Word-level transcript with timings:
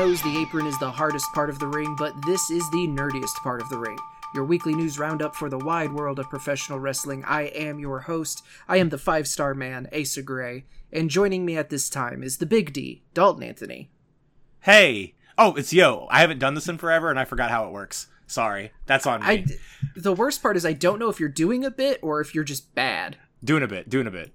Knows 0.00 0.22
the 0.22 0.38
apron 0.38 0.66
is 0.66 0.78
the 0.78 0.90
hardest 0.90 1.30
part 1.34 1.50
of 1.50 1.58
the 1.58 1.66
ring, 1.66 1.94
but 1.94 2.14
this 2.24 2.50
is 2.50 2.62
the 2.70 2.86
nerdiest 2.86 3.34
part 3.42 3.60
of 3.60 3.68
the 3.68 3.76
ring. 3.76 3.98
Your 4.34 4.46
weekly 4.46 4.74
news 4.74 4.98
roundup 4.98 5.34
for 5.36 5.50
the 5.50 5.58
wide 5.58 5.92
world 5.92 6.18
of 6.18 6.30
professional 6.30 6.78
wrestling. 6.78 7.22
I 7.26 7.48
am 7.48 7.78
your 7.78 8.00
host. 8.00 8.42
I 8.66 8.78
am 8.78 8.88
the 8.88 8.96
five 8.96 9.28
star 9.28 9.52
man, 9.52 9.90
Asa 9.94 10.22
Gray, 10.22 10.64
and 10.90 11.10
joining 11.10 11.44
me 11.44 11.58
at 11.58 11.68
this 11.68 11.90
time 11.90 12.22
is 12.22 12.38
the 12.38 12.46
Big 12.46 12.72
D, 12.72 13.02
Dalton 13.12 13.42
Anthony. 13.42 13.90
Hey. 14.60 15.16
Oh, 15.36 15.54
it's 15.54 15.70
Yo. 15.70 16.06
I 16.10 16.22
haven't 16.22 16.38
done 16.38 16.54
this 16.54 16.66
in 16.66 16.78
forever 16.78 17.10
and 17.10 17.20
I 17.20 17.26
forgot 17.26 17.50
how 17.50 17.66
it 17.66 17.72
works. 17.72 18.06
Sorry. 18.26 18.72
That's 18.86 19.06
on 19.06 19.20
me. 19.20 19.26
I, 19.26 19.44
the 19.94 20.14
worst 20.14 20.40
part 20.40 20.56
is 20.56 20.64
I 20.64 20.72
don't 20.72 20.98
know 20.98 21.10
if 21.10 21.20
you're 21.20 21.28
doing 21.28 21.62
a 21.62 21.70
bit 21.70 21.98
or 22.00 22.22
if 22.22 22.34
you're 22.34 22.42
just 22.42 22.74
bad. 22.74 23.18
Doing 23.44 23.62
a 23.62 23.68
bit, 23.68 23.90
doing 23.90 24.06
a 24.06 24.10
bit. 24.10 24.32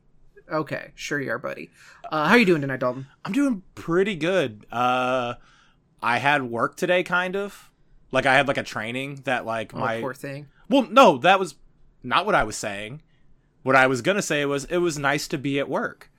Okay, 0.47 0.91
sure 0.93 1.19
you 1.19 1.31
are, 1.31 1.39
buddy. 1.39 1.71
Uh, 2.11 2.27
how 2.27 2.35
are 2.35 2.37
you 2.37 2.45
doing 2.45 2.61
tonight, 2.61 2.81
Dalton? 2.81 3.07
I'm 3.25 3.33
doing 3.33 3.63
pretty 3.73 4.15
good. 4.15 4.67
Uh 4.71 5.33
I 6.05 6.19
had 6.19 6.43
work 6.43 6.77
today 6.77 7.01
kind 7.01 7.35
of. 7.35 7.71
Like 8.11 8.27
I 8.27 8.35
had 8.35 8.47
like 8.47 8.57
a 8.57 8.63
training 8.63 9.21
that 9.25 9.43
like 9.43 9.73
Oh, 9.73 9.79
my 9.79 9.99
poor 9.99 10.13
thing. 10.13 10.47
Well, 10.69 10.83
no, 10.83 11.17
that 11.17 11.39
was 11.39 11.55
not 12.03 12.27
what 12.27 12.35
I 12.35 12.43
was 12.43 12.55
saying. 12.55 13.01
What 13.63 13.75
I 13.75 13.87
was 13.87 14.03
going 14.03 14.15
to 14.15 14.21
say 14.21 14.45
was 14.45 14.65
it 14.65 14.77
was 14.77 14.99
nice 14.99 15.27
to 15.29 15.39
be 15.39 15.59
at 15.59 15.67
work. 15.67 16.11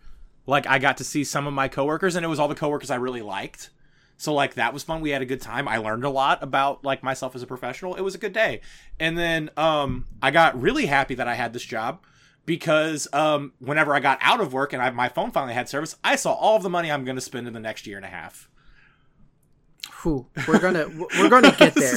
Like 0.44 0.66
I 0.66 0.80
got 0.80 0.96
to 0.96 1.04
see 1.04 1.22
some 1.22 1.46
of 1.46 1.54
my 1.54 1.68
coworkers 1.68 2.16
and 2.16 2.24
it 2.24 2.28
was 2.28 2.40
all 2.40 2.48
the 2.48 2.56
coworkers 2.56 2.90
I 2.90 2.96
really 2.96 3.22
liked. 3.22 3.70
So 4.16 4.34
like 4.34 4.54
that 4.54 4.72
was 4.74 4.82
fun. 4.82 5.00
We 5.00 5.10
had 5.10 5.22
a 5.22 5.26
good 5.26 5.40
time. 5.40 5.68
I 5.68 5.76
learned 5.76 6.04
a 6.04 6.10
lot 6.10 6.42
about 6.42 6.84
like 6.84 7.04
myself 7.04 7.36
as 7.36 7.42
a 7.42 7.46
professional. 7.46 7.94
It 7.94 8.00
was 8.00 8.16
a 8.16 8.18
good 8.18 8.32
day. 8.32 8.62
And 8.98 9.16
then 9.16 9.50
um 9.56 10.06
I 10.20 10.32
got 10.32 10.60
really 10.60 10.86
happy 10.86 11.14
that 11.14 11.28
I 11.28 11.34
had 11.34 11.52
this 11.52 11.64
job 11.64 12.00
because 12.44 13.06
um 13.12 13.52
whenever 13.60 13.94
I 13.94 14.00
got 14.00 14.18
out 14.20 14.40
of 14.40 14.52
work 14.52 14.72
and 14.72 14.82
I, 14.82 14.90
my 14.90 15.08
phone 15.08 15.30
finally 15.30 15.54
had 15.54 15.68
service, 15.68 15.94
I 16.02 16.16
saw 16.16 16.32
all 16.32 16.56
of 16.56 16.64
the 16.64 16.70
money 16.70 16.90
I'm 16.90 17.04
going 17.04 17.16
to 17.16 17.22
spend 17.22 17.46
in 17.46 17.52
the 17.52 17.60
next 17.60 17.86
year 17.86 17.96
and 17.96 18.06
a 18.06 18.08
half. 18.08 18.48
Whew, 20.06 20.24
we're 20.46 20.60
gonna 20.60 20.86
we're 21.18 21.28
gonna 21.28 21.50
get 21.58 21.74
there. 21.76 21.96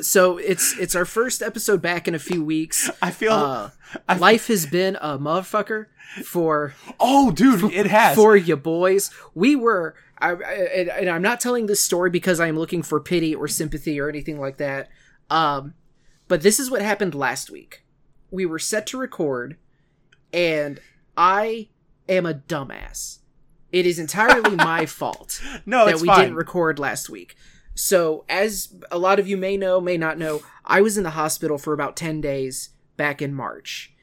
So 0.00 0.38
it's 0.38 0.78
it's 0.78 0.94
our 0.96 1.04
first 1.04 1.42
episode 1.42 1.82
back 1.82 2.08
in 2.08 2.14
a 2.14 2.18
few 2.18 2.42
weeks. 2.42 2.88
I 3.02 3.10
feel 3.10 3.32
Uh, 3.34 3.70
life 4.18 4.46
has 4.46 4.64
been 4.64 4.96
a 4.96 5.18
motherfucker 5.18 5.86
for 6.24 6.72
Oh, 6.98 7.30
dude, 7.30 7.70
it 7.74 7.84
has. 7.84 8.16
for 8.16 8.34
you 8.34 8.56
boys. 8.56 9.10
We 9.34 9.56
were, 9.56 9.94
I, 10.18 10.30
I, 10.30 10.52
and, 10.90 11.10
I'm 11.10 11.20
not 11.20 11.38
telling 11.38 11.66
this 11.66 11.82
story 11.82 12.08
because 12.08 12.40
I'm 12.40 12.58
looking 12.58 12.82
for 12.82 12.98
pity 12.98 13.34
or 13.34 13.46
sympathy 13.46 14.00
or 14.00 14.08
anything 14.08 14.40
like 14.40 14.56
that. 14.56 14.88
Um, 15.28 15.74
but 16.28 16.40
this 16.40 16.58
is 16.58 16.70
what 16.70 16.80
happened 16.80 17.14
last 17.14 17.50
week. 17.50 17.84
We 18.30 18.46
were 18.46 18.58
set 18.58 18.86
to 18.88 18.98
record, 18.98 19.58
and 20.32 20.80
I 21.14 21.68
am 22.08 22.24
a 22.24 22.32
dumbass. 22.34 23.18
It 23.70 23.86
is 23.86 23.98
entirely 23.98 24.56
my 24.56 24.86
fault 24.86 25.40
no, 25.66 25.84
that 25.86 26.00
we 26.00 26.08
fine. 26.08 26.20
didn't 26.20 26.36
record 26.36 26.78
last 26.78 27.08
week. 27.10 27.36
So, 27.74 28.24
as 28.28 28.74
a 28.90 28.98
lot 28.98 29.18
of 29.18 29.28
you 29.28 29.36
may 29.36 29.56
know, 29.56 29.80
may 29.80 29.96
not 29.96 30.18
know, 30.18 30.42
I 30.64 30.80
was 30.80 30.98
in 30.98 31.04
the 31.04 31.10
hospital 31.10 31.58
for 31.58 31.72
about 31.72 31.96
10 31.96 32.20
days 32.20 32.70
back 32.96 33.22
in 33.22 33.34
March. 33.34 33.94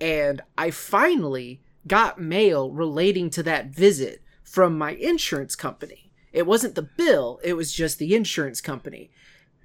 And 0.00 0.42
I 0.56 0.70
finally 0.70 1.60
got 1.86 2.20
mail 2.20 2.70
relating 2.70 3.30
to 3.30 3.42
that 3.44 3.66
visit 3.66 4.22
from 4.42 4.78
my 4.78 4.92
insurance 4.92 5.56
company. 5.56 6.12
It 6.32 6.46
wasn't 6.46 6.74
the 6.74 6.82
bill, 6.82 7.40
it 7.42 7.54
was 7.54 7.72
just 7.72 7.98
the 7.98 8.14
insurance 8.14 8.60
company. 8.60 9.10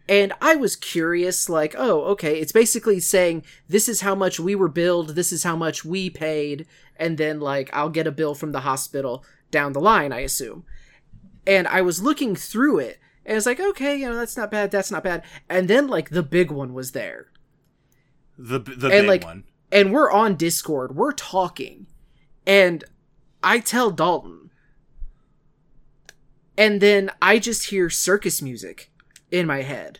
And 0.09 0.33
I 0.41 0.55
was 0.55 0.75
curious, 0.75 1.47
like, 1.47 1.75
oh, 1.77 2.01
okay, 2.05 2.39
it's 2.39 2.51
basically 2.51 2.99
saying 2.99 3.45
this 3.69 3.87
is 3.87 4.01
how 4.01 4.15
much 4.15 4.39
we 4.39 4.55
were 4.55 4.67
billed, 4.67 5.09
this 5.09 5.31
is 5.31 5.43
how 5.43 5.55
much 5.55 5.85
we 5.85 6.09
paid, 6.09 6.65
and 6.97 7.17
then, 7.17 7.39
like, 7.39 7.69
I'll 7.73 7.89
get 7.89 8.07
a 8.07 8.11
bill 8.11 8.35
from 8.35 8.51
the 8.51 8.61
hospital 8.61 9.23
down 9.51 9.73
the 9.73 9.79
line, 9.79 10.11
I 10.11 10.19
assume 10.19 10.65
and 11.45 11.67
I 11.67 11.81
was 11.81 12.01
looking 12.01 12.35
through 12.35 12.79
it, 12.79 12.99
and 13.25 13.37
it's 13.37 13.45
like, 13.45 13.59
okay, 13.59 13.95
you 13.95 14.09
know, 14.09 14.15
that's 14.15 14.35
not 14.37 14.49
bad, 14.51 14.71
that's 14.71 14.91
not 14.91 15.03
bad. 15.03 15.23
And 15.49 15.67
then 15.67 15.87
like 15.87 16.09
the 16.09 16.23
big 16.23 16.51
one 16.51 16.73
was 16.73 16.91
there, 16.91 17.27
the 18.37 18.59
the 18.59 18.87
and, 18.89 19.03
big 19.03 19.07
like, 19.07 19.23
one. 19.23 19.43
and 19.71 19.93
we're 19.93 20.11
on 20.11 20.35
Discord, 20.35 20.95
we're 20.95 21.11
talking, 21.13 21.87
and 22.45 22.83
I 23.43 23.59
tell 23.59 23.91
Dalton, 23.91 24.49
and 26.57 26.81
then 26.81 27.11
I 27.21 27.39
just 27.39 27.69
hear 27.69 27.89
circus 27.89 28.41
music 28.41 28.91
in 29.31 29.47
my 29.47 29.61
head, 29.61 29.99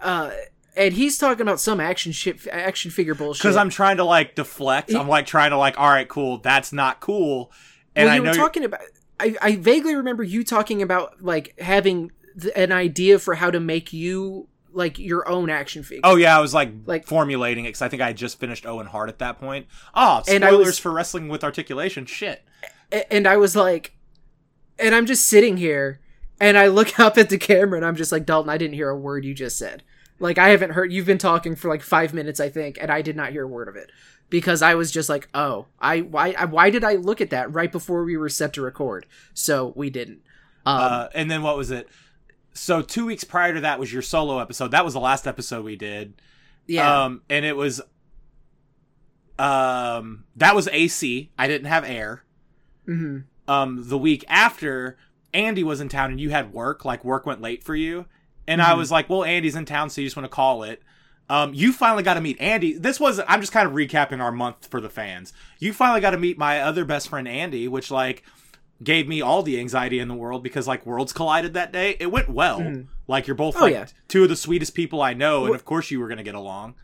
uh, 0.00 0.30
and 0.76 0.94
he's 0.94 1.18
talking 1.18 1.42
about 1.42 1.60
some 1.60 1.78
action 1.80 2.12
shit, 2.12 2.46
action 2.48 2.90
figure 2.90 3.14
bullshit. 3.14 3.42
because 3.42 3.56
I'm 3.56 3.70
trying 3.70 3.98
to 3.98 4.04
like 4.04 4.34
deflect. 4.34 4.92
I'm 4.94 5.08
like 5.08 5.26
trying 5.26 5.50
to 5.50 5.56
like, 5.58 5.78
all 5.78 5.88
right, 5.88 6.08
cool, 6.08 6.38
that's 6.38 6.72
not 6.72 7.00
cool. 7.00 7.52
And 7.94 8.06
well, 8.06 8.12
I 8.12 8.16
you 8.16 8.22
know 8.22 8.30
were 8.30 8.34
you're- 8.36 8.44
talking 8.44 8.64
about. 8.64 8.80
I, 9.20 9.36
I 9.40 9.56
vaguely 9.56 9.94
remember 9.94 10.22
you 10.22 10.42
talking 10.44 10.82
about 10.82 11.22
like 11.22 11.58
having 11.60 12.10
th- 12.40 12.52
an 12.56 12.72
idea 12.72 13.18
for 13.18 13.34
how 13.36 13.50
to 13.50 13.60
make 13.60 13.92
you 13.92 14.48
like 14.72 14.98
your 14.98 15.28
own 15.28 15.50
action 15.50 15.82
figure. 15.84 16.00
Oh 16.04 16.16
yeah, 16.16 16.36
I 16.36 16.40
was 16.40 16.52
like, 16.52 16.70
Like- 16.84 17.06
formulating 17.06 17.64
it 17.64 17.68
because 17.68 17.82
I 17.82 17.88
think 17.88 18.02
I 18.02 18.08
had 18.08 18.16
just 18.16 18.40
finished 18.40 18.66
Owen 18.66 18.86
Hart 18.88 19.08
at 19.08 19.18
that 19.20 19.38
point. 19.38 19.66
Oh, 19.94 20.22
spoilers 20.26 20.66
was- 20.66 20.78
for 20.78 20.90
wrestling 20.90 21.28
with 21.28 21.44
articulation. 21.44 22.06
Shit. 22.06 22.44
And 23.10 23.26
I 23.26 23.36
was 23.36 23.54
like, 23.56 23.94
and 24.78 24.94
I'm 24.94 25.06
just 25.06 25.26
sitting 25.26 25.56
here, 25.56 26.00
and 26.40 26.58
I 26.58 26.66
look 26.66 26.98
up 27.00 27.16
at 27.16 27.28
the 27.30 27.38
camera, 27.38 27.78
and 27.78 27.86
I'm 27.86 27.96
just 27.96 28.10
like, 28.12 28.26
Dalton, 28.26 28.50
I 28.50 28.58
didn't 28.58 28.74
hear 28.74 28.88
a 28.90 28.96
word 28.98 29.24
you 29.24 29.34
just 29.34 29.56
said. 29.58 29.82
Like 30.20 30.38
I 30.38 30.48
haven't 30.50 30.70
heard. 30.70 30.92
You've 30.92 31.06
been 31.06 31.18
talking 31.18 31.54
for 31.56 31.68
like 31.68 31.82
five 31.82 32.14
minutes, 32.14 32.38
I 32.40 32.48
think, 32.48 32.78
and 32.80 32.90
I 32.90 33.02
did 33.02 33.16
not 33.16 33.30
hear 33.32 33.44
a 33.44 33.48
word 33.48 33.68
of 33.68 33.76
it 33.76 33.90
because 34.30 34.62
I 34.62 34.74
was 34.74 34.90
just 34.90 35.08
like, 35.08 35.28
oh, 35.34 35.66
I 35.80 36.00
why 36.00 36.34
I, 36.38 36.44
why 36.46 36.70
did 36.70 36.84
I 36.84 36.94
look 36.94 37.20
at 37.20 37.30
that 37.30 37.52
right 37.52 37.70
before 37.70 38.04
we 38.04 38.16
were 38.16 38.28
set 38.28 38.52
to 38.54 38.62
record? 38.62 39.06
So 39.32 39.72
we 39.76 39.90
didn't. 39.90 40.20
Um, 40.66 40.78
uh, 40.80 41.08
and 41.14 41.30
then 41.30 41.42
what 41.42 41.56
was 41.56 41.70
it? 41.70 41.88
So 42.52 42.80
two 42.82 43.06
weeks 43.06 43.24
prior 43.24 43.52
to 43.54 43.60
that 43.62 43.78
was 43.78 43.92
your 43.92 44.02
solo 44.02 44.38
episode. 44.38 44.70
That 44.70 44.84
was 44.84 44.94
the 44.94 45.00
last 45.00 45.26
episode 45.26 45.64
we 45.64 45.76
did. 45.76 46.14
yeah, 46.66 47.04
Um, 47.04 47.22
and 47.28 47.44
it 47.44 47.56
was, 47.56 47.80
um, 49.38 50.24
that 50.36 50.54
was 50.54 50.68
AC. 50.68 51.30
I 51.38 51.46
didn't 51.48 51.66
have 51.68 51.84
air. 51.84 52.22
hmm 52.86 53.18
um 53.46 53.88
the 53.90 53.98
week 53.98 54.24
after 54.28 54.96
Andy 55.34 55.62
was 55.62 55.78
in 55.82 55.90
town 55.90 56.10
and 56.10 56.18
you 56.20 56.30
had 56.30 56.52
work, 56.54 56.84
like 56.86 57.04
work 57.04 57.26
went 57.26 57.42
late 57.42 57.62
for 57.62 57.74
you. 57.76 58.06
And 58.46 58.62
I 58.62 58.72
Mhm. 58.72 58.78
was 58.78 58.90
like, 58.90 59.10
well, 59.10 59.22
Andy's 59.24 59.54
in 59.56 59.64
town, 59.66 59.90
so 59.90 60.00
you 60.00 60.06
just 60.06 60.16
want 60.16 60.24
to 60.24 60.34
call 60.34 60.62
it. 60.62 60.82
Um, 61.28 61.54
you 61.54 61.72
finally 61.72 62.02
got 62.02 62.14
to 62.14 62.20
meet 62.20 62.38
Andy. 62.40 62.74
This 62.74 63.00
was, 63.00 63.18
I'm 63.26 63.40
just 63.40 63.52
kind 63.52 63.66
of 63.66 63.72
recapping 63.74 64.20
our 64.20 64.30
month 64.32 64.66
for 64.70 64.80
the 64.80 64.90
fans. 64.90 65.32
You 65.58 65.72
finally 65.72 66.00
got 66.02 66.10
to 66.10 66.18
meet 66.18 66.36
my 66.36 66.60
other 66.60 66.84
best 66.84 67.08
friend, 67.08 67.26
Andy, 67.26 67.66
which 67.66 67.90
like 67.90 68.22
gave 68.82 69.08
me 69.08 69.22
all 69.22 69.42
the 69.42 69.58
anxiety 69.58 69.98
in 70.00 70.08
the 70.08 70.14
world 70.14 70.42
because 70.42 70.68
like 70.68 70.84
worlds 70.84 71.12
collided 71.14 71.54
that 71.54 71.72
day. 71.72 71.96
It 71.98 72.10
went 72.12 72.28
well. 72.28 72.60
Mhm. 72.60 72.88
Like 73.08 73.26
you're 73.26 73.36
both 73.36 73.56
Oh, 73.56 73.60
like 73.62 73.72
yeah. 73.72 73.86
two 74.08 74.24
of 74.24 74.28
the 74.28 74.36
sweetest 74.36 74.74
people 74.74 75.00
I 75.00 75.14
know. 75.14 75.44
And 75.46 75.54
Wh- 75.54 75.56
of 75.56 75.64
course 75.64 75.90
you 75.90 75.98
were 76.00 76.08
going 76.08 76.18
to 76.18 76.24
get 76.24 76.34
along. 76.34 76.74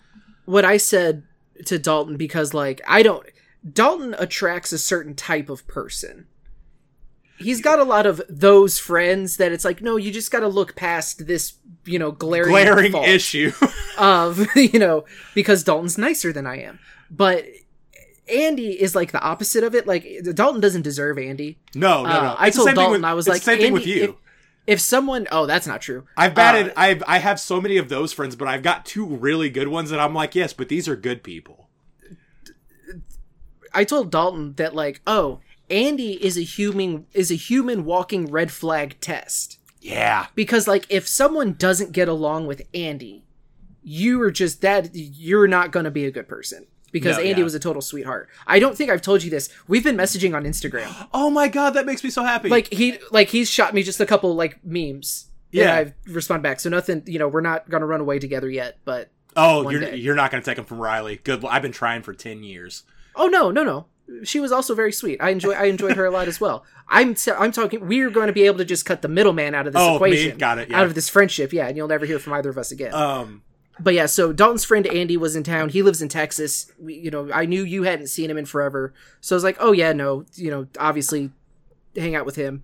what 0.46 0.64
I 0.64 0.78
said 0.78 1.24
to 1.66 1.78
Dalton 1.78 2.16
because 2.16 2.54
like 2.54 2.80
I 2.88 3.02
don't 3.02 3.26
Dalton 3.70 4.14
attracts 4.18 4.72
a 4.72 4.78
certain 4.78 5.14
type 5.14 5.50
of 5.50 5.66
person. 5.66 6.26
He's 7.38 7.60
got 7.62 7.78
a 7.78 7.84
lot 7.84 8.04
of 8.06 8.20
those 8.28 8.78
friends 8.78 9.36
that 9.38 9.52
it's 9.52 9.64
like 9.64 9.80
no, 9.82 9.96
you 9.96 10.10
just 10.10 10.30
got 10.30 10.40
to 10.40 10.48
look 10.48 10.76
past 10.76 11.26
this, 11.26 11.54
you 11.84 11.98
know, 11.98 12.10
glaring 12.12 12.50
Glaring 12.50 12.94
issue. 12.94 13.52
of, 13.98 14.46
you 14.56 14.78
know, 14.78 15.04
because 15.34 15.64
Dalton's 15.64 15.98
nicer 15.98 16.32
than 16.32 16.46
I 16.46 16.60
am. 16.62 16.78
But 17.10 17.44
Andy 18.32 18.80
is 18.80 18.94
like 18.94 19.12
the 19.12 19.20
opposite 19.20 19.64
of 19.64 19.74
it. 19.74 19.86
Like 19.86 20.06
Dalton 20.34 20.60
doesn't 20.60 20.82
deserve 20.82 21.18
Andy. 21.18 21.58
no, 21.74 22.04
no, 22.04 22.08
Uh, 22.08 22.22
no. 22.22 22.36
I 22.38 22.50
told 22.50 22.74
Dalton 22.74 22.92
with- 22.92 23.04
I 23.04 23.14
was 23.14 23.26
like 23.28 23.42
same 23.42 23.58
thing 23.58 23.72
with 23.72 23.86
you. 23.86 24.02
If, 24.02 24.14
if 24.66 24.80
someone, 24.80 25.26
oh, 25.32 25.46
that's 25.46 25.66
not 25.66 25.80
true. 25.80 26.06
I've 26.16 26.34
batted. 26.34 26.68
Uh, 26.68 26.72
I've 26.76 27.02
I 27.06 27.18
have 27.18 27.40
so 27.40 27.60
many 27.60 27.76
of 27.76 27.88
those 27.88 28.12
friends, 28.12 28.36
but 28.36 28.46
I've 28.46 28.62
got 28.62 28.84
two 28.86 29.04
really 29.04 29.50
good 29.50 29.68
ones 29.68 29.90
that 29.90 29.98
I'm 29.98 30.14
like, 30.14 30.34
yes, 30.34 30.52
but 30.52 30.68
these 30.68 30.86
are 30.86 30.96
good 30.96 31.22
people. 31.24 31.68
I 33.72 33.84
told 33.84 34.10
Dalton 34.10 34.54
that 34.54 34.74
like, 34.74 35.00
oh, 35.06 35.40
Andy 35.70 36.24
is 36.24 36.36
a 36.36 36.42
human 36.42 37.06
is 37.14 37.30
a 37.30 37.36
human 37.36 37.84
walking 37.84 38.26
red 38.30 38.50
flag 38.50 38.96
test. 39.00 39.58
Yeah, 39.80 40.26
Because 40.34 40.68
like 40.68 40.84
if 40.90 41.08
someone 41.08 41.54
doesn't 41.54 41.92
get 41.92 42.06
along 42.08 42.46
with 42.46 42.62
Andy, 42.74 43.24
you 43.82 44.20
are 44.22 44.30
just 44.30 44.60
that 44.60 44.90
you're 44.94 45.48
not 45.48 45.70
going 45.72 45.84
to 45.84 45.90
be 45.90 46.04
a 46.04 46.10
good 46.10 46.28
person. 46.28 46.66
Because 46.92 47.16
No, 47.16 47.22
Andy 47.22 47.38
yeah. 47.40 47.44
was 47.44 47.54
a 47.54 47.60
total 47.60 47.80
sweetheart. 47.80 48.28
I 48.46 48.58
don't 48.58 48.76
think 48.76 48.90
I've 48.90 49.00
told 49.00 49.22
you 49.22 49.30
this. 49.30 49.48
We've 49.68 49.84
been 49.84 49.96
messaging 49.96 50.34
on 50.34 50.44
Instagram. 50.44 50.92
Oh 51.14 51.30
my 51.30 51.46
god, 51.48 51.70
that 51.74 51.86
makes 51.86 52.02
me 52.04 52.10
so 52.10 52.24
happy. 52.24 52.48
Like 52.48 52.72
he 52.72 52.98
like 53.10 53.28
he's 53.28 53.48
shot 53.48 53.72
me 53.74 53.82
just 53.82 54.00
a 54.00 54.06
couple 54.06 54.34
like 54.34 54.62
memes. 54.64 55.28
Yeah. 55.52 55.74
I've 55.74 55.94
responded 56.06 56.42
back. 56.42 56.60
So 56.60 56.68
nothing, 56.68 57.02
you 57.06 57.18
know, 57.18 57.28
we're 57.28 57.40
not 57.40 57.70
going 57.70 57.80
to 57.80 57.86
run 57.86 58.00
away 58.00 58.18
together 58.18 58.50
yet, 58.50 58.78
but 58.84 59.08
Oh, 59.36 59.70
you're 59.70 59.80
day. 59.80 59.96
you're 59.96 60.16
not 60.16 60.32
gonna 60.32 60.42
take 60.42 60.56
them 60.56 60.64
from 60.64 60.78
Riley. 60.80 61.20
Good. 61.22 61.44
I've 61.44 61.62
been 61.62 61.70
trying 61.70 62.02
for 62.02 62.12
ten 62.12 62.42
years. 62.42 62.82
Oh 63.14 63.28
no, 63.28 63.52
no, 63.52 63.62
no. 63.62 63.86
She 64.24 64.40
was 64.40 64.52
also 64.52 64.74
very 64.74 64.92
sweet. 64.92 65.20
I 65.22 65.30
enjoy 65.30 65.52
I 65.52 65.64
enjoyed 65.64 65.96
her 65.96 66.04
a 66.04 66.10
lot 66.10 66.28
as 66.28 66.40
well. 66.40 66.64
I'm 66.88 67.14
t- 67.14 67.30
I'm 67.30 67.52
talking 67.52 67.86
we're 67.86 68.10
going 68.10 68.26
to 68.26 68.32
be 68.32 68.42
able 68.44 68.58
to 68.58 68.64
just 68.64 68.84
cut 68.84 69.02
the 69.02 69.08
middleman 69.08 69.54
out 69.54 69.66
of 69.66 69.72
this 69.72 69.82
Oh, 69.82 69.98
me? 70.00 70.30
Got 70.32 70.58
it, 70.58 70.70
yeah. 70.70 70.80
Out 70.80 70.86
of 70.86 70.94
this 70.94 71.08
friendship, 71.08 71.52
yeah, 71.52 71.68
and 71.68 71.76
you'll 71.76 71.88
never 71.88 72.06
hear 72.06 72.18
from 72.18 72.32
either 72.32 72.50
of 72.50 72.58
us 72.58 72.70
again. 72.72 72.92
Um, 72.92 73.42
but 73.78 73.94
yeah, 73.94 74.06
so 74.06 74.32
Dalton's 74.32 74.64
friend 74.64 74.86
Andy 74.86 75.16
was 75.16 75.36
in 75.36 75.42
town. 75.42 75.68
He 75.70 75.82
lives 75.82 76.02
in 76.02 76.08
Texas. 76.08 76.70
We, 76.78 76.94
you 76.94 77.10
know, 77.10 77.30
I 77.32 77.46
knew 77.46 77.62
you 77.64 77.84
hadn't 77.84 78.08
seen 78.08 78.28
him 78.30 78.36
in 78.36 78.44
forever. 78.46 78.92
So 79.20 79.34
I 79.34 79.36
was 79.36 79.44
like, 79.44 79.56
"Oh 79.60 79.72
yeah, 79.72 79.92
no, 79.92 80.24
you 80.34 80.50
know, 80.50 80.66
obviously 80.78 81.30
hang 81.96 82.14
out 82.14 82.26
with 82.26 82.36
him." 82.36 82.62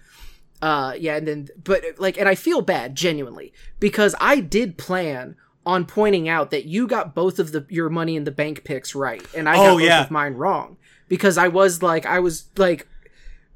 Uh, 0.60 0.94
yeah, 0.98 1.16
and 1.16 1.26
then 1.28 1.48
but 1.62 1.84
like, 1.98 2.18
and 2.18 2.28
I 2.28 2.34
feel 2.34 2.60
bad 2.62 2.94
genuinely 2.96 3.52
because 3.78 4.14
I 4.20 4.40
did 4.40 4.76
plan 4.78 5.36
on 5.64 5.84
pointing 5.84 6.28
out 6.28 6.50
that 6.50 6.64
you 6.66 6.86
got 6.86 7.14
both 7.14 7.38
of 7.38 7.52
the 7.52 7.66
your 7.68 7.88
money 7.90 8.16
in 8.16 8.24
the 8.24 8.30
bank 8.30 8.64
picks 8.64 8.94
right, 8.94 9.24
and 9.34 9.48
I 9.48 9.54
got 9.56 9.66
Oh, 9.68 9.72
both 9.74 9.82
yeah. 9.82 10.02
of 10.04 10.10
mine 10.10 10.34
wrong 10.34 10.76
because 11.08 11.38
I 11.38 11.48
was 11.48 11.82
like, 11.82 12.06
I 12.06 12.18
was 12.20 12.46
like, 12.56 12.86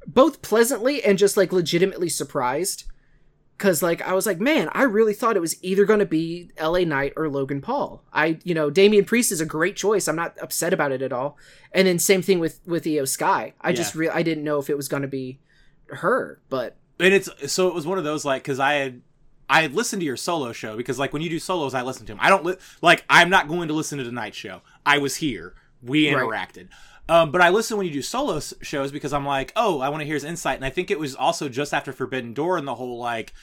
both 0.07 0.41
pleasantly 0.41 1.03
and 1.03 1.17
just 1.17 1.37
like 1.37 1.51
legitimately 1.51 2.09
surprised. 2.09 2.85
Cause 3.57 3.83
like 3.83 4.01
I 4.01 4.13
was 4.13 4.25
like, 4.25 4.39
man, 4.39 4.69
I 4.71 4.81
really 4.83 5.13
thought 5.13 5.35
it 5.37 5.41
was 5.41 5.63
either 5.63 5.85
going 5.85 5.99
to 5.99 6.05
be 6.07 6.49
L.A. 6.57 6.83
Knight 6.83 7.13
or 7.15 7.29
Logan 7.29 7.61
Paul. 7.61 8.03
I, 8.11 8.39
you 8.43 8.55
know, 8.55 8.71
Damian 8.71 9.05
Priest 9.05 9.31
is 9.31 9.39
a 9.39 9.45
great 9.45 9.75
choice. 9.75 10.07
I'm 10.07 10.15
not 10.15 10.35
upset 10.41 10.73
about 10.73 10.91
it 10.91 11.03
at 11.03 11.13
all. 11.13 11.37
And 11.71 11.87
then 11.87 11.99
same 11.99 12.23
thing 12.23 12.39
with 12.39 12.59
with 12.65 12.85
Iyo 12.85 13.07
Sky. 13.07 13.53
I 13.61 13.71
just 13.71 13.93
Yeah. 13.93 13.99
re- 14.01 14.09
I 14.09 14.23
didn't 14.23 14.43
know 14.43 14.57
if 14.57 14.67
it 14.71 14.77
was 14.77 14.87
going 14.87 15.03
to 15.03 15.07
be 15.07 15.39
her, 15.89 16.41
but 16.49 16.75
and 16.99 17.13
it's 17.13 17.29
so 17.53 17.67
it 17.67 17.75
was 17.75 17.85
one 17.85 17.99
of 17.99 18.03
those 18.03 18.25
like 18.25 18.41
because 18.41 18.59
I 18.59 18.73
had 18.73 19.01
I 19.47 19.61
had 19.61 19.75
listened 19.75 19.99
to 19.99 20.05
your 20.07 20.17
solo 20.17 20.53
show 20.53 20.75
because 20.75 20.97
like 20.97 21.13
when 21.13 21.21
you 21.21 21.29
do 21.29 21.37
solos 21.37 21.75
I 21.75 21.83
listen 21.83 22.07
to 22.07 22.13
them. 22.13 22.19
I 22.19 22.29
don't 22.29 22.43
li- 22.43 22.55
like 22.81 23.05
I'm 23.11 23.29
not 23.29 23.47
going 23.47 23.67
to 23.67 23.75
listen 23.75 23.99
to 23.99 24.03
the 24.03 24.11
night 24.11 24.33
show. 24.33 24.61
I 24.87 24.97
was 24.97 25.17
here. 25.17 25.53
We 25.83 26.11
Right. 26.11 26.23
Um, 27.11 27.31
but 27.31 27.41
I 27.41 27.49
listen 27.49 27.75
when 27.77 27.85
you 27.85 27.91
do 27.93 28.01
solo 28.01 28.37
s- 28.37 28.53
shows 28.61 28.91
because 28.91 29.11
I'm 29.11 29.25
like, 29.25 29.51
oh, 29.55 29.81
I 29.81 29.89
want 29.89 29.99
to 30.01 30.05
hear 30.05 30.13
his 30.15 30.23
insight. 30.23 30.55
And 30.55 30.63
I 30.65 30.69
think 30.69 30.89
it 30.89 30.97
was 30.99 31.13
also 31.15 31.49
just 31.49 31.73
after 31.73 31.91
Forbidden 31.91 32.33
Door 32.33 32.57
and 32.57 32.67
the 32.67 32.75
whole 32.75 32.97
like 32.99 33.33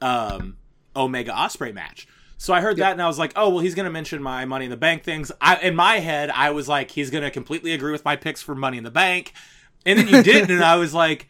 um, 0.00 0.58
Omega 0.94 1.34
Osprey 1.36 1.72
match. 1.72 2.06
So 2.38 2.52
I 2.52 2.60
heard 2.60 2.76
that 2.76 2.92
and 2.92 3.00
I 3.00 3.06
was 3.06 3.18
like, 3.18 3.32
oh 3.34 3.48
well, 3.48 3.60
he's 3.60 3.74
gonna 3.74 3.90
mention 3.90 4.22
my 4.22 4.44
Money 4.44 4.66
in 4.66 4.70
the 4.70 4.76
Bank 4.76 5.02
things. 5.02 5.32
I 5.40 5.56
in 5.60 5.74
my 5.74 6.00
head 6.00 6.28
I 6.28 6.50
was 6.50 6.68
like, 6.68 6.90
he's 6.90 7.08
gonna 7.10 7.30
completely 7.30 7.72
agree 7.72 7.92
with 7.92 8.04
my 8.04 8.16
picks 8.16 8.42
for 8.42 8.54
Money 8.54 8.76
in 8.76 8.84
the 8.84 8.90
Bank, 8.90 9.32
and 9.86 9.98
then 9.98 10.06
you 10.08 10.22
didn't, 10.22 10.50
and 10.50 10.62
I 10.62 10.76
was 10.76 10.92
like, 10.92 11.28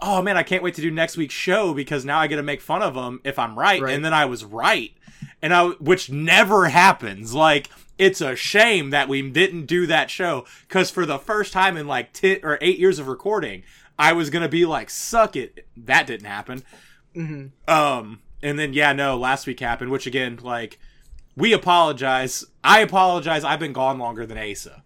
oh 0.00 0.22
man, 0.22 0.36
I 0.36 0.44
can't 0.44 0.62
wait 0.62 0.74
to 0.74 0.82
do 0.82 0.92
next 0.92 1.16
week's 1.16 1.34
show 1.34 1.74
because 1.74 2.04
now 2.04 2.20
I 2.20 2.28
get 2.28 2.36
to 2.36 2.44
make 2.44 2.60
fun 2.60 2.82
of 2.82 2.94
him 2.94 3.20
if 3.24 3.36
I'm 3.40 3.58
right, 3.58 3.82
Right. 3.82 3.94
and 3.94 4.04
then 4.04 4.14
I 4.14 4.26
was 4.26 4.44
right, 4.44 4.92
and 5.42 5.54
I 5.54 5.68
which 5.68 6.10
never 6.10 6.66
happens. 6.66 7.34
Like 7.34 7.68
it's 7.98 8.20
a 8.20 8.34
shame 8.34 8.90
that 8.90 9.08
we 9.08 9.28
didn't 9.30 9.66
do 9.66 9.86
that 9.86 10.10
show 10.10 10.44
because 10.68 10.90
for 10.90 11.06
the 11.06 11.18
first 11.18 11.52
time 11.52 11.76
in 11.76 11.86
like 11.86 12.12
ten 12.12 12.40
or 12.42 12.58
eight 12.60 12.78
years 12.78 12.98
of 12.98 13.06
recording, 13.08 13.62
I 13.98 14.12
was 14.12 14.30
gonna 14.30 14.48
be 14.48 14.64
like, 14.64 14.90
suck 14.90 15.36
it. 15.36 15.66
That 15.76 16.06
didn't 16.06 16.26
happen. 16.26 16.62
Um, 17.68 18.20
and 18.42 18.58
then 18.58 18.72
yeah, 18.72 18.92
no, 18.92 19.16
last 19.16 19.46
week 19.46 19.60
happened, 19.60 19.90
which 19.90 20.06
again, 20.06 20.38
like, 20.42 20.78
we 21.36 21.52
apologize. 21.52 22.44
I 22.62 22.80
apologize. 22.80 23.44
I've 23.44 23.60
been 23.60 23.72
gone 23.72 23.98
longer 23.98 24.26
than 24.26 24.38
Asa. 24.38 24.82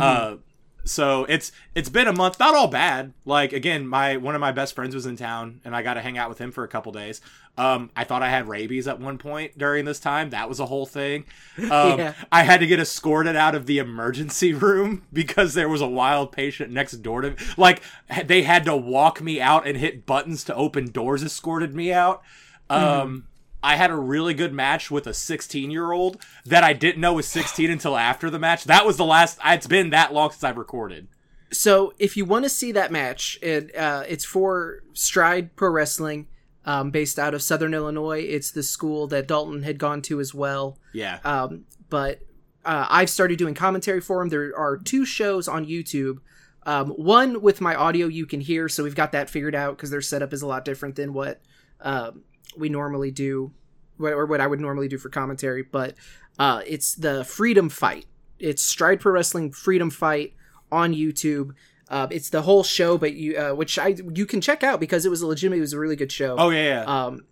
Uh, 0.00 0.36
so 0.84 1.24
it's 1.28 1.52
it's 1.74 1.88
been 1.88 2.08
a 2.08 2.12
month. 2.12 2.38
Not 2.40 2.54
all 2.54 2.68
bad. 2.68 3.12
Like 3.24 3.52
again, 3.52 3.86
my 3.86 4.16
one 4.16 4.34
of 4.34 4.40
my 4.40 4.52
best 4.52 4.74
friends 4.74 4.94
was 4.94 5.06
in 5.06 5.16
town, 5.16 5.60
and 5.64 5.74
I 5.76 5.82
got 5.82 5.94
to 5.94 6.00
hang 6.00 6.18
out 6.18 6.28
with 6.28 6.38
him 6.38 6.50
for 6.52 6.64
a 6.64 6.68
couple 6.68 6.92
days. 6.92 7.20
Um, 7.58 7.90
I 7.94 8.04
thought 8.04 8.22
I 8.22 8.30
had 8.30 8.48
rabies 8.48 8.88
at 8.88 8.98
one 8.98 9.18
point 9.18 9.58
during 9.58 9.84
this 9.84 10.00
time. 10.00 10.30
That 10.30 10.48
was 10.48 10.58
a 10.58 10.66
whole 10.66 10.86
thing. 10.86 11.24
Um, 11.70 11.98
Yeah. 11.98 12.14
I 12.32 12.44
had 12.44 12.60
to 12.60 12.66
get 12.66 12.80
escorted 12.80 13.36
out 13.36 13.54
of 13.54 13.66
the 13.66 13.78
emergency 13.78 14.52
room 14.66 15.02
because 15.12 15.52
there 15.54 15.68
was 15.68 15.80
a 15.82 15.86
wild 15.86 16.32
patient 16.32 16.72
next 16.72 16.92
door 17.02 17.20
to 17.20 17.30
me. 17.30 17.36
Like 17.56 17.82
they 18.24 18.42
had 18.42 18.64
to 18.64 18.76
walk 18.76 19.20
me 19.20 19.40
out 19.40 19.66
and 19.66 19.76
hit 19.76 20.06
buttons 20.06 20.44
to 20.44 20.54
open 20.54 20.90
doors. 20.90 21.22
Escorted 21.22 21.74
me 21.74 21.92
out. 21.92 22.22
Um, 22.70 23.26
I 23.62 23.76
had 23.76 23.90
a 23.90 23.96
really 23.96 24.34
good 24.34 24.52
match 24.52 24.90
with 24.90 25.06
a 25.06 25.14
16 25.14 25.70
year 25.70 25.92
old 25.92 26.24
that 26.44 26.64
I 26.64 26.72
didn't 26.72 27.00
know 27.00 27.14
was 27.14 27.28
16 27.28 27.70
until 27.70 27.96
after 27.96 28.30
the 28.30 28.38
match. 28.38 28.64
That 28.64 28.86
was 28.86 28.96
the 28.96 29.04
last. 29.04 29.38
It's 29.44 29.66
been 29.66 29.90
that 29.90 30.12
long 30.12 30.30
since 30.30 30.44
I've 30.44 30.58
recorded. 30.58 31.08
So 31.52 31.92
if 31.98 32.16
you 32.16 32.24
want 32.24 32.44
to 32.44 32.48
see 32.48 32.72
that 32.72 32.90
match, 32.90 33.38
it 33.42 33.74
uh, 33.76 34.04
it's 34.08 34.24
for 34.24 34.82
Stride 34.94 35.54
Pro 35.54 35.70
Wrestling, 35.70 36.26
um, 36.64 36.90
based 36.90 37.18
out 37.18 37.34
of 37.34 37.42
Southern 37.42 37.74
Illinois. 37.74 38.20
It's 38.20 38.50
the 38.50 38.62
school 38.62 39.06
that 39.08 39.28
Dalton 39.28 39.62
had 39.62 39.78
gone 39.78 40.02
to 40.02 40.20
as 40.20 40.34
well. 40.34 40.78
Yeah. 40.92 41.18
Um, 41.24 41.66
but 41.90 42.20
uh, 42.64 42.86
I've 42.88 43.10
started 43.10 43.38
doing 43.38 43.54
commentary 43.54 44.00
for 44.00 44.22
him. 44.22 44.30
There 44.30 44.56
are 44.56 44.76
two 44.78 45.04
shows 45.04 45.46
on 45.46 45.66
YouTube. 45.66 46.18
Um, 46.64 46.90
one 46.90 47.42
with 47.42 47.60
my 47.60 47.74
audio 47.74 48.06
you 48.06 48.24
can 48.24 48.40
hear, 48.40 48.68
so 48.68 48.84
we've 48.84 48.94
got 48.94 49.12
that 49.12 49.28
figured 49.28 49.54
out 49.54 49.76
because 49.76 49.90
their 49.90 50.00
setup 50.00 50.32
is 50.32 50.42
a 50.42 50.46
lot 50.46 50.64
different 50.64 50.94
than 50.94 51.12
what 51.12 51.40
um, 51.80 52.22
we 52.56 52.68
normally 52.68 53.10
do, 53.10 53.52
or 53.98 54.26
what 54.26 54.40
I 54.40 54.46
would 54.46 54.60
normally 54.60 54.88
do 54.88 54.98
for 54.98 55.08
commentary. 55.08 55.62
But 55.62 55.94
uh, 56.38 56.62
it's 56.66 56.94
the 56.94 57.24
Freedom 57.24 57.68
Fight. 57.68 58.06
It's 58.38 58.62
Stride 58.62 59.00
Pro 59.00 59.12
Wrestling 59.12 59.52
Freedom 59.52 59.90
Fight 59.90 60.34
on 60.70 60.92
YouTube. 60.94 61.52
Uh, 61.88 62.06
it's 62.10 62.30
the 62.30 62.42
whole 62.42 62.64
show, 62.64 62.96
but 62.96 63.12
you, 63.14 63.36
uh, 63.36 63.52
which 63.54 63.78
I 63.78 63.96
you 64.14 64.24
can 64.26 64.40
check 64.40 64.62
out 64.64 64.80
because 64.80 65.04
it 65.04 65.10
was 65.10 65.20
a 65.20 65.26
legitimate, 65.26 65.58
it 65.58 65.60
was 65.60 65.74
a 65.74 65.78
really 65.78 65.96
good 65.96 66.10
show 66.10 66.36
oh 66.38 66.48
yeah. 66.50 66.82
yeah. 66.82 67.04
um 67.06 67.24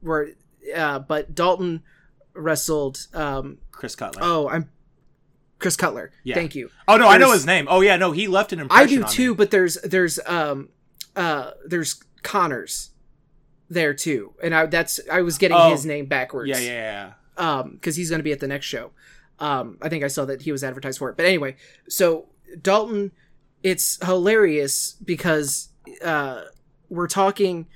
where 0.00 0.30
uh 0.74 0.98
but 0.98 1.34
dalton 1.34 1.82
wrestled 2.34 3.06
um 3.14 3.58
Chris 3.70 3.94
Cutler. 3.94 4.20
oh 4.24 4.48
i'm 4.48 4.70
chris 5.58 5.76
cutler 5.76 6.10
Yeah. 6.24 6.34
thank 6.34 6.54
you 6.54 6.70
oh 6.88 6.96
no, 6.96 7.06
I 7.06 7.18
know 7.18 7.32
his 7.32 7.46
name. 7.46 7.66
Oh 7.70 7.80
yeah, 7.80 7.96
no, 7.96 8.12
he 8.12 8.26
left 8.28 8.52
an 8.52 8.60
impression. 8.60 9.02
i 9.04 9.06
do 9.06 9.12
too 9.12 9.30
me. 9.32 9.36
but 9.36 9.50
there's 9.50 9.74
there's 9.82 10.18
um 10.26 10.70
uh 11.16 11.52
there's 11.64 12.02
connors 12.22 12.90
there 13.70 13.94
too. 13.94 14.34
And 14.42 14.54
i 14.54 14.66
that's 14.66 15.00
i 15.10 15.22
was 15.22 15.38
getting 15.38 15.56
Oh. 15.56 15.70
his 15.70 15.86
name 15.86 16.06
backwards. 16.06 16.50
Yeah, 16.50 16.58
yeah, 16.58 17.12
yeah. 17.38 17.60
um 17.60 17.72
because 17.72 17.96
he's 17.96 18.10
going 18.10 18.18
to 18.18 18.24
be 18.24 18.32
at 18.32 18.40
the 18.40 18.48
next 18.48 18.66
show. 18.66 18.90
Um 19.38 19.78
i 19.80 19.88
think 19.88 20.04
i 20.04 20.08
saw 20.08 20.24
that 20.26 20.42
he 20.42 20.52
was 20.52 20.62
advertised 20.64 20.98
for 20.98 21.08
it. 21.10 21.16
But 21.16 21.26
anyway 21.26 21.56
so 21.88 22.26
dalton 22.60 23.12
it's 23.62 24.04
hilarious 24.04 24.96
because 25.04 25.68
uh 26.02 26.42
we're 26.88 27.06
talking 27.08 27.66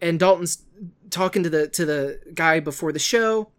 and 0.00 0.18
dalton's 0.18 0.64
talking 1.10 1.42
to 1.42 1.50
the 1.50 1.68
to 1.68 1.84
the 1.84 2.20
guy 2.34 2.58
before 2.60 2.90
the 2.92 2.98
show 2.98 3.50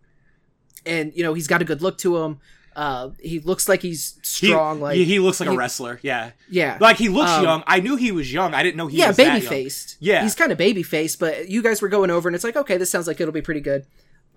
and 0.86 1.14
you 1.16 1.24
know 1.24 1.34
he's 1.36 1.48
got 1.48 1.62
a 1.62 1.66
good 1.66 1.82
look 1.82 1.98
to 2.00 2.18
him 2.18 2.40
uh 2.76 3.10
he 3.20 3.40
looks 3.40 3.70
like 3.70 3.82
he's 3.82 4.16
He, 4.40 4.48
strong 4.48 4.80
like 4.82 4.96
he, 4.96 5.06
he 5.06 5.20
looks 5.20 5.40
like 5.40 5.50
he- 5.50 5.56
a 5.56 5.58
wrestler. 5.58 6.00
Yeah. 6.02 6.32
yeah 6.50 6.78
Like 6.82 6.98
he 6.98 7.08
looks 7.10 7.30
Um, 7.32 7.44
young. 7.44 7.64
I 7.68 7.80
knew 7.80 7.96
he 7.96 8.12
was 8.12 8.32
young. 8.34 8.54
I 8.54 8.64
didn't 8.64 8.78
know 8.78 8.88
he 8.88 8.98
yeah 8.98 9.10
was 9.10 9.18
baby 9.18 9.42
faced 9.42 9.98
Yeah. 10.00 10.24
he's 10.24 10.36
kind 10.36 10.52
of 10.52 10.58
baby 10.58 10.82
faced 10.84 11.20
but 11.20 11.50
you 11.50 11.62
guys 11.62 11.82
were 11.82 11.90
going 11.90 12.10
over 12.10 12.28
and 12.28 12.36
it's 12.36 12.44
like 12.44 12.56
okay 12.56 12.78
this 12.78 12.90
sounds 12.90 13.06
like 13.08 13.20
it'll 13.22 13.32
be 13.34 13.42
pretty 13.42 13.62
good 13.62 13.86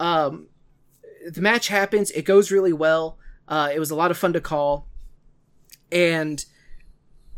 um 0.01 0.49
the 1.31 1.41
match 1.41 1.69
happens 1.69 2.11
it 2.13 2.25
goes 2.27 2.51
really 2.51 2.73
well 2.73 3.19
uh 3.49 3.71
it 3.75 3.79
was 3.79 3.91
a 3.91 3.95
lot 3.97 4.11
of 4.11 4.19
fun 4.19 4.33
to 4.33 4.41
call 4.41 4.87
and 5.91 6.45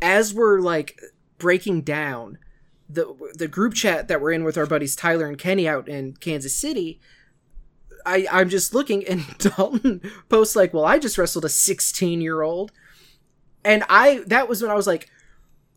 as 0.01 0.33
we're 0.33 0.59
like 0.59 0.99
breaking 1.37 1.81
down 1.81 2.37
the 2.89 3.15
the 3.35 3.47
group 3.47 3.73
chat 3.73 4.07
that 4.07 4.19
we're 4.21 4.31
in 4.31 4.43
with 4.43 4.57
our 4.57 4.65
buddies 4.65 4.95
Tyler 4.95 5.27
and 5.27 5.37
Kenny 5.37 5.67
out 5.67 5.87
in 5.87 6.13
Kansas 6.15 6.55
City 6.55 6.99
I 8.05 8.27
I'm 8.31 8.49
just 8.49 8.73
looking 8.73 9.05
and 9.07 9.25
Dalton 9.37 10.01
posts 10.29 10.55
like 10.55 10.73
well 10.73 10.85
I 10.85 10.99
just 10.99 11.17
wrestled 11.17 11.45
a 11.45 11.49
16 11.49 12.21
year 12.21 12.41
old 12.41 12.71
and 13.63 13.83
I 13.89 14.23
that 14.27 14.47
was 14.47 14.61
when 14.61 14.71
I 14.71 14.75
was 14.75 14.87
like 14.87 15.09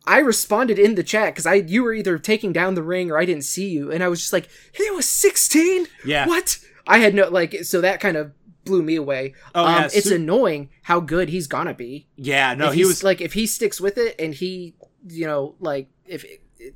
I 0.05 0.19
responded 0.19 0.79
in 0.79 0.95
the 0.95 1.03
chat 1.03 1.33
because 1.33 1.45
I 1.45 1.55
you 1.55 1.83
were 1.83 1.93
either 1.93 2.17
taking 2.17 2.51
down 2.51 2.75
the 2.75 2.83
ring 2.83 3.09
or 3.09 3.17
I 3.17 3.25
didn't 3.25 3.45
see 3.45 3.69
you, 3.69 3.91
and 3.91 4.03
I 4.03 4.09
was 4.09 4.19
just 4.19 4.33
like, 4.33 4.49
"He 4.73 4.89
was 4.91 5.07
16. 5.07 5.87
Yeah. 6.05 6.27
What? 6.27 6.59
I 6.85 6.97
had 6.97 7.15
no 7.15 7.29
like, 7.29 7.63
so 7.63 7.79
that 7.81 8.01
kind 8.01 8.17
of 8.17 8.33
blew 8.65 8.83
me 8.83 8.95
away. 8.95 9.33
Oh, 9.55 9.65
um, 9.65 9.73
yeah, 9.73 9.85
it's 9.85 10.09
su- 10.09 10.15
annoying 10.15 10.69
how 10.83 10.99
good 10.99 11.29
he's 11.29 11.47
gonna 11.47 11.73
be. 11.73 12.07
Yeah, 12.17 12.53
no, 12.53 12.71
he 12.71 12.85
was 12.85 13.03
like 13.03 13.21
if 13.21 13.33
he 13.33 13.45
sticks 13.45 13.79
with 13.79 13.97
it 13.97 14.15
and 14.19 14.33
he, 14.33 14.75
you 15.07 15.25
know, 15.25 15.55
like 15.59 15.87
if 16.05 16.25
it, 16.25 16.43
it, 16.59 16.75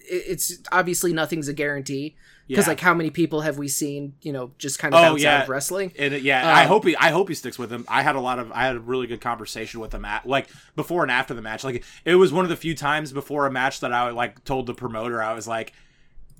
it's 0.00 0.58
obviously 0.70 1.14
nothing's 1.14 1.48
a 1.48 1.54
guarantee 1.54 2.16
because 2.50 2.66
Yeah. 2.66 2.70
like 2.72 2.80
how 2.80 2.92
many 2.92 3.08
people 3.10 3.40
have 3.40 3.56
we 3.56 3.68
seen, 3.68 4.14
you 4.20 4.32
know, 4.32 4.50
just 4.58 4.78
kind 4.78 4.92
of 4.92 5.00
Oh, 5.00 5.02
bounce 5.12 5.24
out 5.24 5.44
of 5.44 5.48
wrestling? 5.48 5.92
And 5.98 6.12
it- 6.12 6.22
yeah, 6.22 6.46
I 6.54 6.62
Um, 6.62 6.68
hope 6.68 6.84
he. 6.86 6.94
I 6.96 7.10
hope 7.10 7.28
he 7.28 7.34
sticks 7.34 7.58
with 7.58 7.72
him. 7.72 7.84
I 7.88 8.02
had 8.02 8.16
a 8.16 8.20
lot 8.20 8.38
of. 8.38 8.50
I 8.52 8.64
had 8.66 8.76
a 8.76 8.80
really 8.80 9.06
good 9.06 9.20
conversation 9.20 9.80
with 9.80 9.94
him 9.94 10.04
at 10.04 10.26
like 10.26 10.48
before 10.76 11.02
and 11.02 11.10
after 11.10 11.32
the 11.32 11.42
match. 11.42 11.64
Like 11.64 11.84
it 12.04 12.16
was 12.16 12.32
one 12.32 12.44
of 12.44 12.48
the 12.48 12.56
few 12.56 12.74
times 12.74 13.12
before 13.12 13.46
a 13.46 13.50
match 13.50 13.80
that 13.80 13.92
I 13.92 14.10
like 14.10 14.44
told 14.44 14.66
the 14.66 14.74
promoter 14.74 15.22
I 15.22 15.32
was 15.32 15.46
like, 15.48 15.72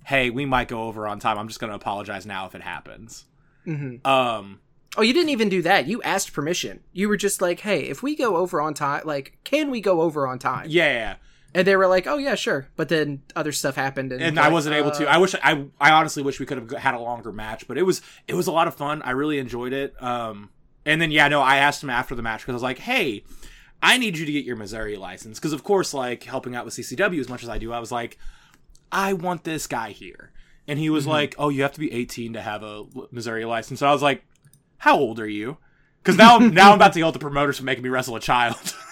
"Hey, 0.04 0.30
we 0.30 0.44
might 0.44 0.68
go 0.68 0.82
over 0.84 1.06
on 1.06 1.18
time. 1.20 1.38
I'm 1.38 1.48
just 1.48 1.60
going 1.60 1.70
to 1.70 1.76
apologize 1.76 2.26
now 2.26 2.46
if 2.46 2.54
it 2.54 2.62
happens." 2.62 3.24
mm-hmm. 3.66 4.06
Um. 4.06 4.60
Oh, 4.96 5.02
you 5.02 5.12
didn't 5.12 5.28
even 5.30 5.48
do 5.48 5.62
that. 5.62 5.86
You 5.86 6.02
asked 6.02 6.32
permission. 6.32 6.80
You 6.92 7.08
were 7.08 7.16
just 7.16 7.40
like, 7.40 7.60
"Hey, 7.60 7.82
if 7.82 8.02
we 8.02 8.16
go 8.16 8.36
over 8.36 8.60
on 8.60 8.74
time, 8.74 9.02
like, 9.04 9.38
can 9.44 9.70
we 9.70 9.80
go 9.80 10.00
over 10.00 10.26
on 10.26 10.38
time?" 10.40 10.66
Yeah. 10.68 11.14
And 11.54 11.66
they 11.66 11.76
were 11.76 11.86
like, 11.88 12.06
"Oh 12.06 12.16
yeah, 12.16 12.36
sure." 12.36 12.68
But 12.76 12.88
then 12.88 13.22
other 13.34 13.50
stuff 13.52 13.74
happened, 13.74 14.12
and, 14.12 14.22
and 14.22 14.36
like, 14.36 14.46
I 14.46 14.48
wasn't 14.50 14.76
able 14.76 14.92
to. 14.92 15.08
uh, 15.08 15.14
I 15.14 15.18
wish 15.18 15.34
I 15.42 15.64
I 15.80 15.90
honestly 15.92 16.22
wish 16.22 16.38
we 16.38 16.46
could 16.46 16.58
have 16.58 16.70
had 16.70 16.94
a 16.94 17.00
longer 17.00 17.32
match, 17.32 17.66
but 17.66 17.76
it 17.76 17.82
was 17.82 18.02
it 18.28 18.34
was 18.34 18.46
a 18.46 18.52
lot 18.52 18.68
of 18.68 18.74
fun. 18.74 19.02
I 19.02 19.10
really 19.10 19.38
enjoyed 19.38 19.72
it. 19.72 20.00
Um, 20.02 20.50
and 20.84 21.00
then 21.00 21.10
yeah, 21.10 21.28
no, 21.28 21.40
I 21.40 21.56
asked 21.56 21.82
him 21.82 21.90
after 21.90 22.14
the 22.14 22.22
match 22.22 22.40
because 22.40 22.52
I 22.52 22.56
was 22.56 22.62
like, 22.62 22.78
hey, 22.78 23.24
I 23.82 23.98
need 23.98 24.16
you 24.16 24.26
to 24.26 24.32
get 24.32 24.44
your 24.44 24.56
Missouri 24.56 24.96
license 24.96 25.38
because 25.38 25.52
of 25.52 25.64
course, 25.64 25.92
like 25.92 26.24
helping 26.24 26.54
out 26.54 26.64
with 26.64 26.74
CCW 26.74 27.18
as 27.18 27.28
much 27.28 27.42
as 27.42 27.48
I 27.48 27.58
do, 27.58 27.72
I 27.72 27.80
was 27.80 27.90
like, 27.90 28.16
I 28.92 29.12
want 29.12 29.44
this 29.44 29.66
guy 29.66 29.90
here, 29.90 30.32
and 30.68 30.78
he 30.78 30.88
was 30.90 31.06
like, 31.06 31.34
oh, 31.38 31.48
you 31.48 31.62
have 31.62 31.72
to 31.72 31.80
be 31.80 31.92
18 31.92 32.34
to 32.34 32.40
have 32.40 32.62
a 32.62 32.84
Missouri 33.10 33.44
license. 33.44 33.80
So 33.80 33.88
I 33.88 33.92
was 33.92 34.02
like, 34.02 34.24
how 34.78 34.96
old 34.96 35.18
are 35.18 35.28
you? 35.28 35.56
Because 36.02 36.16
now 36.16 36.38
now 36.38 36.70
I'm 36.70 36.76
about 36.76 36.92
to 36.94 36.98
yell 36.98 37.08
at 37.08 37.14
the 37.14 37.20
promoters 37.20 37.58
for 37.58 37.64
making 37.64 37.82
me 37.82 37.90
wrestle 37.90 38.16
a 38.16 38.20
child. 38.20 38.74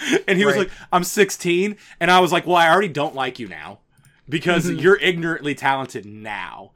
and 0.28 0.38
he 0.38 0.44
was 0.44 0.56
like, 0.56 0.70
I'm 0.92 1.04
16. 1.04 1.76
And 2.00 2.10
I 2.10 2.20
was 2.20 2.32
like, 2.32 2.46
well, 2.46 2.56
I 2.56 2.68
already 2.70 2.88
don't 2.88 3.14
like 3.14 3.38
you 3.38 3.48
now 3.48 3.80
because 4.28 4.66
Mm-hmm. 4.66 4.78
you're 4.78 4.96
ignorantly 5.00 5.54
talented 5.54 6.06
now. 6.06 6.72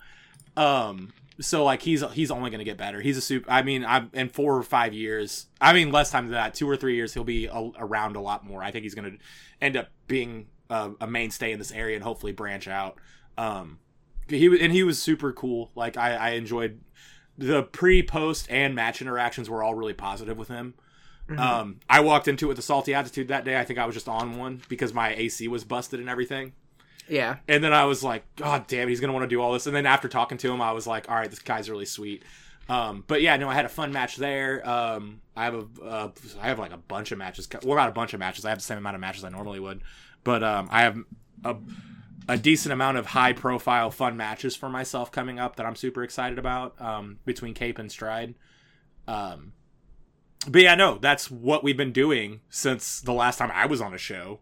Um, 0.56 1.12
so 1.40 1.64
like 1.64 1.82
he's 1.82 2.02
he's 2.12 2.30
only 2.30 2.50
going 2.50 2.58
to 2.60 2.64
get 2.64 2.76
better. 2.76 3.00
He's 3.00 3.16
a 3.16 3.20
super. 3.20 3.50
I 3.50 3.62
mean, 3.62 3.84
I'm 3.84 4.08
in 4.12 4.28
four 4.28 4.56
or 4.56 4.62
five 4.62 4.92
years. 4.94 5.46
I 5.60 5.72
mean, 5.72 5.90
less 5.90 6.10
time 6.10 6.26
than 6.26 6.34
that, 6.34 6.54
two 6.54 6.68
or 6.68 6.76
three 6.76 6.94
years, 6.94 7.12
he'll 7.14 7.24
be 7.24 7.46
a, 7.46 7.70
around 7.78 8.14
a 8.16 8.20
lot 8.20 8.46
more. 8.46 8.62
I 8.62 8.70
think 8.70 8.84
he's 8.84 8.94
going 8.94 9.10
to 9.12 9.18
end 9.60 9.76
up 9.76 9.88
being 10.06 10.46
a, 10.70 10.92
a 11.00 11.06
mainstay 11.08 11.50
in 11.52 11.58
this 11.58 11.72
area 11.72 11.96
and 11.96 12.04
hopefully 12.04 12.32
branch 12.32 12.68
out. 12.68 12.98
Um, 13.36 13.78
he 14.28 14.48
was- 14.48 14.60
and 14.60 14.72
he 14.72 14.84
was 14.84 15.02
super 15.02 15.32
cool. 15.32 15.70
Like 15.74 15.96
I, 15.96 16.14
I 16.14 16.30
enjoyed 16.30 16.80
the 17.36 17.64
pre, 17.64 18.02
post, 18.04 18.46
and 18.48 18.74
match 18.76 19.02
interactions 19.02 19.50
were 19.50 19.60
all 19.62 19.74
really 19.74 19.92
positive 19.94 20.38
with 20.38 20.48
him. 20.48 20.74
Um, 21.28 21.80
I 21.88 22.00
walked 22.00 22.28
into 22.28 22.46
it 22.46 22.48
with 22.48 22.58
a 22.58 22.62
salty 22.62 22.94
attitude 22.94 23.28
that 23.28 23.44
day. 23.44 23.58
I 23.58 23.64
think 23.64 23.78
I 23.78 23.86
was 23.86 23.94
just 23.94 24.08
on 24.08 24.36
one 24.36 24.62
because 24.68 24.92
my 24.92 25.14
AC 25.14 25.48
was 25.48 25.64
busted 25.64 26.00
and 26.00 26.08
everything. 26.08 26.52
Yeah. 27.08 27.36
And 27.48 27.62
then 27.62 27.72
I 27.72 27.84
was 27.84 28.02
like, 28.02 28.24
God 28.36 28.66
damn, 28.66 28.88
he's 28.88 29.00
gonna 29.00 29.12
want 29.12 29.24
to 29.24 29.28
do 29.28 29.40
all 29.40 29.52
this. 29.52 29.66
And 29.66 29.74
then 29.74 29.86
after 29.86 30.08
talking 30.08 30.38
to 30.38 30.52
him, 30.52 30.60
I 30.60 30.72
was 30.72 30.86
like, 30.86 31.08
All 31.08 31.16
right, 31.16 31.30
this 31.30 31.38
guy's 31.38 31.70
really 31.70 31.86
sweet. 31.86 32.24
Um, 32.68 33.04
but 33.06 33.20
yeah, 33.20 33.36
no, 33.36 33.48
I 33.48 33.54
had 33.54 33.64
a 33.64 33.70
fun 33.70 33.92
match 33.92 34.16
there. 34.16 34.66
Um, 34.68 35.20
I 35.36 35.44
have 35.44 35.54
a, 35.54 35.84
uh, 35.84 36.10
I 36.40 36.48
have 36.48 36.58
like 36.58 36.72
a 36.72 36.78
bunch 36.78 37.12
of 37.12 37.18
matches. 37.18 37.48
Well, 37.62 37.76
not 37.76 37.88
a 37.88 37.92
bunch 37.92 38.14
of 38.14 38.20
matches. 38.20 38.44
I 38.44 38.50
have 38.50 38.58
the 38.58 38.64
same 38.64 38.78
amount 38.78 38.94
of 38.94 39.00
matches 39.00 39.24
I 39.24 39.28
normally 39.28 39.60
would, 39.60 39.82
but 40.24 40.42
um, 40.42 40.68
I 40.70 40.82
have 40.82 40.98
a, 41.44 41.56
a 42.26 42.38
decent 42.38 42.72
amount 42.72 42.96
of 42.96 43.06
high 43.06 43.34
profile 43.34 43.90
fun 43.90 44.16
matches 44.16 44.56
for 44.56 44.70
myself 44.70 45.12
coming 45.12 45.38
up 45.38 45.56
that 45.56 45.66
I'm 45.66 45.76
super 45.76 46.02
excited 46.02 46.38
about. 46.38 46.80
Um, 46.80 47.18
between 47.26 47.52
Cape 47.52 47.78
and 47.78 47.92
Stride. 47.92 48.34
Um, 49.06 49.52
but 50.48 50.62
yeah, 50.62 50.74
no, 50.74 50.98
that's 50.98 51.30
what 51.30 51.62
we've 51.64 51.76
been 51.76 51.92
doing 51.92 52.40
since 52.50 53.00
the 53.00 53.12
last 53.12 53.38
time 53.38 53.50
I 53.52 53.66
was 53.66 53.80
on 53.80 53.94
a 53.94 53.98
show. 53.98 54.40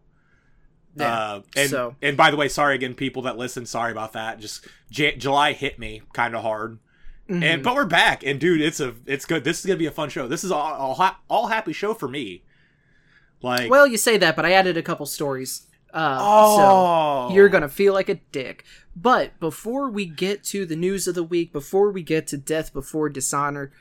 Yeah. 0.95 1.11
Uh, 1.11 1.41
and 1.55 1.69
So- 1.69 1.95
and 2.01 2.15
by 2.17 2.29
the 2.31 2.37
way, 2.37 2.47
sorry 2.47 2.75
again, 2.75 2.93
people 2.93 3.23
that 3.23 3.37
listen. 3.37 3.65
Sorry 3.65 3.91
about 3.91 4.13
that. 4.13 4.39
Just 4.39 4.67
J- 4.91 5.15
July 5.15 5.53
hit 5.53 5.79
me 5.79 6.01
kind 6.13 6.35
of 6.35 6.43
hard, 6.43 6.79
Mm-hmm. 7.29 7.41
and 7.43 7.63
but 7.63 7.73
we're 7.73 7.85
back. 7.85 8.23
And 8.23 8.39
dude, 8.39 8.61
it's 8.61 8.79
a 8.79 8.93
it's 9.05 9.25
good. 9.25 9.43
This 9.43 9.59
is 9.61 9.65
gonna 9.65 9.79
be 9.79 9.85
a 9.85 9.91
fun 9.91 10.09
show. 10.09 10.27
This 10.27 10.43
is 10.43 10.51
all 10.51 10.61
all, 10.73 10.93
ha- 10.95 11.19
all 11.29 11.47
happy 11.47 11.73
show 11.73 11.93
for 11.93 12.07
me. 12.07 12.43
Like 13.41 13.69
Well, 13.71 13.87
you 13.87 13.97
say 13.97 14.17
that, 14.17 14.35
but 14.35 14.45
I 14.45 14.51
added 14.51 14.77
a 14.77 14.81
couple 14.83 15.05
stories. 15.05 15.67
Uh, 15.93 16.17
oh, 16.19 17.27
so 17.29 17.35
you're 17.35 17.49
gonna 17.49 17.69
feel 17.69 17.93
like 17.93 18.09
a 18.09 18.15
dick. 18.31 18.63
But 18.95 19.39
before 19.39 19.89
we 19.89 20.05
get 20.05 20.43
to 20.45 20.65
the 20.65 20.75
news 20.75 21.07
of 21.07 21.15
the 21.15 21.23
week, 21.23 21.51
before 21.53 21.91
we 21.91 22.03
get 22.03 22.27
to 22.27 22.37
death 22.37 22.73
before 22.73 23.09
dishonor, 23.09 23.71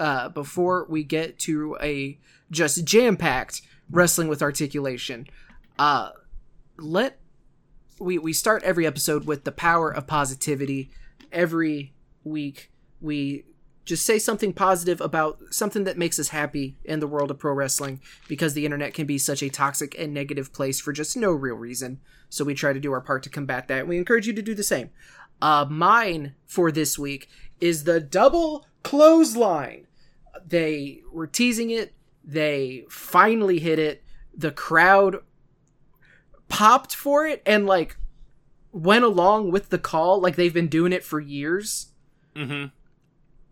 uh, 0.00 0.30
before 0.30 0.86
we 0.88 1.04
get 1.04 1.38
to 1.38 1.76
a 1.80 2.18
just 2.50 2.84
jam 2.84 3.16
packed 3.16 3.60
wrestling 3.90 4.28
with 4.28 4.42
articulation, 4.42 5.26
uh, 5.78 6.10
let 6.78 7.18
we 8.00 8.18
we 8.18 8.32
start 8.32 8.62
every 8.62 8.86
episode 8.86 9.26
with 9.26 9.44
the 9.44 9.52
power 9.52 9.90
of 9.90 10.06
positivity. 10.06 10.90
Every 11.30 11.92
week 12.24 12.72
we 13.00 13.44
just 13.84 14.06
say 14.06 14.18
something 14.18 14.52
positive 14.52 15.00
about 15.00 15.38
something 15.50 15.84
that 15.84 15.98
makes 15.98 16.18
us 16.18 16.28
happy 16.28 16.78
in 16.84 17.00
the 17.00 17.06
world 17.06 17.30
of 17.30 17.38
pro 17.38 17.52
wrestling 17.52 18.00
because 18.26 18.54
the 18.54 18.64
internet 18.64 18.94
can 18.94 19.06
be 19.06 19.18
such 19.18 19.42
a 19.42 19.50
toxic 19.50 19.94
and 19.98 20.14
negative 20.14 20.52
place 20.52 20.80
for 20.80 20.92
just 20.92 21.16
no 21.16 21.30
real 21.30 21.56
reason. 21.56 22.00
So 22.30 22.44
we 22.44 22.54
try 22.54 22.72
to 22.72 22.80
do 22.80 22.92
our 22.92 23.00
part 23.00 23.22
to 23.24 23.30
combat 23.30 23.68
that. 23.68 23.86
We 23.86 23.98
encourage 23.98 24.26
you 24.26 24.32
to 24.32 24.42
do 24.42 24.54
the 24.54 24.62
same. 24.62 24.90
Uh, 25.42 25.66
mine 25.68 26.34
for 26.46 26.70
this 26.72 26.98
week 26.98 27.28
is 27.60 27.84
the 27.84 28.00
double 28.00 28.66
clothesline. 28.82 29.86
They 30.46 31.02
were 31.12 31.26
teasing 31.26 31.70
it. 31.70 31.94
They 32.24 32.84
finally 32.88 33.58
hit 33.58 33.78
it. 33.78 34.02
The 34.34 34.50
crowd 34.50 35.16
popped 36.48 36.94
for 36.94 37.26
it 37.26 37.42
and 37.46 37.66
like 37.66 37.96
went 38.72 39.04
along 39.04 39.50
with 39.50 39.70
the 39.70 39.78
call 39.78 40.20
like 40.20 40.36
they've 40.36 40.54
been 40.54 40.68
doing 40.68 40.92
it 40.92 41.04
for 41.04 41.20
years. 41.20 41.92
Hmm 42.36 42.66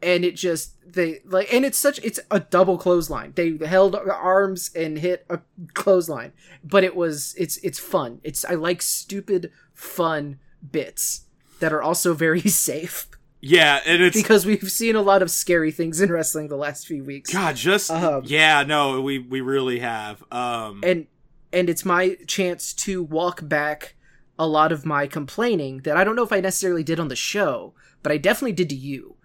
and 0.02 0.24
it 0.24 0.36
just 0.36 0.74
they 0.86 1.20
like 1.24 1.52
and 1.52 1.64
it's 1.64 1.78
such 1.78 1.98
it's 2.04 2.20
a 2.30 2.40
double 2.40 2.78
clothesline. 2.78 3.32
They 3.34 3.56
held 3.66 3.94
arms 3.94 4.70
and 4.74 4.98
hit 4.98 5.26
a 5.28 5.40
clothesline. 5.74 6.32
But 6.62 6.84
it 6.84 6.94
was 6.94 7.34
it's 7.36 7.56
it's 7.58 7.78
fun. 7.78 8.20
It's 8.22 8.44
i 8.44 8.54
like 8.54 8.82
stupid 8.82 9.50
fun 9.72 10.38
bits 10.70 11.24
that 11.60 11.72
are 11.72 11.82
also 11.82 12.14
very 12.14 12.40
safe 12.48 13.08
yeah, 13.40 13.80
and 13.86 14.02
it's 14.02 14.16
because 14.16 14.44
we've 14.44 14.70
seen 14.70 14.96
a 14.96 15.02
lot 15.02 15.22
of 15.22 15.30
scary 15.30 15.70
things 15.70 16.00
in 16.00 16.10
wrestling 16.10 16.48
the 16.48 16.56
last 16.56 16.86
few 16.86 17.04
weeks 17.04 17.32
God, 17.32 17.56
just 17.56 17.90
Um, 17.90 18.22
yeah, 18.26 18.62
no, 18.64 19.00
we 19.00 19.18
we 19.18 19.40
really 19.40 19.78
have. 19.80 20.22
Um, 20.32 20.80
and 20.82 21.06
and 21.52 21.70
it's 21.70 21.84
my 21.84 22.16
chance 22.26 22.72
to 22.74 23.02
walk 23.02 23.48
back 23.48 23.94
a 24.38 24.46
lot 24.46 24.72
of 24.72 24.86
my 24.86 25.06
complaining 25.06 25.78
that 25.78 25.96
I 25.96 26.04
don't 26.04 26.16
know 26.16 26.22
if 26.22 26.32
I 26.32 26.40
necessarily 26.40 26.84
did 26.84 27.00
on 27.00 27.08
the 27.08 27.16
show, 27.16 27.74
but 28.02 28.12
I 28.12 28.18
definitely 28.18 28.52
did 28.52 28.68
to 28.70 28.76
you. 28.76 29.16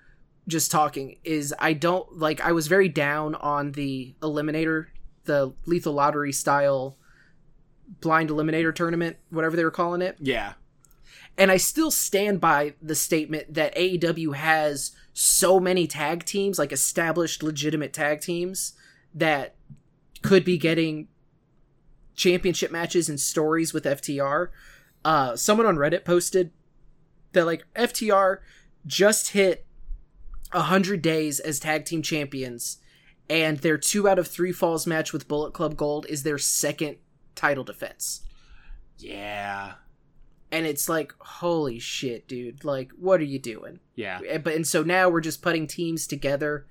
Just 0.48 0.72
talking 0.72 1.17
is 1.24 1.53
I 1.58 1.74
don't 1.74 2.17
like 2.17 2.41
I 2.41 2.51
was 2.51 2.67
very 2.67 2.89
down 2.89 3.36
on 3.36 3.72
the 3.74 4.13
eliminator, 4.22 4.88
the 5.24 5.53
lethal 5.65 5.93
lottery 5.93 6.34
style 6.34 6.98
blind 8.01 8.29
eliminator 8.29 8.74
tournament, 8.74 9.17
whatever 9.29 9.55
they 9.55 9.63
were 9.63 9.72
calling 9.72 10.01
it. 10.01 10.17
yeah, 10.20 10.53
And 11.38 11.52
I 11.52 11.58
still 11.58 11.92
stand 11.92 12.40
by 12.40 12.75
the 12.82 12.96
statement 12.96 13.54
that 13.54 13.75
AEW 13.75 14.36
has 14.36 14.92
so 15.13 15.60
many 15.60 15.88
tag 15.88 16.25
teams, 16.25 16.60
like 16.60 16.72
established 16.72 17.42
legitimate 17.42 17.94
tag 17.94 18.22
teams, 18.22 18.74
that 19.13 19.56
could 20.22 20.46
be 20.46 20.58
getting 20.58 21.08
championship 22.16 22.72
matches 22.72 23.10
and 23.10 23.20
stories 23.20 23.74
with 23.74 23.86
FTR. 23.86 24.50
Uh, 25.04 25.36
someone 25.36 25.66
on 25.66 25.75
Reddit 25.75 26.06
posted 26.06 26.52
that 27.32 27.46
like 27.46 27.66
FTR 27.75 28.38
just 28.86 29.30
hit 29.32 29.66
hundred 30.52 31.02
days 31.02 31.40
as 31.40 31.60
tag 31.60 31.84
team 31.84 32.04
champions, 32.04 32.78
and 33.28 33.58
their 33.60 33.78
two 33.78 34.08
out 34.08 34.20
of 34.20 34.28
three 34.28 34.52
falls 34.52 34.86
match 34.86 35.12
with 35.12 35.28
Bullet 35.28 35.52
Club 35.52 35.75
Gold 35.75 36.06
is 36.08 36.22
their 36.22 36.38
second 36.38 36.98
title 37.34 37.63
defense 37.63 38.22
yeah, 39.04 39.74
and 40.53 40.65
it's 40.65 40.88
like 40.88 41.13
holy 41.19 41.79
shit 41.79 42.27
dude. 42.27 42.63
Like 42.63 42.91
what 42.91 43.19
are 43.19 43.25
you 43.25 43.39
doing? 43.39 43.79
Yeah. 43.95 44.19
And- 44.29 44.43
but 44.43 44.53
and 44.53 44.67
so 44.67 44.83
now 44.83 45.10
we're 45.10 45.22
just 45.22 45.41
putting 45.41 45.67
teams 45.67 46.07
together 46.07 46.65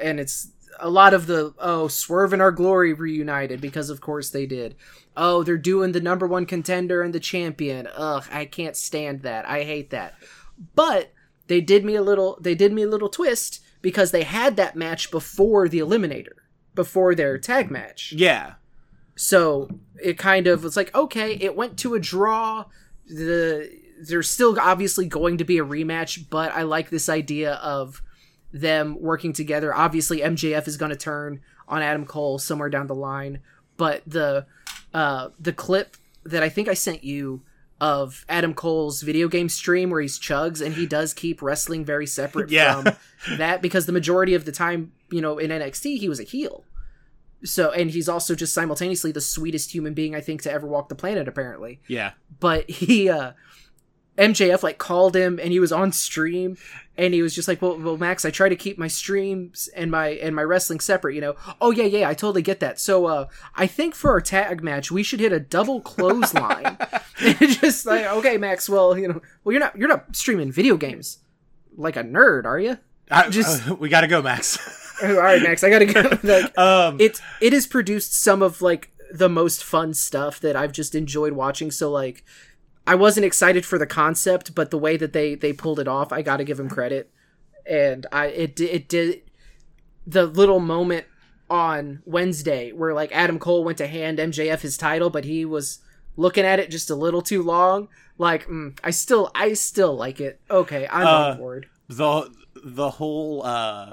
and 0.00 0.18
it's 0.20 0.48
a 0.80 0.90
lot 0.90 1.14
of 1.14 1.26
the 1.26 1.54
oh 1.58 1.88
swerve 1.88 2.32
and 2.32 2.42
our 2.42 2.50
glory 2.52 2.92
reunited 2.92 3.60
because 3.60 3.90
of 3.90 4.00
course 4.00 4.30
they 4.30 4.46
did. 4.46 4.74
Oh 5.16 5.42
they're 5.42 5.58
doing 5.58 5.92
the 5.92 6.00
number 6.00 6.26
one 6.26 6.46
contender 6.46 7.02
and 7.02 7.12
the 7.12 7.20
champion. 7.20 7.88
Ugh 7.94 8.24
i 8.30 8.44
can't 8.44 8.76
stand 8.76 9.22
that. 9.22 9.46
I 9.48 9.64
hate 9.64 9.90
that. 9.90 10.14
But 10.74 11.12
they 11.48 11.60
did 11.60 11.84
me 11.84 11.94
a 11.96 12.02
little 12.02 12.38
they 12.40 12.54
did 12.54 12.72
me 12.72 12.82
a 12.82 12.88
little 12.88 13.08
twist 13.08 13.60
because 13.82 14.12
they 14.12 14.22
had 14.22 14.56
that 14.56 14.76
match 14.76 15.10
before 15.10 15.68
the 15.68 15.78
eliminator 15.80 16.36
before 16.74 17.14
their 17.14 17.38
tag 17.38 17.70
match. 17.70 18.12
Yeah, 18.16 18.54
so 19.16 19.68
it 20.02 20.18
kind 20.18 20.46
of 20.46 20.64
was 20.64 20.76
like, 20.76 20.94
okay, 20.94 21.34
it 21.34 21.56
went 21.56 21.78
to 21.78 21.94
a 21.94 22.00
draw. 22.00 22.64
The 23.08 23.70
there's 24.00 24.28
still 24.28 24.58
obviously 24.60 25.06
going 25.06 25.38
to 25.38 25.44
be 25.44 25.58
a 25.58 25.64
rematch, 25.64 26.24
but 26.28 26.52
I 26.52 26.62
like 26.62 26.90
this 26.90 27.08
idea 27.08 27.54
of 27.54 28.02
them 28.52 29.00
working 29.00 29.32
together. 29.32 29.74
Obviously, 29.74 30.18
MJF 30.20 30.66
is 30.68 30.76
going 30.76 30.90
to 30.90 30.96
turn 30.96 31.40
on 31.68 31.80
Adam 31.82 32.04
Cole 32.04 32.38
somewhere 32.38 32.68
down 32.68 32.86
the 32.86 32.94
line, 32.94 33.40
but 33.76 34.02
the 34.06 34.46
uh, 34.92 35.28
the 35.38 35.52
clip 35.52 35.96
that 36.24 36.42
I 36.42 36.48
think 36.48 36.68
I 36.68 36.74
sent 36.74 37.04
you 37.04 37.42
of 37.80 38.24
Adam 38.28 38.54
Cole's 38.54 39.02
video 39.02 39.28
game 39.28 39.48
stream 39.48 39.90
where 39.90 40.00
he's 40.00 40.18
chugs 40.18 40.64
and 40.64 40.74
he 40.74 40.86
does 40.86 41.12
keep 41.12 41.42
wrestling 41.42 41.84
very 41.84 42.06
separate 42.06 42.50
Yeah. 42.50 42.80
from 43.18 43.36
that 43.38 43.60
because 43.60 43.86
the 43.86 43.92
majority 43.92 44.34
of 44.34 44.44
the 44.44 44.52
time, 44.52 44.92
you 45.10 45.20
know, 45.20 45.38
in 45.38 45.50
NXT 45.50 45.98
he 45.98 46.08
was 46.08 46.20
a 46.20 46.22
heel. 46.22 46.64
So 47.44 47.70
and 47.72 47.90
he's 47.90 48.08
also 48.08 48.34
just 48.34 48.54
simultaneously 48.54 49.12
the 49.12 49.20
sweetest 49.20 49.72
human 49.74 49.94
being 49.94 50.14
I 50.14 50.20
think 50.20 50.42
to 50.42 50.52
ever 50.52 50.66
walk 50.66 50.88
the 50.88 50.94
planet 50.94 51.28
apparently. 51.28 51.80
yeah. 51.88 52.12
But 52.40 52.68
he 52.70 53.08
uh 53.08 53.32
MJF 54.16 54.62
like 54.62 54.78
called 54.78 55.16
him 55.16 55.40
and 55.42 55.50
he 55.50 55.58
was 55.58 55.72
on 55.72 55.90
stream 55.90 56.56
and 56.96 57.12
he 57.12 57.20
was 57.20 57.34
just 57.34 57.48
like, 57.48 57.60
"Well, 57.60 57.76
well 57.80 57.96
Max, 57.96 58.24
I 58.24 58.30
try 58.30 58.48
to 58.48 58.54
keep 58.54 58.78
my 58.78 58.86
streams 58.86 59.68
and 59.74 59.90
my 59.90 60.10
and 60.10 60.36
my 60.36 60.42
wrestling 60.44 60.78
separate, 60.78 61.16
you 61.16 61.20
know." 61.20 61.34
Oh 61.60 61.72
yeah, 61.72 61.84
yeah, 61.84 62.08
I 62.08 62.14
totally 62.14 62.42
get 62.42 62.60
that. 62.60 62.78
So 62.78 63.06
uh 63.06 63.26
I 63.56 63.66
think 63.66 63.96
for 63.96 64.10
our 64.12 64.20
tag 64.20 64.62
match, 64.62 64.92
we 64.92 65.02
should 65.02 65.18
hit 65.20 65.32
a 65.32 65.40
double 65.40 65.80
clothesline. 65.80 66.78
and 67.20 67.38
just 67.60 67.86
like, 67.86 68.06
"Okay, 68.06 68.38
Max, 68.38 68.68
well, 68.68 68.96
you 68.96 69.08
know, 69.08 69.20
well 69.42 69.52
you're 69.52 69.60
not 69.60 69.76
you're 69.76 69.88
not 69.88 70.14
streaming 70.14 70.52
video 70.52 70.76
games 70.76 71.18
like 71.76 71.96
a 71.96 72.04
nerd, 72.04 72.44
are 72.44 72.60
you?" 72.60 72.78
I, 73.10 73.28
Just- 73.30 73.68
uh, 73.68 73.74
we 73.74 73.88
got 73.88 74.02
to 74.02 74.06
go, 74.06 74.22
Max. 74.22 74.58
All 75.02 75.12
right, 75.14 75.42
Max, 75.42 75.62
I 75.64 75.70
got 75.70 75.78
to 75.80 75.86
go. 75.86 76.18
like 76.22 76.58
um, 76.58 77.00
it 77.00 77.20
it 77.40 77.52
has 77.52 77.66
produced 77.66 78.14
some 78.14 78.42
of 78.42 78.62
like 78.62 78.90
the 79.12 79.28
most 79.28 79.62
fun 79.64 79.94
stuff 79.94 80.40
that 80.40 80.56
I've 80.56 80.72
just 80.72 80.94
enjoyed 80.94 81.32
watching. 81.32 81.70
So 81.70 81.90
like 81.90 82.24
I 82.86 82.94
wasn't 82.94 83.26
excited 83.26 83.64
for 83.64 83.78
the 83.78 83.86
concept, 83.86 84.54
but 84.54 84.70
the 84.70 84.78
way 84.78 84.96
that 84.96 85.12
they 85.12 85.34
they 85.34 85.52
pulled 85.52 85.80
it 85.80 85.88
off, 85.88 86.12
I 86.12 86.22
got 86.22 86.36
to 86.38 86.44
give 86.44 86.56
them 86.56 86.68
credit. 86.68 87.10
And 87.66 88.06
I 88.12 88.26
it 88.26 88.60
it 88.60 88.88
did 88.88 89.22
the 90.06 90.26
little 90.26 90.60
moment 90.60 91.06
on 91.50 92.02
Wednesday 92.04 92.72
where 92.72 92.92
like 92.94 93.10
Adam 93.12 93.38
Cole 93.38 93.64
went 93.64 93.78
to 93.78 93.86
hand 93.86 94.18
MJF 94.18 94.60
his 94.60 94.76
title, 94.76 95.10
but 95.10 95.24
he 95.24 95.44
was 95.44 95.78
looking 96.16 96.44
at 96.44 96.58
it 96.58 96.70
just 96.70 96.90
a 96.90 96.94
little 96.94 97.22
too 97.22 97.42
long. 97.42 97.88
Like, 98.16 98.46
mm, 98.46 98.78
I 98.84 98.90
still, 98.90 99.30
I 99.34 99.54
still 99.54 99.96
like 99.96 100.20
it. 100.20 100.40
Okay, 100.48 100.86
I'm 100.88 101.06
Uh, 101.06 101.10
on 101.32 101.36
board. 101.38 101.66
the 101.88 102.30
the 102.64 102.88
whole 102.90 103.44
uh 103.44 103.92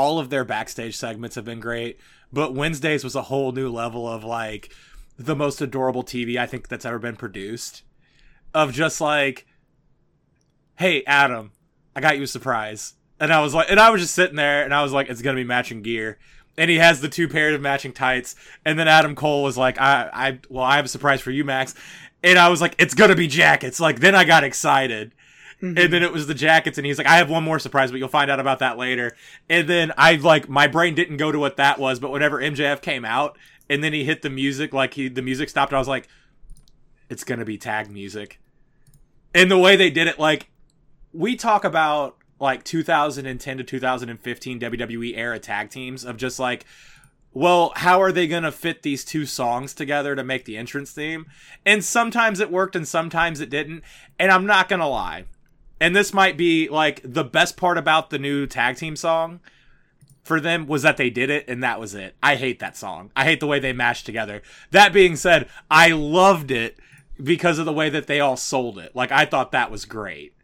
all 0.00 0.18
of 0.18 0.30
their 0.30 0.46
backstage 0.46 0.96
segments 0.96 1.36
have 1.36 1.44
been 1.44 1.60
great 1.60 2.00
but 2.32 2.54
wednesdays 2.54 3.04
was 3.04 3.14
a 3.14 3.22
whole 3.22 3.52
new 3.52 3.68
level 3.68 4.08
of 4.08 4.24
like 4.24 4.72
the 5.20 5.36
most 5.36 5.60
adorable 5.60 6.02
tv 6.02 6.38
i 6.38 6.46
think 6.46 6.66
that's 6.68 6.86
ever 6.86 6.98
been 6.98 7.16
produced. 7.16 7.82
Of 8.54 8.72
just 8.72 9.00
like 9.00 9.46
hey 10.76 11.04
adam 11.04 11.52
i 11.94 12.00
got 12.00 12.16
you 12.16 12.24
a 12.24 12.26
surprise. 12.26 12.94
And 13.20 13.32
i 13.32 13.40
was 13.40 13.54
like 13.54 13.70
and 13.70 13.78
i 13.78 13.90
was 13.90 14.00
just 14.00 14.14
sitting 14.14 14.36
there 14.36 14.64
and 14.64 14.74
i 14.74 14.82
was 14.82 14.92
like 14.92 15.10
it's 15.10 15.22
gonna 15.22 15.36
be 15.36 15.44
matching 15.44 15.82
gear. 15.82 16.18
And 16.56 16.70
he 16.70 16.78
has 16.78 17.00
the 17.00 17.08
two 17.08 17.28
pairs 17.28 17.54
of 17.54 17.60
matching 17.60 17.92
tights. 17.92 18.34
And 18.64 18.78
then 18.78 18.88
adam 18.88 19.14
cole 19.14 19.42
was 19.42 19.58
like 19.58 19.78
i 19.78 20.08
i 20.12 20.38
well 20.48 20.64
i 20.64 20.76
have 20.76 20.86
a 20.86 20.88
surprise 20.88 21.20
for 21.20 21.30
you 21.30 21.44
max. 21.44 21.74
And 22.24 22.38
i 22.38 22.48
was 22.48 22.62
like 22.62 22.74
it's 22.78 22.94
gonna 22.94 23.14
be 23.14 23.28
jackets. 23.28 23.78
Like 23.78 24.00
then 24.00 24.14
i 24.14 24.24
got 24.24 24.42
excited 24.42 25.12
Mm-hmm. 25.62 25.76
and 25.76 25.92
then 25.92 26.02
it 26.02 26.10
was 26.10 26.26
the 26.26 26.32
jackets 26.32 26.78
and 26.78 26.86
he's 26.86 26.96
like 26.96 27.06
i 27.06 27.16
have 27.16 27.28
one 27.28 27.44
more 27.44 27.58
surprise 27.58 27.90
but 27.90 27.98
you'll 27.98 28.08
find 28.08 28.30
out 28.30 28.40
about 28.40 28.60
that 28.60 28.78
later 28.78 29.14
and 29.50 29.68
then 29.68 29.92
i 29.98 30.14
like 30.14 30.48
my 30.48 30.66
brain 30.66 30.94
didn't 30.94 31.18
go 31.18 31.30
to 31.30 31.38
what 31.38 31.58
that 31.58 31.78
was 31.78 32.00
but 32.00 32.10
whenever 32.10 32.40
mjf 32.40 32.80
came 32.80 33.04
out 33.04 33.36
and 33.68 33.84
then 33.84 33.92
he 33.92 34.02
hit 34.02 34.22
the 34.22 34.30
music 34.30 34.72
like 34.72 34.94
he 34.94 35.08
the 35.08 35.20
music 35.20 35.50
stopped 35.50 35.74
i 35.74 35.78
was 35.78 35.86
like 35.86 36.08
it's 37.10 37.24
gonna 37.24 37.44
be 37.44 37.58
tag 37.58 37.90
music 37.90 38.40
and 39.34 39.50
the 39.50 39.58
way 39.58 39.76
they 39.76 39.90
did 39.90 40.06
it 40.06 40.18
like 40.18 40.48
we 41.12 41.36
talk 41.36 41.62
about 41.62 42.16
like 42.38 42.64
2010 42.64 43.58
to 43.58 43.62
2015 43.62 44.60
wwe 44.60 45.12
era 45.14 45.38
tag 45.38 45.68
teams 45.68 46.06
of 46.06 46.16
just 46.16 46.38
like 46.38 46.64
well, 47.32 47.72
how 47.76 48.02
are 48.02 48.10
they 48.10 48.26
going 48.26 48.42
to 48.42 48.50
fit 48.50 48.82
these 48.82 49.04
two 49.04 49.24
songs 49.24 49.72
together 49.72 50.16
to 50.16 50.24
make 50.24 50.46
the 50.46 50.56
entrance 50.56 50.90
theme? 50.90 51.26
And 51.64 51.84
sometimes 51.84 52.40
it 52.40 52.50
worked 52.50 52.74
and 52.74 52.88
sometimes 52.88 53.40
it 53.40 53.50
didn't. 53.50 53.84
And 54.18 54.32
I'm 54.32 54.46
not 54.46 54.68
going 54.68 54.80
to 54.80 54.86
lie. 54.86 55.26
And 55.80 55.96
this 55.96 56.12
might 56.12 56.36
be 56.36 56.68
like 56.68 57.00
the 57.02 57.24
best 57.24 57.56
part 57.56 57.78
about 57.78 58.10
the 58.10 58.18
new 58.18 58.46
tag 58.46 58.76
team 58.76 58.96
song 58.96 59.40
for 60.22 60.40
them 60.40 60.66
was 60.66 60.82
that 60.82 60.96
they 60.96 61.10
did 61.10 61.30
it 61.30 61.46
and 61.48 61.62
that 61.62 61.80
was 61.80 61.94
it. 61.94 62.14
I 62.22 62.36
hate 62.36 62.58
that 62.58 62.76
song. 62.76 63.10
I 63.16 63.24
hate 63.24 63.40
the 63.40 63.46
way 63.46 63.58
they 63.58 63.72
mashed 63.72 64.06
together. 64.06 64.42
That 64.70 64.92
being 64.92 65.16
said, 65.16 65.48
I 65.70 65.92
loved 65.92 66.50
it 66.50 66.78
because 67.22 67.58
of 67.58 67.66
the 67.66 67.72
way 67.72 67.88
that 67.90 68.06
they 68.06 68.20
all 68.20 68.36
sold 68.36 68.78
it. 68.78 68.94
Like 68.94 69.10
I 69.10 69.24
thought 69.24 69.52
that 69.52 69.70
was 69.70 69.84
great. 69.84 70.34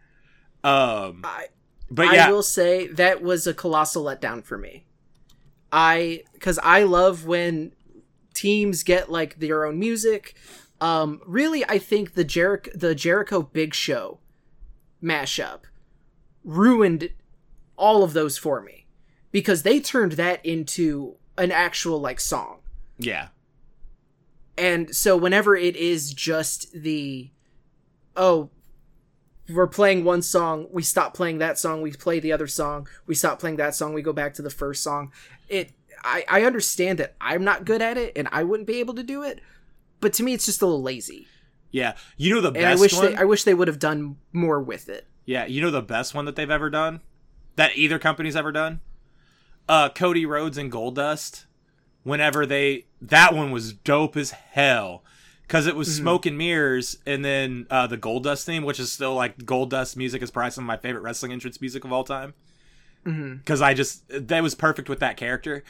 Um 0.64 1.20
I, 1.24 1.46
but 1.90 2.12
yeah, 2.12 2.28
I 2.28 2.32
will 2.32 2.42
say 2.42 2.86
that 2.88 3.22
was 3.22 3.46
a 3.46 3.54
colossal 3.54 4.04
letdown 4.04 4.42
for 4.42 4.58
me. 4.58 4.86
I 5.70 6.22
because 6.32 6.58
I 6.62 6.82
love 6.84 7.26
when 7.26 7.72
teams 8.34 8.82
get 8.82 9.10
like 9.10 9.38
their 9.38 9.64
own 9.64 9.78
music. 9.78 10.34
Um, 10.80 11.22
really, 11.26 11.64
I 11.64 11.78
think 11.78 12.14
the 12.14 12.24
Jericho 12.24 12.70
the 12.74 12.94
Jericho 12.94 13.42
Big 13.42 13.74
Show 13.74 14.18
mashup 15.06 15.60
ruined 16.44 17.10
all 17.76 18.02
of 18.02 18.12
those 18.12 18.36
for 18.36 18.60
me 18.60 18.86
because 19.30 19.62
they 19.62 19.80
turned 19.80 20.12
that 20.12 20.44
into 20.44 21.16
an 21.38 21.52
actual 21.52 22.00
like 22.00 22.20
song. 22.20 22.60
yeah. 22.98 23.28
And 24.58 24.96
so 24.96 25.18
whenever 25.18 25.54
it 25.54 25.76
is 25.76 26.14
just 26.14 26.72
the 26.72 27.30
oh 28.16 28.48
we're 29.48 29.66
playing 29.66 30.02
one 30.02 30.22
song, 30.22 30.66
we 30.72 30.82
stop 30.82 31.14
playing 31.14 31.38
that 31.38 31.58
song, 31.58 31.80
we 31.82 31.92
play 31.92 32.18
the 32.18 32.32
other 32.32 32.46
song, 32.48 32.88
we 33.06 33.14
stop 33.14 33.38
playing 33.38 33.56
that 33.56 33.74
song, 33.74 33.92
we 33.92 34.02
go 34.02 34.12
back 34.12 34.34
to 34.34 34.42
the 34.42 34.50
first 34.50 34.82
song. 34.82 35.12
It 35.48 35.72
I, 36.02 36.24
I 36.28 36.42
understand 36.42 36.98
that 36.98 37.16
I'm 37.20 37.44
not 37.44 37.64
good 37.64 37.82
at 37.82 37.98
it 37.98 38.12
and 38.16 38.28
I 38.32 38.44
wouldn't 38.44 38.66
be 38.66 38.80
able 38.80 38.94
to 38.94 39.02
do 39.02 39.22
it, 39.22 39.40
but 40.00 40.12
to 40.14 40.22
me 40.22 40.32
it's 40.32 40.46
just 40.46 40.62
a 40.62 40.66
little 40.66 40.82
lazy. 40.82 41.26
Yeah. 41.70 41.94
You 42.16 42.34
know 42.34 42.40
the 42.40 42.48
And 42.48 42.58
I 42.66 42.72
best 42.72 42.80
wish 42.80 42.94
one? 42.94 43.06
they 43.12 43.16
I 43.16 43.24
wish 43.24 43.44
they 43.44 43.54
would 43.54 43.68
have 43.68 43.78
done 43.78 44.16
more 44.32 44.60
with 44.60 44.88
it. 44.88 45.06
Yeah, 45.24 45.46
you 45.46 45.60
know 45.60 45.70
the 45.70 45.82
best 45.82 46.14
one 46.14 46.24
that 46.26 46.36
they've 46.36 46.50
ever 46.50 46.70
done? 46.70 47.00
That 47.56 47.76
either 47.76 47.98
company's 47.98 48.36
ever 48.36 48.52
done? 48.52 48.80
Uh 49.68 49.88
Cody 49.88 50.24
Rhodes 50.26 50.58
and 50.58 50.70
Goldust. 50.70 51.44
Whenever 52.02 52.46
they 52.46 52.86
that 53.02 53.34
one 53.34 53.50
was 53.50 53.72
dope 53.72 54.16
as 54.16 54.30
hell. 54.30 55.02
Cause 55.48 55.66
it 55.66 55.76
was 55.76 55.88
Mm-hmm. 55.88 56.02
smoke 56.02 56.26
and 56.26 56.38
mirrors 56.38 56.98
and 57.06 57.24
then 57.24 57.66
uh 57.70 57.86
the 57.86 57.98
Goldust 57.98 58.44
theme, 58.44 58.64
which 58.64 58.80
is 58.80 58.92
still 58.92 59.14
like 59.14 59.38
Goldust 59.38 59.96
music 59.96 60.22
is 60.22 60.30
probably 60.30 60.50
some 60.52 60.64
of 60.64 60.68
my 60.68 60.76
favorite 60.76 61.02
wrestling 61.02 61.32
entrance 61.32 61.60
music 61.60 61.84
of 61.84 61.92
all 61.92 62.04
time. 62.04 62.34
Mhm. 63.04 63.44
Cause 63.44 63.60
I 63.60 63.74
just 63.74 64.02
that 64.08 64.42
was 64.42 64.54
perfect 64.54 64.88
with 64.88 65.00
that 65.00 65.16
character. 65.16 65.62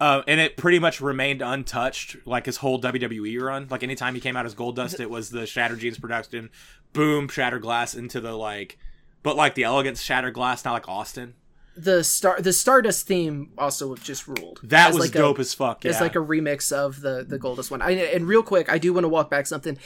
Uh, 0.00 0.22
and 0.26 0.40
it 0.40 0.56
pretty 0.56 0.78
much 0.78 1.00
remained 1.02 1.42
untouched 1.42 2.16
like 2.24 2.46
his 2.46 2.56
whole 2.56 2.80
WWE 2.80 3.38
run. 3.40 3.66
Like 3.70 3.82
anytime 3.82 4.14
he 4.14 4.20
came 4.20 4.34
out 4.34 4.46
as 4.46 4.54
Goldust, 4.54 4.98
it 4.98 5.10
was 5.10 5.28
the 5.30 5.46
Shattered 5.46 5.78
Dreams 5.78 5.98
production, 5.98 6.48
boom, 6.94 7.28
Shattered 7.28 7.60
Glass 7.60 7.94
into 7.94 8.18
the 8.20 8.32
like, 8.32 8.78
but 9.22 9.36
like 9.36 9.54
the 9.54 9.64
elegance 9.64 10.00
Shattered 10.00 10.32
Glass, 10.32 10.64
not 10.64 10.72
like 10.72 10.88
Austin. 10.88 11.34
The 11.76 12.02
star 12.02 12.40
the 12.40 12.52
Stardust 12.52 13.06
theme 13.06 13.52
also 13.56 13.94
just 13.94 14.26
ruled. 14.26 14.60
That 14.64 14.88
As 14.88 14.94
was 14.94 15.04
like 15.06 15.14
a- 15.14 15.18
dope 15.18 15.38
as 15.38 15.54
fuck. 15.54 15.84
Yeah. 15.84 15.90
It's 15.92 16.00
like 16.00 16.16
a 16.16 16.18
remix 16.18 16.72
of 16.72 17.00
the 17.00 17.24
the 17.26 17.38
Goldust 17.38 17.70
one. 17.70 17.80
I, 17.80 17.92
and 17.92 18.26
real 18.26 18.42
quick, 18.42 18.70
I 18.70 18.78
do 18.78 18.92
want 18.92 19.04
to 19.04 19.08
walk 19.08 19.30
back 19.30 19.46
something. 19.46 19.78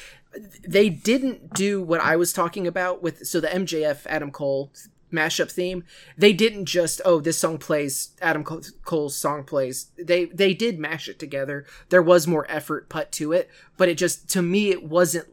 They 0.67 0.89
didn't 0.89 1.55
do 1.55 1.83
what 1.83 2.01
I 2.01 2.17
was 2.17 2.33
talking 2.33 2.67
about 2.67 3.03
with 3.03 3.27
so 3.27 3.39
the 3.41 3.49
MJF 3.49 4.07
Adam 4.07 4.31
Cole 4.31 4.73
mashup 5.15 5.51
theme. 5.51 5.85
They 6.19 6.33
didn't 6.33 6.67
just 6.67 7.01
oh 7.05 7.21
this 7.21 7.39
song 7.39 7.59
plays 7.59 8.11
Adam 8.21 8.45
Cole's 8.45 9.17
song 9.17 9.45
plays. 9.45 9.87
They 9.97 10.27
they 10.27 10.53
did 10.55 10.79
mash 10.79 11.09
it 11.09 11.19
together. 11.19 11.65
There 11.89 12.03
was 12.03 12.27
more 12.27 12.47
effort 12.51 12.89
put 12.89 13.13
to 13.13 13.33
it, 13.33 13.49
but 13.77 13.89
it 13.89 13.97
just 13.97 14.29
to 14.31 14.43
me 14.43 14.71
it 14.71 14.85
wasn't. 14.85 15.29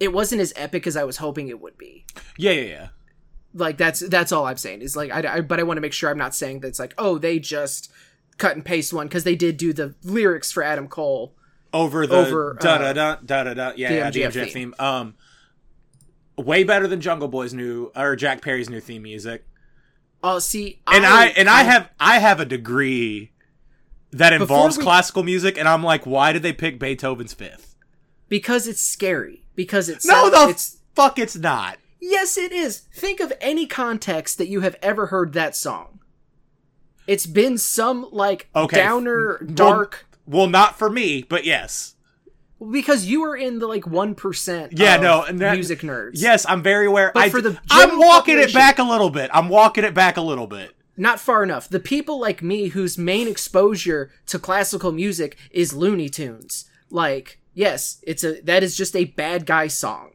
It 0.00 0.12
wasn't 0.12 0.40
as 0.40 0.52
epic 0.54 0.86
as 0.86 0.96
I 0.96 1.02
was 1.02 1.16
hoping 1.16 1.48
it 1.48 1.60
would 1.60 1.76
be 1.76 2.04
yeah, 2.36 2.52
yeah, 2.52 2.62
yeah. 2.62 2.88
like 3.52 3.76
that's 3.76 4.00
that's 4.00 4.30
all 4.30 4.46
i'm 4.46 4.56
saying 4.56 4.80
is 4.80 4.96
like 4.96 5.10
i, 5.10 5.38
I 5.38 5.40
but 5.40 5.58
i 5.58 5.64
want 5.64 5.76
to 5.76 5.80
make 5.80 5.92
sure 5.92 6.08
i'm 6.08 6.18
not 6.18 6.34
saying 6.34 6.60
that 6.60 6.68
it's 6.68 6.78
like 6.78 6.94
oh 6.96 7.18
they 7.18 7.40
just 7.40 7.90
cut 8.38 8.54
and 8.54 8.64
paste 8.64 8.92
one 8.92 9.08
because 9.08 9.24
they 9.24 9.34
did 9.34 9.56
do 9.56 9.72
the 9.72 9.94
lyrics 10.04 10.52
for 10.52 10.62
adam 10.62 10.86
cole 10.88 11.34
Over 11.72 12.06
the 12.06 12.16
Over, 12.16 12.56
da 12.60 12.78
da 12.78 12.92
da 12.92 13.16
da 13.16 13.44
da 13.44 13.54
da. 13.54 13.72
Yeah, 13.76 13.88
the 13.88 13.94
yeah, 13.94 14.10
the 14.10 14.22
MJF 14.22 14.44
theme. 14.44 14.52
theme. 14.52 14.74
Um, 14.78 15.14
way 16.38 16.64
better 16.64 16.86
than 16.86 17.00
Jungle 17.00 17.28
Boy's 17.28 17.52
new 17.54 17.90
or 17.96 18.16
Jack 18.16 18.40
Perry's 18.42 18.70
new 18.70 18.80
theme 18.80 19.02
music. 19.02 19.44
oh 20.22 20.38
see 20.38 20.80
and 20.86 21.04
I, 21.06 21.26
and 21.28 21.48
I 21.48 21.62
have 21.64 21.90
I 22.00 22.18
have 22.18 22.40
a 22.40 22.44
degree 22.44 23.32
that 24.12 24.32
involves 24.32 24.78
we- 24.78 24.84
classical 24.84 25.22
music, 25.22 25.58
and 25.58 25.68
I'm 25.68 25.82
like, 25.82 26.06
why 26.06 26.32
did 26.32 26.42
they 26.42 26.52
pick 26.52 26.78
Beethoven's 26.78 27.34
Fifth? 27.34 27.74
because 28.28 28.66
it's 28.66 28.80
scary 28.82 29.42
because 29.54 29.88
it's 29.88 30.04
No, 30.06 30.28
the 30.30 30.50
it's 30.50 30.78
fuck, 30.94 31.18
it's 31.18 31.36
not. 31.36 31.78
yes 32.00 32.36
it 32.36 32.52
is 32.52 32.78
think 32.92 33.20
of 33.20 33.32
any 33.40 33.66
context 33.66 34.36
that 34.38 34.48
you 34.48 34.60
have 34.60 34.76
ever 34.82 35.06
heard 35.06 35.32
that 35.32 35.56
song 35.56 35.98
it's 37.06 37.24
been 37.26 37.56
some 37.56 38.06
like 38.12 38.48
Okay. 38.54 38.76
downer 38.76 39.38
Well- 39.40 39.54
dark 39.54 40.06
Well, 40.26 40.46
not 40.46 40.78
for 40.78 40.90
me, 40.90 41.22
but 41.22 41.44
yes, 41.46 41.94
because 42.70 43.04
you 43.06 43.22
are 43.24 43.36
in 43.36 43.58
the 43.60 43.66
like 43.66 43.84
1% 43.84 44.68
Yeah, 44.72 44.96
of 44.96 45.02
no, 45.02 45.22
and 45.22 45.38
that- 45.40 45.54
music 45.54 45.80
nerds 45.80 46.12
yes, 46.14 46.44
I'm 46.48 46.62
very 46.62 46.86
aware. 46.86 47.12
But 47.14 47.24
I, 47.24 47.30
for 47.30 47.40
the 47.40 47.58
I'm 47.70 47.98
walking 47.98 48.38
it 48.38 48.52
back 48.52 48.78
a 48.78 48.82
little 48.84 49.10
bit. 49.10 49.30
I'm 49.32 49.48
walking 49.48 49.84
it 49.84 49.94
back 49.94 50.16
a 50.16 50.22
little 50.22 50.46
bit. 50.46 50.72
not 50.96 51.20
far 51.20 51.42
enough. 51.44 51.68
The 51.68 51.78
people 51.80 52.18
like 52.20 52.42
me 52.42 52.68
whose 52.68 52.98
main 52.98 53.28
exposure 53.28 54.10
to 54.26 54.38
classical 54.38 54.90
music 54.92 55.36
is 55.52 55.72
Looney 55.72 56.08
Tunes. 56.08 56.64
Like, 56.90 57.38
yes, 57.54 58.02
it's 58.04 58.24
a 58.24 58.40
that 58.42 58.62
is 58.64 58.76
just 58.76 58.96
a 58.96 59.04
bad 59.04 59.46
guy 59.46 59.68
song. 59.68 60.10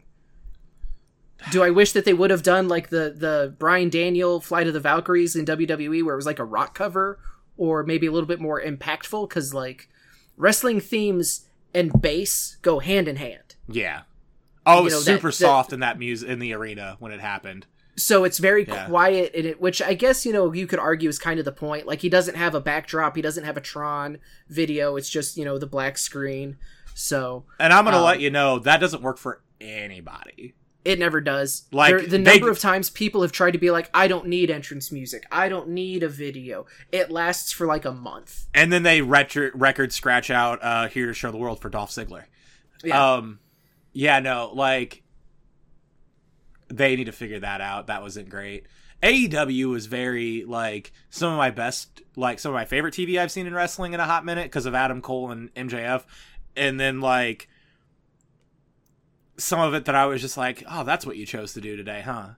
Do 1.51 1.61
I 1.63 1.69
wish 1.71 1.91
that 1.91 2.05
they 2.05 2.13
would 2.13 2.31
have 2.31 2.43
done 2.43 2.67
like 2.67 2.89
the 2.89 3.13
the 3.15 3.53
Brian 3.59 3.89
Daniel 3.89 4.39
Flight 4.41 4.67
of 4.67 4.73
the 4.73 4.79
Valkyries 4.79 5.35
in 5.35 5.45
WWE 5.45 6.03
where 6.03 6.13
it 6.15 6.17
was 6.17 6.25
like 6.25 6.39
a 6.39 6.45
rock 6.45 6.73
cover 6.73 7.19
or 7.57 7.83
maybe 7.83 8.07
a 8.07 8.11
little 8.11 8.27
bit 8.27 8.39
more 8.41 8.61
impactful 8.61 9.29
cuz 9.29 9.53
like 9.53 9.89
wrestling 10.37 10.79
themes 10.79 11.45
and 11.73 12.01
bass 12.01 12.57
go 12.61 12.79
hand 12.79 13.07
in 13.07 13.15
hand. 13.17 13.55
Yeah. 13.67 14.01
Oh, 14.65 14.79
it 14.79 14.83
was 14.85 14.93
know, 14.93 14.99
super 14.99 15.27
that- 15.29 15.33
soft 15.33 15.73
in 15.73 15.79
that 15.81 15.99
music 15.99 16.29
in 16.29 16.39
the 16.39 16.53
arena 16.53 16.95
when 16.99 17.11
it 17.11 17.19
happened. 17.19 17.65
so 17.95 18.23
it's 18.23 18.39
very 18.39 18.65
Yeah. 18.65 18.87
quiet 18.87 19.31
in 19.35 19.45
it 19.45 19.61
which 19.61 19.79
i 19.79 19.93
guess 19.93 20.25
you 20.25 20.33
know 20.33 20.51
you 20.51 20.65
could 20.65 20.79
argue 20.79 21.07
is 21.09 21.19
kind 21.19 21.37
of 21.37 21.45
the 21.45 21.51
point 21.51 21.85
like 21.85 22.01
he 22.01 22.09
doesn't 22.09 22.33
have 22.35 22.55
a 22.55 22.59
backdrop 22.59 23.15
he 23.15 23.21
doesn't 23.21 23.43
have 23.43 23.55
a 23.55 23.61
tron 23.61 24.17
video 24.49 24.95
it's 24.95 25.07
just 25.11 25.37
you 25.37 25.45
know 25.45 25.59
the 25.59 25.67
black 25.67 25.95
screen 25.99 26.57
so 26.95 27.45
And 27.59 27.71
I'm 27.71 27.85
gonna 27.85 27.97
Um, 27.97 28.03
let 28.03 28.19
you 28.19 28.31
know 28.31 28.57
that 28.59 28.77
doesn't 28.79 29.03
work 29.03 29.19
for 29.19 29.43
anybody. 29.61 30.55
It 30.85 30.99
never 30.99 31.21
does 31.21 31.63
Like, 31.71 31.89
There- 31.91 32.01
the 32.01 32.17
they- 32.17 32.37
number 32.39 32.49
of 32.49 32.59
times 32.59 32.89
people 32.89 33.21
have 33.21 33.31
tried 33.31 33.51
to 33.51 33.57
be 33.57 33.71
like 33.71 33.89
i 33.93 34.07
don't 34.07 34.27
need 34.27 34.49
entrance 34.51 34.91
music 34.91 35.25
i 35.31 35.47
don't 35.49 35.69
need 35.69 36.03
a 36.03 36.09
video 36.09 36.65
it 36.91 37.09
lasts 37.09 37.51
for 37.51 37.65
like 37.67 37.85
a 37.85 37.91
month 37.91 38.47
And 38.53 38.71
then 38.71 38.83
they 38.83 39.01
retro- 39.01 39.51
record 39.53 39.93
scratch 39.93 40.29
out 40.29 40.59
uh, 40.61 40.87
"Here 40.89 41.05
to 41.07 41.13
Show 41.13 41.31
the 41.31 41.37
World" 41.37 41.59
for 41.61 41.69
Dolph 41.69 41.91
Ziggler. 41.91 42.25
yeah 42.83 43.13
Um, 43.15 43.39
yeah, 43.93 44.19
no, 44.19 44.51
like 44.53 45.03
they 46.67 46.95
need 46.95 47.05
to 47.05 47.11
figure 47.11 47.39
that 47.39 47.61
out. 47.61 47.87
That 47.87 48.01
wasn't 48.01 48.29
great. 48.29 48.65
AEW 49.03 49.69
was 49.69 49.85
very 49.85 50.43
like 50.45 50.91
some 51.09 51.31
of 51.31 51.37
my 51.37 51.51
best, 51.51 52.01
like 52.15 52.39
some 52.39 52.51
of 52.51 52.55
my 52.55 52.65
favorite 52.65 52.93
TV 52.93 53.19
I've 53.19 53.31
seen 53.31 53.45
in 53.47 53.53
wrestling 53.53 53.93
in 53.93 53.99
a 53.99 54.05
hot 54.05 54.25
minute 54.25 54.45
because 54.45 54.65
of 54.65 54.73
Adam 54.73 55.01
Cole 55.01 55.29
and 55.31 55.53
MJF, 55.55 56.03
and 56.55 56.79
then 56.79 57.01
like 57.01 57.47
some 59.43 59.59
of 59.59 59.73
it 59.73 59.85
that 59.85 59.95
I 59.95 60.05
was 60.05 60.21
just 60.21 60.37
like, 60.37 60.63
oh, 60.69 60.83
that's 60.83 61.05
what 61.05 61.17
you 61.17 61.25
chose 61.25 61.53
to 61.53 61.61
do 61.61 61.75
today, 61.75 62.01
huh? 62.01 62.29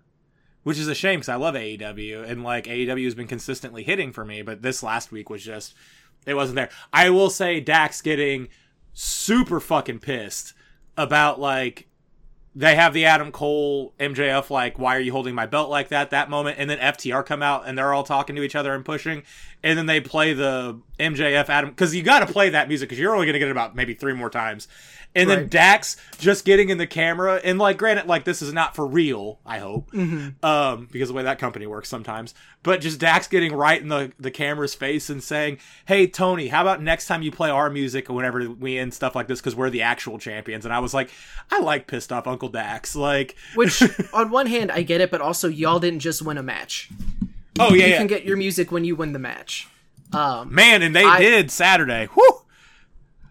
Which 0.63 0.79
is 0.79 0.87
a 0.87 0.95
shame 0.95 1.19
because 1.19 1.29
I 1.29 1.35
love 1.35 1.55
AEW 1.55 2.27
and 2.27 2.43
like 2.43 2.65
AEW 2.65 3.05
has 3.05 3.15
been 3.15 3.27
consistently 3.27 3.83
hitting 3.83 4.11
for 4.11 4.25
me, 4.25 4.41
but 4.41 4.61
this 4.61 4.81
last 4.81 5.11
week 5.11 5.29
was 5.29 5.43
just 5.43 5.75
it 6.25 6.33
wasn't 6.33 6.55
there. 6.55 6.69
I 6.91 7.11
will 7.11 7.29
say 7.29 7.59
Dax 7.59 8.01
getting 8.01 8.47
super 8.93 9.59
fucking 9.59 9.99
pissed 9.99 10.53
about 10.97 11.39
like 11.39 11.87
they 12.55 12.75
have 12.75 12.93
the 12.93 13.05
Adam 13.05 13.31
Cole 13.31 13.93
MJF 13.99 14.49
like 14.49 14.79
why 14.79 14.95
are 14.95 15.01
you 15.01 15.11
holding 15.11 15.35
my 15.35 15.45
belt 15.45 15.69
like 15.69 15.89
that 15.89 16.11
that 16.11 16.29
moment 16.29 16.57
and 16.57 16.69
then 16.69 16.79
FTR 16.79 17.25
come 17.25 17.43
out 17.43 17.67
and 17.67 17.77
they're 17.77 17.93
all 17.93 18.03
talking 18.03 18.35
to 18.37 18.43
each 18.43 18.55
other 18.55 18.73
and 18.73 18.85
pushing 18.85 19.23
and 19.61 19.77
then 19.77 19.85
they 19.85 19.99
play 19.99 20.31
the 20.31 20.79
MJF 20.97 21.49
Adam 21.49 21.75
cuz 21.75 21.93
you 21.93 22.01
got 22.01 22.25
to 22.25 22.31
play 22.31 22.49
that 22.49 22.69
music 22.69 22.89
cuz 22.89 22.97
you're 22.97 23.13
only 23.13 23.25
going 23.25 23.33
to 23.33 23.39
get 23.39 23.49
it 23.49 23.51
about 23.51 23.75
maybe 23.75 23.93
3 23.93 24.13
more 24.13 24.29
times 24.29 24.69
and 25.15 25.29
then 25.29 25.47
Dax 25.47 25.97
just 26.19 26.45
getting 26.45 26.69
in 26.69 26.77
the 26.77 26.85
camera 26.87 27.39
and 27.43 27.57
like 27.57 27.77
granted 27.77 28.05
like 28.07 28.25
this 28.25 28.41
is 28.41 28.51
not 28.53 28.75
for 28.75 28.85
real 28.85 29.39
I 29.45 29.59
hope 29.59 29.93
um 30.43 30.87
because 30.91 31.09
the 31.09 31.13
way 31.15 31.23
that 31.23 31.39
company 31.39 31.65
works 31.67 31.89
sometimes 31.89 32.33
but 32.63 32.81
just 32.81 32.99
Dax 32.99 33.27
getting 33.27 33.53
right 33.53 33.81
in 33.81 33.87
the 33.87 34.11
the 34.19 34.31
camera's 34.31 34.75
face 34.75 35.09
and 35.09 35.23
saying 35.23 35.59
hey 35.87 36.07
Tony 36.07 36.47
how 36.49 36.61
about 36.61 36.81
next 36.81 37.07
time 37.07 37.21
you 37.21 37.31
play 37.31 37.49
our 37.49 37.69
music 37.69 38.09
or 38.09 38.13
whenever 38.13 38.49
we 38.49 38.77
end 38.77 38.93
stuff 38.93 39.15
like 39.15 39.27
this 39.27 39.39
because 39.39 39.55
we're 39.55 39.69
the 39.69 39.81
actual 39.83 40.17
champions 40.19 40.65
and 40.65 40.73
I 40.73 40.79
was 40.79 40.93
like 40.93 41.09
I 41.51 41.59
like 41.61 41.87
pissed 41.87 42.11
off 42.11 42.27
Uncle 42.27 42.49
Dax 42.49 42.95
like 42.95 43.35
Which, 43.55 43.81
on 44.13 44.29
one 44.31 44.47
hand, 44.47 44.71
I 44.71 44.81
get 44.81 44.99
it, 45.01 45.11
but 45.11 45.21
also 45.21 45.47
y'all 45.47 45.79
didn't 45.79 45.99
just 45.99 46.21
win 46.21 46.37
a 46.37 46.43
match. 46.43 46.89
oh 47.59 47.73
yeah, 47.73 47.85
You 47.85 47.91
yeah. 47.91 47.97
can 47.99 48.07
get 48.07 48.25
your 48.25 48.35
music 48.37 48.71
when 48.71 48.83
you 48.83 48.95
win 48.95 49.13
the 49.13 49.19
match. 49.19 49.67
Um, 50.13 50.53
man 50.53 50.81
and 50.81 50.95
they 50.95 51.03
I- 51.03 51.19
did 51.19 51.51
Saturday 51.51 52.07
Whew! 52.13 52.41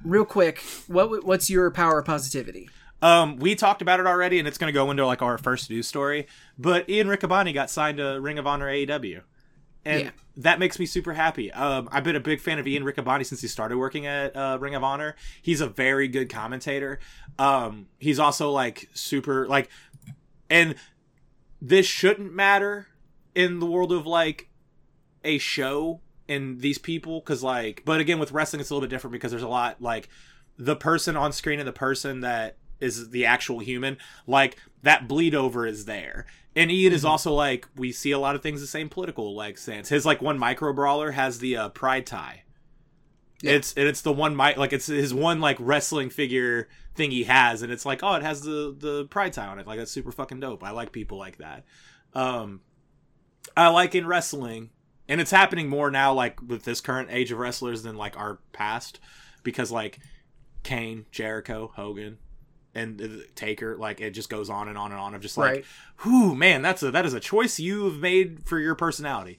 Real 0.05 0.25
quick, 0.25 0.61
what 0.87 1.25
what's 1.25 1.51
your 1.51 1.71
power 1.71 1.99
of 1.99 2.05
positivity? 2.05 2.69
Um, 3.03 3.37
we 3.37 3.55
talked 3.55 3.83
about 3.83 4.01
it 4.01 4.07
already, 4.07 4.39
and 4.39 4.49
it's 4.49 4.57
going 4.57 4.69
to 4.73 4.73
go 4.73 4.91
into 4.91 5.05
like 5.07 5.21
our 5.21 5.37
first 5.37 5.69
news 5.69 5.87
story. 5.87 6.27
But 6.59 6.89
Ian 6.89 7.09
Riccaboni 7.09 7.53
got 7.53 7.69
signed 7.71 7.99
to 7.99 8.19
Ring 8.21 8.39
of 8.39 8.47
Honor 8.47 8.67
AEW, 8.71 9.21
and 9.85 10.05
Yeah. 10.05 10.11
that 10.39 10.59
makes 10.59 10.79
me 10.79 10.87
super 10.87 11.13
happy. 11.13 11.53
Um, 11.53 11.89
I've 11.93 12.05
been 12.05 12.17
a 12.17 12.21
big 12.21 12.41
fan 12.41 12.59
of 12.59 12.67
Ian 12.67 12.83
Riccaboni 12.85 13.27
since 13.27 13.43
he 13.43 13.49
started 13.49 13.77
working 13.77 14.07
at 14.07 14.35
uh, 14.35 14.57
Ring 14.61 14.75
of 14.75 14.83
Honor. 14.83 15.17
He's 15.43 15.61
a 15.61 15.67
very 15.67 16.09
good 16.09 16.31
commentator. 16.31 16.99
Um, 17.39 17.89
he's 17.99 18.19
also 18.19 18.51
like 18.51 18.89
super 18.95 19.47
like, 19.49 19.69
and 20.49 20.75
this 21.61 21.85
shouldn't 21.87 22.33
matter 22.33 22.87
in 23.35 23.59
the 23.59 23.67
world 23.67 23.93
of 23.93 24.07
like 24.07 24.49
a 25.25 25.37
show 25.39 26.01
and 26.29 26.61
these 26.61 26.79
people 26.79 27.21
because 27.21 27.43
like 27.43 27.83
but 27.85 28.01
again 28.01 28.19
with 28.19 28.33
wrestling 28.33 28.61
it's 28.61 28.71
a 28.71 28.75
little 28.75 28.87
bit 28.87 28.91
different 28.91 29.13
because 29.13 29.31
there's 29.31 29.43
a 29.43 29.49
lot 29.49 29.81
like 29.81 30.09
the 30.59 30.77
person 30.77 31.17
on 31.17 31.33
screen 31.33 31.59
and 31.59 31.69
the 31.69 31.73
person 31.73 32.21
that 32.21 32.57
is 32.81 33.11
the 33.11 33.27
actual 33.27 33.59
human 33.61 33.97
like 34.27 34.57
that 34.83 35.09
bleed 35.09 35.35
over 35.35 35.67
is 35.67 35.85
there. 35.87 36.27
And 36.57 36.71
ian 36.71 36.93
is 36.93 37.05
also 37.05 37.33
like 37.33 37.67
we 37.77 37.91
see 37.91 38.13
a 38.13 38.19
lot 38.19 38.37
of 38.37 38.43
things 38.43 38.61
the 38.61 38.67
same 38.67 38.89
political 38.89 39.35
like 39.35 39.59
stance. 39.59 39.89
His 39.89 40.07
like 40.07 40.23
one 40.23 40.39
micro 40.39 40.73
brawler 40.73 41.13
has 41.13 41.39
the 41.39 41.57
uh, 41.57 41.69
pride 41.71 42.07
tie. 42.07 42.43
Yeah. 43.43 43.53
it's 43.53 43.75
and 43.75 43.87
it's 43.89 44.03
the 44.03 44.13
one 44.13 44.37
mic 44.37 44.57
like 44.57 44.73
it's 44.73 44.87
his 44.87 45.13
one 45.13 45.41
like 45.41 45.57
wrestling 45.59 46.09
figure 46.09 46.69
thing 46.95 47.11
he 47.11 47.25
has 47.25 47.63
and 47.63 47.73
it's 47.73 47.85
like 47.85 48.03
oh 48.03 48.15
it 48.15 48.23
has 48.23 48.43
the 48.43 48.75
the 48.79 49.07
pride 49.07 49.33
tie 49.33 49.47
on 49.47 49.59
it. 49.59 49.67
Like 49.67 49.79
that's 49.79 49.91
super 49.91 50.13
fucking 50.13 50.41
dope. 50.41 50.63
I 50.63 50.71
like 50.71 50.93
people 50.93 51.19
like 51.19 51.39
that. 51.39 51.65
Um 52.15 52.61
i 53.57 53.69
like 53.69 53.95
in 53.95 54.07
wrestling 54.07 54.71
and 55.09 55.21
it's 55.21 55.31
happening 55.31 55.69
more 55.69 55.91
now 55.91 56.13
like 56.13 56.41
with 56.43 56.65
this 56.65 56.81
current 56.81 57.09
age 57.11 57.31
of 57.33 57.39
wrestlers 57.39 57.83
than 57.83 57.97
like 57.97 58.17
our 58.19 58.39
past 58.53 59.01
because 59.43 59.71
like 59.71 59.99
Kane, 60.63 61.07
Jericho, 61.11 61.71
Hogan, 61.77 62.19
and 62.75 63.25
Taker, 63.35 63.77
like 63.77 64.01
it 64.01 64.11
just 64.11 64.31
goes 64.31 64.49
on 64.51 64.69
and 64.69 64.77
on 64.79 64.91
and 64.91 65.01
on 65.01 65.15
of 65.15 65.21
just 65.23 65.37
like, 65.39 65.51
Right. 65.53 65.65
whew, 66.03 66.35
man, 66.35 66.63
that's 66.63 66.83
a 66.83 66.91
that 66.91 67.05
is 67.07 67.15
a 67.15 67.21
choice 67.21 67.59
you've 67.61 68.01
made 68.01 68.47
for 68.47 68.59
your 68.59 68.75
personality. 68.75 69.39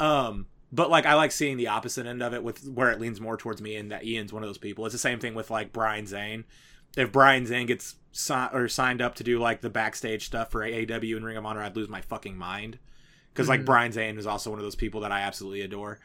Um, 0.00 0.46
but 0.72 0.90
like 0.90 1.06
I 1.06 1.14
like 1.14 1.30
seeing 1.32 1.56
the 1.56 1.68
opposite 1.68 2.06
end 2.06 2.22
of 2.22 2.34
it 2.34 2.42
with 2.42 2.66
where 2.68 2.90
it 2.90 3.00
leans 3.00 3.20
more 3.20 3.36
towards 3.36 3.62
me 3.62 3.76
and 3.76 3.90
that 3.92 4.04
Ian's 4.04 4.32
one 4.32 4.42
of 4.42 4.48
those 4.48 4.58
people. 4.58 4.84
It's 4.86 4.92
the 4.92 4.98
same 4.98 5.20
thing 5.20 5.34
with 5.34 5.50
like 5.50 5.72
Brian 5.72 6.06
Zane. 6.06 6.44
If 6.96 7.10
Brian 7.12 7.46
Zane 7.46 7.66
gets 7.66 7.94
si- 8.12 8.34
or 8.52 8.68
signed 8.68 9.00
up 9.00 9.14
to 9.16 9.24
do 9.24 9.38
like 9.38 9.60
the 9.60 9.70
backstage 9.70 10.26
stuff 10.26 10.50
for 10.50 10.60
AEW 10.62 11.16
and 11.16 11.24
Ring 11.24 11.36
of 11.36 11.46
Honor, 11.46 11.62
I'd 11.62 11.76
lose 11.76 11.88
my 11.88 12.00
fucking 12.00 12.36
mind 12.36 12.78
because 13.34 13.48
like 13.48 13.62
Mhm. 13.62 13.66
Brian 13.66 13.92
Zane 13.92 14.16
is 14.16 14.26
also 14.26 14.50
one 14.50 14.58
of 14.58 14.64
those 14.64 14.76
people 14.76 15.00
that 15.02 15.12
I 15.12 15.22
absolutely 15.22 15.60
adore. 15.62 15.98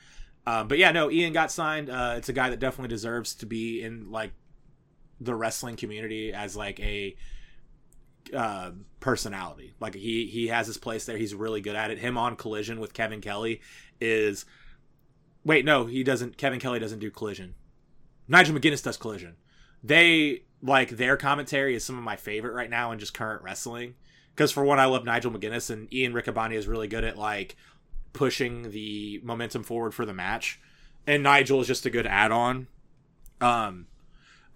Um, 0.45 0.67
but 0.67 0.77
yeah, 0.79 0.91
no, 0.91 1.11
Ian 1.11 1.31
got 1.31 1.51
signed. 1.51 1.89
Uh, 1.89 2.15
it's 2.17 2.27
a 2.29 2.33
guy 2.33 2.49
that 2.49 2.59
definitely 2.59 2.89
deserves 2.89 3.35
to 3.35 3.45
be 3.45 3.83
in 3.83 4.11
like 4.11 4.31
the 5.21 5.35
wrestling 5.35 5.75
community 5.75 6.33
as 6.33 6.55
like 6.55 6.79
a 6.79 7.15
uh, 8.33 8.71
personality. 8.99 9.73
Like 9.79 9.95
he 9.95 10.25
he 10.27 10.47
has 10.47 10.67
his 10.67 10.77
place 10.77 11.05
there. 11.05 11.17
He's 11.17 11.33
really 11.35 11.61
good 11.61 11.75
at 11.75 11.91
it. 11.91 11.99
Him 11.99 12.17
on 12.17 12.35
Collision 12.35 12.79
with 12.79 12.93
Kevin 12.93 13.21
Kelly 13.21 13.61
is. 14.01 14.45
Wait, 15.43 15.65
no, 15.65 15.85
he 15.85 16.03
doesn't. 16.03 16.37
Kevin 16.37 16.59
Kelly 16.59 16.79
doesn't 16.79 16.99
do 16.99 17.09
Collision. 17.09 17.55
Nigel 18.27 18.55
McGuinness 18.57 18.83
does 18.83 18.97
Collision. 18.97 19.35
They 19.83 20.43
like 20.61 20.89
their 20.89 21.15
commentary 21.17 21.75
is 21.75 21.83
some 21.83 21.97
of 21.97 22.03
my 22.03 22.15
favorite 22.17 22.53
right 22.53 22.69
now 22.69 22.91
in 22.91 22.99
just 22.99 23.13
current 23.13 23.41
wrestling. 23.41 23.95
Because 24.35 24.51
for 24.51 24.63
one, 24.63 24.79
I 24.79 24.85
love 24.85 25.05
Nigel 25.05 25.31
McGuinness 25.31 25.69
and 25.69 25.93
Ian 25.93 26.13
Riccaboni 26.13 26.53
is 26.53 26.67
really 26.67 26.87
good 26.87 27.03
at 27.03 27.17
like 27.17 27.55
pushing 28.13 28.71
the 28.71 29.19
momentum 29.23 29.63
forward 29.63 29.93
for 29.93 30.05
the 30.05 30.13
match, 30.13 30.59
and 31.05 31.23
Nigel 31.23 31.61
is 31.61 31.67
just 31.67 31.85
a 31.85 31.89
good 31.89 32.07
add-on. 32.07 32.67
Um, 33.41 33.87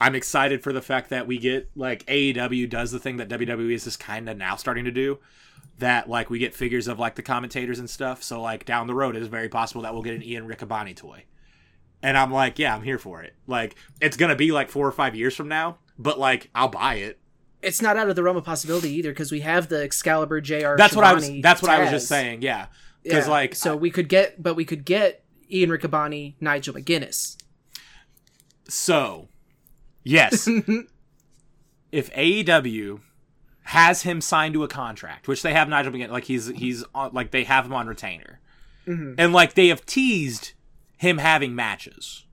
I'm 0.04 0.16
excited 0.16 0.64
for 0.64 0.74
the 0.74 0.82
fact 0.82 1.10
that 1.12 1.28
we 1.28 1.38
get 1.38 1.70
like 1.76 2.06
AEW 2.08 2.70
does 2.70 2.92
the 2.92 3.00
thing 3.00 3.18
that 3.18 3.30
WWE 3.30 3.74
is 3.74 3.86
just 3.86 4.02
kind 4.02 4.28
of 4.28 4.38
now 4.38 4.56
starting 4.58 4.84
to 4.86 4.92
do. 4.92 5.20
That 5.80 6.10
like 6.10 6.30
we 6.30 6.40
get 6.40 6.54
figures 6.54 6.88
of 6.88 7.00
like 7.00 7.16
the 7.16 7.22
commentators 7.22 7.80
and 7.80 7.90
stuff. 7.90 8.22
So 8.22 8.42
like 8.42 8.66
down 8.66 8.88
the 8.88 8.94
road, 8.94 9.16
it 9.16 9.22
is 9.22 9.30
very 9.30 9.48
possible 9.50 9.82
that 9.84 9.94
we'll 9.94 10.04
get 10.04 10.16
an 10.16 10.24
Ian 10.24 10.48
Riccaboni 10.48 10.96
toy. 10.96 11.24
And 12.02 12.18
I'm 12.18 12.34
like, 12.34 12.60
yeah, 12.60 12.76
I'm 12.76 12.84
here 12.84 13.00
for 13.00 13.22
it. 13.24 13.34
Like 13.48 13.76
it's 14.02 14.18
gonna 14.18 14.36
be 14.36 14.52
like 14.52 14.70
four 14.70 14.86
or 14.86 14.92
five 14.92 15.16
years 15.16 15.36
from 15.36 15.48
now, 15.48 15.78
but 15.98 16.20
like 16.20 16.50
I'll 16.54 16.68
buy 16.68 16.96
it. 16.96 17.18
It's 17.64 17.82
not 17.82 17.98
out 17.98 18.10
of 18.10 18.16
the 18.16 18.24
realm 18.24 18.38
of 18.38 18.44
possibility 18.44 18.90
either 18.92 19.12
because 19.12 19.32
we 19.32 19.40
have 19.42 19.70
the 19.70 19.84
Excalibur 19.84 20.42
Jr. 20.42 20.76
That's 20.78 20.96
what 20.96 21.06
I 21.06 21.14
was. 21.14 21.30
That's 21.42 21.62
what 21.62 21.72
I 21.72 21.80
was 21.82 21.90
just 21.90 22.08
saying. 22.08 22.42
Yeah, 22.42 22.68
because 23.04 23.26
Yeah, 23.26 23.32
like 23.32 23.56
so 23.56 23.76
we 23.76 23.90
could 23.92 24.10
get, 24.10 24.42
but 24.42 24.56
we 24.56 24.66
could 24.66 24.86
get 24.86 25.24
Ian 25.52 25.70
Riccaboni, 25.70 26.36
Nigel 26.40 26.74
McGuinness. 26.74 27.38
So, 28.68 29.28
yes, 30.04 30.48
if 31.92 32.12
AEW 32.14 33.02
has 33.64 34.02
him 34.04 34.22
signed 34.22 34.54
to 34.54 34.64
a 34.64 34.68
contract, 34.68 35.28
which 35.28 35.42
they 35.42 35.54
have 35.54 35.70
Nigel 35.70 35.92
McGuinness, 35.94 36.10
like 36.12 36.24
he's 36.26 36.48
he's 36.48 36.84
on, 36.94 37.12
like 37.14 37.32
they 37.32 37.44
have 37.44 37.66
him 37.66 37.74
on 37.74 37.88
retainer, 37.88 38.40
Mhm. 38.88 39.16
and 39.18 39.34
like 39.34 39.54
they 39.54 39.68
have 39.68 39.86
teased 39.86 40.54
him 40.98 41.18
having 41.18 41.56
matches. 41.56 42.26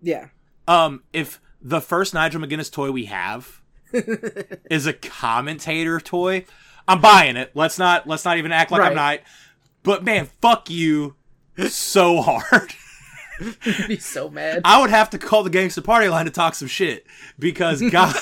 Yeah, 0.00 0.28
Um, 0.68 1.02
if 1.12 1.40
the 1.60 1.80
first 1.80 2.14
Nigel 2.14 2.40
McGuinness 2.40 2.70
toy 2.70 2.90
we 2.92 3.06
have 3.06 3.57
is 4.70 4.86
a 4.86 4.92
commentator 4.92 6.00
toy, 6.00 6.44
I'm 6.86 7.00
buying 7.00 7.36
it. 7.36 7.50
Let's 7.54 7.78
not 7.78 8.06
let's 8.06 8.24
not 8.24 8.38
even 8.38 8.52
act 8.52 8.70
like 8.70 8.80
I'm 8.80 8.94
not. 8.94 9.20
But 9.82 10.04
man, 10.04 10.28
fuck 10.40 10.70
you 10.70 11.16
so 11.68 12.22
hard. 12.22 12.74
I'd 13.66 13.88
be 13.88 13.98
so 13.98 14.28
mad. 14.28 14.62
I 14.64 14.80
would 14.80 14.90
have 14.90 15.10
to 15.10 15.18
call 15.18 15.42
the 15.42 15.50
gangster 15.50 15.82
party 15.82 16.08
line 16.08 16.24
to 16.24 16.30
talk 16.30 16.54
some 16.54 16.68
shit 16.68 17.06
because 17.38 17.82
God, 17.90 18.16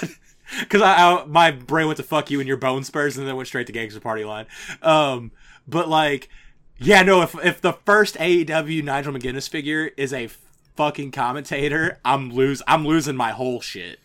because 0.61 0.83
I, 0.83 1.13
I 1.13 1.25
my 1.27 1.51
brain 1.51 1.87
went 1.87 1.97
to 1.99 2.03
fuck 2.03 2.31
you 2.31 2.41
and 2.41 2.49
your 2.49 2.57
bone 2.57 2.85
spurs 2.85 3.17
and 3.17 3.27
then 3.27 3.37
went 3.37 3.49
straight 3.49 3.67
to 3.69 3.73
gangster 3.73 4.01
party 4.01 4.25
line. 4.25 4.47
Um, 4.83 5.33
but 5.67 5.89
like, 5.89 6.29
yeah, 6.79 7.03
no, 7.03 7.23
if 7.23 7.35
if 7.45 7.61
the 7.61 7.73
first 7.73 8.17
AEW 8.17 8.83
Nigel 8.85 9.13
McGuinness 9.13 9.49
figure 9.49 9.91
is 9.97 10.13
a 10.13 10.29
fucking 10.77 11.13
commentator, 11.13 11.99
I'm 12.05 12.33
lose 12.33 12.63
I'm 12.67 12.87
losing 12.87 13.17
my 13.17 13.31
whole 13.31 13.61
shit. 13.61 14.01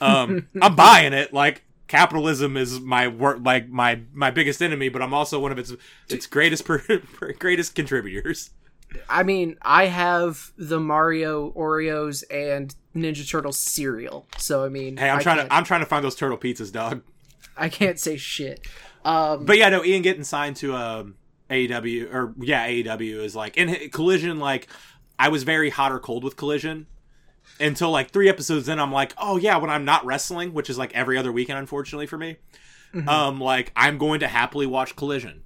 Um, 0.00 0.48
I'm 0.62 0.74
buying 0.76 1.12
it. 1.12 1.32
Like 1.32 1.64
capitalism 1.86 2.56
is 2.56 2.80
my 2.80 3.08
work, 3.08 3.38
like 3.42 3.68
my 3.68 4.00
my 4.12 4.30
biggest 4.30 4.62
enemy, 4.62 4.88
but 4.88 5.02
I'm 5.02 5.14
also 5.14 5.38
one 5.40 5.52
of 5.52 5.58
its 5.58 5.72
its 6.08 6.26
greatest 6.26 6.64
per, 6.66 6.82
greatest 7.38 7.74
contributors. 7.74 8.50
I 9.08 9.22
mean, 9.22 9.56
I 9.62 9.86
have 9.86 10.52
the 10.56 10.80
Mario 10.80 11.50
Oreos 11.52 12.24
and 12.30 12.74
Ninja 12.96 13.28
Turtle 13.28 13.52
cereal, 13.52 14.26
so 14.38 14.64
I 14.64 14.68
mean, 14.70 14.96
Hey, 14.96 15.10
I'm 15.10 15.18
I 15.18 15.22
trying 15.22 15.36
can't- 15.38 15.50
to 15.50 15.54
I'm 15.56 15.64
trying 15.64 15.80
to 15.80 15.86
find 15.86 16.04
those 16.04 16.14
turtle 16.16 16.38
pizzas, 16.38 16.72
dog. 16.72 17.02
I 17.56 17.68
can't 17.68 17.98
say 17.98 18.16
shit. 18.16 18.66
Um, 19.04 19.44
But 19.44 19.58
yeah, 19.58 19.68
no, 19.68 19.84
Ian 19.84 20.02
getting 20.02 20.24
signed 20.24 20.56
to 20.56 20.74
um, 20.74 21.16
AEW 21.50 22.12
or 22.12 22.34
yeah, 22.38 22.66
AEW 22.68 23.22
is 23.24 23.34
like 23.36 23.56
in 23.56 23.90
Collision. 23.90 24.38
Like, 24.38 24.68
I 25.18 25.28
was 25.28 25.42
very 25.42 25.70
hot 25.70 25.92
or 25.92 25.98
cold 25.98 26.24
with 26.24 26.36
Collision 26.36 26.86
until 27.60 27.90
like 27.90 28.10
three 28.10 28.28
episodes 28.28 28.68
in. 28.68 28.78
I'm 28.78 28.92
like, 28.92 29.12
oh 29.18 29.36
yeah, 29.36 29.56
when 29.56 29.70
I'm 29.70 29.84
not 29.84 30.04
wrestling, 30.04 30.52
which 30.54 30.68
is 30.70 30.78
like 30.78 30.94
every 30.94 31.16
other 31.18 31.32
weekend, 31.32 31.58
unfortunately 31.58 32.06
for 32.06 32.18
me. 32.18 32.36
Um, 33.06 33.40
like 33.40 33.70
I'm 33.76 33.98
going 33.98 34.20
to 34.20 34.28
happily 34.28 34.66
watch 34.66 34.96
Collision. 34.96 35.42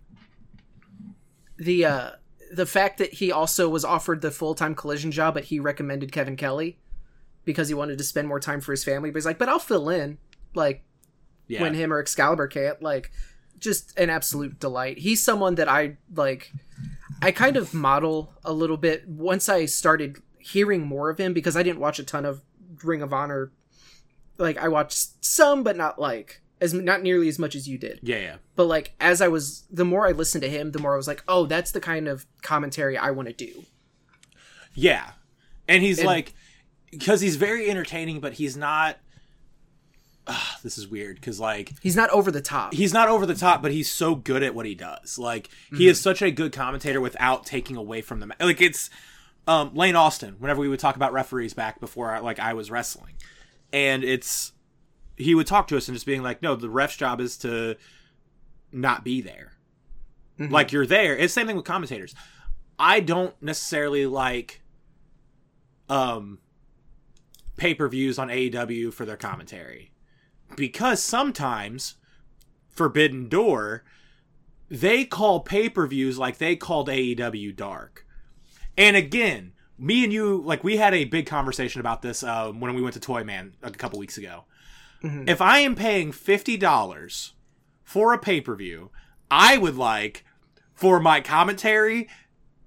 the 1.58 1.84
uh, 1.84 2.10
the 2.52 2.66
fact 2.66 2.98
that 2.98 3.14
he 3.14 3.32
also 3.32 3.68
was 3.68 3.84
offered 3.84 4.20
the 4.20 4.30
full 4.30 4.54
time 4.54 4.74
collision 4.74 5.10
job, 5.10 5.34
but 5.34 5.44
he 5.44 5.58
recommended 5.58 6.12
Kevin 6.12 6.36
Kelly 6.36 6.78
because 7.44 7.68
he 7.68 7.74
wanted 7.74 7.98
to 7.98 8.04
spend 8.04 8.28
more 8.28 8.40
time 8.40 8.60
for 8.60 8.72
his 8.72 8.84
family. 8.84 9.10
But 9.10 9.16
he's 9.18 9.26
like, 9.26 9.38
but 9.38 9.48
I'll 9.48 9.58
fill 9.58 9.88
in. 9.88 10.18
Like, 10.54 10.84
Yeah. 11.48 11.62
when 11.62 11.74
him 11.74 11.92
or 11.92 11.98
Excalibur 11.98 12.46
can't. 12.46 12.80
Like, 12.82 13.10
just 13.58 13.98
an 13.98 14.10
absolute 14.10 14.60
delight. 14.60 14.98
He's 14.98 15.22
someone 15.22 15.56
that 15.56 15.68
I 15.68 15.96
like. 16.14 16.52
I 17.20 17.30
kind 17.32 17.56
of 17.56 17.72
model 17.72 18.32
a 18.44 18.52
little 18.52 18.76
bit 18.76 19.08
once 19.08 19.48
I 19.48 19.66
started 19.66 20.18
hearing 20.42 20.86
more 20.86 21.10
of 21.10 21.18
him 21.18 21.32
because 21.32 21.56
I 21.56 21.62
didn't 21.62 21.80
watch 21.80 21.98
a 21.98 22.04
ton 22.04 22.24
of 22.24 22.42
Ring 22.82 23.02
of 23.02 23.12
Honor. 23.12 23.52
Like 24.38 24.58
I 24.58 24.68
watched 24.68 25.24
some, 25.24 25.62
but 25.62 25.76
not 25.76 25.98
like 25.98 26.42
as 26.60 26.72
not 26.72 27.02
nearly 27.02 27.28
as 27.28 27.38
much 27.38 27.54
as 27.54 27.68
you 27.68 27.78
did. 27.78 28.00
Yeah, 28.02 28.18
yeah. 28.18 28.36
But 28.56 28.66
like 28.66 28.94
as 29.00 29.20
I 29.20 29.28
was, 29.28 29.64
the 29.70 29.84
more 29.84 30.06
I 30.06 30.12
listened 30.12 30.42
to 30.42 30.50
him, 30.50 30.72
the 30.72 30.78
more 30.78 30.94
I 30.94 30.96
was 30.96 31.08
like, 31.08 31.22
oh, 31.28 31.46
that's 31.46 31.72
the 31.72 31.80
kind 31.80 32.08
of 32.08 32.26
commentary 32.42 32.96
I 32.96 33.10
want 33.10 33.28
to 33.28 33.34
do. 33.34 33.64
Yeah. 34.74 35.12
And 35.68 35.82
he's 35.82 35.98
And- 35.98 36.06
like 36.06 36.34
because 36.90 37.20
he's 37.20 37.36
very 37.36 37.70
entertaining, 37.70 38.20
but 38.20 38.34
he's 38.34 38.56
not 38.56 38.98
Ugh, 40.24 40.60
this 40.62 40.78
is 40.78 40.86
weird 40.86 41.16
because 41.16 41.40
like 41.40 41.72
He's 41.82 41.96
not 41.96 42.08
over 42.10 42.30
the 42.30 42.40
top. 42.40 42.74
he's 42.74 42.92
not 42.92 43.08
over 43.08 43.26
the 43.26 43.34
top, 43.34 43.60
but 43.60 43.72
he's 43.72 43.90
so 43.90 44.14
good 44.14 44.44
at 44.44 44.54
what 44.54 44.66
he 44.66 44.74
does. 44.74 45.18
Like 45.18 45.48
he 45.70 45.76
mm-hmm. 45.76 45.88
is 45.88 46.00
such 46.00 46.22
a 46.22 46.30
good 46.30 46.52
commentator 46.52 47.00
without 47.00 47.44
taking 47.44 47.76
away 47.76 48.02
from 48.02 48.20
the 48.20 48.26
ma- 48.26 48.34
like 48.38 48.60
it's 48.60 48.88
um 49.46 49.74
Lane 49.74 49.96
Austin. 49.96 50.36
Whenever 50.38 50.60
we 50.60 50.68
would 50.68 50.80
talk 50.80 50.96
about 50.96 51.12
referees 51.12 51.54
back 51.54 51.80
before 51.80 52.12
I, 52.12 52.20
like 52.20 52.38
I 52.38 52.54
was 52.54 52.70
wrestling, 52.70 53.14
and 53.72 54.04
it's 54.04 54.52
he 55.16 55.34
would 55.34 55.46
talk 55.46 55.68
to 55.68 55.76
us 55.76 55.88
and 55.88 55.94
just 55.94 56.06
being 56.06 56.22
like, 56.22 56.42
no, 56.42 56.56
the 56.56 56.70
ref's 56.70 56.96
job 56.96 57.20
is 57.20 57.36
to 57.38 57.76
not 58.72 59.04
be 59.04 59.20
there. 59.20 59.52
Like 60.38 60.72
you're 60.72 60.86
there. 60.86 61.16
It's 61.16 61.34
the 61.34 61.40
same 61.40 61.46
thing 61.46 61.56
with 61.56 61.64
commentators. 61.64 62.14
I 62.78 63.00
don't 63.00 63.40
necessarily 63.40 64.06
like 64.06 64.62
um 65.88 66.38
pay 67.56 67.74
per 67.74 67.88
views 67.88 68.18
on 68.18 68.28
AEW 68.28 68.92
for 68.92 69.04
their 69.04 69.16
commentary 69.16 69.92
because 70.56 71.02
sometimes 71.02 71.96
Forbidden 72.70 73.28
Door 73.28 73.84
they 74.68 75.04
call 75.04 75.40
pay 75.40 75.68
per 75.68 75.86
views 75.86 76.18
like 76.18 76.38
they 76.38 76.56
called 76.56 76.88
AEW 76.88 77.54
dark. 77.54 78.01
And 78.76 78.96
again, 78.96 79.52
me 79.78 80.04
and 80.04 80.12
you 80.12 80.42
like 80.44 80.64
we 80.64 80.76
had 80.76 80.94
a 80.94 81.04
big 81.04 81.26
conversation 81.26 81.80
about 81.80 82.02
this 82.02 82.22
um, 82.22 82.60
when 82.60 82.74
we 82.74 82.82
went 82.82 82.94
to 82.94 83.00
Toy 83.00 83.24
Man 83.24 83.54
a 83.62 83.70
couple 83.70 83.98
weeks 83.98 84.18
ago. 84.18 84.44
If 85.04 85.40
I 85.40 85.58
am 85.58 85.74
paying 85.74 86.12
fifty 86.12 86.56
dollars 86.56 87.32
for 87.82 88.12
a 88.12 88.18
pay 88.18 88.40
per 88.40 88.54
view, 88.54 88.90
I 89.30 89.58
would 89.58 89.76
like 89.76 90.24
for 90.74 91.00
my 91.00 91.20
commentary 91.20 92.08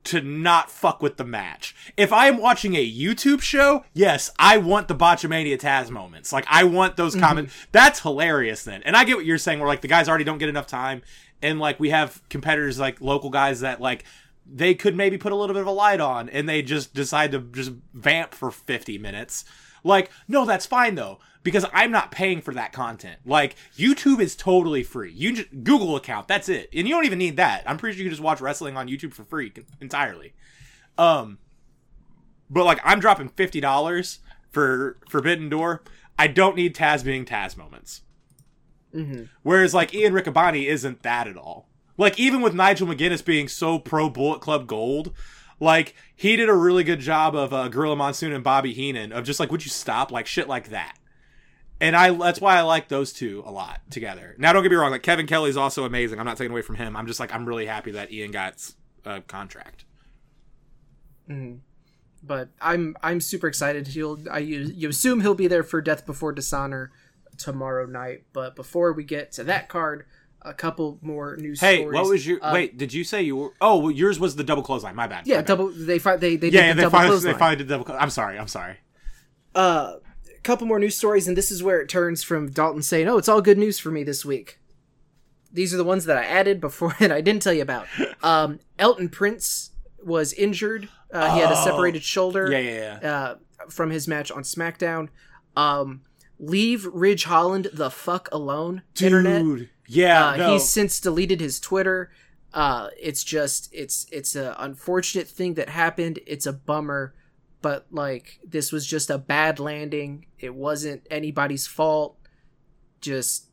to 0.06 0.22
not 0.22 0.70
fuck 0.70 1.02
with 1.02 1.18
the 1.18 1.24
match. 1.24 1.74
If 1.96 2.12
I 2.13 2.28
am 2.28 2.38
watching 2.38 2.76
a 2.76 2.91
YouTube 2.91 3.41
show, 3.41 3.86
yes, 3.94 4.32
I 4.38 4.58
want 4.58 4.88
the 4.88 4.96
Botchamania 4.96 5.58
Taz 5.58 5.89
moments. 5.89 6.34
Like 6.34 6.46
I 6.50 6.65
want 6.65 6.98
those 6.98 7.15
comment. 7.15 7.50
That's 7.72 8.02
hilarious 8.02 8.63
then. 8.65 8.84
And 8.84 8.98
I 8.98 9.06
get 9.06 9.15
what 9.15 9.26
you're 9.26 9.38
saying 9.38 9.60
where 9.60 9.68
like 9.68 9.82
the 9.82 9.88
guys 9.88 10.10
already 10.10 10.26
don't 10.26 10.38
get 10.38 10.50
enough 10.50 10.68
time 10.68 11.04
and 11.41 11.60
like 11.60 11.80
we 11.80 11.89
have 11.89 12.22
competitors 12.30 12.80
like 12.80 13.02
local 13.02 13.30
guys 13.30 13.62
that 13.62 13.80
like 13.80 14.04
they 14.45 14.75
could 14.75 14.95
maybe 14.95 15.17
put 15.17 15.31
a 15.31 15.36
little 15.36 15.53
bit 15.53 15.62
of 15.62 15.67
a 15.67 15.71
light 15.71 15.99
on 15.99 16.29
and 16.29 16.47
they 16.47 16.62
just 16.62 16.93
decide 16.93 17.31
to 17.31 17.39
just 17.39 17.71
vamp 17.93 18.34
for 18.34 18.51
50 18.51 18.97
minutes. 18.97 19.45
Like, 19.84 20.12
no, 20.27 20.45
that's 20.45 20.65
fine 20.65 20.95
though, 20.95 21.19
because 21.43 21.65
I'm 21.73 21.91
not 21.91 22.12
paying 22.12 22.41
for 22.41 22.53
that 22.53 22.73
content. 22.73 23.19
Like, 23.25 23.55
YouTube 23.77 24.19
is 24.19 24.36
totally 24.36 24.84
free. 24.84 25.12
You 25.12 25.34
just 25.34 25.63
Google 25.63 25.95
account, 25.95 26.27
that's 26.27 26.49
it. 26.49 26.69
And 26.73 26.88
you 26.88 26.93
don't 26.93 27.05
even 27.05 27.19
need 27.19 27.38
that. 27.38 27.63
I'm 27.67 27.77
pretty 27.77 27.95
sure 27.95 28.03
you 28.03 28.10
can 28.10 28.15
just 28.15 28.23
watch 28.23 28.41
wrestling 28.41 28.77
on 28.77 28.88
YouTube 28.88 29.13
for 29.13 29.23
free 29.23 29.51
entirely. 29.81 30.34
Um 30.97 31.39
but 32.49 32.65
like 32.65 32.79
I'm 32.84 32.99
dropping 32.99 33.29
$50 33.29 34.19
for 34.51 34.97
Forbidden 35.10 35.49
Door. 35.49 35.84
I 36.17 36.27
don't 36.27 36.55
need 36.55 36.75
Taz 36.75 37.03
being 37.03 37.25
Taz 37.25 37.58
moments. 37.58 38.01
Whereas 39.43 39.73
like 39.73 39.93
Ian 39.93 40.13
Riccaboni 40.13 40.65
isn't 40.67 41.03
that 41.03 41.27
at 41.27 41.36
all. 41.36 41.67
Like 41.97 42.19
even 42.19 42.41
with 42.41 42.53
Nigel 42.53 42.88
McGuinness 42.88 43.23
being 43.23 43.47
so 43.47 43.79
pro 43.79 44.10
Bullet 44.10 44.41
Club 44.41 44.67
Gold, 44.67 45.13
like 45.60 45.95
he 46.15 46.36
did 46.36 46.49
a 46.49 46.53
really 46.53 46.84
good 46.84 46.99
job 46.99 47.36
of 47.36 47.53
uh, 47.53 47.67
Gorilla 47.69 47.95
Monsoon 47.95 48.34
and 48.34 48.43
Bobby 48.43 48.73
Heenan 48.73 49.12
of 49.12 49.23
just 49.23 49.39
like 49.39 49.51
would 49.51 49.63
you 49.63 49.71
stop 49.71 50.12
like 50.12 50.27
shit 50.27 50.47
like 50.47 50.69
that. 50.69 50.97
And 51.79 51.95
I 51.95 52.12
that's 52.12 52.41
why 52.41 52.58
I 52.58 52.62
like 52.62 52.88
those 52.88 53.13
two 53.13 53.43
a 53.45 53.51
lot 53.51 53.81
together. 53.89 54.36
Now 54.38 54.53
don't 54.53 54.63
get 54.63 54.71
me 54.71 54.77
wrong, 54.77 54.91
like 54.91 55.03
Kevin 55.03 55.27
Kelly's 55.27 55.58
also 55.58 55.86
amazing. 55.86 56.19
I'm 56.19 56.25
not 56.25 56.38
taking 56.38 56.51
away 56.51 56.62
from 56.62 56.75
him. 56.75 56.95
I'm 56.95 57.08
just 57.08 57.19
like 57.19 57.34
I'm 57.34 57.45
really 57.45 57.65
happy 57.65 57.91
that 57.91 58.12
Ian 58.12 58.31
got 58.31 58.71
a 59.05 59.21
contract. 59.21 59.86
Hmm. 61.27 61.55
but 62.21 62.49
I'm 62.62 62.95
I'm 63.01 63.19
super 63.19 63.47
excited. 63.47 63.88
He'll 63.88 64.19
I 64.29 64.39
you 64.39 64.89
assume 64.89 65.21
he'll 65.21 65.34
be 65.34 65.47
there 65.47 65.63
for 65.63 65.81
Death 65.81 66.05
Before 66.05 66.31
Dishonor 66.31 66.91
tomorrow 67.38 67.86
night. 67.86 68.25
But 68.34 68.55
before 68.55 68.93
we 68.93 69.03
get 69.03 69.31
to 69.34 69.43
that 69.45 69.69
card, 69.69 70.05
a 70.45 70.53
couple 70.53 70.97
more 71.01 71.36
news. 71.38 71.60
Hey, 71.60 71.79
stories. 71.81 71.95
what 71.95 72.05
was 72.10 72.25
your 72.27 72.43
Uh, 72.43 72.53
wait? 72.53 72.77
Did 72.77 72.93
you 72.93 73.03
say 73.03 73.21
you 73.23 73.36
were? 73.36 73.49
Oh, 73.60 73.79
well, 73.79 73.91
yours 73.91 74.19
was 74.19 74.36
the 74.36 74.43
double 74.43 74.63
clothesline. 74.63 74.95
My 74.95 75.08
bad. 75.08 75.25
Yeah, 75.27 75.36
my 75.36 75.41
bad. 75.41 75.47
double. 75.47 75.71
They 75.71 75.99
find 75.99 76.21
they 76.21 76.36
they 76.38 76.49
Yeah, 76.49 76.67
did 76.67 76.69
the 76.71 76.75
they 76.75 76.81
double 76.84 76.91
finally 76.91 77.10
clothesline. 77.10 77.34
they 77.34 77.39
finally 77.39 77.55
did 77.58 77.67
double. 77.67 77.86
I'm 77.99 78.10
sorry. 78.10 78.39
I'm 78.39 78.47
sorry. 78.47 78.77
uh, 79.55 79.95
couple 80.43 80.67
more 80.67 80.77
news 80.77 80.95
stories, 80.95 81.27
and 81.27 81.36
this 81.36 81.49
is 81.49 81.63
where 81.63 81.81
it 81.81 81.89
turns 81.89 82.23
from 82.23 82.51
Dalton 82.51 82.84
saying, 82.84 83.08
"Oh, 83.08 83.17
it's 83.17 83.27
all 83.27 83.41
good 83.41 83.58
news 83.58 83.79
for 83.79 83.89
me 83.89 84.03
this 84.03 84.23
week." 84.23 84.60
These 85.51 85.73
are 85.73 85.77
the 85.77 85.84
ones 85.86 86.05
that 86.05 86.17
I 86.17 86.23
added 86.25 86.60
before 86.62 86.93
and 86.99 87.12
I 87.12 87.21
didn't 87.21 87.41
tell 87.41 87.53
you 87.53 87.62
about. 87.63 87.88
Um, 88.23 88.60
Elton 88.79 89.10
Prince 89.10 89.71
was 90.03 90.34
injured. 90.34 90.89
Uh, 91.13 91.34
he 91.36 91.39
had 91.41 91.51
a 91.51 91.55
Oh. 91.58 91.63
separated 91.63 92.03
shoulder. 92.03 92.51
Yeah, 92.51 92.58
yeah, 92.60 92.99
yeah. 93.01 93.12
uh, 93.13 93.36
from 93.69 93.91
his 93.91 94.08
match 94.08 94.31
on 94.31 94.41
SmackDown. 94.43 95.10
Um, 95.55 96.01
leave 96.39 96.86
Ridge 96.91 97.23
Holland 97.25 97.67
the 97.71 97.89
fuck 97.91 98.27
alone, 98.31 98.81
internet. 99.01 99.67
Yeah, 99.88 100.30
Uh, 100.30 100.36
no. 100.38 100.54
He's 100.54 100.67
since 100.69 101.00
deleted 101.00 101.39
his 101.41 101.60
Twitter. 101.60 102.12
Uh, 102.54 102.89
it's 103.00 103.24
just 103.24 103.69
it's 103.74 104.08
it's 104.12 104.36
an 104.36 104.54
unfortunate 104.58 105.28
thing 105.28 105.56
that 105.56 105.69
happened. 105.69 106.19
It's 106.26 106.45
a 106.45 106.54
bummer, 106.54 107.13
but 107.62 107.86
like 107.91 108.39
this 108.48 108.71
was 108.71 108.86
just 108.88 109.10
a 109.10 109.17
bad 109.17 109.60
landing. 109.60 110.28
It 110.39 110.56
wasn't 110.56 111.06
anybody's 111.12 111.67
fault. 111.67 112.17
Just 113.02 113.48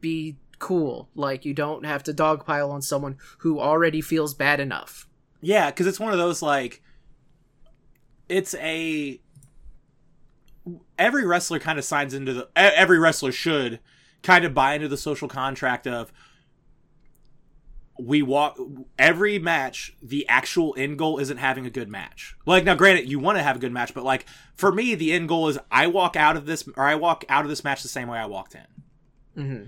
be 0.00 0.36
cool. 0.58 1.08
Like 1.14 1.44
you 1.44 1.54
don't 1.54 1.84
have 1.86 2.02
to 2.04 2.12
dogpile 2.12 2.70
on 2.70 2.82
someone 2.82 3.16
who 3.38 3.58
already 3.60 4.00
feels 4.00 4.34
bad 4.34 4.60
enough. 4.60 5.08
Yeah, 5.40 5.70
because 5.70 5.86
it's 5.86 6.00
one 6.00 6.12
of 6.12 6.18
those 6.18 6.42
like, 6.42 6.82
it's 8.28 8.54
a 8.56 9.20
every 10.98 11.24
wrestler 11.24 11.58
kind 11.58 11.78
of 11.78 11.84
signs 11.84 12.12
into 12.12 12.34
the 12.34 12.48
every 12.54 12.98
wrestler 12.98 13.32
should 13.32 13.78
kind 14.22 14.44
of 14.44 14.54
buy 14.54 14.74
into 14.74 14.88
the 14.88 14.96
social 14.96 15.28
contract 15.28 15.86
of 15.86 16.12
we 18.00 18.22
walk 18.22 18.58
every 18.98 19.38
match 19.38 19.96
the 20.00 20.28
actual 20.28 20.74
end 20.78 20.98
goal 20.98 21.18
isn't 21.18 21.38
having 21.38 21.66
a 21.66 21.70
good 21.70 21.88
match. 21.88 22.36
Like 22.46 22.64
now 22.64 22.74
granted 22.74 23.08
you 23.08 23.18
want 23.18 23.38
to 23.38 23.42
have 23.42 23.56
a 23.56 23.58
good 23.58 23.72
match 23.72 23.94
but 23.94 24.04
like 24.04 24.26
for 24.54 24.70
me 24.72 24.94
the 24.94 25.12
end 25.12 25.28
goal 25.28 25.48
is 25.48 25.58
i 25.70 25.86
walk 25.86 26.14
out 26.14 26.36
of 26.36 26.46
this 26.46 26.68
or 26.76 26.84
i 26.84 26.94
walk 26.94 27.24
out 27.28 27.44
of 27.44 27.48
this 27.48 27.64
match 27.64 27.82
the 27.82 27.88
same 27.88 28.08
way 28.08 28.18
i 28.18 28.26
walked 28.26 28.54
in. 28.54 28.66
Hmm 29.34 29.66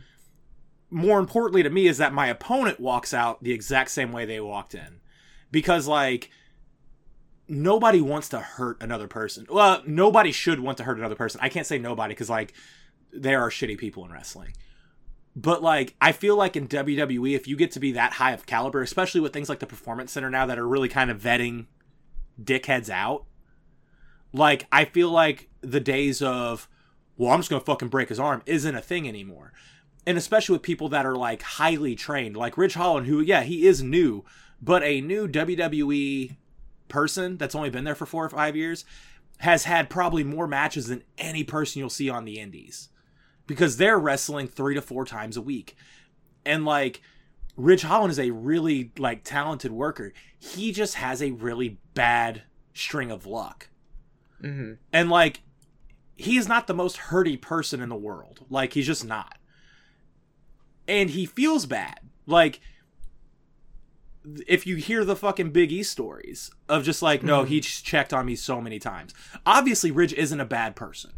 more 0.91 1.21
importantly 1.21 1.63
to 1.63 1.71
me 1.71 1.87
is 1.87 1.99
that 1.99 2.13
my 2.13 2.27
opponent 2.27 2.81
walks 2.81 3.15
out 3.15 3.43
the 3.43 3.53
exact 3.53 3.91
same 3.91 4.13
way 4.13 4.25
they 4.25 4.41
walked 4.41 4.75
in. 4.75 5.01
Because 5.51 5.87
like 5.87 6.31
nobody 7.49 8.01
wants 8.01 8.29
to 8.31 8.41
hurt 8.41 8.77
another 8.81 9.09
person. 9.09 9.47
Well 9.49 9.83
nobody 9.87 10.33
should 10.33 10.61
want 10.61 10.79
to 10.79 10.85
hurt 10.85 10.99
another 10.99 11.15
person. 11.15 11.41
I 11.43 11.49
can't 11.49 11.67
say 11.67 11.79
nobody 11.79 12.13
because 12.13 12.31
like 12.31 12.53
there 13.13 13.41
are 13.41 13.51
shitty 13.51 13.79
people 13.79 14.05
in 14.05 14.13
wrestling. 14.13 14.53
But 15.37 15.63
like 15.63 15.95
i 16.01 16.11
feel 16.11 16.37
like 16.37 16.57
in 16.57 16.67
wwe 16.67 17.35
if 17.35 17.47
you 17.47 17.57
get 17.57 17.71
to 17.73 17.81
be 17.81 17.93
that 17.93 18.15
high 18.15 18.33
of 18.33 18.47
caliber 18.47 18.83
especially 18.83 19.21
with 19.21 19.33
things 19.33 19.49
like 19.49 19.61
the 19.61 19.67
performance 19.67 20.11
center 20.11 20.29
now 20.29 20.45
that 20.47 20.59
are 20.59 20.67
really 20.67 20.89
kind 20.89 21.09
of 21.09 21.23
vetting 21.23 21.67
dickheads 22.43 22.91
out 22.91 23.25
like 24.33 24.67
i 24.73 24.85
feel 24.85 25.09
like 25.09 25.49
the 25.61 25.81
days 25.81 26.21
of 26.21 26.69
well 27.17 27.33
i'm 27.33 27.39
just 27.39 27.49
gonna 27.49 27.61
fucking 27.61 27.89
break 27.89 28.09
his 28.09 28.21
arm 28.21 28.43
isn't 28.47 28.75
a 28.75 28.83
thing 28.83 29.07
anymore. 29.07 29.53
And 30.07 30.17
especially 30.17 30.55
with 30.55 30.63
people 30.63 30.89
that 30.89 31.05
are 31.05 31.15
like 31.15 31.43
highly 31.43 31.95
trained, 31.95 32.37
like 32.37 32.57
Ridge 32.57 32.75
Holland, 32.75 33.07
who 33.07 33.21
yeah 33.21 33.43
he 33.43 33.67
is 33.67 33.83
new, 33.83 34.25
but 34.61 34.83
a 34.83 35.01
new 35.01 35.29
WWE 35.29 36.37
person 36.89 37.37
that's 37.37 37.55
only 37.55 37.71
been 37.71 37.85
there 37.85 37.95
for 37.95 38.07
four 38.07 38.25
or 38.25 38.31
five 38.31 38.57
years 38.57 38.85
has 39.39 39.65
had 39.65 39.89
probably 39.89 40.25
more 40.25 40.47
matches 40.47 40.89
than 40.89 41.03
any 41.19 41.45
person 41.45 41.79
you'll 41.79 41.91
see 41.91 42.11
on 42.11 42.25
the 42.25 42.39
Indies 42.39 42.89
because 43.51 43.79
they're 43.79 43.99
wrestling 43.99 44.47
three 44.47 44.77
to 44.77 44.81
four 44.81 45.05
times 45.05 45.37
a 45.37 45.43
week, 45.43 45.75
and 46.47 46.65
like 46.65 47.03
Ridge 47.57 47.83
Holland 47.83 48.13
is 48.13 48.19
a 48.21 48.31
really 48.31 48.93
like 48.97 49.25
talented 49.25 49.73
worker. 49.73 50.13
He 50.39 50.71
just 50.71 50.95
has 50.95 51.21
a 51.21 51.33
really 51.33 51.81
bad 51.93 52.43
string 52.75 53.11
of 53.11 53.27
luck. 53.27 53.69
Hmm 54.41 54.75
and 54.93 55.11
like 55.11 55.43
he 56.15 56.37
is 56.37 56.47
not 56.47 56.69
the 56.69 56.75
most 56.75 56.97
hurty 56.97 57.41
person 57.41 57.81
in 57.81 57.89
the 57.89 57.97
world. 57.97 58.47
Like 58.49 58.75
he's 58.75 58.87
just 58.87 59.05
not. 59.05 59.37
And 60.87 61.11
he 61.11 61.27
feels 61.27 61.67
bad. 61.67 61.99
Like 62.27 62.61
if 64.47 64.65
you 64.65 64.77
hear 64.77 65.05
the 65.05 65.17
fucking 65.17 65.51
big 65.51 65.73
e 65.73 65.83
stories 65.83 66.53
of 66.69 66.85
just 66.85 67.03
like 67.03 67.25
no 67.25 67.43
he 67.43 67.61
checked 67.61 68.15
on 68.15 68.27
me 68.27 68.37
so 68.37 68.61
many 68.61 68.79
times. 68.79 69.13
Obviously 69.45 69.91
ridge 69.91 70.13
isn't 70.13 70.41
a 70.41 70.45
bad 70.45 70.77
person 70.77 71.15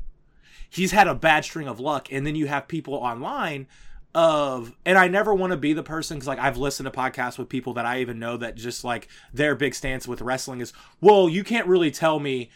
he's 0.73 0.93
had 0.93 1.07
a 1.07 1.15
bad 1.15 1.45
string 1.45 1.69
of 1.69 1.79
luck 1.79 2.09
and 2.11 2.27
then 2.27 2.35
you 2.35 2.47
have 2.47 2.67
people 2.67 2.95
online 2.95 3.67
of 4.15 4.75
and 4.85 4.99
I 4.99 5.09
never 5.09 5.35
want 5.35 5.53
to 5.53 5.57
be 5.57 5.73
the 5.73 5.83
person 5.83 6.19
cuz 6.19 6.27
like 6.27 6.39
I've 6.39 6.57
listened 6.57 6.91
to 6.91 6.99
podcasts 6.99 7.39
with 7.39 7.49
people 7.49 7.75
that 7.75 7.87
I 7.87 8.01
even 8.01 8.19
know 8.19 8.37
that 8.37 8.57
just 8.57 8.85
like 8.85 9.09
their 9.33 9.55
big 9.55 9.75
stance 9.75 10.07
with 10.07 10.21
wrestling 10.21 10.61
is, 10.61 10.73
"Well, 11.01 11.29
you 11.29 11.45
can't 11.45 11.67
really 11.67 11.91
tell 11.91 12.19
me 12.19 12.51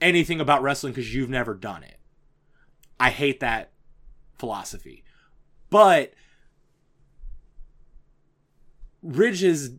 anything 0.00 0.40
about 0.40 0.62
wrestling 0.62 0.94
cuz 0.94 1.14
you've 1.14 1.30
never 1.30 1.54
done 1.54 1.82
it." 1.82 1.98
I 2.98 3.10
hate 3.10 3.40
that 3.40 3.72
philosophy. 4.38 5.04
But 5.68 6.14
Ridge 9.02 9.42
is 9.42 9.72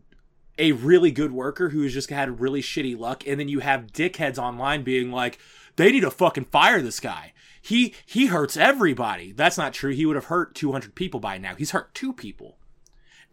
a 0.60 0.74
really 0.74 1.10
good 1.12 1.32
worker 1.32 1.70
who 1.70 1.82
has 1.84 1.94
just 1.94 2.10
had 2.10 2.40
really 2.40 2.62
shitty 2.62 2.98
luck, 2.98 3.26
and 3.26 3.40
then 3.40 3.48
you 3.48 3.60
have 3.60 3.88
dickheads 3.88 4.38
online 4.38 4.84
being 4.84 5.12
like, 5.12 5.40
they 5.76 5.92
need 5.92 6.02
to 6.02 6.12
fucking 6.12 6.46
fire 6.46 6.82
this 6.82 7.00
guy. 7.00 7.34
He 7.62 7.94
he 8.06 8.28
hurts 8.28 8.58
everybody. 8.58 9.32
That's 9.32 9.58
not 9.58 9.74
true. 9.74 9.92
He 9.94 10.06
would 10.06 10.16
have 10.16 10.26
hurt 10.26 10.54
200 10.56 10.96
people 10.96 11.20
by 11.20 11.38
now. 11.38 11.56
He's 11.56 11.72
hurt 11.72 11.94
two 11.96 12.12
people. 12.14 12.58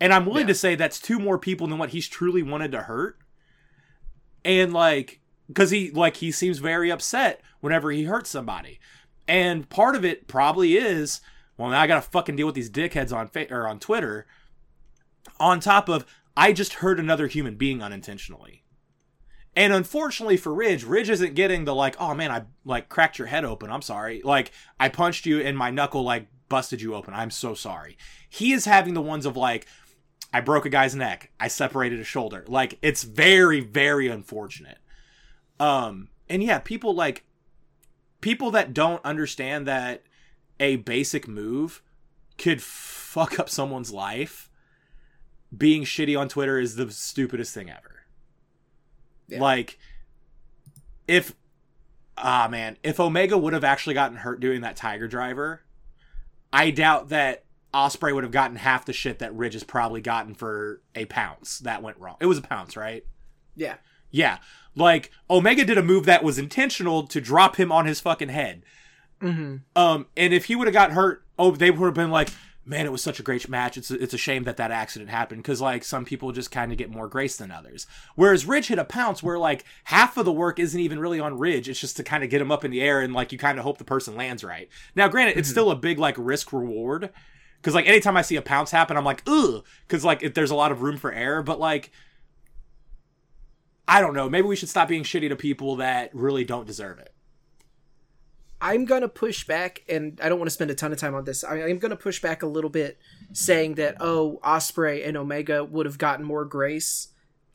And 0.00 0.12
I'm 0.14 0.24
willing 0.24 0.42
Yeah. 0.42 0.48
to 0.48 0.54
say 0.54 0.74
that's 0.74 1.00
two 1.00 1.18
more 1.18 1.38
people 1.38 1.66
than 1.66 1.78
what 1.78 1.90
he's 1.90 2.08
truly 2.08 2.42
wanted 2.42 2.72
to 2.72 2.82
hurt. 2.82 3.18
And 4.44 4.72
like 4.72 5.20
cuz 5.54 5.70
he 5.70 5.90
like 5.90 6.16
he 6.18 6.30
seems 6.32 6.58
very 6.58 6.90
upset 6.90 7.40
whenever 7.60 7.90
he 7.90 8.04
hurts 8.04 8.30
somebody. 8.30 8.78
And 9.28 9.68
part 9.68 9.96
of 9.96 10.04
it 10.04 10.26
probably 10.28 10.76
is 10.76 11.20
well 11.56 11.70
now 11.70 11.80
I 11.80 11.86
got 11.86 11.96
to 12.02 12.10
fucking 12.10 12.36
deal 12.36 12.46
with 12.46 12.54
these 12.54 12.70
dickheads 12.70 13.14
on 13.14 13.28
fa- 13.28 13.52
or 13.52 13.66
on 13.68 13.78
Twitter 13.80 14.26
on 15.38 15.60
top 15.60 15.88
of 15.88 16.06
I 16.36 16.52
just 16.52 16.74
hurt 16.74 16.98
another 17.00 17.26
human 17.26 17.56
being 17.56 17.82
unintentionally. 17.82 18.62
And 19.56 19.72
unfortunately 19.72 20.36
for 20.36 20.54
Ridge, 20.54 20.84
Ridge 20.84 21.10
isn't 21.10 21.34
getting 21.34 21.64
the 21.64 21.74
like, 21.74 21.96
oh 22.00 22.14
man, 22.14 22.30
I 22.30 22.44
like 22.64 22.88
cracked 22.88 23.18
your 23.18 23.26
head 23.26 23.44
open. 23.44 23.70
I'm 23.70 23.82
sorry. 23.82 24.22
Like 24.24 24.52
I 24.78 24.88
punched 24.88 25.26
you 25.26 25.40
and 25.40 25.58
my 25.58 25.70
knuckle 25.70 26.04
like 26.04 26.28
busted 26.48 26.80
you 26.80 26.94
open. 26.94 27.14
I'm 27.14 27.30
so 27.30 27.54
sorry. 27.54 27.98
He 28.28 28.52
is 28.52 28.64
having 28.64 28.94
the 28.94 29.02
ones 29.02 29.26
of 29.26 29.36
like, 29.36 29.66
I 30.32 30.40
broke 30.40 30.66
a 30.66 30.70
guy's 30.70 30.94
neck. 30.94 31.32
I 31.40 31.48
separated 31.48 31.98
a 31.98 32.04
shoulder. 32.04 32.44
Like 32.46 32.78
it's 32.80 33.02
very, 33.02 33.60
very 33.60 34.06
unfortunate. 34.08 34.78
Um, 35.58 36.08
and 36.28 36.42
yeah, 36.42 36.60
people 36.60 36.94
like 36.94 37.24
people 38.20 38.52
that 38.52 38.72
don't 38.72 39.04
understand 39.04 39.66
that 39.66 40.04
a 40.60 40.76
basic 40.76 41.26
move 41.26 41.82
could 42.38 42.62
fuck 42.62 43.38
up 43.38 43.48
someone's 43.48 43.92
life. 43.92 44.48
Being 45.56 45.82
shitty 45.82 46.18
on 46.18 46.28
Twitter 46.28 46.60
is 46.60 46.76
the 46.76 46.90
stupidest 46.92 47.52
thing 47.52 47.68
ever. 47.68 47.99
Yeah. 49.30 49.40
Like, 49.40 49.78
if 51.08 51.34
ah 52.18 52.48
man, 52.50 52.76
if 52.82 53.00
Omega 53.00 53.38
would 53.38 53.52
have 53.52 53.64
actually 53.64 53.94
gotten 53.94 54.18
hurt 54.18 54.40
doing 54.40 54.60
that 54.62 54.76
Tiger 54.76 55.08
Driver, 55.08 55.62
I 56.52 56.70
doubt 56.70 57.08
that 57.10 57.44
Ospreay 57.72 58.14
would 58.14 58.24
have 58.24 58.32
gotten 58.32 58.56
half 58.56 58.84
the 58.84 58.92
shit 58.92 59.20
that 59.20 59.34
Ridge 59.34 59.54
has 59.54 59.64
probably 59.64 60.00
gotten 60.00 60.34
for 60.34 60.82
a 60.94 61.04
pounce 61.06 61.58
that 61.60 61.82
went 61.82 61.98
wrong. 61.98 62.16
It 62.20 62.26
was 62.26 62.38
a 62.38 62.42
pounce, 62.42 62.76
right? 62.76 63.04
Yeah. 63.54 63.76
Yeah. 64.10 64.38
Like 64.74 65.10
Omega 65.28 65.64
did 65.64 65.78
a 65.78 65.82
move 65.82 66.04
that 66.06 66.24
was 66.24 66.38
intentional 66.38 67.06
to 67.06 67.20
drop 67.20 67.56
him 67.56 67.70
on 67.70 67.86
his 67.86 68.00
fucking 68.00 68.28
head. 68.28 68.64
Mm-hmm. 69.20 69.56
Um, 69.76 70.06
and 70.16 70.32
if 70.32 70.46
he 70.46 70.56
would 70.56 70.66
have 70.66 70.74
got 70.74 70.92
hurt, 70.92 71.24
oh, 71.38 71.52
they 71.52 71.70
would 71.70 71.86
have 71.86 71.94
been 71.94 72.10
like, 72.10 72.30
man, 72.64 72.86
it 72.86 72.92
was 72.92 73.02
such 73.02 73.18
a 73.18 73.22
great 73.22 73.48
match. 73.48 73.76
It's 73.76 73.90
a, 73.90 74.00
it's 74.00 74.14
a 74.14 74.18
shame 74.18 74.44
that 74.44 74.56
that 74.58 74.70
accident 74.70 75.10
happened 75.10 75.42
because 75.42 75.60
like 75.60 75.82
some 75.82 76.04
people 76.04 76.32
just 76.32 76.50
kind 76.50 76.70
of 76.70 76.78
get 76.78 76.90
more 76.90 77.08
grace 77.08 77.36
than 77.36 77.50
others. 77.50 77.86
Whereas 78.14 78.46
Ridge 78.46 78.68
hit 78.68 78.78
a 78.78 78.84
pounce 78.84 79.22
where 79.22 79.38
like 79.38 79.64
half 79.84 80.16
of 80.16 80.24
the 80.24 80.32
work 80.32 80.58
isn't 80.58 80.78
even 80.78 80.98
really 80.98 81.20
on 81.20 81.38
Ridge. 81.38 81.68
It's 81.68 81.80
just 81.80 81.96
to 81.96 82.04
kind 82.04 82.22
of 82.22 82.30
get 82.30 82.40
him 82.40 82.52
up 82.52 82.64
in 82.64 82.70
the 82.70 82.82
air 82.82 83.00
and 83.00 83.12
like 83.12 83.32
you 83.32 83.38
kind 83.38 83.58
of 83.58 83.64
hope 83.64 83.78
the 83.78 83.84
person 83.84 84.14
lands 84.14 84.44
right. 84.44 84.68
Now, 84.94 85.08
granted, 85.08 85.36
it's 85.36 85.48
mm-hmm. 85.48 85.54
still 85.54 85.70
a 85.70 85.76
big 85.76 85.98
like 85.98 86.14
risk 86.18 86.52
reward 86.52 87.10
because 87.60 87.74
like 87.74 87.86
anytime 87.86 88.16
I 88.16 88.22
see 88.22 88.36
a 88.36 88.42
pounce 88.42 88.70
happen, 88.70 88.96
I'm 88.96 89.04
like, 89.04 89.22
ugh, 89.26 89.64
because 89.86 90.04
like 90.04 90.22
if 90.22 90.34
there's 90.34 90.50
a 90.50 90.56
lot 90.56 90.72
of 90.72 90.82
room 90.82 90.96
for 90.96 91.12
error. 91.12 91.42
But 91.42 91.60
like, 91.60 91.90
I 93.88 94.00
don't 94.00 94.14
know. 94.14 94.28
Maybe 94.28 94.46
we 94.46 94.56
should 94.56 94.68
stop 94.68 94.88
being 94.88 95.02
shitty 95.02 95.28
to 95.30 95.36
people 95.36 95.76
that 95.76 96.14
really 96.14 96.44
don't 96.44 96.66
deserve 96.66 96.98
it. 96.98 97.12
I'm 98.60 98.84
gonna 98.84 99.08
push 99.08 99.46
back, 99.46 99.82
and 99.88 100.18
I 100.22 100.28
don't 100.28 100.38
want 100.38 100.48
to 100.48 100.54
spend 100.54 100.70
a 100.70 100.74
ton 100.74 100.92
of 100.92 100.98
time 100.98 101.14
on 101.14 101.24
this. 101.24 101.42
I, 101.44 101.62
I'm 101.62 101.78
gonna 101.78 101.96
push 101.96 102.20
back 102.20 102.42
a 102.42 102.46
little 102.46 102.70
bit, 102.70 102.98
saying 103.32 103.74
that 103.76 103.96
oh, 104.00 104.38
Ospreay 104.44 105.06
and 105.06 105.16
Omega 105.16 105.64
would 105.64 105.86
have 105.86 105.98
gotten 105.98 106.24
more 106.24 106.44
grace 106.44 107.08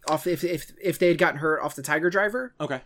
off 0.09 0.25
if 0.27 0.43
if 0.43 0.71
if 0.81 0.97
they 0.99 1.07
had 1.07 1.17
gotten 1.17 1.39
hurt 1.39 1.61
off 1.61 1.75
the 1.75 1.81
Tiger 1.83 2.09
Driver, 2.09 2.53
Okay. 2.59 2.81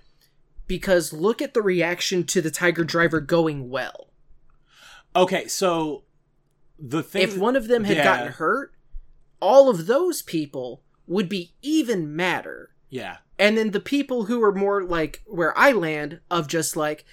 because 0.67 1.13
look 1.13 1.41
at 1.41 1.53
the 1.53 1.61
reaction 1.61 2.23
to 2.25 2.41
the 2.41 2.51
Tiger 2.51 2.83
Driver 2.83 3.19
going 3.21 3.69
well. 3.69 4.09
Okay, 5.15 5.47
so 5.47 6.03
the 6.77 7.03
thing 7.03 7.21
If 7.23 7.37
one 7.37 7.55
of 7.55 7.67
them 7.67 7.83
had 7.85 7.97
Yeah. 7.97 8.03
gotten 8.03 8.31
hurt, 8.33 8.73
all 9.41 9.69
of 9.69 9.87
those 9.87 10.21
people 10.21 10.83
would 11.07 11.27
be 11.29 11.53
even 11.61 12.15
madder. 12.15 12.71
yeah. 12.89 13.17
and 13.37 13.57
then 13.57 13.71
the 13.71 13.79
people 13.79 14.25
who 14.25 14.43
are 14.43 14.53
more 14.53 14.83
like 14.83 15.21
where 15.25 15.57
I 15.57 15.71
land 15.71 16.19
of 16.29 16.47
just 16.47 16.75
like 16.75 17.05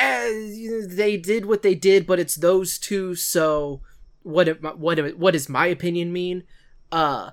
eh, 0.00 0.82
they 0.86 1.16
did 1.16 1.46
what 1.46 1.62
they 1.62 1.74
did, 1.74 2.06
but 2.06 2.18
it's 2.18 2.34
those 2.36 2.78
two. 2.78 3.14
So 3.14 3.80
what? 4.22 4.48
it- 4.48 4.62
What? 4.78 4.98
it- 4.98 5.18
What 5.18 5.32
does 5.32 5.48
my 5.48 5.66
opinion 5.66 6.12
mean? 6.12 6.44
Uh, 6.92 7.30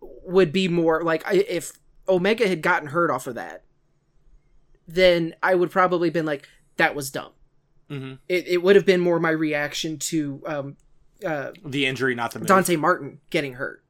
would 0.00 0.52
be 0.52 0.68
more 0.68 1.02
like 1.02 1.22
if 1.32 1.72
Omega 2.08 2.46
had 2.48 2.62
gotten 2.62 2.88
hurt 2.88 3.10
off 3.10 3.26
of 3.26 3.34
that, 3.34 3.64
then 4.86 5.34
I 5.42 5.54
would 5.54 5.70
probably 5.70 6.10
been 6.10 6.26
like 6.26 6.48
that 6.76 6.94
was 6.94 7.10
dumb. 7.10 7.32
hmm 7.88 8.14
It 8.28 8.46
it 8.48 8.62
would 8.62 8.76
have 8.76 8.86
been 8.86 9.00
more 9.00 9.18
my 9.20 9.30
reaction 9.30 9.98
to 9.98 10.42
um 10.46 10.76
uh 11.24 11.52
The 11.64 11.86
injury, 11.86 12.14
not 12.14 12.32
the 12.32 12.38
move. 12.40 12.48
Dante 12.48 12.76
Martin 12.76 13.20
getting 13.30 13.54
hurt 13.54 13.82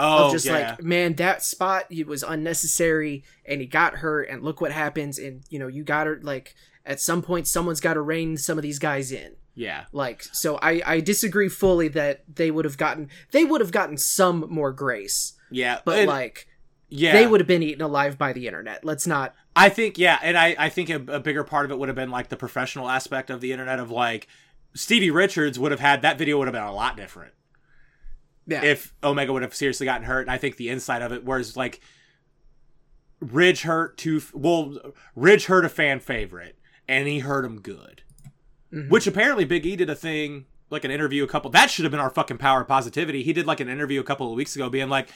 oh, 0.00 0.26
of 0.26 0.32
just 0.32 0.46
yeah. 0.46 0.52
like 0.52 0.82
man 0.82 1.14
that 1.14 1.42
spot 1.42 1.84
it 1.90 2.06
was 2.06 2.22
unnecessary 2.22 3.24
and 3.44 3.60
he 3.60 3.66
got 3.66 3.96
hurt 3.96 4.28
and 4.28 4.42
look 4.42 4.60
what 4.60 4.72
happens 4.72 5.18
and 5.18 5.42
you 5.48 5.58
know 5.58 5.66
you 5.66 5.84
gotta 5.84 6.16
like 6.22 6.54
at 6.84 7.00
some 7.00 7.22
point 7.22 7.46
someone's 7.46 7.80
gotta 7.80 8.00
rein 8.00 8.36
some 8.36 8.58
of 8.58 8.62
these 8.62 8.78
guys 8.78 9.12
in 9.12 9.34
yeah. 9.54 9.84
like 9.92 10.22
so 10.32 10.58
i 10.62 10.80
i 10.86 11.00
disagree 11.00 11.48
fully 11.48 11.88
that 11.88 12.22
they 12.32 12.50
would 12.50 12.64
have 12.64 12.76
gotten 12.76 13.08
they 13.32 13.44
would 13.44 13.60
have 13.60 13.72
gotten 13.72 13.96
some 13.96 14.46
more 14.48 14.72
grace 14.72 15.34
Yeah. 15.50 15.80
but 15.84 16.00
and- 16.00 16.08
like 16.08 16.46
yeah. 16.88 17.12
they 17.12 17.26
would 17.26 17.40
have 17.40 17.46
been 17.46 17.62
eaten 17.62 17.82
alive 17.82 18.18
by 18.18 18.32
the 18.32 18.46
internet 18.46 18.84
let's 18.84 19.06
not 19.06 19.34
I 19.56 19.68
think, 19.68 19.98
yeah, 19.98 20.18
and 20.22 20.38
I, 20.38 20.54
I 20.56 20.68
think 20.68 20.90
a, 20.90 21.16
a 21.16 21.20
bigger 21.20 21.42
part 21.42 21.64
of 21.64 21.72
it 21.72 21.78
would 21.78 21.88
have 21.88 21.96
been 21.96 22.10
like 22.10 22.28
the 22.28 22.36
professional 22.36 22.88
aspect 22.88 23.30
of 23.30 23.40
the 23.40 23.50
internet 23.50 23.80
of 23.80 23.90
like 23.90 24.28
Stevie 24.74 25.10
Richards 25.10 25.58
would 25.58 25.72
have 25.72 25.80
had 25.80 26.02
that 26.02 26.18
video 26.18 26.38
would 26.38 26.46
have 26.46 26.54
been 26.54 26.62
a 26.62 26.72
lot 26.72 26.96
different 26.96 27.32
yeah 28.46 28.62
if 28.64 28.94
Omega 29.02 29.32
would 29.32 29.42
have 29.42 29.54
seriously 29.54 29.84
gotten 29.86 30.06
hurt. 30.06 30.22
And 30.22 30.30
I 30.30 30.38
think 30.38 30.56
the 30.56 30.68
inside 30.68 31.02
of 31.02 31.12
it, 31.12 31.24
whereas 31.24 31.56
like 31.56 31.80
Ridge 33.20 33.62
hurt 33.62 33.98
two, 33.98 34.22
well, 34.32 34.76
Ridge 35.14 35.46
hurt 35.46 35.64
a 35.64 35.68
fan 35.68 36.00
favorite 36.00 36.56
and 36.88 37.06
he 37.06 37.20
hurt 37.20 37.44
him 37.44 37.60
good. 37.60 38.02
Mhm. 38.72 38.88
Which 38.88 39.06
apparently 39.06 39.44
Big 39.44 39.66
E 39.66 39.76
did 39.76 39.90
a 39.90 39.94
thing, 39.94 40.46
like 40.70 40.84
an 40.84 40.90
interview 40.90 41.24
a 41.24 41.26
couple. 41.26 41.50
That 41.50 41.70
should 41.70 41.84
have 41.84 41.90
been 41.90 42.00
our 42.00 42.10
fucking 42.10 42.38
power 42.38 42.62
of 42.62 42.68
positivity. 42.68 43.22
He 43.22 43.32
did 43.32 43.46
like 43.46 43.60
an 43.60 43.68
interview 43.68 44.00
a 44.00 44.04
couple 44.04 44.30
of 44.30 44.36
weeks 44.36 44.54
ago, 44.54 44.70
being 44.70 44.88
like, 44.88 45.08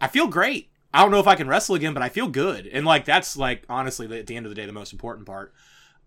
"I 0.00 0.06
feel 0.06 0.28
great. 0.28 0.70
I 0.94 1.02
don't 1.02 1.10
know 1.10 1.18
if 1.20 1.26
I 1.26 1.34
can 1.34 1.48
wrestle 1.48 1.74
again, 1.74 1.92
but 1.92 2.02
I 2.02 2.08
feel 2.08 2.28
good." 2.28 2.66
And 2.68 2.86
like 2.86 3.04
that's 3.04 3.36
like 3.36 3.64
honestly 3.68 4.06
at 4.18 4.26
the 4.26 4.36
end 4.36 4.46
of 4.46 4.50
the 4.50 4.54
day 4.54 4.64
the 4.64 4.72
most 4.72 4.92
important 4.92 5.26
part. 5.26 5.52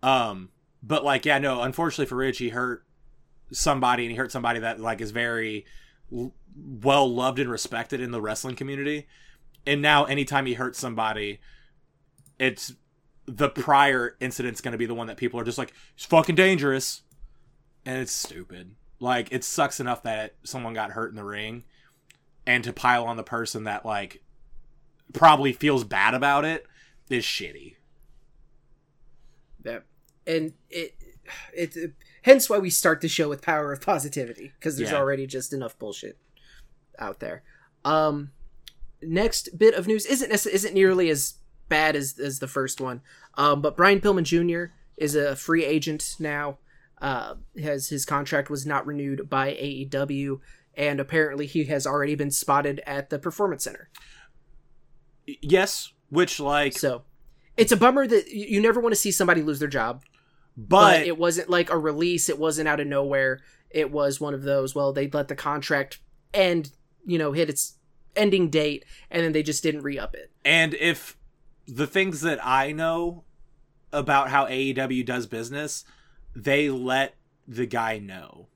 Um, 0.02 0.50
but 0.82 1.04
like 1.04 1.26
yeah, 1.26 1.40
no. 1.40 1.62
Unfortunately 1.62 2.06
for 2.06 2.16
Ridge, 2.16 2.38
he 2.38 2.50
hurt 2.50 2.86
somebody, 3.52 4.04
and 4.04 4.12
he 4.12 4.18
hurt 4.18 4.32
somebody 4.32 4.62
that 4.62 4.80
like 4.80 5.02
is 5.02 5.12
very 5.12 5.66
well 6.56 7.12
loved 7.12 7.40
and 7.40 7.50
respected 7.50 8.00
in 8.02 8.12
the 8.12 8.22
wrestling 8.22 8.56
community. 8.56 9.08
And 9.66 9.82
now, 9.82 10.06
anytime 10.06 10.46
he 10.46 10.54
hurts 10.54 10.78
somebody, 10.80 11.40
it's 12.40 12.74
the 13.26 13.50
prior 13.50 14.18
incident's 14.20 14.60
going 14.62 14.74
to 14.74 14.78
be 14.78 14.86
the 14.86 14.94
one 14.94 15.08
that 15.08 15.18
people 15.18 15.40
are 15.40 15.44
just 15.46 15.58
like, 15.58 15.74
it's 15.96 16.06
fucking 16.06 16.36
dangerous. 16.36 17.02
And 17.86 18.00
it's 18.02 18.12
stupid. 18.12 18.76
Like, 19.00 19.32
it 19.32 19.44
sucks 19.44 19.80
enough 19.80 20.04
that 20.04 20.36
someone 20.44 20.74
got 20.74 20.92
hurt 20.92 21.10
in 21.12 21.16
the 21.16 21.24
ring. 21.24 21.64
And 22.46 22.64
to 22.66 22.74
pile 22.74 23.06
on 23.06 23.16
the 23.18 23.24
person 23.24 23.64
that, 23.64 23.86
like, 23.86 24.22
probably 25.14 25.54
feels 25.54 25.84
bad 25.86 26.14
about 26.14 26.44
it 26.46 26.66
is 27.10 27.24
shitty. 27.24 27.76
yeah 29.64 29.80
and 30.26 30.54
it 30.70 30.96
it, 31.54 31.76
it 31.76 31.94
hence 32.24 32.50
why 32.50 32.58
we 32.58 32.70
start 32.70 33.02
the 33.02 33.08
show 33.08 33.30
with 33.30 33.42
power 33.42 33.72
of 33.72 33.80
positivity 33.82 34.52
because 34.60 34.78
there's 34.78 34.92
Yeah. 34.92 34.98
already 34.98 35.28
just 35.28 35.54
enough 35.54 35.78
bullshit 35.78 36.18
out 37.00 37.20
there 37.20 37.44
um 37.86 38.32
next 39.02 39.58
bit 39.58 39.74
of 39.74 39.88
news 39.88 40.06
isn't 40.06 40.32
isn't 40.32 40.74
nearly 40.74 41.10
as 41.10 41.36
bad 41.70 41.96
as 41.96 42.20
as 42.20 42.40
the 42.40 42.48
first 42.48 42.80
one 42.80 43.02
um 43.36 43.62
but 43.62 43.76
brian 43.76 44.00
pillman 44.00 44.24
jr 44.24 44.74
is 44.98 45.16
a 45.16 45.36
free 45.36 45.66
agent 45.66 46.16
now 46.20 46.58
uh 47.02 47.36
has 47.62 47.90
his 47.90 48.06
contract 48.06 48.50
was 48.50 48.66
not 48.66 48.86
renewed 48.86 49.30
by 49.30 49.54
aew 49.54 50.40
and 50.76 51.00
apparently 51.00 51.46
he 51.46 51.66
has 51.66 51.86
already 51.86 52.16
been 52.16 52.32
spotted 52.32 52.82
at 52.86 53.10
the 53.10 53.20
performance 53.20 53.64
center 53.64 53.90
Yes, 55.42 55.94
which, 56.10 56.40
like, 56.40 56.74
so 56.78 57.04
it's 57.56 57.72
a 57.72 57.78
bummer 57.78 58.06
that 58.06 58.28
you 58.28 58.46
you 58.46 58.62
never 58.62 58.80
want 58.82 58.94
to 58.94 59.00
see 59.00 59.12
somebody 59.12 59.42
lose 59.42 59.60
their 59.60 59.70
job 59.70 60.04
but, 60.56 61.00
but, 61.00 61.08
it 61.08 61.18
wasn't 61.18 61.50
like 61.50 61.72
a 61.72 61.78
release. 61.78 62.30
It 62.30 62.38
wasn't 62.38 62.68
out 62.68 62.80
of 62.80 62.88
nowhere. 62.88 63.40
It 63.70 63.92
was 63.92 64.22
one 64.22 64.34
of 64.34 64.44
those. 64.44 64.76
Well, 64.76 64.94
they 64.94 65.10
let 65.10 65.28
the 65.28 65.36
contract 65.36 66.00
end, 66.34 66.72
you 67.06 67.18
know, 67.18 67.32
hit 67.32 67.50
its 67.50 67.76
ending 68.16 68.50
date, 68.50 68.86
and 69.10 69.24
then 69.24 69.32
they 69.32 69.44
just 69.44 69.64
didn't 69.64 69.82
re 69.82 69.98
up 70.00 70.14
it. 70.16 70.32
and 70.46 70.74
if 70.76 71.18
the 71.68 71.88
things 71.88 72.22
that 72.22 72.40
I 72.46 72.72
know 72.74 73.24
about 73.92 74.30
how 74.30 74.46
AEW 74.48 75.06
does 75.06 75.28
business, 75.28 75.86
they 76.36 76.70
let 76.70 77.16
the 77.48 77.66
guy 77.66 78.00
know. 78.00 78.48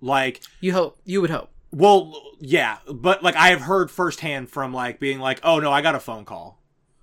Like, 0.00 0.40
You 0.60 0.72
hope. 0.72 0.98
You 1.04 1.20
would 1.20 1.30
hope. 1.30 1.50
well, 1.72 2.14
yeah, 2.40 2.78
but 2.90 3.22
like 3.22 3.36
I 3.36 3.48
have 3.48 3.62
heard 3.62 3.90
firsthand 3.90 4.48
from 4.48 4.72
like 4.72 4.98
being 5.00 5.18
like, 5.18 5.40
"Oh 5.42 5.58
no, 5.60 5.70
I 5.72 5.82
got 5.82 5.94
a 5.94 6.00
phone 6.00 6.24
call." 6.24 6.56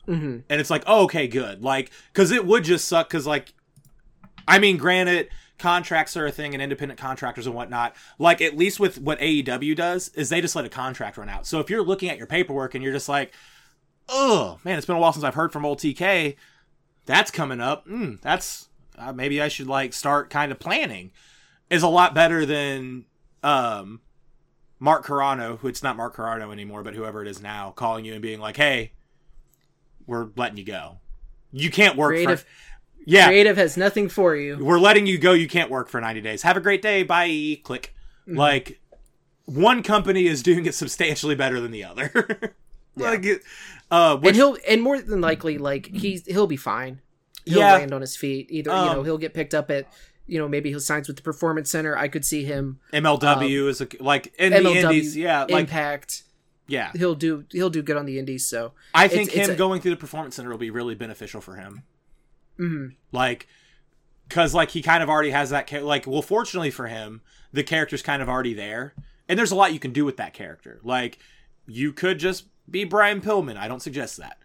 hmm 0.06 0.38
and 0.50 0.62
it's 0.62 0.70
like 0.70 0.84
oh, 0.86 1.06
okay 1.06 1.28
good 1.28 1.64
like 1.64 1.90
because 2.14 2.30
it 2.32 2.46
would 2.46 2.64
just 2.64 2.88
suck 2.88 3.10
because 3.10 3.26
like 3.26 3.56
i 4.48 4.60
mean 4.60 4.78
granted 4.78 5.28
contracts 5.58 6.18
are 6.18 6.26
a 6.26 6.32
thing 6.32 6.54
and 6.54 6.62
independent 6.62 7.00
contractors 7.00 7.48
and 7.48 7.56
whatnot 7.56 7.96
like 8.20 8.42
at 8.42 8.58
least 8.58 8.80
with 8.80 9.00
what 9.00 9.20
aew 9.20 9.76
does 9.76 10.10
is 10.10 10.30
they 10.30 10.42
just 10.42 10.56
let 10.56 10.66
a 10.66 10.70
contract 10.70 11.18
run 11.18 11.30
out 11.30 11.48
so 11.48 11.60
if 11.60 11.70
you're 11.70 11.84
looking 11.84 12.10
at 12.10 12.18
your 12.18 12.28
paperwork 12.28 12.76
and 12.76 12.84
you're 12.84 12.94
just 12.94 13.08
like 13.08 13.34
oh 14.10 14.60
man 14.64 14.78
it's 14.78 14.86
been 14.86 14.96
a 14.96 15.00
while 15.00 15.14
since 15.14 15.24
i've 15.24 15.36
heard 15.36 15.54
from 15.54 15.66
old 15.66 15.80
tk 15.80 16.36
that's 17.06 17.32
coming 17.32 17.62
up 17.62 17.88
mm, 17.88 18.20
that's 18.22 18.68
uh, 18.98 19.14
maybe 19.14 19.42
i 19.42 19.48
should 19.48 19.68
like 19.68 19.94
start 19.94 20.30
kind 20.30 20.52
of 20.52 20.60
planning 20.60 21.12
is 21.70 21.84
a 21.84 21.88
lot 21.88 22.14
better 22.14 22.46
than 22.46 23.06
um 23.44 24.02
mark 24.80 25.06
carrano 25.06 25.58
who 25.60 25.70
it's 25.70 25.82
not 25.82 25.96
mark 25.96 26.16
carrano 26.16 26.52
anymore 26.52 26.84
but 26.84 26.94
whoever 26.94 27.22
it 27.22 27.28
is 27.30 27.42
now 27.42 27.72
calling 27.72 28.04
you 28.04 28.12
and 28.12 28.22
being 28.22 28.42
like 28.42 28.58
hey 28.58 28.92
we're 30.08 30.30
letting 30.36 30.58
you 30.58 30.64
go. 30.64 30.98
You 31.52 31.72
can't 31.72 31.96
work 31.96 32.12
Creative. 32.12 32.42
for 32.42 32.48
Yeah, 33.06 33.28
Creative 33.28 33.56
has 33.58 33.78
nothing 33.78 34.10
for 34.10 34.36
you. 34.36 34.58
we're 34.60 34.80
letting 34.80 35.06
you 35.06 35.18
go. 35.18 35.34
You 35.34 35.48
can't 35.48 35.70
work 35.70 35.90
for 35.90 36.02
90 36.02 36.22
days. 36.22 36.42
Have 36.42 36.58
a 36.58 36.62
great 36.62 36.82
day. 36.82 37.04
Bye. 37.04 37.60
Click. 37.64 37.94
Mm-hmm. 38.28 38.38
Like 38.38 38.80
one 39.46 39.84
company 39.84 40.26
is 40.26 40.42
doing 40.42 40.66
it 40.66 40.74
substantially 40.74 41.36
better 41.36 41.60
than 41.62 41.72
the 41.72 41.84
other. 41.84 42.56
like 42.96 43.24
it, 43.26 43.42
uh 43.92 44.18
and 44.24 44.36
he'll 44.36 44.58
and 44.68 44.82
more 44.82 45.00
than 45.00 45.22
likely 45.22 45.58
like 45.60 45.88
he's 45.88 46.26
he'll 46.26 46.48
be 46.48 46.58
fine. 46.58 47.02
He'll 47.46 47.60
Yeah. 47.60 47.74
land 47.74 47.94
on 47.94 48.02
his 48.02 48.16
feet. 48.18 48.48
Either 48.50 48.72
you 48.72 48.76
know 48.76 49.00
Um, 49.00 49.06
he'll 49.06 49.20
get 49.20 49.36
picked 49.36 49.54
up 49.54 49.70
at 49.70 49.88
you 50.26 50.40
know 50.40 50.48
maybe 50.48 50.70
he'll 50.72 50.80
signs 50.80 51.08
with 51.08 51.18
the 51.18 51.22
performance 51.24 51.70
center. 51.70 51.96
I 51.96 52.08
could 52.08 52.26
see 52.26 52.44
him 52.44 52.80
MLW 52.92 53.68
is 53.68 53.82
a, 53.82 53.88
like 54.00 54.34
in 54.40 54.52
the 54.52 54.72
indies. 54.72 55.16
Yeah, 55.16 55.42
like 55.44 55.66
Impact. 55.66 56.24
yeah. 56.66 56.92
He'll 56.96 57.14
do 57.14 57.46
he'll 57.52 57.70
do 57.70 57.84
good 57.84 57.98
on 57.98 58.08
the 58.08 58.18
indies. 58.18 58.50
So 58.50 58.72
I 58.96 59.08
think 59.08 59.28
it's- 59.30 59.38
it's 59.42 59.48
him 59.50 59.54
a- 59.54 59.58
going 59.58 59.82
through 59.82 59.92
the 59.92 59.98
performance 59.98 60.36
center 60.38 60.50
will 60.50 60.58
be 60.58 60.72
really 60.72 60.96
beneficial 60.96 61.40
for 61.42 61.58
him. 61.58 61.84
Mhm. 62.60 62.96
like 63.12 63.48
because 64.28 64.54
like 64.54 64.72
he 64.72 64.82
kind 64.82 65.04
of 65.04 65.10
already 65.10 65.32
has 65.32 65.50
that 65.52 65.68
char- 65.68 65.82
like 65.82 66.08
well 66.08 66.22
fortunately 66.22 66.72
for 66.72 66.88
him 66.88 67.22
the 67.54 67.64
character's 67.64 68.02
kind 68.02 68.22
of 68.22 68.30
already 68.30 68.54
there. 68.54 68.94
And 69.28 69.40
there's 69.40 69.52
a 69.52 69.56
lot 69.56 69.74
you 69.74 69.80
can 69.80 69.94
do 69.94 70.06
with 70.06 70.18
that 70.18 70.34
character. 70.34 70.80
Like 70.84 71.18
you 71.66 71.94
could 71.94 72.20
just 72.20 72.46
be 72.70 72.84
brian 72.84 73.22
pillman. 73.22 73.58
I 73.58 73.68
don't 73.68 73.82
suggest 73.82 74.18
that. 74.18 74.38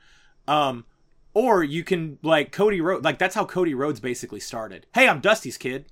Um 0.46 0.84
or 1.34 1.62
you 1.62 1.84
can 1.84 2.18
like 2.22 2.52
cody 2.52 2.80
rhodes 2.80 3.04
like 3.04 3.18
that's 3.18 3.34
how 3.34 3.44
cody 3.44 3.74
rhodes 3.74 4.00
basically 4.00 4.40
started. 4.40 4.86
Hey 4.94 5.08
i'm 5.08 5.20
dusty's 5.20 5.58
kid. 5.58 5.86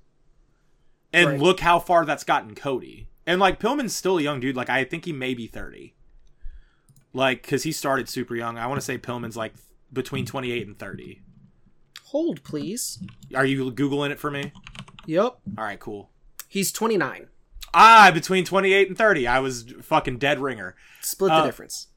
And 1.11 1.29
Right. 1.31 1.39
look 1.39 1.59
how 1.59 1.79
far 1.79 2.05
that's 2.05 2.23
gotten 2.23 2.55
cody. 2.55 3.07
And 3.25 3.39
like 3.39 3.59
pillman's 3.59 3.95
still 3.95 4.17
a 4.17 4.21
young 4.21 4.39
dude. 4.39 4.55
Like 4.55 4.69
i 4.69 4.83
think 4.83 5.05
he 5.05 5.13
may 5.13 5.33
be 5.33 5.47
30 5.47 5.93
like 7.13 7.41
because 7.41 7.63
he 7.63 7.71
started 7.71 8.07
super 8.07 8.35
young. 8.35 8.57
I 8.57 8.67
want 8.67 8.79
to 8.79 8.85
say 8.85 8.97
pillman's 8.97 9.37
like 9.37 9.53
between 9.91 10.25
28 10.25 10.67
and 10.67 10.77
30 10.77 11.21
hold 12.11 12.43
please. 12.43 12.99
are 13.35 13.45
you 13.45 13.71
googling 13.71 14.09
it 14.11 14.19
for 14.19 14.29
me 14.31 14.51
Yep. 15.05 15.39
all 15.57 15.63
right, 15.63 15.79
cool. 15.79 16.11
He's 16.47 16.71
29. 16.71 17.27
Ah, 17.73 18.11
between 18.13 18.45
28 18.45 18.87
and 18.89 18.97
30. 18.97 19.25
I 19.27 19.39
was 19.39 19.65
fucking 19.81 20.17
dead 20.19 20.39
ringer. 20.39 20.75
Split 21.01 21.29
the 21.29 21.35
Uh, 21.35 21.45
difference. 21.45 21.87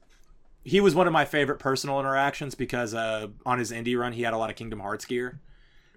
He 0.63 0.79
was 0.79 0.95
one 0.95 1.05
of 1.07 1.13
my 1.13 1.25
favorite 1.25 1.59
personal 1.59 1.99
interactions 1.99 2.55
because 2.55 2.93
uh, 2.95 3.27
on 3.45 3.59
his 3.59 3.71
indie 3.71 3.97
run, 3.99 4.13
he 4.13 4.21
had 4.23 4.33
a 4.33 4.37
lot 4.37 4.49
of 4.49 4.55
Kingdom 4.55 4.79
Hearts 4.79 5.05
gear. 5.05 5.41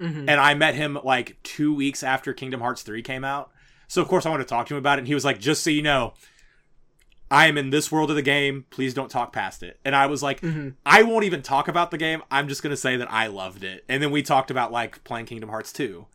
Mhm. 0.01 0.21
And 0.29 0.31
I 0.41 0.53
met 0.55 0.75
him 0.75 0.99
like 1.05 1.39
two 1.43 1.73
weeks 1.75 2.03
after 2.03 2.35
Kingdom 2.35 2.61
Hearts 2.61 2.83
3 2.83 3.01
came 3.03 3.25
out. 3.25 3.51
So, 3.89 4.03
of 4.03 4.09
course, 4.09 4.27
I 4.27 4.31
wanted 4.31 4.45
to 4.45 4.49
talk 4.51 4.67
to 4.67 4.75
him 4.75 4.79
about 4.79 4.99
it. 4.99 5.03
And 5.03 5.09
he 5.09 5.15
was 5.15 5.25
like, 5.25 5.39
just 5.39 5.63
so 5.63 5.71
you 5.71 5.83
know, 5.83 6.13
I 7.31 7.47
am 7.49 7.59
in 7.59 7.71
this 7.71 7.91
world 7.91 8.11
of 8.11 8.17
the 8.17 8.23
game. 8.23 8.67
Please 8.71 8.95
don't 8.95 9.11
talk 9.11 9.33
past 9.33 9.63
it. 9.63 9.81
And 9.85 9.97
I 9.97 10.07
was 10.07 10.23
like, 10.23 10.41
Mhm. 10.43 10.75
I 10.85 11.03
won't 11.03 11.25
even 11.25 11.43
talk 11.43 11.67
about 11.69 11.91
the 11.91 11.99
game. 11.99 12.23
I'm 12.31 12.47
just 12.49 12.63
going 12.63 12.71
to 12.73 12.77
say 12.77 12.97
that 12.97 13.11
I 13.11 13.27
loved 13.27 13.65
it. 13.65 13.85
And 13.89 14.03
then 14.03 14.11
we 14.13 14.23
talked 14.23 14.51
about 14.51 14.71
like 14.71 15.03
playing 15.05 15.27
Kingdom 15.27 15.49
Hearts 15.49 15.73
2. 15.73 16.07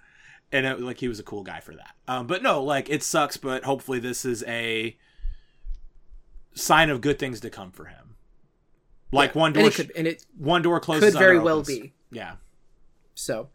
And 0.53 0.65
it, 0.65 0.79
like 0.81 0.97
he 0.99 1.07
was 1.07 1.19
a 1.19 1.23
cool 1.23 1.43
guy 1.43 1.59
for 1.59 1.73
that. 1.75 1.91
Um, 2.07 2.27
but 2.27 2.41
no, 2.43 2.63
like 2.63 2.89
it 2.89 3.03
sucks, 3.03 3.35
but 3.37 3.63
hopefully 3.65 3.99
this 3.99 4.23
is 4.25 4.43
a 4.47 4.97
sign 6.53 6.89
of 6.89 7.01
good 7.01 7.19
things 7.19 7.39
to 7.41 7.49
come 7.49 7.71
for 7.71 7.85
him. 7.85 8.15
Like 9.13 9.35
one 9.35 9.47
and 9.47 9.55
door, 9.55 9.67
it 9.67 9.73
could 9.75 9.91
and 9.95 10.07
it 10.07 10.25
one 10.37 10.61
door 10.61 10.79
closes. 10.79 11.13
could 11.13 11.19
very 11.19 11.39
well 11.39 11.63
be. 11.63 11.93
Yeah. 12.11 12.35
So, 13.15 13.49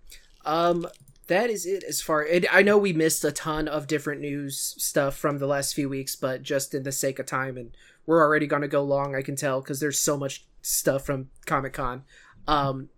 um, 0.45 0.87
that 1.27 1.51
is 1.51 1.67
it 1.67 1.83
as 1.85 2.01
far. 2.01 2.23
And 2.23 2.47
I 2.53 2.63
know 2.63 2.79
we 2.79 2.93
missed 2.93 3.25
a 3.25 3.33
ton 3.33 3.69
of 3.69 3.87
different 3.87 4.21
news 4.21 4.75
stuff 4.79 5.17
from 5.17 5.39
the 5.39 5.47
last 5.47 5.75
few 5.75 5.89
weeks, 5.89 6.15
but 6.17 6.43
just 6.43 6.75
in 6.75 6.83
the 6.85 6.93
sake 6.93 7.19
of 7.19 7.27
time, 7.27 7.57
and 7.57 7.77
we're 8.07 8.23
already 8.23 8.47
going 8.47 8.63
to 8.63 8.69
go 8.69 8.83
long. 8.83 9.15
I 9.15 9.23
can 9.23 9.37
tell 9.37 9.61
because 9.61 9.81
there's 9.81 9.99
so 10.01 10.17
much 10.17 10.47
stuff 10.63 11.05
from 11.05 11.31
Comic 11.45 11.73
Con. 11.73 12.05
Um, 12.47 12.91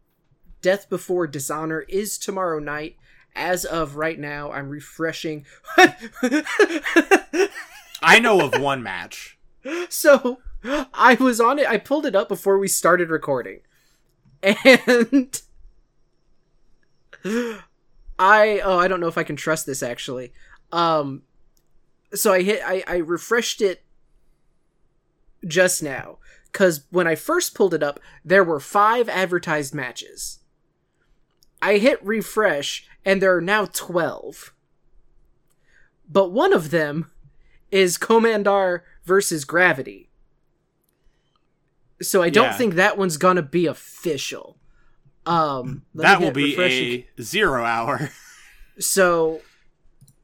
Death 0.60 0.90
Before 0.90 1.26
Dishonor 1.26 1.80
is 1.88 2.18
tomorrow 2.18 2.58
night. 2.58 2.96
As 3.34 3.64
of 3.64 3.96
right 3.96 4.18
now, 4.18 4.50
I'm 4.50 4.68
refreshing. 4.68 5.46
I 8.02 8.18
know 8.20 8.40
of 8.40 8.60
one 8.60 8.82
match. 8.82 9.38
so 9.88 10.38
I 10.64 11.16
was 11.20 11.40
on 11.40 11.58
it. 11.58 11.66
I 11.68 11.78
pulled 11.78 12.06
it 12.06 12.16
up 12.16 12.28
before 12.28 12.58
we 12.58 12.68
started 12.68 13.10
recording, 13.10 13.60
and 14.42 15.40
I 18.18 18.60
oh 18.60 18.78
I 18.78 18.88
don't 18.88 19.00
know 19.00 19.06
if 19.08 19.18
I 19.18 19.22
can 19.24 19.36
trust 19.36 19.66
this 19.66 19.82
actually. 19.82 20.32
Um, 20.72 21.22
so 22.14 22.32
I 22.32 22.42
hit 22.42 22.60
I 22.64 22.82
I 22.86 22.96
refreshed 22.96 23.60
it 23.60 23.84
just 25.46 25.82
now 25.82 26.18
because 26.52 26.84
when 26.90 27.06
I 27.06 27.14
first 27.14 27.54
pulled 27.54 27.74
it 27.74 27.82
up, 27.82 28.00
there 28.24 28.42
were 28.44 28.60
five 28.60 29.08
advertised 29.08 29.74
matches. 29.74 30.40
I 31.60 31.78
hit 31.78 32.04
refresh, 32.04 32.86
and 33.04 33.20
there 33.22 33.36
are 33.36 33.40
now 33.40 33.66
twelve. 33.66 34.52
But 36.10 36.30
one 36.30 36.52
of 36.52 36.70
them 36.70 37.10
is 37.70 37.98
Komander 37.98 38.80
versus 39.04 39.44
Gravity. 39.44 40.08
So 42.00 42.22
I 42.22 42.30
don't 42.30 42.46
Yeah. 42.46 42.56
think 42.56 42.74
that 42.74 42.96
one's 42.96 43.16
gonna 43.16 43.42
be 43.42 43.66
official. 43.66 44.58
Um, 45.28 45.82
that 45.94 46.22
will 46.22 46.30
be 46.30 46.56
refresh 46.56 46.72
a 46.72 47.06
zero 47.22 47.64
hour. 47.64 48.10
So, 48.80 49.40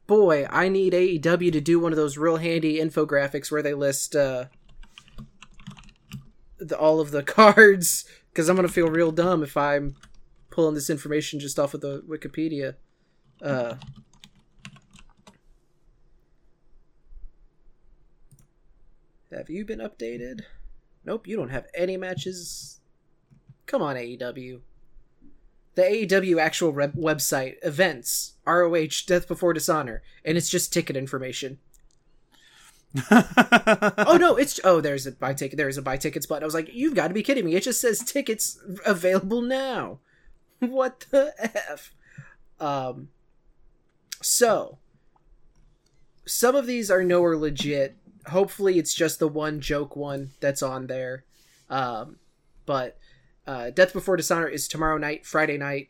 boy, 0.07 0.47
I 0.49 0.69
need 0.69 0.93
AEW 0.93 1.51
to 1.51 1.59
do 1.59 1.77
one 1.77 1.91
of 1.91 1.97
those 1.97 2.17
real 2.17 2.37
handy 2.37 2.77
infographics 2.77 3.51
where 3.51 3.61
they 3.61 3.73
list 3.73 4.15
uh, 4.15 4.45
the, 6.57 6.77
all 6.79 7.01
of 7.01 7.11
the 7.11 7.21
cards, 7.37 8.05
because 8.29 8.47
I'm 8.47 8.55
gonna 8.55 8.69
feel 8.69 8.87
real 8.87 9.11
dumb 9.11 9.43
if 9.43 9.57
I'm 9.57 9.97
pulling 10.51 10.73
this 10.73 10.89
information 10.89 11.41
just 11.41 11.59
off 11.59 11.73
of 11.73 11.81
the 11.81 12.01
Wikipedia. 12.07 12.75
Uh, 13.41 13.75
have 19.33 19.49
you 19.49 19.65
been 19.65 19.79
updated? 19.79 20.43
Nope, 21.03 21.27
you 21.27 21.35
don't 21.35 21.49
have 21.49 21.65
any 21.75 21.97
matches. 21.97 22.79
Come 23.65 23.81
on, 23.81 23.97
AEW 23.97 24.61
the 25.75 25.81
AEW 25.81 26.39
actual 26.39 26.71
re- 26.71 26.87
website, 26.87 27.55
events, 27.61 28.33
ROH, 28.47 29.03
Death 29.05 29.27
Before 29.27 29.53
Dishonor, 29.53 30.01
and 30.23 30.37
it's 30.37 30.49
just 30.49 30.73
ticket 30.73 30.97
information. 30.97 31.59
Oh 34.07 34.17
no, 34.17 34.37
it's 34.37 34.59
oh 34.63 34.79
there's 34.79 35.05
a 35.05 35.11
buy 35.11 35.33
ticket 35.33 35.57
there's 35.57 35.77
a 35.77 35.81
buy 35.81 35.97
tickets 35.97 36.25
button. 36.25 36.43
I 36.43 36.45
was 36.45 36.53
like, 36.53 36.73
you've 36.73 36.95
got 36.95 37.09
to 37.09 37.13
be 37.13 37.23
kidding 37.23 37.43
me! 37.43 37.55
It 37.55 37.63
just 37.63 37.81
says 37.81 37.99
tickets 37.99 38.59
available 38.85 39.41
now. 39.41 39.99
What 40.59 41.05
the 41.11 41.33
f? 41.39 41.93
Um. 42.59 43.09
So, 44.21 44.77
some 46.25 46.55
of 46.55 46.67
these 46.67 46.89
are 46.89 47.03
nowhere 47.03 47.35
legit. 47.37 47.97
Hopefully, 48.27 48.79
it's 48.79 48.93
just 48.93 49.19
the 49.19 49.27
one 49.27 49.59
joke 49.59 49.95
one 49.95 50.31
that's 50.39 50.63
on 50.63 50.87
there. 50.87 51.25
Um, 51.69 52.17
but 52.65 52.97
uh, 53.47 53.69
Death 53.69 53.93
Before 53.93 54.17
Dishonor 54.17 54.47
is 54.47 54.67
tomorrow 54.67 54.97
night, 54.97 55.25
Friday 55.25 55.57
night, 55.57 55.89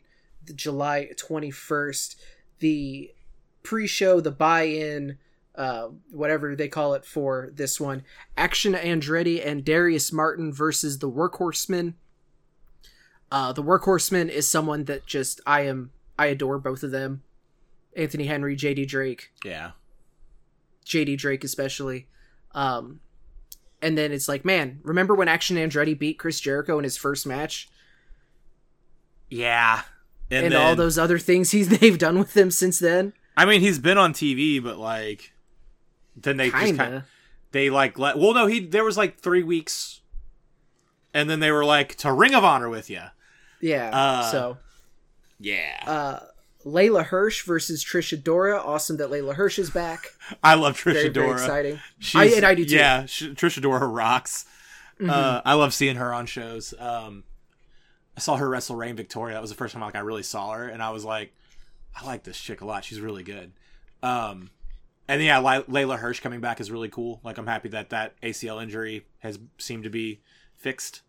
July 0.54 1.10
21st. 1.16 2.16
The 2.58 3.12
pre 3.62 3.86
show, 3.86 4.20
the 4.20 4.30
buy 4.30 4.62
in, 4.62 5.18
uh, 5.54 5.88
whatever 6.10 6.54
they 6.54 6.68
call 6.68 6.94
it 6.94 7.04
for 7.04 7.50
this 7.54 7.80
one 7.80 8.02
Action 8.36 8.74
Andretti 8.74 9.44
and 9.44 9.64
Darius 9.64 10.12
Martin 10.12 10.52
versus 10.52 10.98
the 10.98 11.10
Workhorsemen. 11.10 11.94
Uh, 13.30 13.52
the 13.52 13.62
Workhorseman 13.62 14.28
is 14.28 14.46
someone 14.46 14.84
that 14.84 15.06
just 15.06 15.40
I 15.46 15.62
am 15.62 15.90
I 16.18 16.26
adore 16.26 16.58
both 16.58 16.82
of 16.82 16.90
them. 16.90 17.22
Anthony 17.96 18.26
Henry, 18.26 18.56
JD 18.56 18.86
Drake, 18.86 19.32
Yeah. 19.44 19.72
JD 20.84 21.16
Drake 21.18 21.42
especially. 21.44 22.06
Um, 22.52 23.00
and 23.82 23.96
then 23.96 24.12
it's 24.12 24.28
like, 24.28 24.44
man, 24.44 24.80
remember 24.82 25.14
when 25.14 25.28
Action 25.28 25.56
Andretti 25.56 25.98
beat 25.98 26.18
Chris 26.18 26.40
Jericho 26.40 26.78
in 26.78 26.84
his 26.84 26.96
first 26.96 27.26
match, 27.26 27.68
Yeah. 29.28 29.82
and, 30.30 30.46
And, 30.46 30.54
all 30.54 30.74
those 30.76 30.98
other 30.98 31.18
things 31.18 31.50
he's 31.50 31.68
they've 31.78 31.98
done 31.98 32.18
with 32.18 32.36
him 32.36 32.50
since 32.50 32.78
then? 32.78 33.12
I 33.36 33.44
mean, 33.44 33.60
he's 33.60 33.78
been 33.78 33.98
on 33.98 34.12
TV, 34.12 34.62
but 34.62 34.78
like, 34.78 35.32
then 36.16 36.36
they 36.38 36.50
just 36.50 36.64
Kinda. 36.64 36.84
kind 36.84 37.02
they 37.52 37.70
like 37.70 37.98
let. 37.98 38.18
Well, 38.18 38.34
no, 38.34 38.46
he 38.46 38.60
there 38.60 38.84
was 38.84 38.96
like 38.96 39.18
three 39.20 39.42
weeks, 39.42 40.00
and 41.14 41.28
then 41.30 41.40
they 41.40 41.50
were 41.50 41.64
like 41.64 41.94
to 41.96 42.12
Ring 42.12 42.34
of 42.34 42.44
Honor 42.44 42.68
with 42.68 42.88
you. 42.90 43.02
Yeah. 43.60 43.90
Uh, 43.92 44.30
so, 44.30 44.58
Yeah, 45.38 45.82
uh, 45.86 46.20
Leyla 46.66 47.04
Hirsch 47.04 47.44
versus 47.44 47.84
Trish 47.84 48.16
Adora. 48.18 48.58
Awesome 48.58 48.96
that 48.96 49.08
Leyla 49.08 49.34
Hirsch 49.36 49.58
is 49.58 49.70
back. 49.70 50.08
I 50.42 50.54
love 50.54 50.76
Trisha 50.76 50.82
Very, 50.94 51.08
very 51.08 51.26
Dora. 51.26 51.32
exciting. 51.34 51.80
She's, 52.00 52.20
I- 52.32 52.36
and 52.36 52.44
I 52.44 52.54
do 52.56 52.64
too. 52.64 52.70
Mm-hmm. 52.74 52.78
Yeah, 52.78 53.06
sh- 53.06 53.22
Trish 53.34 53.60
Adora 53.60 53.88
rocks. 53.94 54.44
Uh, 55.00 55.42
I 55.44 55.54
love 55.54 55.72
seeing 55.74 55.96
her 55.96 56.12
on 56.12 56.26
shows. 56.26 56.72
Um, 56.78 57.22
I 58.16 58.20
saw 58.20 58.36
her 58.36 58.48
wrestle 58.48 58.76
Reign 58.76 58.96
Victoria. 58.96 59.34
That 59.34 59.42
was 59.42 59.50
the 59.50 59.56
first 59.56 59.74
time 59.74 59.82
like 59.82 59.94
I 59.94 59.98
really 60.00 60.22
saw 60.22 60.52
her, 60.52 60.66
and 60.68 60.82
I 60.82 60.90
was 60.90 61.04
like, 61.04 61.34
I 61.94 62.04
like 62.06 62.24
this 62.24 62.38
chick 62.38 62.62
a 62.62 62.64
lot. 62.64 62.82
She's 62.84 63.00
really 63.00 63.22
good. 63.22 63.52
Um, 64.02 64.50
and 65.06 65.22
yeah, 65.22 65.38
Lay- 65.38 65.62
Leyla 65.62 65.98
Hirsch 65.98 66.20
coming 66.20 66.40
back 66.40 66.60
is 66.60 66.70
really 66.70 66.88
cool. 66.88 67.20
Like 67.22 67.36
I'm 67.38 67.46
happy 67.46 67.68
that 67.68 67.90
that 67.90 68.20
ACL 68.22 68.60
injury 68.62 69.04
has 69.20 69.38
seemed 69.58 69.84
to 69.84 69.90
be 69.90 70.20
fixed. 70.56 71.02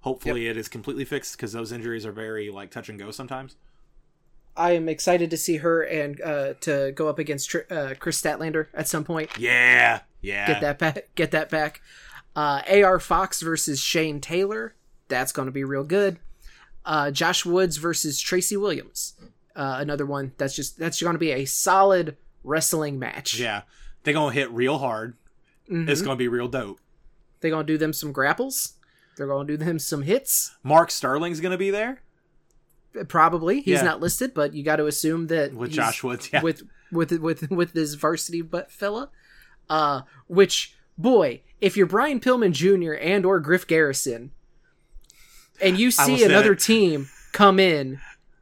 Hopefully, 0.00 0.48
it 0.48 0.56
is 0.56 0.68
completely 0.68 1.04
fixed 1.04 1.36
because 1.36 1.52
those 1.52 1.70
injuries 1.72 2.04
are 2.04 2.12
very 2.12 2.50
like 2.50 2.70
touch 2.70 2.88
and 2.88 2.98
go 2.98 3.10
sometimes. 3.10 3.54
I 4.58 4.72
am 4.72 4.88
excited 4.88 5.30
to 5.30 5.36
see 5.36 5.58
her 5.58 5.82
and 5.82 6.20
uh, 6.20 6.54
to 6.62 6.92
go 6.92 7.08
up 7.08 7.18
against 7.18 7.48
Tr- 7.48 7.58
uh, 7.70 7.94
Kris 7.98 8.20
Statlander 8.20 8.66
at 8.74 8.88
some 8.88 9.04
point. 9.04 9.30
Yeah, 9.38 10.00
yeah. 10.20 10.46
Get 10.48 10.60
that 10.60 10.78
back. 10.78 11.08
Get 11.14 11.30
that 11.30 11.48
back. 11.48 11.80
Uh, 12.34 12.62
AR 12.70 12.98
Fox 13.00 13.40
versus 13.40 13.80
Shane 13.80 14.20
Taylor. 14.20 14.74
That's 15.08 15.32
going 15.32 15.46
to 15.46 15.52
be 15.52 15.64
real 15.64 15.84
good. 15.84 16.18
Uh, 16.84 17.10
Josh 17.10 17.46
Woods 17.46 17.76
versus 17.76 18.20
Tracy 18.20 18.56
Williams. 18.56 19.14
Uh, 19.54 19.76
another 19.80 20.06
one 20.06 20.32
that's 20.38 20.54
just 20.54 20.78
that's 20.78 21.00
going 21.00 21.14
to 21.14 21.18
be 21.18 21.30
a 21.32 21.44
solid 21.44 22.16
wrestling 22.44 22.98
match. 22.98 23.38
Yeah, 23.38 23.62
they're 24.04 24.14
gonna 24.14 24.32
hit 24.32 24.50
real 24.50 24.78
hard. 24.78 25.16
Mhm. 25.70 25.88
It's 25.88 26.02
gonna 26.02 26.16
be 26.16 26.28
real 26.28 26.48
dope. 26.48 26.78
They're 27.40 27.50
going 27.50 27.66
to 27.66 27.72
do 27.72 27.78
them 27.78 27.92
some 27.92 28.12
grapples. 28.12 28.74
They're 29.16 29.26
going 29.26 29.46
to 29.46 29.56
do 29.56 29.64
them 29.64 29.78
some 29.78 30.02
hits. 30.02 30.56
Mark 30.62 30.90
Sterling's 30.90 31.40
gonna 31.40 31.58
be 31.58 31.70
there 31.70 32.00
Probably 33.06 33.60
he's 33.60 33.78
Yeah. 33.78 33.82
not 33.82 34.00
listed, 34.00 34.34
but 34.34 34.54
you 34.54 34.62
got 34.62 34.76
to 34.76 34.86
assume 34.86 35.26
that 35.28 35.54
with 35.54 35.70
Josh 35.72 36.02
Woods. 36.02 36.30
Yeah, 36.32 36.42
with 36.42 36.62
with 36.90 37.12
with 37.12 37.50
with 37.50 37.72
this 37.72 37.94
varsity 37.94 38.42
butt 38.42 38.70
fella. 38.72 39.10
Uh, 39.70 40.02
which 40.26 40.74
boy, 40.96 41.42
if 41.60 41.76
you're 41.76 41.86
Brian 41.86 42.20
Pillman 42.20 42.52
Jr. 42.52 42.92
and 42.94 43.26
or 43.26 43.38
Griff 43.40 43.66
Garrison, 43.66 44.30
and 45.60 45.78
you 45.78 45.90
see 45.90 46.24
another 46.24 46.54
team 46.54 47.08
come 47.32 47.60
in 47.60 48.00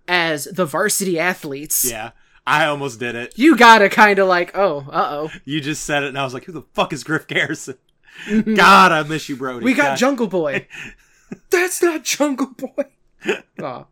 as 0.09 0.45
the 0.45 0.65
varsity 0.65 1.19
athletes, 1.19 1.85
yeah. 1.91 2.11
I 2.47 2.67
almost 2.67 3.01
did 3.01 3.17
it. 3.17 3.33
you 3.37 3.57
gotta 3.57 3.89
kind 3.89 4.21
of 4.21 4.29
like, 4.29 4.57
oh, 4.57 4.87
uh 4.91 5.09
oh, 5.11 5.31
You 5.45 5.61
just 5.61 5.83
said 5.85 6.05
it, 6.05 6.09
and 6.11 6.19
I 6.19 6.23
was 6.23 6.33
like, 6.33 6.45
"Who 6.45 6.53
the 6.53 6.63
fuck 6.75 6.93
is 6.93 7.03
Griff 7.03 7.27
Garrison?" 7.27 7.77
God, 8.55 8.93
I 8.93 9.03
miss 9.03 9.29
you, 9.29 9.37
Brody. 9.37 9.65
we 9.65 9.75
got 9.75 9.83
God. 9.91 9.97
Jungle 9.99 10.27
Boy. 10.29 10.69
That's 11.51 11.83
not 11.83 12.05
Jungle 12.05 12.47
Boy. 12.57 12.85
oh, 13.61 13.87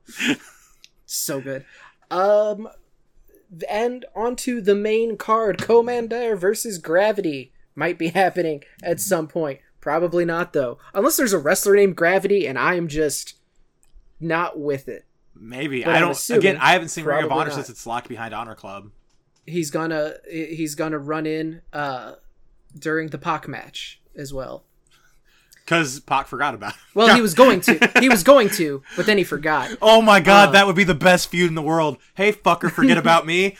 so 1.15 1.41
good. 1.41 1.65
Um, 2.11 2.69
and 3.69 4.05
onto 4.15 4.61
the 4.61 4.75
main 4.75 5.17
card, 5.17 5.59
Komander 5.59 6.39
versus 6.39 6.79
Gravity 6.79 7.53
might 7.75 7.99
be 7.99 8.09
happening 8.15 8.63
at 8.83 9.01
some 9.01 9.27
point. 9.29 9.61
Probably 9.81 10.25
not 10.25 10.55
though, 10.55 10.79
unless 10.95 11.17
there's 11.19 11.35
a 11.35 11.39
wrestler 11.39 11.77
named 11.77 11.95
Gravity, 11.97 12.47
and 12.47 12.59
I 12.59 12.75
am 12.75 12.89
just 12.89 13.35
not 14.19 14.59
with 14.59 14.89
it. 14.89 15.05
Maybe 15.35 15.83
But 15.85 15.91
I 15.95 15.97
I'm 15.97 16.03
don't. 16.03 16.31
Again, 16.31 16.57
I 16.57 16.73
haven't 16.73 16.89
seen 16.89 17.05
Ring 17.05 17.25
of 17.25 17.31
Honor 17.33 17.47
not. 17.51 17.55
since 17.55 17.69
it's 17.69 17.87
locked 17.87 18.09
behind 18.09 18.33
Honor 18.33 18.55
Club. 18.55 18.91
He's 19.47 19.71
gonna 19.71 20.15
he's 20.31 20.75
gonna 20.75 20.99
run 20.99 21.27
in 21.27 21.61
uh 21.73 22.15
during 22.79 23.09
the 23.09 23.19
Pac 23.19 23.47
match 23.47 24.01
as 24.17 24.33
well. 24.33 24.65
Because 25.65 26.01
Pac 26.01 26.27
forgot 26.27 26.55
about 26.55 26.73
it. 26.75 26.79
Well, 26.95 27.15
he 27.15 27.23
was 27.23 27.33
going 27.35 27.61
to. 27.63 27.91
He 28.01 28.09
was 28.11 28.23
going 28.23 28.51
to, 28.51 28.83
but 28.97 29.07
then 29.07 29.17
he 29.19 29.25
forgot. 29.25 29.71
Oh 29.81 30.03
my 30.03 30.21
god, 30.21 30.51
Uh, 30.51 30.53
that 30.53 30.67
would 30.67 30.77
be 30.77 30.85
the 30.85 30.95
best 30.95 31.29
feud 31.29 31.49
in 31.49 31.55
the 31.55 31.63
world. 31.63 31.97
Hey, 32.15 32.33
fucker, 32.33 32.71
forget 32.71 32.99
about 32.99 33.27
me. 33.27 33.57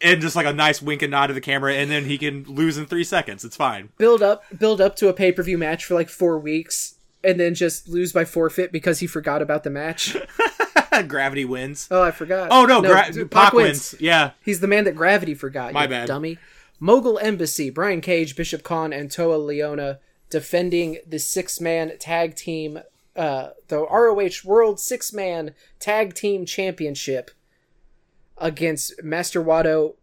And 0.00 0.20
just 0.20 0.34
like 0.34 0.46
a 0.46 0.52
nice 0.52 0.80
wink 0.82 1.02
and 1.02 1.10
nod 1.10 1.26
to 1.28 1.34
the 1.34 1.40
camera, 1.40 1.74
and 1.74 1.90
then 1.90 2.06
he 2.06 2.16
can 2.18 2.42
lose 2.44 2.76
in 2.78 2.86
three 2.86 3.04
seconds. 3.04 3.44
It's 3.44 3.54
fine. 3.56 3.90
Build 3.98 4.22
up, 4.22 4.42
build 4.58 4.80
up 4.80 4.96
to 4.96 5.08
a 5.08 5.12
pay 5.12 5.30
per 5.30 5.42
view 5.42 5.58
match 5.58 5.84
for 5.84 5.94
like 5.94 6.08
four 6.08 6.38
weeks, 6.40 6.94
and 7.22 7.38
then 7.38 7.54
just 7.54 7.86
lose 7.88 8.12
by 8.12 8.24
forfeit 8.24 8.72
because 8.72 8.98
he 9.00 9.06
forgot 9.06 9.42
about 9.42 9.62
the 9.62 9.70
match. 9.70 10.16
Gravity 11.08 11.44
wins. 11.44 11.86
Oh, 11.90 12.02
I 12.02 12.10
forgot. 12.10 12.48
Oh 12.50 12.64
no, 12.64 12.80
Gra- 12.82 13.04
Pac 13.12 13.30
Pac, 13.30 13.52
wins. 13.52 13.94
Yeah, 14.00 14.32
He's 14.42 14.60
the 14.60 14.66
man 14.66 14.84
that 14.84 14.94
gravity 14.96 15.34
forgot. 15.34 15.72
My 15.72 15.84
you 15.84 15.88
bad. 15.88 16.06
dummy. 16.08 16.38
Mogul 16.80 17.18
Embassy, 17.18 17.70
Brian 17.70 18.00
Cage, 18.00 18.34
Bishop 18.36 18.62
Kaun, 18.64 18.92
and 18.92 19.10
Toa 19.10 19.38
Liona 19.38 19.98
defending 20.32 20.98
the 21.06 21.18
six 21.18 21.60
man 21.60 21.92
tag 21.98 22.34
team, 22.34 22.80
uh, 23.14 23.50
the 23.68 23.78
ROH 23.86 24.42
World 24.44 24.80
Six 24.80 25.12
Man 25.12 25.54
Tag 25.78 26.14
Team 26.14 26.46
Championship 26.46 27.30
against 28.38 29.02
Master 29.04 29.42
Wato, 29.44 29.94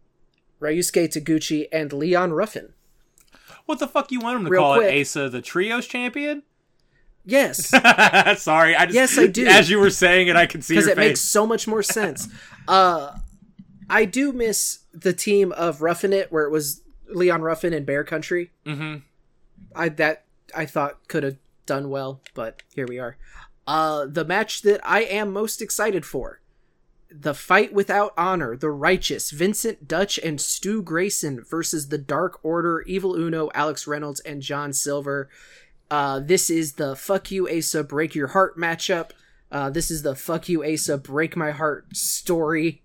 Ryusuke 0.60 1.08
Taguchi, 1.12 1.66
and 1.72 1.92
Leon 1.92 2.32
Ruffin. 2.32 2.72
what 3.66 3.80
the 3.80 3.88
fuck 3.88 4.12
you 4.12 4.20
want 4.20 4.36
him 4.38 4.44
to 4.44 4.50
Real 4.50 4.62
call 4.62 4.76
quick. 4.76 4.94
it? 4.94 5.00
Asa 5.00 5.28
the 5.28 5.42
trios 5.42 5.86
champion? 5.86 6.44
Yes, 7.24 7.66
Sorry, 8.42 8.74
I 8.74 8.86
just 8.86 8.94
Yes, 8.94 9.18
I 9.18 9.26
do. 9.26 9.46
As 9.46 9.68
you 9.68 9.78
were 9.78 9.90
saying 9.90 10.28
it, 10.28 10.36
I 10.36 10.46
can 10.46 10.62
see 10.62 10.74
because 10.74 10.86
it 10.86 10.96
face. 10.96 11.08
makes 11.10 11.20
so 11.20 11.46
much 11.46 11.66
more 11.68 11.82
sense. 11.82 12.28
Uh, 12.68 13.16
I 13.88 14.04
do 14.04 14.32
miss 14.32 14.80
the 14.94 15.12
team 15.12 15.50
of 15.52 15.82
Ruffin 15.82 16.12
It, 16.12 16.30
where 16.30 16.44
it 16.44 16.50
was 16.50 16.82
Leon 17.08 17.42
Ruffin 17.42 17.72
and 17.72 17.84
Bear 17.84 18.04
Country. 18.04 18.52
hmm 18.64 18.96
I 19.74 19.88
that 19.88 20.24
I 20.54 20.66
thought 20.66 21.08
could 21.08 21.22
have 21.22 21.36
done 21.66 21.90
well, 21.90 22.20
but 22.34 22.62
here 22.74 22.86
we 22.86 22.98
are. 22.98 23.16
Uh, 23.66 24.06
the 24.06 24.24
match 24.24 24.62
that 24.62 24.80
I 24.82 25.02
am 25.02 25.32
most 25.32 25.62
excited 25.62 26.04
for. 26.04 26.40
The 27.12 27.34
fight 27.34 27.72
without 27.72 28.12
honor, 28.16 28.56
the 28.56 28.70
righteous, 28.70 29.30
Vincent 29.30 29.88
Dutch 29.88 30.18
and 30.18 30.40
Stu 30.40 30.82
Grayson 30.82 31.44
versus 31.48 31.88
the 31.88 31.98
Dark 31.98 32.38
Order, 32.44 32.82
Evil 32.82 33.14
Uno, 33.14 33.50
Alex 33.54 33.86
Reynolds, 33.86 34.20
and 34.20 34.42
John 34.42 34.72
Silver. 34.72 35.28
Uh, 35.90 36.20
this 36.20 36.50
is 36.50 36.74
the 36.74 36.94
fuck 36.94 37.30
you 37.30 37.48
Asa 37.48 37.82
break 37.82 38.14
your 38.14 38.28
heart 38.28 38.56
matchup. 38.56 39.10
Uh, 39.50 39.70
this 39.70 39.90
is 39.90 40.02
the 40.02 40.14
fuck 40.14 40.48
you 40.48 40.64
Asa 40.64 40.98
break 40.98 41.36
my 41.36 41.50
heart 41.50 41.96
story 41.96 42.82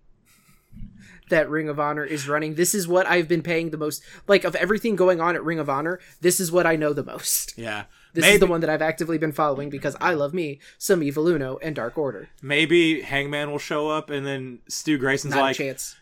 that 1.30 1.50
Ring 1.50 1.70
of 1.70 1.80
Honor 1.80 2.04
is 2.04 2.28
running. 2.28 2.56
This 2.56 2.76
is 2.76 2.88
what 2.88 3.08
I've 3.08 3.28
been 3.28 3.42
paying 3.42 3.70
the 3.72 3.78
most. 3.78 4.04
Like 4.28 4.44
of 4.44 4.56
everything 4.56 4.96
going 4.96 5.20
on 5.22 5.36
at 5.36 5.44
Ring 5.44 5.60
of 5.60 5.70
Honor, 5.70 6.00
this 6.22 6.40
is 6.40 6.52
what 6.52 6.66
I 6.68 6.76
know 6.76 6.94
the 6.94 7.04
most. 7.04 7.58
Yeah. 7.58 7.86
This 8.14 8.22
maybe, 8.24 8.34
is 8.36 8.40
the 8.40 8.48
one 8.48 8.62
that 8.62 8.70
I've 8.70 8.82
actively 8.82 9.18
been 9.18 9.34
following 9.34 9.70
because 9.70 9.96
I 10.00 10.14
love 10.14 10.34
me 10.34 10.60
some 10.78 11.04
Evil 11.04 11.28
Uno 11.28 11.58
and 11.62 11.76
Dark 11.76 11.98
Order. 11.98 12.30
maybe 12.42 13.02
Hangman 13.02 13.52
will 13.52 13.60
show 13.60 13.90
up, 13.90 14.10
and 14.10 14.26
then 14.26 14.60
Stu 14.70 14.98
Grayson's 14.98 15.34
Not 15.36 15.42
like, 15.42 15.58
chance. 15.58 15.98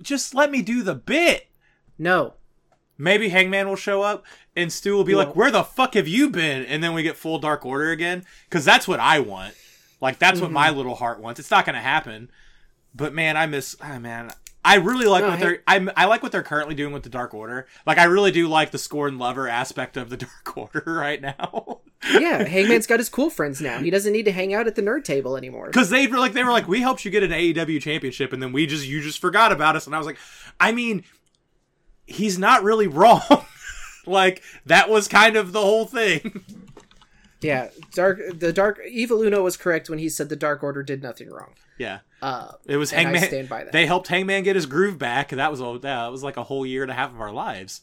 "Just 0.00 0.34
let 0.34 0.50
me 0.50 0.62
do 0.62 0.82
the 0.82 0.94
bit." 0.94 1.48
No. 1.98 2.34
Maybe 2.96 3.28
Hangman 3.28 3.68
will 3.68 3.76
show 3.76 4.00
up, 4.02 4.24
and 4.56 4.72
Stu 4.72 4.94
will 4.94 5.04
be 5.04 5.14
like. 5.14 5.36
"Where 5.36 5.50
the 5.50 5.62
fuck 5.62 5.92
have 5.94 6.08
you 6.08 6.30
been?" 6.30 6.64
And 6.64 6.82
then 6.82 6.94
we 6.94 7.02
get 7.02 7.16
full 7.18 7.38
Dark 7.38 7.66
Order 7.66 7.90
again, 7.90 8.24
because 8.48 8.64
that's 8.64 8.88
what 8.88 9.00
I 9.00 9.18
want. 9.20 9.54
Like 10.00 10.18
that's 10.18 10.40
what 10.40 10.46
Mm-hmm. 10.46 10.54
my 10.54 10.70
little 10.70 10.94
heart 10.94 11.20
wants. 11.20 11.38
It's 11.38 11.50
not 11.50 11.66
going 11.66 11.74
to 11.76 11.82
happen, 11.82 12.30
but 12.94 13.12
man, 13.12 13.36
I 13.36 13.44
miss. 13.46 13.76
Ah, 13.80 13.98
man, 13.98 14.32
I 14.64 14.76
really 14.76 15.06
like 15.06 15.22
No, 15.24 15.30
what 15.30 15.38
hey- 15.38 15.44
they're. 15.44 15.62
I 15.66 15.88
I 15.96 16.04
like 16.04 16.22
what 16.22 16.30
they're 16.32 16.42
currently 16.42 16.74
doing 16.76 16.92
with 16.92 17.02
the 17.02 17.08
Dark 17.08 17.34
Order. 17.34 17.66
Like 17.86 17.98
I 17.98 18.04
really 18.04 18.30
do 18.30 18.46
like 18.48 18.70
the 18.70 18.78
score 18.78 19.08
and 19.08 19.18
lover 19.18 19.48
aspect 19.48 19.96
of 19.96 20.08
the 20.10 20.16
Dark 20.18 20.56
Order 20.56 20.82
right 20.86 21.20
now. 21.20 21.80
Yeah, 22.12 22.42
Hangman's 22.44 22.86
got 22.86 22.98
his 22.98 23.08
cool 23.08 23.30
friends 23.30 23.60
now. 23.60 23.78
He 23.78 23.90
doesn't 23.90 24.12
need 24.12 24.24
to 24.24 24.32
hang 24.32 24.52
out 24.54 24.66
at 24.66 24.74
the 24.74 24.82
nerd 24.82 25.04
table 25.04 25.36
anymore. 25.36 25.66
Because 25.66 25.88
they 25.90 26.06
were 26.08 26.18
like, 26.18 26.32
they 26.32 26.42
were 26.42 26.50
like, 26.50 26.66
we 26.66 26.80
helped 26.80 27.04
you 27.04 27.10
get 27.12 27.22
an 27.22 27.30
AEW 27.30 27.80
championship, 27.80 28.32
and 28.32 28.42
then 28.42 28.50
we 28.52 28.66
just, 28.66 28.86
you 28.86 29.00
just 29.00 29.20
forgot 29.20 29.52
about 29.52 29.76
us. 29.76 29.86
And 29.86 29.94
I 29.94 29.98
was 29.98 30.06
like, 30.08 30.18
I 30.58 30.72
mean, 30.72 31.04
he's 32.06 32.38
not 32.38 32.64
really 32.64 32.86
wrong. 32.88 33.22
like 34.06 34.42
that 34.66 34.88
was 34.90 35.06
kind 35.08 35.36
of 35.36 35.52
the 35.52 35.60
whole 35.60 35.86
thing. 35.86 36.44
Yeah, 37.40 37.70
Dark 37.94 38.20
the 38.38 38.52
Dark 38.52 38.80
Evil 38.88 39.22
Uno 39.22 39.42
was 39.42 39.56
correct 39.56 39.88
when 39.90 39.98
he 39.98 40.08
said 40.08 40.28
the 40.28 40.36
Dark 40.36 40.62
Order 40.62 40.82
did 40.82 41.02
nothing 41.02 41.28
wrong. 41.30 41.54
yeah, 41.78 42.00
Uh 42.22 42.52
it 42.66 42.76
was 42.76 42.92
I 42.92 43.02
Hangman. 43.02 43.24
stand 43.24 43.48
by 43.48 43.64
that. 43.64 43.72
They 43.72 43.84
helped 43.84 44.08
Hangman 44.08 44.44
get 44.44 44.56
his 44.56 44.66
groove 44.66 44.98
back, 44.98 45.30
that 45.30 45.50
was 45.50 45.60
a 45.60 45.78
that 45.82 46.10
was 46.10 46.22
like 46.22 46.38
a 46.38 46.44
whole 46.44 46.64
year 46.64 46.82
and 46.82 46.90
a 46.90 46.94
half 46.94 47.10
of 47.10 47.20
our 47.20 47.32
lives. 47.32 47.82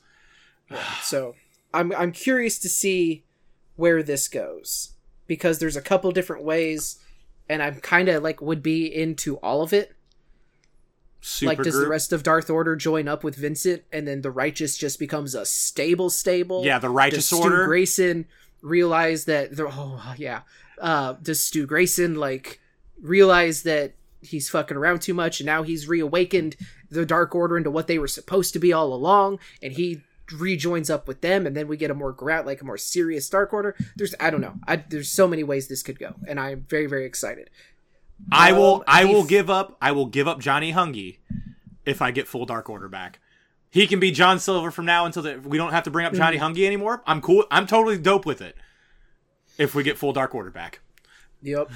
so 1.02 1.36
I'm 1.74 1.94
I'm 1.94 2.12
curious 2.12 2.58
to 2.60 2.70
see 2.70 3.26
where 3.76 4.02
this 4.02 4.28
goes 4.28 4.94
because 5.28 5.60
there's 5.60 5.76
a 5.76 5.82
couple 5.82 6.12
different 6.12 6.44
ways 6.44 7.00
and 7.50 7.64
I'm 7.64 7.76
kind 7.76 8.08
of 8.08 8.24
like 8.24 8.42
would 8.42 8.62
be 8.64 8.86
into 8.86 9.38
all 9.38 9.62
of 9.62 9.74
it. 9.74 9.94
super 11.20 11.50
like, 11.50 11.58
does 11.58 11.74
group. 11.74 11.86
the 11.86 11.90
rest 11.90 12.14
of 12.14 12.24
Dark 12.24 12.50
Order 12.50 12.76
join 12.76 13.08
up 13.08 13.24
with 13.24 13.36
Vincent, 13.36 13.84
and 13.92 14.08
then 14.08 14.22
the 14.22 14.32
Righteous 14.32 14.78
just 14.78 15.00
becomes 15.00 15.34
a 15.36 15.46
stable 15.46 16.10
stable? 16.10 16.64
yeah, 16.64 16.80
the 16.80 16.90
Righteous 16.90 17.30
Does 17.30 17.40
righteous 17.40 17.46
Stu 17.48 17.56
order. 17.56 17.66
Grayson 17.66 18.26
realize 18.62 19.26
that? 19.26 19.56
The, 19.56 19.68
oh 19.68 20.14
yeah. 20.18 20.42
Uh, 20.80 21.14
does 21.22 21.42
Stu 21.42 21.66
Grayson 21.66 22.16
like 22.16 22.62
realize 23.02 23.64
that 23.64 23.94
he's 24.22 24.50
fucking 24.50 24.78
around 24.78 25.02
too 25.02 25.14
much, 25.14 25.40
and 25.40 25.46
now 25.46 25.64
he's 25.64 25.88
reawakened 25.88 26.56
the 26.90 27.06
Dark 27.06 27.34
Order 27.36 27.58
into 27.58 27.72
what 27.72 27.88
they 27.88 28.00
were 28.00 28.08
supposed 28.08 28.54
to 28.54 28.60
be 28.60 28.74
all 28.74 28.94
along, 28.94 29.40
and 29.62 29.74
he 29.74 30.02
rejoins 30.38 30.90
up 30.90 31.08
with 31.08 31.22
them, 31.22 31.48
and 31.48 31.56
then 31.58 31.68
we 31.68 31.76
get 31.78 31.90
a 31.92 31.96
more 31.96 32.12
ground, 32.12 32.46
like 32.46 32.62
a 32.62 32.66
more 32.66 32.78
serious 32.78 33.30
Dark 33.30 33.54
Order. 33.54 33.76
There's, 33.96 34.14
I 34.20 34.30
don't 34.30 34.42
know, 34.42 34.56
I, 34.68 34.78
there's 34.78 35.10
so 35.10 35.28
many 35.28 35.44
ways 35.44 35.68
this 35.68 35.84
could 35.84 35.98
go, 36.00 36.16
and 36.28 36.40
I'm 36.40 36.66
very, 36.70 36.86
very 36.86 37.06
excited. 37.06 37.50
I 38.32 38.52
will. 38.52 38.76
Um, 38.76 38.84
I 38.88 39.06
will 39.06 39.24
give 39.24 39.50
up. 39.50 39.78
I 39.82 39.94
will 39.94 40.06
give 40.06 40.28
up 40.28 40.40
Johnny 40.40 40.74
Hungie 40.74 41.20
if 41.86 42.02
I 42.02 42.12
get 42.12 42.28
full 42.28 42.46
Dark 42.46 42.70
Order 42.70 42.90
back. 42.90 43.20
He 43.72 43.88
can 43.88 44.00
be 44.00 44.12
John 44.12 44.40
Silver 44.40 44.72
from 44.72 44.86
now 44.86 45.06
until 45.06 45.24
the, 45.24 45.40
we 45.40 45.58
don't 45.58 45.72
have 45.72 45.84
to 45.86 45.90
bring 45.92 46.06
up 46.06 46.14
Johnny 46.14 46.38
Mm-hmm. 46.38 46.54
Hungie 46.54 46.66
anymore. 46.66 47.02
I'm 47.08 47.22
cool. 47.22 47.46
I'm 47.50 47.66
totally 47.66 47.98
dope 47.98 48.26
with 48.26 48.42
it. 48.42 48.58
If 49.58 49.74
we 49.74 49.84
get 49.84 49.98
full 49.98 50.12
Dark 50.12 50.36
Order 50.36 50.52
back. 50.52 50.80
Yep. 51.44 51.72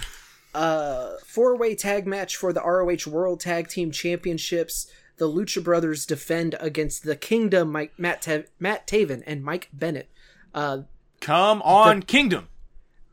Uh, 0.54 1.14
four 1.26 1.58
way 1.58 1.76
tag 1.76 2.06
match 2.06 2.36
for 2.36 2.54
the 2.54 2.62
ROH 2.62 3.10
World 3.10 3.40
Tag 3.40 3.68
Team 3.68 3.92
Championships. 3.92 4.88
The 5.18 5.28
Lucha 5.28 5.64
Brothers 5.64 6.06
defend 6.06 6.56
against 6.60 7.04
the 7.04 7.16
Kingdom, 7.16 7.72
Mike, 7.72 7.94
Matt, 7.98 8.22
Ta- 8.24 8.44
Matt 8.60 8.88
Taven 8.88 9.22
and 9.26 9.44
Mike 9.44 9.70
Bennett. 9.72 10.10
Uh, 10.54 10.80
Come 11.22 11.62
on, 11.62 12.02
Kingdom. 12.04 12.48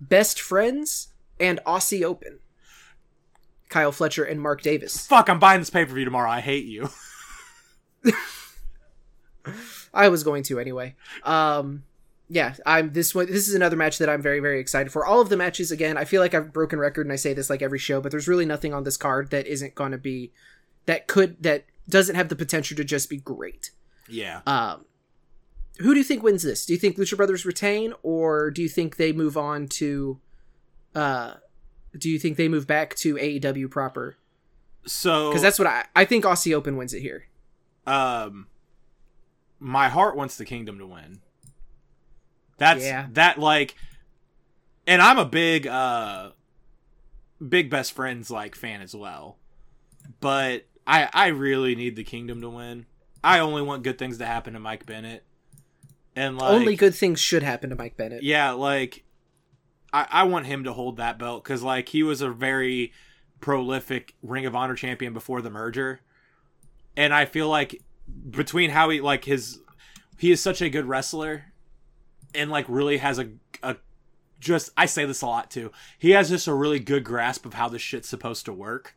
best 0.01 0.41
friends 0.41 1.09
and 1.39 1.61
Aussie 1.67 2.03
Open. 2.03 2.41
Kyle 3.69 3.93
Fletcher 3.93 4.25
and 4.25 4.41
Mark 4.41 4.63
Davis. 4.63 5.07
Fuck, 5.07 5.29
I'm 5.29 5.39
buying 5.39 5.61
this 5.61 5.71
pay 5.71 5.85
per 5.85 5.95
view 5.95 6.05
tomorrow. 6.05 6.31
I 6.31 6.41
hate 6.41 6.65
you. 6.65 6.89
I 9.95 10.09
was 10.09 10.23
going 10.25 10.43
to 10.45 10.59
anyway. 10.59 10.95
Um, 11.25 11.85
yeah, 12.33 12.55
I'm 12.65 12.93
this 12.93 13.13
one. 13.13 13.27
This 13.27 13.49
is 13.49 13.55
another 13.55 13.75
match 13.77 13.99
that 13.99 14.09
I'm 14.09 14.23
very, 14.23 14.39
very 14.39 14.61
excited 14.61 14.93
for. 14.93 15.05
All 15.05 15.21
of 15.21 15.31
the 15.31 15.37
matches, 15.37 15.73
again, 15.73 15.97
I 15.99 16.05
feel 16.05 16.21
like 16.21 16.33
I've 16.33 16.53
broken 16.53 16.79
record 16.79 17.05
and 17.05 17.13
I 17.13 17.17
say 17.17 17.35
this 17.35 17.51
like 17.51 17.61
every 17.61 17.79
show, 17.81 18.01
but 18.01 18.13
there's 18.13 18.29
really 18.29 18.47
nothing 18.47 18.73
on 18.73 18.85
this 18.85 18.97
card 18.97 19.31
that 19.31 19.49
isn't 19.49 19.75
going 19.75 19.91
to 19.91 19.99
be 19.99 20.33
that 20.87 21.09
could 21.09 21.43
that 21.43 21.65
doesn't 21.89 22.15
have 22.15 22.29
the 22.29 22.37
potential 22.37 22.77
to 22.77 22.85
just 22.85 23.11
be 23.11 23.17
great. 23.17 23.73
Yeah. 24.09 24.43
Um, 24.47 24.85
who 25.79 25.93
do 25.93 25.99
you 25.99 26.05
think 26.05 26.23
wins 26.23 26.45
this? 26.45 26.65
Do 26.65 26.73
you 26.73 26.79
think 26.79 26.97
Lucha 26.97 27.17
Brothers 27.17 27.45
retain, 27.45 27.95
or 28.05 28.53
do 28.53 28.63
you 28.63 28.69
think 28.69 28.97
they 28.97 29.13
move 29.13 29.37
on 29.37 29.67
to? 29.69 30.21
Uh, 30.95 31.35
do 31.99 32.09
you 32.09 32.19
think 32.21 32.37
they 32.37 32.49
move 32.49 32.69
back 32.69 32.95
to 32.97 33.17
AEW 33.17 33.69
proper? 33.71 34.17
So 34.87 35.31
Because 35.31 35.43
that's 35.43 35.59
what 35.59 35.67
I 35.67 35.87
I 35.97 36.05
think 36.05 36.25
Aussie 36.25 36.55
Open 36.55 36.77
wins 36.77 36.95
it 36.95 37.01
here. 37.01 37.27
um 37.89 38.47
my 39.59 39.89
heart 39.89 40.17
wants 40.17 40.37
the 40.37 40.45
kingdom 40.45 40.79
to 40.79 40.87
win 40.87 41.21
that's 42.61 42.85
Yeah. 42.85 43.09
that 43.15 43.39
like 43.39 43.75
and 44.87 45.03
i'm 45.03 45.19
a 45.19 45.25
big 45.25 45.67
uh 45.67 46.31
big 47.47 47.69
best 47.71 47.93
friends 47.93 48.31
like 48.31 48.55
fan 48.55 48.83
as 48.83 48.95
well. 48.95 49.39
But 50.21 50.67
i 50.87 51.09
i 51.13 51.27
really 51.29 51.75
need 51.75 51.97
the 51.97 52.05
kingdom 52.05 52.41
to 52.43 52.49
win. 52.51 52.87
I 53.25 53.39
only 53.41 53.63
want 53.63 53.83
good 53.83 53.99
things 53.99 54.19
to 54.19 54.27
happen 54.27 54.53
to 54.55 54.61
mike 54.61 54.87
bennett. 54.87 55.25
And 56.17 56.37
like 56.39 56.53
Only 56.53 56.77
good 56.77 56.95
things 56.95 57.21
should 57.21 57.43
happen 57.43 57.71
to 57.71 57.77
Mike 57.77 57.97
Bennett. 57.97 58.23
yeah 58.23 58.51
like 58.53 59.05
i 59.93 60.07
i 60.11 60.23
want 60.25 60.47
him 60.47 60.65
to 60.65 60.73
hold 60.73 60.97
that 60.99 61.19
belt 61.19 61.43
because 61.45 61.63
like 61.63 61.89
he 61.89 62.03
was 62.03 62.21
a 62.21 62.31
very 62.31 62.93
prolific 63.41 64.15
ring 64.23 64.45
of 64.45 64.55
honor 64.55 64.75
champion 64.75 65.13
before 65.15 65.41
the 65.41 65.51
merger. 65.51 66.01
And 66.97 67.15
i 67.15 67.25
feel 67.25 67.49
like 67.49 67.81
between 68.31 68.71
how 68.71 68.91
he 68.91 69.01
like 69.01 69.25
his 69.25 69.61
he 70.19 70.31
is 70.33 70.43
such 70.43 70.61
a 70.61 70.69
good 70.69 70.85
wrestler 70.87 71.45
and 72.35 72.51
like 72.51 72.67
really 72.69 72.99
has 72.99 73.19
a 73.19 73.29
a 73.63 73.77
just 74.39 74.71
I 74.77 74.87
say 74.87 75.05
this 75.05 75.23
a 75.23 75.27
lot 75.27 75.51
too. 75.51 75.71
He 75.99 76.11
has 76.11 76.31
just 76.31 76.47
a 76.49 76.55
really 76.55 76.79
good 76.81 77.05
grasp 77.05 77.45
of 77.47 77.55
how 77.55 77.69
this 77.69 77.83
shit's 77.83 78.09
supposed 78.09 78.45
to 78.47 78.53
work. 78.53 78.95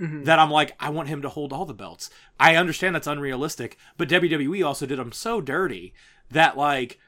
Mhm. 0.00 0.24
That 0.26 0.38
I'm 0.38 0.50
like, 0.50 0.76
I 0.78 0.90
want 0.90 1.08
him 1.08 1.22
to 1.22 1.28
hold 1.28 1.52
all 1.52 1.64
the 1.66 1.74
belts. 1.74 2.08
I 2.38 2.54
understand 2.54 2.94
that's 2.94 3.08
unrealistic, 3.08 3.76
but 3.96 4.08
WWE 4.08 4.64
also 4.64 4.86
did 4.86 4.98
him 4.98 5.10
so 5.10 5.40
dirty 5.40 5.92
that 6.30 6.56
like 6.56 6.98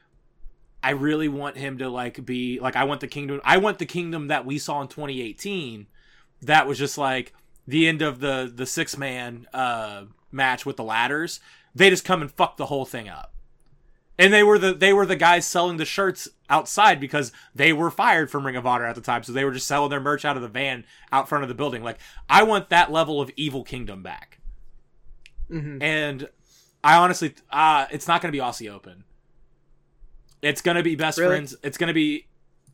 I 0.83 0.89
really 0.91 1.29
want 1.29 1.57
him 1.57 1.77
to 1.77 1.87
like 1.89 2.25
be 2.25 2.59
like 2.59 2.75
I 2.75 2.83
want 2.83 2.99
the 2.99 3.07
kingdom 3.07 3.39
I 3.45 3.57
want 3.57 3.79
the 3.79 3.85
kingdom 3.85 4.27
that 4.27 4.45
we 4.45 4.57
saw 4.57 4.81
in 4.81 4.87
2018 4.89 5.87
that 6.41 6.67
was 6.67 6.77
just 6.77 6.97
like 6.97 7.33
the 7.67 7.87
end 7.87 8.01
of 8.01 8.19
the 8.19 8.51
the 8.53 8.65
six 8.65 8.97
man 8.97 9.47
uh 9.53 10.05
match 10.31 10.65
with 10.65 10.75
the 10.77 10.83
ladders. 10.83 11.39
They 11.73 11.89
just 11.89 12.03
come 12.03 12.21
and 12.21 12.29
fuck 12.31 12.57
the 12.57 12.65
whole 12.65 12.83
thing 12.85 13.07
up. 13.07 13.33
And 14.19 14.31
they 14.31 14.43
were 14.43 14.59
the 14.59 14.73
they 14.73 14.93
were 14.93 15.05
the 15.05 15.15
guys 15.15 15.47
selling 15.47 15.77
the 15.77 15.85
shirts 15.85 16.27
outside 16.49 16.99
because 16.99 17.31
they 17.55 17.73
were 17.73 17.89
fired 17.89 18.29
from 18.29 18.45
Ring 18.45 18.55
of 18.55 18.67
Honor 18.67 18.85
at 18.85 18.93
the 18.95 19.01
time, 19.01 19.23
so 19.23 19.31
they 19.31 19.45
were 19.45 19.51
just 19.53 19.65
selling 19.67 19.89
their 19.89 19.99
merch 20.01 20.25
out 20.25 20.35
of 20.35 20.41
the 20.43 20.47
van 20.49 20.85
out 21.11 21.27
front 21.29 21.43
of 21.43 21.47
the 21.47 21.55
building. 21.55 21.81
Like 21.83 21.97
I 22.29 22.43
want 22.43 22.69
that 22.69 22.91
level 22.91 23.19
of 23.21 23.31
evil 23.35 23.63
kingdom 23.63 24.03
back. 24.03 24.39
Mhm. 25.49 25.81
And 25.81 26.29
I 26.83 26.97
honestly 26.97 27.33
uh 27.51 27.87
it's 27.89 28.07
not 28.07 28.21
going 28.21 28.31
to 28.31 28.37
be 28.37 28.43
Aussie 28.43 28.69
Open. 28.71 29.05
It's 30.41 30.61
going 30.61 30.77
to 30.77 30.83
be 30.83 30.95
best 30.95 31.17
Really? 31.17 31.29
friends. 31.35 31.55
It's 31.63 31.77
going 31.77 31.87
to 31.87 31.93
be 31.93 32.27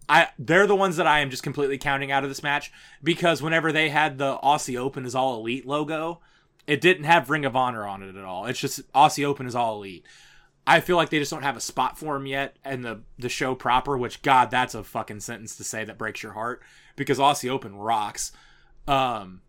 I 0.09 0.29
they're 0.39 0.67
the 0.67 0.75
ones 0.75 0.97
that 0.97 1.07
I 1.07 1.19
am 1.19 1.29
just 1.29 1.43
completely 1.43 1.77
counting 1.77 2.11
out 2.11 2.23
of 2.23 2.29
this 2.29 2.43
match 2.43 2.71
because 3.03 3.41
whenever 3.41 3.71
they 3.71 3.89
had 3.89 4.17
the 4.17 4.38
Aussie 4.39 4.77
Open 4.77 5.05
is 5.05 5.15
all 5.15 5.38
elite 5.39 5.65
logo, 5.65 6.19
it 6.65 6.81
didn't 6.81 7.03
have 7.05 7.29
Ring 7.29 7.45
of 7.45 7.55
Honor 7.55 7.85
on 7.85 8.03
it 8.03 8.15
at 8.15 8.23
all. 8.23 8.45
It's 8.45 8.59
just 8.59 8.91
Aussie 8.93 9.23
Open 9.25 9.45
is 9.47 9.55
all 9.55 9.75
elite. 9.77 10.05
I 10.70 10.82
feel 10.82 10.97
like 10.97 11.09
they 11.09 11.20
just 11.20 11.32
don't 11.32 11.43
have 11.43 11.55
a 11.55 11.61
spot 11.61 11.97
for 11.97 12.18
him 12.18 12.26
yet 12.26 12.57
in 12.65 12.82
the 12.82 12.99
the 13.18 13.30
show 13.30 13.55
proper, 13.55 13.97
which 13.97 14.22
God, 14.22 14.51
that's 14.51 14.76
a 14.76 14.84
fucking 14.84 15.22
sentence 15.22 15.55
to 15.55 15.63
say 15.63 15.86
that 15.86 15.97
breaks 15.97 16.22
your 16.22 16.34
heart 16.34 16.61
because 16.97 17.20
Aussie 17.20 17.49
Open 17.49 17.74
rocks. 17.78 18.34
Um 18.86 19.41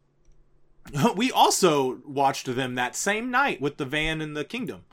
we 1.17 1.33
also 1.33 2.01
watched 2.07 2.47
them 2.47 2.77
that 2.77 2.95
same 2.95 3.33
night 3.33 3.61
with 3.61 3.79
the 3.79 3.85
van 3.85 4.21
and 4.21 4.37
the 4.37 4.45
kingdom. 4.45 4.85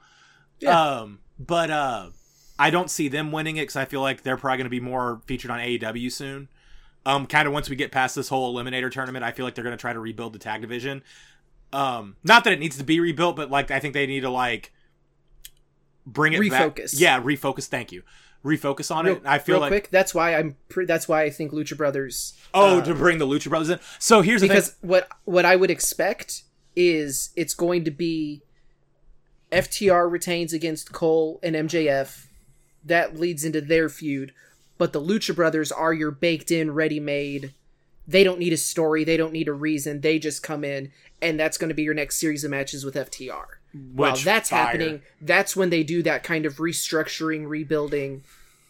Yeah. 0.60 0.80
Um 0.82 1.20
but 1.38 1.70
uh 1.70 2.10
I 2.58 2.72
don't 2.72 2.90
see 2.90 3.08
them 3.08 3.32
winning 3.32 3.58
it 3.58 3.68
cuz 3.68 3.76
I 3.76 3.86
feel 3.86 4.02
like 4.02 4.24
they're 4.24 4.36
probably 4.36 4.58
going 4.58 4.66
to 4.66 4.70
be 4.72 4.80
more 4.80 5.22
featured 5.28 5.52
on 5.52 5.60
AEW 5.60 6.12
soon. 6.12 6.50
Um 7.06 7.28
kind 7.28 7.48
of 7.48 7.54
once 7.54 7.70
we 7.70 7.76
get 7.76 7.92
past 7.92 8.16
this 8.16 8.30
whole 8.30 8.52
eliminator 8.52 8.90
tournament, 8.90 9.24
I 9.24 9.32
feel 9.32 9.46
like 9.46 9.54
they're 9.54 9.64
going 9.64 9.78
to 9.78 9.82
try 9.82 9.94
to 9.94 10.00
rebuild 10.00 10.34
the 10.34 10.40
tag 10.40 10.62
division. 10.62 11.04
Um 11.72 12.16
not 12.24 12.44
that 12.46 12.54
it 12.54 12.60
needs 12.60 12.80
to 12.80 12.84
be 12.84 13.00
rebuilt, 13.00 13.36
but 13.36 13.52
like 13.52 13.70
I 13.70 13.80
think 13.80 13.94
they 13.94 14.08
need 14.08 14.22
to 14.22 14.32
like 14.32 14.72
bring 16.06 16.34
it 16.34 16.50
back. 16.50 16.76
Refocus. 16.76 17.00
Yeah, 17.00 17.22
refocus. 17.22 17.68
Thank 17.68 17.92
you. 17.92 18.04
Refocus 18.44 18.96
on 18.96 19.06
Real, 19.06 19.16
it. 19.16 19.24
I 19.26 19.40
feel 19.40 19.60
like 19.60 19.72
quick. 19.72 19.90
That's 19.90 20.14
why 20.14 20.36
I'm. 20.36 20.56
Pre- 20.70 20.86
that's 20.86 21.08
why 21.08 21.24
I 21.24 21.32
think 21.32 21.52
Lucha 21.52 21.76
Brothers. 21.76 22.34
oh, 22.54 22.78
uh, 22.80 22.86
to 22.86 22.94
bring 22.94 23.18
the 23.18 23.26
Lucha 23.26 23.50
Brothers 23.50 23.70
in. 23.70 23.80
So 23.98 24.22
here's 24.22 24.42
the 24.42 24.48
thing. 24.48 24.56
because 24.56 24.76
what 24.82 25.08
what 25.24 25.46
I 25.46 25.56
would 25.56 25.72
expect 25.72 26.44
is 26.76 27.32
it's 27.36 27.56
going 27.56 27.84
to 27.86 27.92
be 27.92 28.44
FTR 29.52 30.12
retains 30.12 30.54
against 30.54 30.92
Cole 30.92 31.40
and 31.42 31.56
MJF. 31.56 32.28
That 32.84 33.18
leads 33.18 33.44
into 33.44 33.62
their 33.62 33.90
feud, 33.90 34.32
but 34.78 34.94
the 34.94 35.02
Lucha 35.02 35.36
Brothers 35.36 35.72
are 35.72 35.94
your 35.94 36.12
baked 36.12 36.52
in, 36.52 36.72
ready 36.72 37.00
made. 37.00 37.54
They 38.08 38.24
don't 38.24 38.38
need 38.38 38.54
a 38.54 38.58
story. 38.58 39.04
They 39.04 39.18
don't 39.18 39.34
need 39.34 39.48
a 39.48 39.54
reason. 39.54 40.02
They 40.02 40.20
just 40.20 40.44
come 40.44 40.64
in, 40.64 40.92
and 41.20 41.40
that's 41.40 41.58
going 41.58 41.70
to 41.70 41.74
be 41.74 41.82
your 41.82 41.96
next 41.96 42.20
series 42.20 42.44
of 42.44 42.52
matches 42.52 42.86
with 42.86 42.94
FTR. 42.94 43.46
While 43.94 44.14
Which 44.14 44.24
that's 44.24 44.50
fire. 44.52 44.66
happening, 44.66 45.02
that's 45.22 45.56
when 45.56 45.70
they 45.70 45.84
do 45.84 46.02
that 46.04 46.24
kind 46.24 46.46
of 46.46 46.56
restructuring, 46.58 47.48
rebuilding 47.48 48.24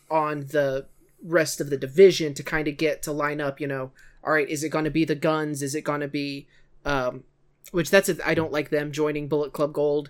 on 0.10 0.48
the 0.48 0.86
rest 1.24 1.62
of 1.62 1.70
the 1.70 1.78
division 1.78 2.34
to 2.34 2.42
kind 2.44 2.68
of 2.68 2.78
get 2.78 3.04
to 3.04 3.12
line 3.12 3.40
up. 3.40 3.62
You 3.62 3.68
know, 3.68 3.92
all 4.24 4.34
right, 4.34 4.50
is 4.50 4.64
it 4.64 4.70
going 4.70 4.86
to 4.86 4.92
be 4.92 5.06
the 5.06 5.14
Guns? 5.16 5.62
Is 5.62 5.76
it 5.76 5.82
going 5.84 6.02
to 6.02 6.08
be, 6.08 6.48
um, 6.86 7.24
which 7.72 7.92
that's 7.92 8.10
I 8.10 8.32
I 8.32 8.34
don't 8.34 8.52
like 8.52 8.70
them 8.70 8.92
joining 8.92 9.28
Bullet 9.28 9.54
Club 9.54 9.74
Gold 9.74 10.10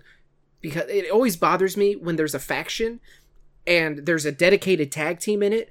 because 0.62 0.88
it 0.88 1.10
always 1.10 1.36
bothers 1.36 1.76
me 1.76 1.94
when 1.94 2.16
there's 2.16 2.34
a 2.34 2.38
faction 2.38 3.00
and 3.66 4.06
there's 4.06 4.24
a 4.24 4.32
dedicated 4.32 4.90
tag 4.90 5.20
team 5.20 5.42
in 5.42 5.52
it, 5.52 5.68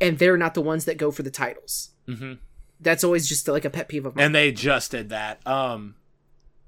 and 0.00 0.18
they're 0.18 0.36
not 0.36 0.54
the 0.54 0.60
ones 0.62 0.84
that 0.84 0.98
go 0.98 1.10
for 1.10 1.24
the 1.24 1.30
titles. 1.30 1.90
Mhm. 2.06 2.38
That's 2.80 3.02
always 3.02 3.28
just 3.28 3.48
like 3.48 3.64
a 3.64 3.70
pet 3.70 3.88
peeve 3.88 4.06
of 4.06 4.14
mine. 4.14 4.26
and 4.26 4.34
they 4.34 4.52
just 4.52 4.92
did 4.92 5.08
that. 5.08 5.44
Um 5.44 5.96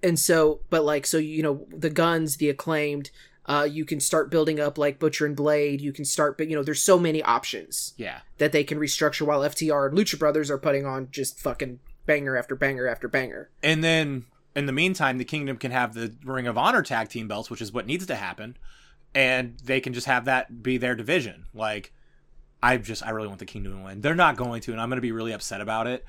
and 0.02 0.18
so 0.18 0.60
but 0.70 0.84
like 0.84 1.06
so 1.06 1.18
you 1.18 1.42
know 1.42 1.66
the 1.70 1.90
guns 1.90 2.36
the 2.36 2.48
acclaimed 2.48 3.10
uh 3.46 3.66
you 3.70 3.84
can 3.84 4.00
start 4.00 4.30
building 4.30 4.60
up 4.60 4.78
like 4.78 4.98
butcher 4.98 5.26
and 5.26 5.36
blade 5.36 5.80
you 5.80 5.92
can 5.92 6.04
start 6.04 6.36
but 6.36 6.48
you 6.48 6.56
know 6.56 6.62
there's 6.62 6.82
so 6.82 6.98
many 6.98 7.22
options 7.22 7.94
yeah. 7.96 8.20
that 8.38 8.52
they 8.52 8.64
can 8.64 8.78
restructure 8.78 9.26
while 9.26 9.40
ftr 9.40 9.88
and 9.88 9.98
lucha 9.98 10.18
brothers 10.18 10.50
are 10.50 10.58
putting 10.58 10.86
on 10.86 11.08
just 11.10 11.38
fucking 11.38 11.78
banger 12.06 12.36
after 12.36 12.56
banger 12.56 12.88
after 12.88 13.08
banger 13.08 13.50
And 13.62 13.84
then 13.84 14.24
in 14.54 14.66
the 14.66 14.72
meantime, 14.72 15.18
the 15.18 15.24
Kingdom 15.24 15.56
can 15.56 15.70
have 15.70 15.94
the 15.94 16.12
Ring 16.24 16.46
of 16.46 16.58
Honor 16.58 16.82
tag 16.82 17.08
team 17.08 17.28
belts, 17.28 17.50
which 17.50 17.62
is 17.62 17.72
what 17.72 17.86
needs 17.86 18.06
to 18.06 18.16
happen, 18.16 18.56
and 19.14 19.58
they 19.64 19.80
can 19.80 19.92
just 19.92 20.06
have 20.06 20.24
that 20.24 20.62
be 20.62 20.76
their 20.76 20.94
division. 20.94 21.46
Like, 21.54 21.92
I 22.62 22.76
just 22.76 23.04
I 23.04 23.10
really 23.10 23.28
want 23.28 23.38
the 23.38 23.46
Kingdom 23.46 23.78
to 23.78 23.84
win. 23.84 24.00
They're 24.00 24.14
not 24.14 24.36
going 24.36 24.60
to, 24.62 24.72
and 24.72 24.80
I'm 24.80 24.88
going 24.88 24.96
to 24.96 25.02
be 25.02 25.12
really 25.12 25.32
upset 25.32 25.60
about 25.60 25.86
it. 25.86 26.04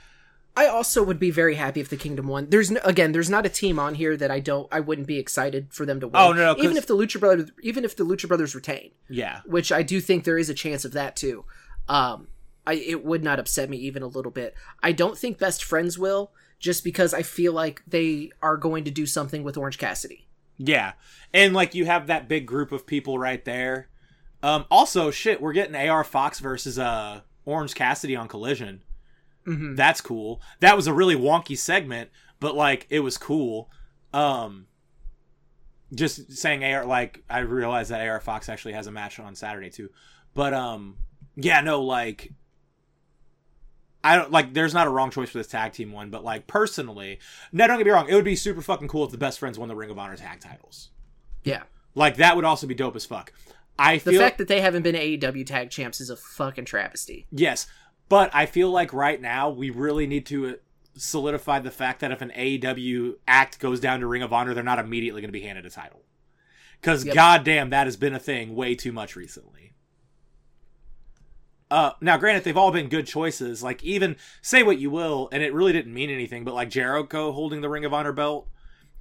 I 0.56 0.68
also 0.68 1.02
would 1.04 1.20
be 1.20 1.32
very 1.32 1.56
happy 1.56 1.80
if 1.80 1.88
the 1.90 1.96
Kingdom 1.98 2.28
won. 2.28 2.50
There's 2.50 2.70
no, 2.70 2.82
again, 2.84 3.14
there's 3.14 3.30
not 3.30 3.46
a 3.46 3.50
team 3.50 3.80
on 3.80 3.96
here 3.96 4.18
that 4.18 4.30
I 4.30 4.40
don't, 4.42 4.68
I 4.72 4.82
wouldn't 4.82 5.08
be 5.08 5.18
excited 5.18 5.68
for 5.72 5.86
them 5.86 6.00
to 6.02 6.08
win. 6.08 6.16
Oh, 6.18 6.34
no, 6.34 6.54
no, 6.54 6.62
even 6.62 6.76
if 6.76 6.88
the 6.88 6.96
Lucha 6.96 7.20
Brothers, 7.22 7.52
even 7.62 7.86
if 7.86 7.96
the 7.96 8.04
Lucha 8.04 8.28
Brothers 8.28 8.54
retain, 8.54 8.92
Yeah. 9.10 9.42
which 9.46 9.72
I 9.72 9.82
do 9.82 10.02
think 10.02 10.24
there 10.26 10.38
is 10.38 10.50
a 10.50 10.54
chance 10.54 10.84
of 10.84 10.92
that 10.92 11.16
too. 11.16 11.46
Um, 11.88 12.28
I 12.68 12.74
it 12.74 13.04
would 13.06 13.24
not 13.24 13.40
upset 13.40 13.70
me 13.70 13.78
even 13.78 14.04
a 14.04 14.08
little 14.08 14.32
bit. 14.32 14.54
I 14.84 14.92
don't 14.92 15.18
think 15.18 15.40
Best 15.40 15.64
Friends 15.64 15.98
will, 15.98 16.32
just 16.60 16.84
because 16.84 17.14
I 17.14 17.24
feel 17.24 17.54
like 17.54 17.82
they 17.88 18.32
are 18.42 18.58
going 18.58 18.84
to 18.84 18.92
do 18.92 19.06
something 19.06 19.44
with 19.44 19.58
Orange 19.58 19.78
Cassidy. 19.78 20.28
Yeah. 20.58 20.94
And 21.34 21.54
like 21.56 21.74
you 21.74 21.86
have 21.86 22.08
that 22.08 22.28
big 22.28 22.46
group 22.46 22.72
of 22.72 22.86
people 22.86 23.18
right 23.18 23.44
there. 23.46 23.88
Um 24.44 24.66
also 24.70 25.10
shit, 25.12 25.42
we're 25.42 25.54
getting 25.54 25.76
AR 25.76 26.04
Fox 26.04 26.40
versus 26.40 26.78
uh 26.78 27.22
Orange 27.46 27.74
Cassidy 27.74 28.16
on 28.16 28.28
Collision. 28.28 28.84
Mhm. 29.46 29.76
That's 29.76 30.02
cool. 30.02 30.42
That 30.60 30.76
was 30.76 30.88
a 30.88 30.94
really 30.94 31.16
wonky 31.16 31.58
segment, 31.58 32.10
but 32.40 32.56
like 32.56 32.88
it 32.90 33.00
was 33.00 33.18
cool. 33.18 33.70
Um 34.14 34.68
just 35.94 36.32
saying 36.34 36.64
AR 36.64 36.86
like 36.86 37.24
I 37.30 37.40
realized 37.40 37.92
that 37.92 38.08
AR 38.08 38.20
Fox 38.22 38.48
actually 38.50 38.74
has 38.74 38.88
a 38.88 38.92
match 38.92 39.20
on 39.20 39.36
Saturday 39.36 39.70
too. 39.70 39.90
But 40.34 40.54
um 40.54 40.98
yeah, 41.36 41.62
no 41.62 41.82
like 41.82 42.32
I 44.04 44.16
don't 44.16 44.32
like 44.32 44.54
there's 44.54 44.74
not 44.74 44.88
a 44.88 44.90
wrong 44.90 45.12
choice 45.12 45.30
for 45.30 45.38
this 45.38 45.48
tag 45.48 45.74
team 45.74 45.92
one, 45.92 46.10
but 46.10 46.24
like 46.24 46.48
personally, 46.48 47.20
no 47.52 47.68
don't 47.68 47.78
get 47.78 47.86
me 47.86 47.92
wrong, 47.92 48.10
it 48.10 48.16
would 48.16 48.26
be 48.26 48.36
super 48.36 48.62
fucking 48.62 48.88
cool 48.88 49.06
if 49.06 49.12
the 49.12 49.18
best 49.18 49.38
friends 49.40 49.60
won 49.60 49.68
the 49.70 49.76
Ring 49.76 49.90
of 49.92 50.00
Honor 50.00 50.16
tag 50.18 50.40
titles. 50.40 50.90
Yeah, 51.44 51.64
Like 51.96 52.18
that 52.18 52.36
would 52.36 52.46
also 52.46 52.68
be 52.68 52.74
dope 52.76 52.96
as 52.96 53.06
fuck. 53.06 53.34
I 53.80 53.98
the 53.98 54.18
fact 54.18 54.38
that 54.38 54.48
they 54.48 54.62
haven't 54.62 54.84
been 54.84 54.96
AEW 54.96 55.44
Tag 55.46 55.72
Champs 55.72 56.00
is 56.02 56.10
a 56.12 56.16
fucking 56.16 56.66
travesty. 56.66 57.26
yes, 57.32 57.66
but 58.12 58.30
I 58.34 58.46
feel 58.46 58.70
like 58.70 58.92
right 58.92 59.22
now 59.22 59.50
we 59.50 59.70
really 59.70 60.06
need 60.06 60.26
to 60.26 60.48
uh, 60.50 60.54
solidify 60.98 61.60
the 61.60 61.72
fact 61.72 62.02
that 62.02 62.12
if 62.12 62.22
an 62.22 62.34
AEW 62.36 63.14
act 63.26 63.58
goes 63.58 63.80
down 63.80 64.02
to 64.02 64.06
Ring 64.06 64.22
of 64.22 64.34
Honor, 64.34 64.54
they're 64.54 64.66
not 64.66 64.80
immediately 64.80 65.22
going 65.22 65.30
to 65.30 65.40
be 65.40 65.44
handed 65.48 65.66
a 65.66 65.70
title. 65.70 66.02
Because 66.82 67.06
Yep. 67.06 67.16
goddamn, 67.16 67.70
that 67.70 67.88
has 67.88 67.96
been 67.96 68.14
a 68.14 68.20
thing 68.20 68.54
way 68.54 68.76
too 68.76 68.92
much 68.92 69.16
recently. 69.16 69.76
Uh, 71.72 71.92
now, 72.02 72.18
granted, 72.18 72.44
they've 72.44 72.58
all 72.58 72.74
been 72.74 72.90
good 72.90 73.08
choices. 73.08 73.64
Like, 73.64 73.82
even 73.82 74.18
say 74.42 74.62
what 74.62 74.78
you 74.78 74.90
will, 74.90 75.30
and 75.32 75.42
it 75.42 75.54
really 75.54 75.72
didn't 75.72 75.94
mean 75.94 76.10
anything. 76.10 76.44
But 76.44 76.54
like 76.54 76.70
Jericho 76.70 77.32
holding 77.32 77.62
the 77.62 77.70
Ring 77.70 77.86
of 77.86 77.94
Honor 77.94 78.12
belt. 78.12 78.50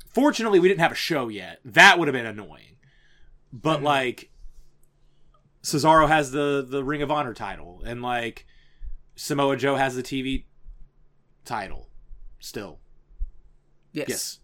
Fortunately, 0.07 0.61
we 0.61 0.69
didn't 0.69 0.83
have 0.83 0.93
a 0.93 0.95
show 0.95 1.27
yet. 1.27 1.59
That 1.65 1.99
would 1.99 2.07
have 2.07 2.13
been 2.13 2.27
annoying. 2.27 2.77
But 3.53 3.81
Mhm. 3.81 3.83
like, 3.83 4.31
Cesaro 5.65 6.07
has 6.07 6.31
the 6.31 6.65
the 6.65 6.85
Ring 6.85 7.03
of 7.03 7.11
Honor 7.11 7.35
title, 7.35 7.83
and 7.85 8.03
like 8.03 8.47
Samoa 9.21 9.55
Joe 9.55 9.77
has 9.77 9.97
the 9.97 10.03
TV 10.03 10.45
title. 11.45 11.91
Still, 12.39 12.79
Yes. 13.93 14.09
yes. 14.09 14.39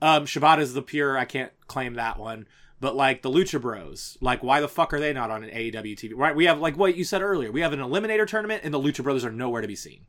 Um, 0.00 0.24
Shibata's 0.24 0.72
the 0.72 0.80
pure. 0.80 1.18
I 1.18 1.26
can't 1.26 1.52
claim 1.68 1.94
that 1.94 2.18
one. 2.18 2.46
But 2.80 2.96
like 2.96 3.20
the 3.20 3.28
Lucha 3.30 3.60
Bros, 3.60 4.16
like 4.22 4.42
why 4.42 4.62
the 4.62 4.68
fuck 4.68 4.94
are 4.94 4.98
they 5.00 5.12
not 5.12 5.30
on 5.30 5.44
an 5.44 5.50
AEW 5.50 5.94
TV? 5.94 6.12
Right? 6.16 6.34
We 6.34 6.46
have 6.46 6.58
like 6.58 6.78
what 6.78 6.96
you 6.96 7.04
said 7.04 7.20
earlier. 7.20 7.52
We 7.52 7.60
have 7.60 7.74
an 7.74 7.80
Eliminator 7.80 8.26
tournament, 8.26 8.62
and 8.64 8.72
the 8.72 8.80
Lucha 8.80 9.02
Brothers 9.02 9.26
are 9.26 9.30
nowhere 9.30 9.60
to 9.60 9.68
be 9.68 9.76
seen. 9.76 10.06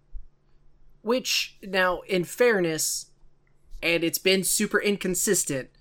Which 1.02 1.58
now, 1.62 2.00
in 2.08 2.24
fairness, 2.24 3.08
and 3.84 4.02
it's 4.02 4.18
been 4.18 4.46
super 4.46 4.82
inconsistent, 4.82 5.72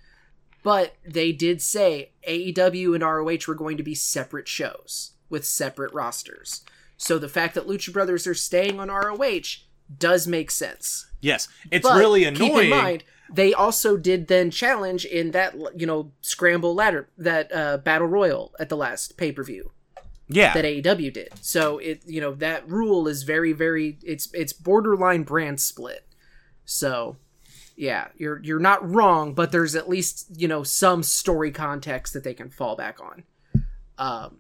but 0.64 0.97
they 1.07 1.30
did 1.30 1.62
say 1.62 2.11
AEW 2.28 2.95
and 2.95 3.05
ROH 3.05 3.47
were 3.47 3.55
going 3.55 3.76
to 3.76 3.85
be 3.85 3.95
separate 3.95 4.49
shows 4.49 5.12
with 5.30 5.47
separate 5.47 5.93
rosters. 5.95 6.64
So 6.97 7.18
the 7.18 7.28
fact 7.28 7.55
that 7.55 7.66
Lucha 7.66 7.92
Brothers 7.92 8.26
are 8.26 8.34
staying 8.34 8.80
on 8.80 8.88
ROH 8.88 9.64
does 9.99 10.26
make 10.26 10.51
sense. 10.51 11.07
Yes, 11.20 11.49
it's 11.70 11.86
But 11.86 11.99
really 11.99 12.24
annoying. 12.24 12.51
Keep 12.53 12.62
in 12.64 12.70
mind, 12.70 13.05
they 13.30 13.53
also 13.55 13.97
did 13.97 14.28
then 14.28 14.51
challenge 14.51 15.05
in 15.05 15.32
that 15.32 15.55
you 15.76 15.86
know 15.86 16.12
scramble 16.20 16.74
ladder 16.74 17.09
that 17.18 17.55
uh, 17.55 17.78
battle 17.78 18.07
royal 18.07 18.55
at 18.59 18.68
the 18.68 18.76
last 18.76 19.16
pay 19.16 19.32
per 19.32 19.42
view 19.42 19.72
yeah, 20.28 20.55
that 20.55 20.64
AEW 20.64 21.12
did. 21.12 21.32
So 21.40 21.78
it 21.78 22.03
you 22.07 22.20
know 22.20 22.34
that 22.34 22.68
rule 22.68 23.09
is 23.09 23.22
very 23.22 23.53
very 23.53 23.99
it's 24.03 24.28
it's 24.32 24.53
borderline 24.53 25.22
brand 25.22 25.61
split. 25.61 26.07
So 26.64 27.16
yeah, 27.76 28.09
you're 28.16 28.42
you're 28.42 28.61
not 28.61 28.88
wrong, 28.88 29.34
but 29.34 29.53
there's 29.53 29.74
at 29.74 29.88
least 29.88 30.26
you 30.34 30.49
know 30.49 30.62
some 30.62 31.03
story 31.03 31.51
context 31.51 32.14
that 32.14 32.24
they 32.24 32.34
can 32.34 32.49
fall 32.49 32.76
back 32.76 32.99
on. 33.01 33.24
Um, 33.99 34.38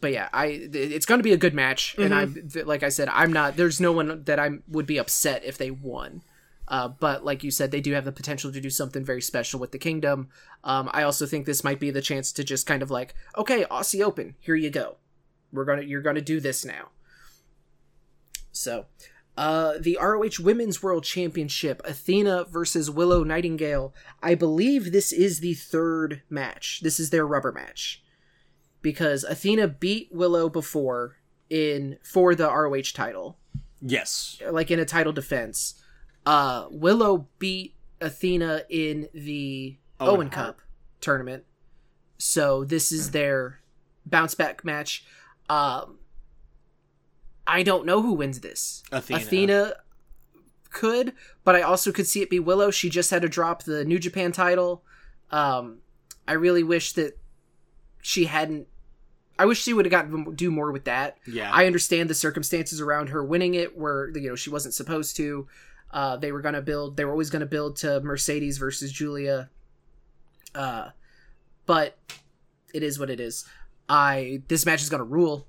but 0.00 0.12
yeah, 0.12 0.28
I 0.32 0.68
it's 0.72 1.06
going 1.06 1.18
to 1.18 1.24
be 1.24 1.32
a 1.32 1.38
good 1.38 1.54
match, 1.54 1.96
and 1.98 2.14
I 2.14 2.26
th- 2.26 2.66
like 2.66 2.82
I 2.82 2.88
said, 2.88 3.08
I'm 3.08 3.32
not. 3.32 3.56
There's 3.56 3.80
no 3.80 3.92
one 3.92 4.24
that 4.24 4.38
I 4.38 4.50
would 4.68 4.86
be 4.86 4.98
upset 4.98 5.44
if 5.44 5.58
they 5.58 5.70
won. 5.70 6.22
Uh, 6.66 6.88
but 6.88 7.24
like 7.24 7.44
you 7.44 7.50
said, 7.50 7.70
they 7.70 7.80
do 7.80 7.92
have 7.92 8.06
the 8.06 8.12
potential 8.12 8.50
to 8.50 8.60
do 8.60 8.70
something 8.70 9.04
very 9.04 9.20
special 9.20 9.60
with 9.60 9.70
the 9.72 9.78
kingdom. 9.78 10.28
Um, 10.62 10.88
I 10.94 11.02
also 11.02 11.26
think 11.26 11.44
this 11.44 11.62
might 11.62 11.78
be 11.78 11.90
the 11.90 12.00
chance 12.00 12.32
to 12.32 12.44
just 12.44 12.66
kind 12.66 12.82
of 12.82 12.90
like, 12.90 13.14
okay, 13.36 13.64
Aussie 13.64 14.02
Open, 14.02 14.34
here 14.40 14.54
you 14.54 14.70
go. 14.70 14.96
We're 15.52 15.66
gonna 15.66 15.82
you're 15.82 16.02
gonna 16.02 16.22
do 16.22 16.40
this 16.40 16.64
now. 16.64 16.88
So, 18.50 18.86
uh, 19.36 19.74
the 19.78 19.98
ROH 20.00 20.42
Women's 20.42 20.82
World 20.82 21.04
Championship, 21.04 21.82
Athena 21.84 22.44
versus 22.44 22.90
Willow 22.90 23.24
Nightingale. 23.24 23.92
I 24.22 24.34
believe 24.34 24.90
this 24.90 25.12
is 25.12 25.40
the 25.40 25.54
third 25.54 26.22
match. 26.30 26.80
This 26.82 26.98
is 26.98 27.10
their 27.10 27.26
rubber 27.26 27.52
match 27.52 28.03
because 28.84 29.24
Athena 29.24 29.66
beat 29.66 30.10
Willow 30.12 30.50
before 30.50 31.16
in 31.48 31.98
for 32.04 32.34
the 32.34 32.46
ROH 32.46 32.92
title, 32.92 33.38
yes, 33.80 34.40
like 34.48 34.70
in 34.70 34.78
a 34.78 34.84
title 34.84 35.12
defense. 35.12 35.82
Uh, 36.26 36.66
Willow 36.70 37.26
beat 37.38 37.74
Athena 38.00 38.62
in 38.68 39.08
the 39.14 39.78
Owen 39.98 40.16
Owen, 40.16 40.30
Cup 40.30 40.60
tournament. 41.00 41.44
So 42.18 42.64
this 42.64 42.92
is 42.92 43.10
their 43.10 43.60
bounce 44.04 44.34
back 44.34 44.64
match. 44.64 45.04
Um, 45.48 45.98
I 47.46 47.62
don't 47.62 47.86
know 47.86 48.02
who 48.02 48.12
wins 48.12 48.40
this. 48.40 48.82
Athena. 48.92 49.20
Athena 49.20 49.72
could, 50.70 51.14
but 51.42 51.56
I 51.56 51.62
also 51.62 51.90
could 51.90 52.06
see 52.06 52.20
it 52.20 52.28
be 52.28 52.38
Willow. 52.38 52.70
She 52.70 52.90
just 52.90 53.10
had 53.10 53.22
to 53.22 53.28
drop 53.28 53.62
the 53.62 53.84
New 53.84 53.98
Japan 53.98 54.30
title. 54.30 54.84
Um, 55.30 55.78
I 56.28 56.32
really 56.34 56.62
wish 56.62 56.92
that 56.92 57.18
she 58.02 58.26
hadn't. 58.26 58.68
I 59.38 59.46
wish 59.46 59.60
she 59.62 59.72
would 59.72 59.84
have 59.84 59.90
gotten 59.90 60.34
do 60.34 60.50
more 60.50 60.70
with 60.70 60.84
that. 60.84 61.18
yeah. 61.26 61.50
I 61.52 61.66
understand 61.66 62.08
the 62.08 62.14
circumstances 62.14 62.80
around 62.80 63.08
her 63.08 63.24
winning 63.24 63.54
it, 63.54 63.76
where 63.76 64.10
you 64.16 64.28
know 64.28 64.36
she 64.36 64.50
wasn't 64.50 64.74
supposed 64.74 65.16
to. 65.16 65.46
Uh, 65.90 66.16
they 66.16 66.32
were 66.32 66.40
gonna 66.40 66.62
build. 66.62 66.96
They 66.96 67.04
were 67.04 67.12
always 67.12 67.30
gonna 67.30 67.46
build 67.46 67.76
to 67.76 68.00
Mercedes 68.00 68.58
versus 68.58 68.92
Giulia. 68.92 69.50
Uh, 70.54 70.90
but 71.66 71.96
it 72.72 72.82
is 72.82 72.98
what 72.98 73.10
it 73.10 73.20
is. 73.20 73.44
I 73.88 74.42
this 74.48 74.64
match 74.66 74.82
is 74.82 74.88
gonna 74.88 75.04
rule. 75.04 75.46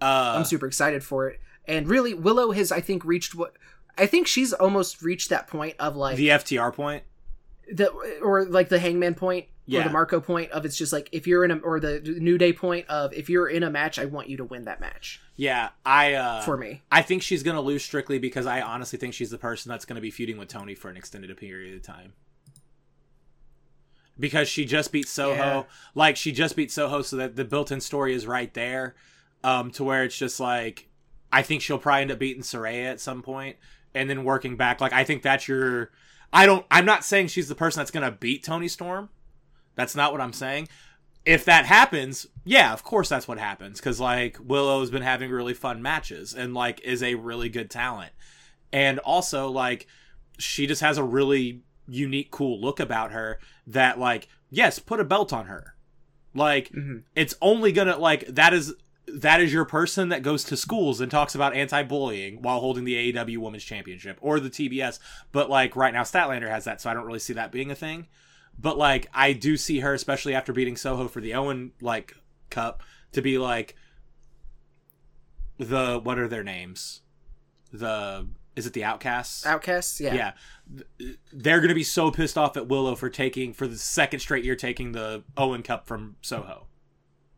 uh, 0.00 0.34
I'm 0.36 0.44
super 0.44 0.66
excited 0.66 1.02
for 1.04 1.28
it. 1.28 1.40
And 1.66 1.88
really, 1.88 2.14
Willow 2.14 2.52
has 2.52 2.70
I 2.70 2.80
think 2.80 3.04
reached 3.04 3.34
what 3.34 3.54
I 3.98 4.06
think 4.06 4.26
she's 4.26 4.52
almost 4.52 5.02
reached 5.02 5.30
that 5.30 5.46
point 5.46 5.74
of 5.78 5.96
like 5.96 6.16
the 6.16 6.28
FTR 6.28 6.72
point. 6.72 7.02
the 7.72 7.90
or 8.22 8.44
like 8.44 8.68
the 8.68 8.78
Hangman 8.78 9.14
point 9.14 9.46
or 9.68 9.82
the 9.82 9.90
Marco 9.90 10.20
point 10.20 10.50
of 10.52 10.64
it's 10.64 10.76
just 10.76 10.92
like 10.92 11.08
if 11.12 11.26
you're 11.26 11.44
in 11.44 11.50
a 11.50 11.56
or 11.56 11.80
the 11.80 12.00
New 12.00 12.38
Day 12.38 12.52
point 12.52 12.86
of 12.88 13.12
if 13.12 13.28
you're 13.28 13.48
in 13.48 13.62
a 13.62 13.70
match, 13.70 13.98
I 13.98 14.04
want 14.04 14.28
you 14.28 14.36
to 14.36 14.44
win 14.44 14.64
that 14.66 14.80
match 14.80 15.20
Yeah, 15.34 15.70
I 15.84 16.14
uh, 16.14 16.42
for 16.42 16.56
me. 16.56 16.82
I 16.90 17.02
think 17.02 17.22
she's 17.22 17.42
gonna 17.42 17.60
lose 17.60 17.82
strictly 17.84 18.18
because 18.18 18.46
I 18.46 18.60
honestly 18.60 18.98
think 18.98 19.14
she's 19.14 19.30
the 19.30 19.38
person 19.38 19.68
that's 19.70 19.84
gonna 19.84 20.00
be 20.00 20.10
feuding 20.10 20.38
with 20.38 20.48
Toni 20.48 20.74
for 20.74 20.88
an 20.88 20.96
extended 20.96 21.36
period 21.36 21.74
of 21.74 21.82
time. 21.82 22.12
Because 24.18 24.48
she 24.48 24.64
just 24.64 24.92
beat 24.92 25.08
Soho, 25.08 25.34
Yeah. 25.34 25.62
like 25.94 26.16
she 26.16 26.32
just 26.32 26.56
beat 26.56 26.70
Soho, 26.70 27.02
so 27.02 27.16
that 27.16 27.36
the 27.36 27.44
built-in 27.44 27.82
story 27.82 28.14
is 28.14 28.26
right 28.26 28.52
there, 28.54 28.94
um, 29.44 29.70
to 29.72 29.84
where 29.84 30.04
it's 30.04 30.16
just 30.16 30.40
like, 30.40 30.88
I 31.30 31.42
think 31.42 31.60
she'll 31.60 31.78
probably 31.78 32.02
end 32.02 32.12
up 32.12 32.18
beating 32.18 32.42
Saraya 32.42 32.86
at 32.86 33.00
some 33.00 33.20
point, 33.20 33.56
and 33.94 34.08
then 34.08 34.24
working 34.24 34.56
back. 34.56 34.80
Like 34.80 34.94
I 34.94 35.04
think 35.04 35.22
that's 35.22 35.48
your, 35.48 35.90
I 36.32 36.46
don't, 36.46 36.64
I'm 36.70 36.86
not 36.86 37.04
saying 37.04 37.26
she's 37.28 37.48
the 37.48 37.54
person 37.54 37.80
that's 37.80 37.90
gonna 37.90 38.10
beat 38.10 38.42
Toni 38.42 38.68
Storm. 38.68 39.10
That's 39.76 39.94
not 39.94 40.10
what 40.10 40.20
I'm 40.20 40.32
saying. 40.32 40.68
If 41.24 41.44
that 41.44 41.66
happens, 41.66 42.26
yeah, 42.44 42.72
of 42.72 42.82
course 42.82 43.08
that's 43.08 43.26
what 43.28 43.38
happens 43.38 43.78
because 43.80 44.00
like 44.00 44.38
Willow's 44.42 44.90
been 44.90 45.02
having 45.02 45.30
really 45.30 45.54
fun 45.54 45.80
matches 45.82 46.34
and 46.34 46.54
like 46.54 46.80
is 46.82 47.02
a 47.02 47.14
really 47.16 47.48
good 47.48 47.70
talent, 47.70 48.12
and 48.72 48.98
also 49.00 49.48
like 49.48 49.86
she 50.38 50.66
just 50.66 50.80
has 50.82 50.98
a 50.98 51.04
really 51.04 51.62
unique, 51.88 52.30
cool 52.30 52.60
look 52.60 52.80
about 52.80 53.12
her 53.12 53.38
that 53.66 53.98
like 53.98 54.28
yes, 54.50 54.78
put 54.78 55.00
a 55.00 55.04
belt 55.04 55.32
on 55.32 55.46
her. 55.46 55.74
Like 56.34 56.70
Mhm. 56.72 57.02
it's 57.14 57.34
only 57.42 57.72
gonna 57.72 57.96
like 57.96 58.26
that 58.28 58.52
is 58.54 58.74
that 59.08 59.40
is 59.40 59.52
your 59.52 59.64
person 59.64 60.08
that 60.10 60.22
goes 60.22 60.42
to 60.44 60.56
schools 60.56 61.00
and 61.00 61.10
talks 61.10 61.34
about 61.34 61.54
anti-bullying 61.54 62.42
while 62.42 62.58
holding 62.60 62.84
the 62.84 62.94
AEW 63.12 63.38
Women's 63.38 63.62
Championship 63.64 64.18
or 64.20 64.40
the 64.40 64.50
TBS. 64.50 64.98
But 65.32 65.48
like 65.48 65.74
right 65.76 65.92
now, 65.94 66.02
Statlander 66.02 66.48
has 66.48 66.64
that, 66.64 66.80
so 66.80 66.90
I 66.90 66.94
don't 66.94 67.06
really 67.06 67.20
see 67.20 67.32
that 67.34 67.52
being 67.52 67.70
a 67.70 67.74
thing. 67.76 68.06
But 68.58 68.78
like 68.78 69.08
I 69.12 69.32
do 69.32 69.56
see 69.56 69.80
her, 69.80 69.94
especially 69.94 70.34
after 70.34 70.52
beating 70.52 70.76
Soho 70.76 71.08
for 71.08 71.20
the 71.20 71.34
Owen 71.34 71.72
like 71.80 72.14
Cup, 72.50 72.82
to 73.12 73.22
be 73.22 73.38
like 73.38 73.76
the 75.58 76.00
what 76.02 76.18
are 76.18 76.28
their 76.28 76.44
names? 76.44 77.02
The 77.72 78.26
is 78.54 78.66
it 78.66 78.72
the 78.72 78.84
Outcasts? 78.84 79.44
Outcasts, 79.44 80.00
yeah. 80.00 80.14
yeah. 80.14 80.32
They're 81.30 81.58
going 81.58 81.68
to 81.68 81.74
be 81.74 81.84
so 81.84 82.10
pissed 82.10 82.38
off 82.38 82.56
at 82.56 82.66
Willow 82.68 82.94
for 82.94 83.10
taking 83.10 83.52
for 83.52 83.66
the 83.66 83.76
second 83.76 84.20
straight 84.20 84.44
year 84.44 84.56
taking 84.56 84.92
the 84.92 85.24
Owen 85.36 85.62
Cup 85.62 85.86
from 85.86 86.16
Soho. 86.22 86.66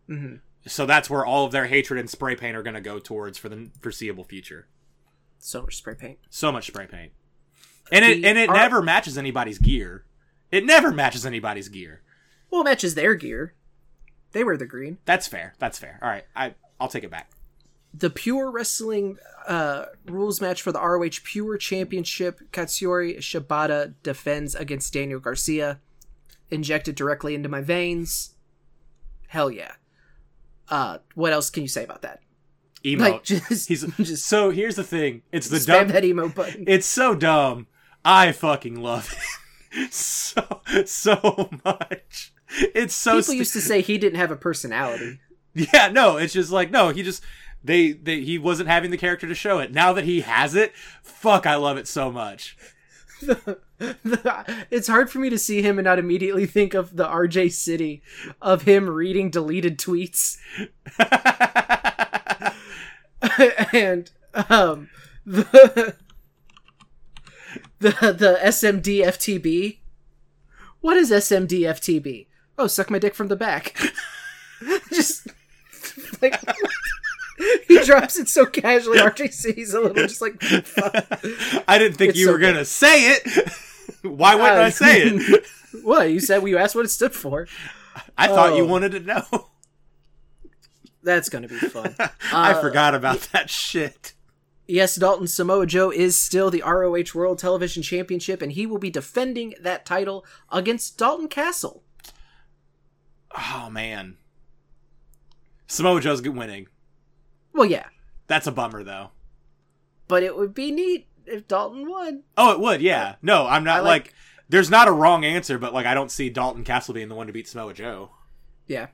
hmm 0.07 0.37
So 0.67 0.87
that's 0.87 1.11
where 1.11 1.27
all 1.27 1.45
of 1.45 1.51
their 1.51 1.67
hatred 1.67 1.99
and 1.99 2.09
spray 2.09 2.37
paint 2.37 2.57
are 2.57 2.63
going 2.63 2.75
to 2.75 2.81
go 2.81 3.01
towards 3.01 3.37
for 3.37 3.49
the 3.49 3.69
foreseeable 3.81 4.23
future. 4.23 4.69
So 5.41 5.63
much 5.63 5.77
spray 5.77 5.95
paint. 5.97 6.19
So 6.31 6.53
much 6.53 6.69
spray 6.69 6.87
paint. 6.87 7.13
And 7.91 8.05
it 8.05 8.25
and 8.25 8.39
it 8.39 8.49
art- 8.49 8.59
never 8.59 8.81
matches 8.83 9.19
anybody's 9.19 9.59
gear. 9.59 10.05
It 10.51 10.65
never 10.65 10.91
matches 10.91 11.27
anybody's 11.27 11.69
gear. 11.69 12.03
Well, 12.51 12.63
it 12.63 12.65
matches 12.65 12.95
their 12.95 13.15
gear. 13.15 13.55
They 14.33 14.45
wear 14.45 14.57
the 14.57 14.67
green. 14.67 14.99
That's 15.05 15.27
fair. 15.27 15.55
That's 15.59 15.79
fair. 15.79 15.99
All 16.03 16.09
right. 16.09 16.25
I 16.35 16.55
I'll 16.81 16.89
take 16.89 17.05
it 17.05 17.11
back. 17.11 17.31
The 17.95 18.11
Pure 18.11 18.51
Wrestling 18.51 19.19
uh, 19.47 19.87
rules 20.05 20.41
match 20.41 20.63
for 20.63 20.73
the 20.73 20.81
ROH 20.81 21.21
Pure 21.25 21.57
Championship. 21.59 22.41
Katsuyori 22.53 23.19
Shibata 23.19 23.95
defends 24.03 24.55
against 24.55 24.93
Daniel 24.93 25.21
Garcia. 25.21 25.81
Injected 26.51 26.95
directly 26.95 27.35
into 27.35 27.49
my 27.49 27.61
veins. 27.61 28.35
Hell 29.29 29.51
yeah. 29.51 29.73
Uh, 30.69 30.99
what 31.15 31.33
else 31.33 31.51
can 31.51 31.63
you 31.63 31.69
say 31.69 31.85
about 31.85 32.03
that? 32.03 32.21
Emo. 32.85 33.03
Like 33.03 33.25
just, 33.25 33.69
He's 33.69 33.83
just 33.97 34.27
so 34.27 34.51
here's 34.51 34.77
the 34.77 34.85
thing. 34.85 35.23
It's 35.33 35.49
the 35.49 35.61
dumb 35.61 35.89
that 35.89 36.05
emo 36.05 36.29
button. 36.29 36.65
It's 36.67 36.87
so 36.87 37.15
dumb. 37.15 37.67
I 38.05 38.33
fucking 38.33 38.81
love 38.81 39.13
it. 39.13 39.19
so 39.91 40.63
so 40.85 41.51
much. 41.65 42.33
It's 42.75 42.95
so 42.95 43.13
People 43.13 43.23
stu- 43.23 43.37
used 43.37 43.53
to 43.53 43.61
say 43.61 43.81
he 43.81 43.99
didn't 43.99 44.19
have 44.19 44.31
a 44.31 44.37
personality. 44.37 45.21
Yeah, 45.55 45.89
no, 45.89 46.17
it's 46.17 46.33
just 46.33 46.53
like 46.53 46.71
no, 46.71 46.91
he 46.91 47.03
just 47.03 47.23
they 47.63 47.93
they 47.93 48.21
he 48.21 48.39
wasn't 48.39 48.69
having 48.69 48.91
the 48.91 48.97
character 48.97 49.27
to 49.27 49.35
show 49.35 49.59
it. 49.59 49.73
Now 49.73 49.93
that 49.93 50.05
he 50.05 50.21
has 50.23 50.55
it, 50.55 50.75
fuck, 51.03 51.47
I 51.47 51.57
love 51.57 51.77
it 51.77 51.89
so 51.89 52.13
much. 52.13 52.57
it's 53.81 54.87
hard 54.87 55.11
for 55.11 55.19
me 55.19 55.31
to 55.31 55.39
see 55.39 55.63
him 55.63 55.79
and 55.79 55.85
not 55.85 55.99
immediately 55.99 56.47
think 56.47 56.75
of 56.75 56.97
the 56.97 57.07
RJ 57.07 57.53
City 57.53 58.03
of 58.41 58.63
him 58.63 58.89
reading 58.89 59.31
deleted 59.31 59.79
tweets 59.79 60.37
and 63.73 64.11
um 64.49 64.89
the 65.27 65.95
the 67.81 67.91
the 67.91 68.39
SMD 68.45 68.99
FTB. 69.05 69.79
What 70.81 70.97
is 70.97 71.11
SMD 71.11 71.61
FTB? 71.61 72.27
Oh, 72.57 72.67
suck 72.67 72.91
my 72.91 72.99
dick 72.99 73.15
from 73.15 73.29
the 73.29 73.37
back. 73.37 73.77
just 74.93 75.29
like 76.21 76.41
he 77.69 77.79
drops 77.85 78.19
it 78.19 78.29
so 78.29 78.47
casually. 78.47 78.99
RJ 78.99 79.33
City's 79.33 79.75
a 79.75 79.81
little 79.81 79.95
just 80.07 80.21
like 80.21 80.41
fuck. 80.43 80.95
I 81.69 81.79
didn't 81.79 81.97
think 81.97 82.11
It's 82.11 82.19
you 82.19 82.27
so 82.27 82.33
were 82.33 82.39
gonna 82.39 82.65
say 82.65 83.13
it. 83.13 83.53
Why 84.03 84.35
wouldn't 84.35 84.59
Uh, 84.59 84.63
I 84.63 84.71
say 84.71 85.03
it? 85.03 85.45
what 85.83 86.11
you 86.11 86.21
said? 86.21 86.47
You 86.47 86.59
asked 86.59 86.75
what 86.75 86.85
it 86.85 86.89
stood 86.91 87.13
for. 87.15 87.47
I 88.17 88.29
thought 88.29 88.57
you 88.57 88.63
Oh. 88.65 88.67
wanted 88.67 88.93
to 88.93 89.01
know. 89.01 89.49
That's 91.03 91.29
gonna 91.29 91.49
be 91.49 91.57
fun. 91.59 91.95
I 92.33 92.53
Uh, 92.53 92.61
forgot 92.61 92.95
about 92.95 93.21
that 93.33 93.51
shit. 93.51 94.15
Yes, 94.71 94.97
Dalton 94.97 95.27
Samoa 95.27 95.65
Joe 95.67 95.91
is 95.91 96.15
still 96.17 96.51
the 96.51 96.63
ROH 96.63 97.15
World 97.19 97.39
Television 97.39 97.83
Championship, 97.83 98.43
and 98.43 98.53
he 98.53 98.67
will 98.67 98.77
be 98.79 98.91
defending 98.91 99.55
that 99.63 99.87
title 99.87 100.27
against 100.53 100.99
Dalton 100.99 101.27
Castle. 101.29 101.83
Oh 103.35 103.69
man, 103.71 104.17
Samoa 105.67 106.01
Joe's 106.01 106.21
good 106.21 106.37
winning. 106.37 106.67
Well, 107.53 107.67
yeah, 107.67 107.87
That's 108.27 108.47
a 108.47 108.53
bummer 108.53 108.83
though. 108.85 109.11
but 110.07 110.23
it 110.23 110.37
would 110.37 110.55
be 110.55 110.71
neat 110.71 111.07
if 111.27 111.49
Dalton 111.49 111.89
won. 111.89 112.23
Oh, 112.37 112.53
it 112.53 112.61
would. 112.61 112.81
Yeah. 112.81 113.17
No, 113.23 113.47
I'm 113.47 113.65
not 113.65 113.85
like, 113.85 114.05
like- 114.07 114.15
There's 114.49 114.71
not 114.71 114.89
a 114.89 114.93
wrong 114.93 115.25
answer, 115.25 115.59
but 115.59 115.75
like 115.75 115.87
I 115.87 115.95
don't 115.95 116.11
see 116.11 116.31
Dalton 116.31 116.65
Castle 116.65 116.95
being 116.95 117.09
the 117.09 117.15
one 117.15 117.27
to 117.27 117.33
beat 117.33 117.49
Samoa 117.49 117.75
Joe. 117.75 118.11
Yeah. 118.67 118.89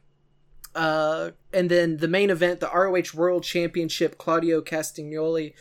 Uh, 0.74 1.30
and 1.52 1.70
then 1.70 1.98
the 1.98 2.08
main 2.08 2.30
event, 2.30 2.60
the 2.60 2.70
ROH 2.72 3.16
World 3.16 3.44
Championship, 3.44 4.18
Claudio 4.18 4.60
Castagnoli, 4.60 5.54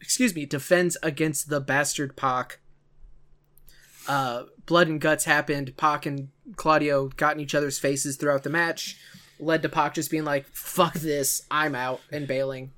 excuse 0.00 0.34
me, 0.34 0.46
defends 0.46 0.96
against 1.02 1.48
the 1.48 1.60
bastard 1.60 2.16
Pac. 2.16 2.58
Uh, 4.08 4.44
blood 4.66 4.88
and 4.88 5.00
guts 5.00 5.24
happened. 5.24 5.76
Pac 5.76 6.06
and 6.06 6.28
Claudio 6.56 7.08
got 7.08 7.36
in 7.36 7.40
each 7.40 7.54
other's 7.54 7.78
faces 7.78 8.16
throughout 8.16 8.42
the 8.42 8.50
match, 8.50 8.98
led 9.38 9.62
to 9.62 9.68
Pac 9.68 9.94
just 9.94 10.10
being 10.10 10.24
like, 10.24 10.46
"Fuck 10.48 10.94
this, 10.94 11.42
I'm 11.50 11.74
out," 11.74 12.00
and 12.10 12.26
bailing. 12.26 12.72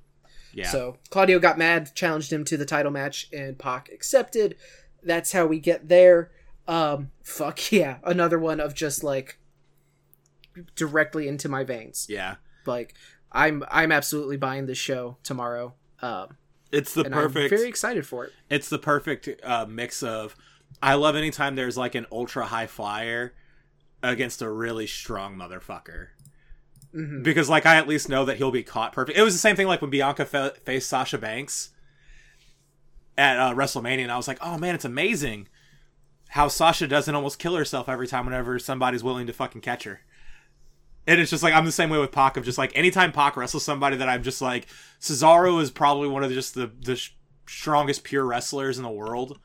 Yeah. 0.53 0.69
So 0.69 0.97
Claudio 1.09 1.39
got 1.39 1.57
mad, 1.57 1.93
challenged 1.95 2.31
him 2.31 2.45
to 2.45 2.57
the 2.57 2.65
title 2.65 2.91
match, 2.91 3.27
and 3.33 3.57
Pac 3.57 3.89
accepted. 3.91 4.55
That's 5.03 5.31
how 5.31 5.45
we 5.45 5.59
get 5.59 5.89
there. 5.89 6.31
Um, 6.67 7.11
fuck 7.23 7.71
yeah, 7.71 7.97
another 8.03 8.39
one 8.39 8.59
of 8.59 8.75
just 8.75 9.03
like 9.03 9.39
directly 10.75 11.27
into 11.27 11.49
my 11.49 11.63
veins. 11.63 12.07
yeah. 12.09 12.35
Like 12.65 12.93
I'm 13.31 13.63
I'm 13.69 13.91
absolutely 13.91 14.37
buying 14.37 14.65
this 14.65 14.77
show 14.77 15.17
tomorrow. 15.23 15.73
Um, 16.01 16.37
It's 16.71 16.93
the 16.93 17.03
and 17.05 17.13
perfect. 17.13 17.51
I'm 17.53 17.57
very 17.57 17.69
excited 17.69 18.07
for 18.07 18.25
it. 18.25 18.33
It's 18.49 18.69
the 18.69 18.79
perfect 18.79 19.29
uh, 19.43 19.65
mix 19.67 20.01
of. 20.03 20.35
I 20.81 20.95
love 20.95 21.15
anytime 21.15 21.55
there's 21.55 21.77
like 21.77 21.95
an 21.95 22.05
ultra 22.11 22.45
high 22.45 22.67
flyer 22.67 23.33
against 24.01 24.41
a 24.41 24.49
really 24.49 24.87
strong 24.87 25.35
motherfucker. 25.35 26.07
Mhm. 26.93 27.23
Because 27.23 27.49
like 27.49 27.65
I 27.65 27.75
at 27.75 27.87
least 27.87 28.09
know 28.09 28.25
that 28.25 28.37
he'll 28.37 28.51
be 28.51 28.63
caught 28.63 28.93
perfect. 28.93 29.17
It 29.17 29.21
was 29.23 29.33
the 29.33 29.39
same 29.39 29.55
thing 29.55 29.67
like 29.67 29.81
when 29.81 29.91
Bianca 29.91 30.25
fe- 30.25 30.51
faced 30.63 30.89
Sasha 30.89 31.17
Banks 31.17 31.69
at 33.17 33.37
uh, 33.39 33.53
WrestleMania, 33.53 34.03
and 34.03 34.11
I 34.11 34.17
was 34.17 34.27
like, 34.27 34.39
oh 34.41 34.57
man, 34.57 34.75
it's 34.75 34.85
amazing 34.85 35.47
how 36.29 36.47
Sasha 36.47 36.87
doesn't 36.87 37.13
almost 37.15 37.39
kill 37.39 37.55
herself 37.55 37.87
every 37.87 38.07
time 38.07 38.25
whenever 38.25 38.57
somebody's 38.59 39.03
willing 39.03 39.27
to 39.27 39.33
fucking 39.33 39.61
catch 39.61 39.83
her. 39.85 40.01
And 41.07 41.21
it's 41.21 41.29
just 41.29 41.43
like 41.43 41.53
I'm 41.53 41.65
the 41.65 41.71
same 41.71 41.89
way 41.89 41.99
with 41.99 42.11
Pac 42.11 42.37
of 42.37 42.45
just 42.45 42.57
like 42.57 42.71
anytime 42.75 43.11
Pac 43.11 43.37
wrestles 43.37 43.63
somebody 43.63 43.97
that 43.97 44.09
I'm 44.09 44.23
just 44.23 44.41
like 44.41 44.67
Cesaro 44.99 45.61
is 45.61 45.71
probably 45.71 46.07
one 46.07 46.23
of 46.23 46.29
the, 46.29 46.35
just 46.35 46.55
the 46.55 46.71
the 46.81 46.95
sh- 46.95 47.11
strongest 47.47 48.03
pure 48.03 48.25
wrestlers 48.25 48.77
in 48.77 48.83
the 48.83 48.89
world, 48.89 49.39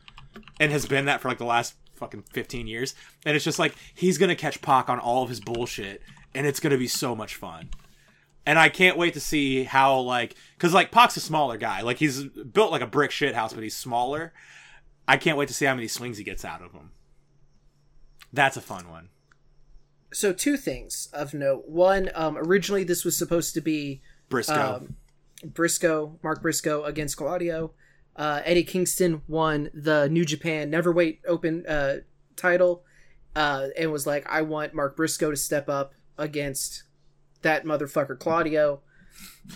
and 0.59 0.73
has 0.73 0.87
been 0.87 1.05
that 1.05 1.21
for 1.21 1.29
like 1.29 1.39
the 1.39 1.45
last 1.45 1.75
fucking 1.95 2.23
15 2.33 2.67
years. 2.67 2.95
And 3.27 3.37
it's 3.37 3.45
just 3.45 3.59
like 3.59 3.75
he's 3.95 4.19
gonna 4.19 4.35
catch 4.35 4.63
Pac 4.63 4.89
on 4.89 4.99
all 4.99 5.23
of 5.23 5.29
his 5.29 5.41
bullshit, 5.41 6.03
and 6.35 6.47
it's 6.47 6.61
gonna 6.61 6.79
be 6.79 6.89
so 6.89 7.15
much 7.15 7.35
fun. 7.35 7.69
And 8.47 8.59
I 8.59 8.71
can't 8.71 8.97
wait 8.97 9.13
to 9.15 9.21
see 9.21 9.65
how 9.65 9.99
like 10.01 10.35
because 10.57 10.73
like 10.73 10.91
Pac's 10.91 11.17
a 11.19 11.21
smaller 11.21 11.59
guy, 11.59 11.83
like 11.83 11.99
he's 11.99 12.25
built 12.25 12.73
like 12.73 12.83
a 12.83 12.87
brick 12.87 13.11
shit 13.11 13.35
house, 13.35 13.53
but 13.53 13.63
he's 13.63 13.77
smaller. 13.77 14.33
I 15.07 15.19
can't 15.19 15.37
wait 15.37 15.49
to 15.49 15.55
see 15.55 15.67
how 15.67 15.75
many 15.75 15.89
swings 15.89 16.19
he 16.19 16.25
gets 16.25 16.45
out 16.45 16.63
of 16.63 16.73
him. 16.73 16.93
That's 18.33 18.57
a 18.57 18.61
fun 18.61 18.89
one. 18.89 19.09
So 20.13 20.33
two 20.33 20.57
things 20.57 21.09
of 21.13 21.35
note. 21.35 21.69
One, 21.69 22.11
um, 22.15 22.37
originally 22.37 22.85
this 22.85 23.05
was 23.05 23.17
supposed 23.17 23.55
to 23.55 23.61
be 23.61 24.03
Briscoe. 24.29 24.77
um, 24.77 24.97
Briscoe, 25.45 26.19
Mark 26.23 26.43
Briscoe 26.43 26.85
against 26.85 27.17
Claudio. 27.17 27.73
Uh, 28.17 28.43
Eddie 28.45 28.65
Kingston 28.65 29.23
won 29.29 29.71
the 29.73 30.09
New 30.09 30.25
Japan 30.25 30.71
Neverweight 30.71 31.21
Open 31.27 31.65
uh, 31.67 31.97
title, 32.37 32.83
uh, 33.37 33.69
and 33.79 33.93
was 33.93 34.07
like, 34.07 34.27
"I 34.29 34.43
want 34.43 34.75
Mark 34.75 34.97
Briscoe 34.97 35.31
to 35.31 35.37
step 35.37 35.69
up 35.69 35.95
against 36.19 36.83
that 37.43 37.65
motherfucker 37.65 38.19
Claudio." 38.19 38.81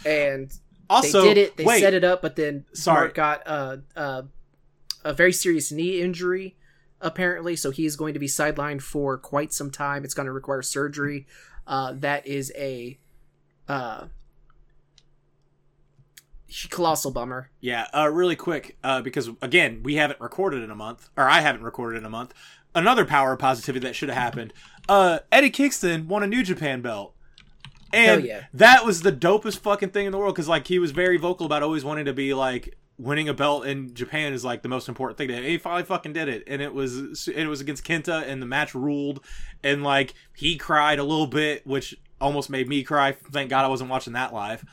And 0.06 0.52
also, 0.88 1.22
they 1.22 1.34
did 1.34 1.38
it. 1.38 1.56
They 1.56 1.64
wait, 1.64 1.80
set 1.80 1.94
it 1.94 2.04
up, 2.04 2.22
but 2.22 2.36
then 2.36 2.64
Sorry. 2.72 3.00
Mark 3.00 3.14
got 3.14 3.42
uh, 3.46 3.76
uh, 3.96 4.22
a 5.04 5.12
very 5.12 5.32
serious 5.32 5.70
knee 5.72 6.00
injury, 6.00 6.56
apparently. 7.00 7.56
So 7.56 7.70
he's 7.70 7.96
going 7.96 8.14
to 8.14 8.20
be 8.20 8.26
sidelined 8.26 8.82
for 8.82 9.18
quite 9.18 9.52
some 9.52 9.70
time. 9.70 10.04
It's 10.04 10.14
going 10.14 10.26
to 10.26 10.32
require 10.32 10.62
surgery. 10.62 11.26
Uh, 11.66 11.94
that 11.96 12.26
is 12.26 12.52
a 12.56 12.98
uh, 13.68 14.06
colossal 16.70 17.10
bummer. 17.10 17.50
Yeah, 17.60 17.86
uh, 17.94 18.08
really 18.10 18.36
quick, 18.36 18.76
uh, 18.84 19.02
because 19.02 19.30
again, 19.42 19.82
we 19.82 19.96
haven't 19.96 20.20
recorded 20.20 20.62
in 20.62 20.70
a 20.70 20.74
month, 20.76 21.08
or 21.16 21.28
I 21.28 21.40
haven't 21.40 21.62
recorded 21.62 21.98
in 21.98 22.04
a 22.04 22.10
month. 22.10 22.34
Another 22.74 23.04
power 23.04 23.32
of 23.32 23.38
positivity 23.38 23.86
that 23.86 23.94
should 23.94 24.08
have 24.08 24.18
happened. 24.18 24.52
Uh, 24.88 25.20
Eddie 25.30 25.50
Kingston 25.50 26.08
won 26.08 26.22
a 26.22 26.26
New 26.26 26.42
Japan 26.42 26.82
belt, 26.82 27.14
and 27.92 28.24
yeah. 28.24 28.44
that 28.52 28.84
was 28.84 29.02
the 29.02 29.12
dopest 29.12 29.60
fucking 29.60 29.90
thing 29.90 30.06
in 30.06 30.12
the 30.12 30.18
world. 30.18 30.34
Because 30.34 30.48
like 30.48 30.66
he 30.66 30.78
was 30.78 30.90
very 30.90 31.16
vocal 31.16 31.46
about 31.46 31.62
always 31.62 31.84
wanting 31.84 32.04
to 32.04 32.12
be 32.12 32.34
like 32.34 32.76
winning 32.98 33.28
a 33.28 33.34
belt 33.34 33.66
in 33.66 33.92
Japan 33.94 34.32
is 34.32 34.44
like 34.44 34.62
the 34.62 34.68
most 34.68 34.88
important 34.88 35.18
thing 35.18 35.28
to. 35.28 35.34
And 35.34 35.44
he 35.44 35.58
finally 35.58 35.82
fucking 35.84 36.12
did 36.12 36.28
it, 36.28 36.44
and 36.46 36.62
it 36.62 36.72
was 36.74 37.28
it 37.28 37.46
was 37.46 37.60
against 37.60 37.84
Kenta, 37.84 38.26
and 38.26 38.40
the 38.40 38.46
match 38.46 38.74
ruled, 38.74 39.24
and 39.62 39.82
like 39.82 40.14
he 40.36 40.56
cried 40.56 40.98
a 40.98 41.04
little 41.04 41.26
bit, 41.26 41.66
which 41.66 41.94
almost 42.20 42.48
made 42.50 42.68
me 42.68 42.82
cry. 42.82 43.12
Thank 43.12 43.50
God 43.50 43.64
I 43.64 43.68
wasn't 43.68 43.90
watching 43.90 44.12
that 44.14 44.32
live, 44.32 44.64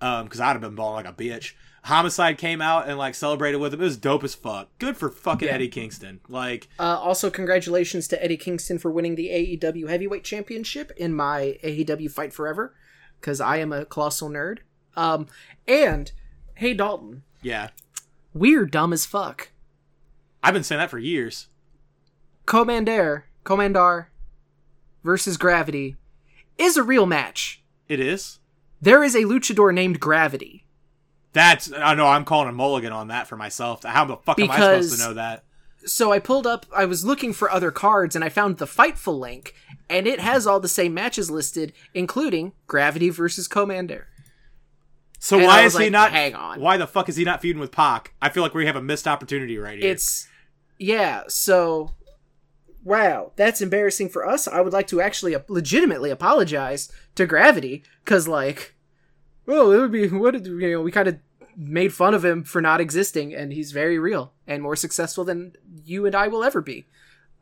um, 0.00 0.24
because 0.24 0.40
I'd 0.40 0.52
have 0.52 0.60
been 0.60 0.74
bawling 0.74 1.04
like 1.04 1.12
a 1.12 1.16
bitch. 1.16 1.54
Homicide 1.84 2.36
came 2.36 2.60
out 2.60 2.86
and 2.90 2.98
like 2.98 3.14
celebrated 3.14 3.56
with 3.56 3.72
him. 3.72 3.80
It 3.80 3.84
was 3.84 3.96
dope 3.96 4.22
as 4.22 4.34
fuck. 4.34 4.68
Good 4.78 4.98
for 4.98 5.08
fucking 5.08 5.48
Yeah. 5.48 5.54
Eddie 5.54 5.68
Kingston. 5.68 6.20
Like, 6.28 6.68
Uh, 6.78 6.98
also, 6.98 7.30
congratulations 7.30 8.06
to 8.08 8.22
Eddie 8.22 8.36
Kingston 8.36 8.76
for 8.78 8.90
winning 8.90 9.14
the 9.14 9.30
AEW 9.30 9.88
Heavyweight 9.88 10.22
Championship 10.22 10.92
in 10.98 11.14
my 11.14 11.58
AEW 11.64 12.10
Fight 12.10 12.34
Forever, 12.34 12.74
because 13.18 13.40
I 13.40 13.56
am 13.56 13.72
a 13.72 13.86
colossal 13.86 14.28
nerd. 14.28 14.58
Um, 14.94 15.26
and 15.66 16.12
hey, 16.56 16.74
Dalton, 16.74 17.22
yeah, 17.42 17.68
We're 18.34 18.66
dumb 18.66 18.92
as 18.92 19.06
fuck. 19.06 19.50
I've 20.42 20.54
been 20.54 20.64
saying 20.64 20.78
that 20.78 20.90
for 20.90 20.98
years. 20.98 21.48
Komander, 22.46 23.24
Komander 23.44 24.06
versus 25.04 25.36
Gravity 25.36 25.96
is 26.58 26.76
a 26.76 26.82
real 26.82 27.06
match. 27.06 27.62
It 27.88 28.00
is. 28.00 28.38
There 28.80 29.04
is 29.04 29.14
a 29.14 29.24
luchador 29.24 29.74
named 29.74 30.00
Gravity. 30.00 30.64
That's 31.32 31.72
I 31.72 31.94
know 31.94 32.08
I'm 32.08 32.24
calling 32.24 32.48
a 32.48 32.52
mulligan 32.52 32.92
on 32.92 33.08
that 33.08 33.28
for 33.28 33.36
myself. 33.36 33.84
How 33.84 34.04
the 34.04 34.16
fuck 34.16 34.40
am 34.40 34.50
I 34.50 34.56
supposed 34.56 34.98
to 35.00 35.08
know 35.08 35.14
that? 35.14 35.44
So 35.86 36.12
I 36.12 36.18
pulled 36.18 36.46
up, 36.46 36.66
I 36.74 36.84
was 36.84 37.04
looking 37.04 37.32
for 37.32 37.50
other 37.50 37.70
cards 37.70 38.14
and 38.14 38.24
I 38.24 38.28
found 38.28 38.58
the 38.58 38.66
Fightful 38.66 39.18
link, 39.18 39.54
and 39.88 40.06
it 40.06 40.20
has 40.20 40.46
all 40.46 40.60
the 40.60 40.68
same 40.68 40.92
matches 40.92 41.30
listed, 41.30 41.72
including 41.94 42.52
Gravity 42.66 43.08
versus 43.08 43.48
Komander. 43.48 44.04
So 45.22 45.36
And 45.36 45.46
why 45.46 45.62
is 45.62 45.74
was 45.74 45.84
he 45.84 45.90
not? 45.90 46.12
hang 46.12 46.34
on. 46.34 46.60
Why 46.60 46.78
the 46.78 46.86
fuck 46.86 47.08
is 47.10 47.16
he 47.16 47.24
not 47.24 47.42
feuding 47.42 47.60
with 47.60 47.70
Pac? 47.70 48.14
I 48.22 48.30
feel 48.30 48.42
like 48.42 48.54
we 48.54 48.64
have 48.66 48.74
a 48.74 48.80
missed 48.82 49.06
opportunity 49.06 49.58
right 49.58 49.78
here. 49.78 49.92
It's, 49.92 50.26
yeah, 50.78 51.24
so, 51.28 51.92
wow, 52.82 53.32
that's 53.36 53.60
embarrassing 53.60 54.08
for 54.08 54.26
us. 54.26 54.48
I 54.48 54.62
would 54.62 54.72
like 54.72 54.86
to 54.88 55.00
actually 55.02 55.36
legitimately 55.48 56.08
apologize 56.10 56.90
to 57.16 57.26
Gravity, 57.26 57.82
because, 58.02 58.26
like, 58.26 58.74
well, 59.44 59.70
it 59.72 59.78
would 59.78 59.92
be, 59.92 60.08
what, 60.08 60.42
you 60.42 60.70
know, 60.72 60.80
we 60.80 60.90
kind 60.90 61.08
of 61.08 61.18
made 61.54 61.92
fun 61.92 62.14
of 62.14 62.24
him 62.24 62.42
for 62.42 62.62
not 62.62 62.80
existing, 62.80 63.34
and 63.34 63.52
he's 63.52 63.72
very 63.72 63.98
real 63.98 64.32
and 64.46 64.62
more 64.62 64.74
successful 64.76 65.24
than 65.24 65.52
you 65.84 66.06
and 66.06 66.14
I 66.14 66.28
will 66.28 66.42
ever 66.42 66.62
be. 66.62 66.86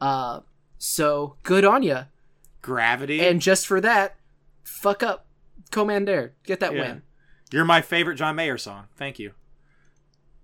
Uh, 0.01 0.41
so, 0.79 1.37
good 1.45 1.65
on 1.65 1.85
you, 1.85 2.07
gravity. 2.61 3.21
And 3.21 3.41
just 3.41 3.69
for 3.69 3.81
that, 3.81 4.17
fuck 4.65 5.05
up 5.05 5.27
Komander. 5.71 6.33
Get 6.45 6.59
that 6.59 6.75
Yeah. 6.75 6.81
win. 6.81 7.03
You're 7.53 7.65
my 7.65 7.81
favorite 7.81 8.17
John 8.17 8.37
Mayer 8.37 8.59
song. 8.59 8.85
Thank 8.97 9.19
you. 9.19 9.33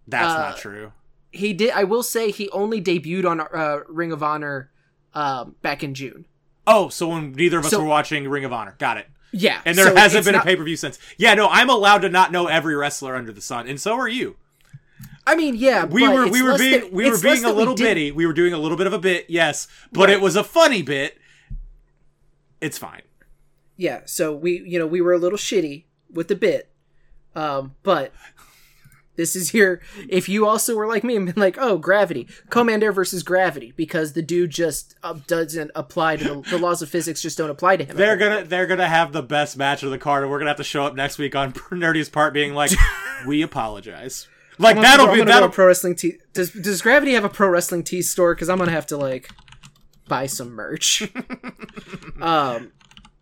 That's 0.06 0.32
Uh, 0.32 0.38
not 0.38 0.58
true. 0.58 0.92
He 1.30 1.52
did. 1.52 1.70
I 1.70 1.84
will 1.84 2.02
say 2.02 2.30
he 2.30 2.48
only 2.50 2.80
debuted 2.80 3.28
on 3.28 3.40
uh, 3.40 3.80
Ring 3.88 4.12
of 4.12 4.22
Honor 4.22 4.70
um, 5.14 5.56
back 5.62 5.82
in 5.82 5.94
June. 5.94 6.26
Oh, 6.66 6.88
so 6.88 7.08
when 7.08 7.32
neither 7.32 7.58
of 7.58 7.64
us 7.66 7.72
so- 7.72 7.80
were 7.80 7.86
watching 7.86 8.28
Ring 8.28 8.44
of 8.44 8.52
Honor, 8.52 8.74
got 8.78 8.96
it. 8.96 9.06
Yeah, 9.36 9.60
And 9.64 9.76
there 9.76 9.86
so 9.86 9.96
hasn't 9.96 10.24
been 10.24 10.34
not- 10.34 10.42
a 10.44 10.46
pay 10.46 10.54
per 10.54 10.62
view 10.62 10.76
since. 10.76 10.96
Yeah, 11.18 11.34
no, 11.34 11.48
I'm 11.48 11.68
allowed 11.68 11.98
to 12.02 12.08
not 12.08 12.30
know 12.30 12.46
every 12.46 12.76
wrestler 12.76 13.16
under 13.16 13.32
the 13.32 13.40
sun, 13.40 13.66
and 13.66 13.80
so 13.80 13.94
are 13.96 14.06
you. 14.08 14.36
I 15.26 15.34
mean, 15.34 15.56
yeah, 15.56 15.84
We 15.86 16.06
but 16.06 16.14
were 16.14 16.28
we 16.28 16.40
were 16.42 16.56
being 16.56 16.80
that- 16.82 16.92
we 16.92 17.10
were 17.10 17.18
being 17.18 17.38
a 17.38 17.48
that 17.48 17.52
we 17.54 17.58
little 17.58 17.74
bitty. 17.74 18.12
We 18.12 18.26
were 18.26 18.32
doing 18.32 18.52
a 18.52 18.58
little 18.58 18.76
bit 18.76 18.86
of 18.86 18.92
a 18.92 18.98
bit, 18.98 19.26
yes, 19.28 19.66
but 19.90 20.08
it 20.08 20.20
was 20.20 20.36
a 20.36 20.44
funny 20.44 20.82
bit. 20.82 21.18
It's 22.60 22.78
fine. 22.78 23.02
Yeah, 23.76 24.02
so 24.04 24.32
we 24.34 24.60
you 24.64 24.78
know 24.78 24.86
we 24.86 25.00
were 25.00 25.12
a 25.14 25.18
little 25.18 25.38
shitty 25.38 25.84
with 26.12 26.28
the 26.28 26.36
bit, 26.36 26.70
um, 27.34 27.74
but 27.82 28.12
this 29.16 29.36
is 29.36 29.54
your 29.54 29.80
if 30.08 30.28
you 30.28 30.46
also 30.46 30.74
were 30.74 30.86
like 30.86 31.04
me 31.04 31.16
and 31.16 31.26
been 31.26 31.40
like, 31.40 31.56
oh, 31.58 31.78
gravity, 31.78 32.26
Komander 32.48 32.92
versus 32.92 33.22
gravity, 33.22 33.72
because 33.76 34.12
the 34.12 34.22
dude 34.22 34.50
just 34.50 34.96
uh, 35.02 35.14
doesn't 35.26 35.70
apply 35.74 36.16
to 36.16 36.24
the, 36.24 36.40
the 36.50 36.58
laws 36.58 36.82
of 36.82 36.88
physics, 36.88 37.22
just 37.22 37.38
don't 37.38 37.50
apply 37.50 37.76
to 37.76 37.84
him. 37.84 37.96
They're 37.96 38.16
gonna 38.16 38.44
they're 38.44 38.66
gonna 38.66 38.88
have 38.88 39.12
the 39.12 39.22
best 39.22 39.56
match 39.56 39.82
of 39.82 39.90
the 39.90 39.98
card, 39.98 40.22
and 40.22 40.30
we're 40.30 40.38
gonna 40.38 40.50
have 40.50 40.56
to 40.56 40.64
show 40.64 40.84
up 40.84 40.94
next 40.94 41.18
week 41.18 41.36
on 41.36 41.52
Nerdy's 41.70 42.08
part, 42.08 42.34
being 42.34 42.54
like, 42.54 42.72
"We 43.26 43.42
apologize." 43.42 44.28
Like 44.58 44.76
gonna 44.76 44.86
that'll 44.86 45.08
I'm 45.08 45.18
be 45.18 45.24
that'll 45.24 45.48
pro 45.48 45.66
wrestling 45.66 45.96
tee. 45.96 46.18
Does 46.32 46.50
Does 46.52 46.80
Gravity 46.80 47.12
have 47.14 47.24
a 47.24 47.28
pro 47.28 47.48
wrestling 47.48 47.82
tee 47.82 48.02
store? 48.02 48.34
Because 48.34 48.48
I'm 48.48 48.58
gonna 48.58 48.70
have 48.70 48.86
to 48.88 48.96
like 48.96 49.30
buy 50.08 50.26
some 50.26 50.50
merch. 50.50 51.02
um, 52.20 52.72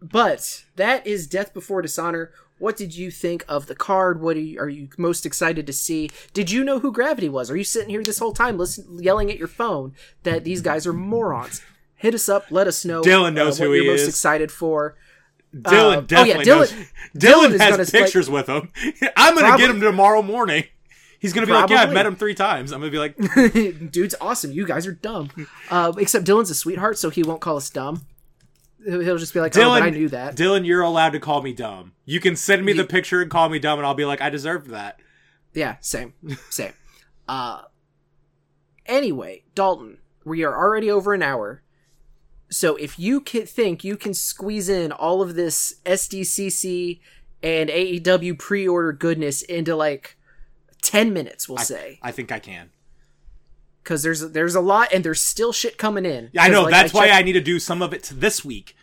but 0.01 0.65
that 0.77 1.07
is 1.07 1.27
Death 1.27 1.55
Before 1.55 1.83
Dishonor. 1.83 2.33
What 2.63 2.77
did 2.77 2.95
you 2.97 3.11
think 3.11 3.45
of 3.49 3.67
the 3.67 3.75
card? 3.75 4.21
What 4.21 4.37
are 4.37 4.41
you, 4.41 4.61
are 4.61 4.69
you 4.69 4.89
most 4.97 5.27
excited 5.27 5.67
to 5.67 5.73
see? 5.73 6.11
Did 6.33 6.49
you 6.53 6.63
know 6.63 6.79
who 6.79 6.93
Gravity 6.93 7.29
was? 7.29 7.51
Are 7.51 7.57
you 7.57 7.65
sitting 7.65 7.89
here 7.91 8.05
this 8.05 8.21
whole 8.21 8.33
time 8.33 8.57
listen, 8.57 9.03
yelling 9.03 9.33
at 9.33 9.37
your 9.37 9.49
phone 9.49 9.95
that 10.23 10.45
these 10.45 10.61
guys 10.61 10.87
are 10.87 10.93
morons? 10.93 11.61
Hit 11.97 12.15
us 12.15 12.29
up. 12.29 12.45
Let 12.53 12.69
us 12.69 12.85
know. 12.85 13.01
uh, 13.01 13.03
Dylan 13.03 13.35
knows 13.35 13.59
what 13.59 13.67
who 13.67 13.75
you're 13.75 13.83
he 13.83 13.91
most 13.91 14.03
is. 14.03 14.09
excited 14.11 14.53
for. 14.53 14.97
Dylan 15.53 15.73
uh, 15.95 15.97
oh, 15.97 16.01
definitely 16.03 16.45
yeah, 16.47 16.55
knows. 16.55 16.71
Dylan- 16.73 16.87
Dylan, 17.17 17.19
Dylan 17.19 17.51
has 17.51 17.71
gonna, 17.71 17.77
like- 17.83 17.91
pictures 17.91 18.31
with 18.31 18.47
him. 18.49 18.69
I'm 19.17 19.35
gonna 19.35 19.47
Probably- 19.49 19.67
get 19.67 19.75
him 19.75 19.81
tomorrow 19.81 20.23
morning. 20.23 20.63
He's 21.19 21.33
gonna 21.33 21.47
be 21.49 21.53
like, 21.53 21.69
"Yeah, 21.71 21.83
I've 21.83 21.93
met 21.93 22.07
him 22.07 22.15
three 22.17 22.35
times." 22.35 22.71
I'm 22.73 22.81
gonna 22.81 22.91
be 22.93 22.99
like, 22.99 23.17
dude's 23.93 24.15
awesome. 24.21 24.51
You 24.53 24.67
guys 24.67 24.87
are 24.89 24.93
dumb. 24.93 25.31
Uh, 25.71 25.93
except 25.99 26.25
Dylan's 26.27 26.51
a 26.51 26.55
sweetheart, 26.55 26.97
so 26.99 27.11
he 27.11 27.23
won't 27.23 27.41
call 27.41 27.57
us 27.57 27.71
dumb. 27.71 28.07
He'll 28.85 29.19
just 29.19 29.35
be 29.35 29.41
like, 29.41 29.57
"Oh, 29.57 29.61
"Dylan, 29.61 29.81
but 29.81 29.83
I 29.83 29.91
knew 29.91 30.09
that." 30.09 30.37
Dylan, 30.37 30.67
you're 30.67 30.83
allowed 30.83 31.11
to 31.11 31.21
call 31.21 31.43
me 31.43 31.53
dumb. 31.53 31.93
You 32.05 32.21
can 32.21 32.37
send 32.37 32.65
me 32.65 32.73
the 32.73 32.85
picture 32.85 33.23
and 33.23 33.31
call 33.31 33.49
me 33.49 33.59
dumb, 33.59 33.79
and 33.79 33.87
I'll 33.87 33.95
be 33.95 34.05
like, 34.05 34.21
I 34.21 34.31
deserved 34.31 34.69
that." 34.71 35.01
yeah, 35.55 35.77
same, 35.81 36.15
same. 36.51 36.73
Uh, 37.29 37.63
anyway, 38.87 39.45
Dalton, 39.55 39.99
we 40.25 40.45
are 40.45 40.57
already 40.57 40.91
over 40.91 41.15
an 41.15 41.23
hour. 41.23 41.63
So 42.51 42.77
if 42.77 42.99
you 42.99 43.21
can 43.21 43.47
think 43.47 43.83
you 43.83 43.97
can 43.97 44.13
squeeze 44.13 44.69
in 44.69 44.93
all 44.93 45.23
of 45.23 45.35
this 45.35 45.77
SDCC 45.87 47.01
and 47.43 47.71
AEW 47.71 48.39
pre-order 48.39 48.93
goodness 48.93 49.43
into 49.43 49.75
like 49.75 50.19
ten 50.83 51.13
minutes, 51.13 51.49
we'll 51.49 51.59
say, 51.59 51.99
I 52.03 52.13
think 52.13 52.31
I 52.31 52.39
can. 52.39 52.71
Because 53.83 54.03
there's 54.03 54.21
there's 54.31 54.55
a 54.55 54.61
lot 54.61 54.93
and 54.93 55.05
there's 55.05 55.21
still 55.21 55.53
shit 55.53 55.79
coming 55.79 56.05
in. 56.07 56.31
Yeah, 56.33 56.45
I 56.45 56.49
know. 56.49 56.63
like, 56.63 56.71
that's 56.73 56.95
why 56.95 57.07
checked- 57.09 57.19
I 57.19 57.23
need 57.23 57.33
to 57.33 57.41
do 57.41 57.59
some 57.59 57.83
of 57.83 57.93
it 57.93 58.11
this 58.15 58.45
week. 58.45 58.77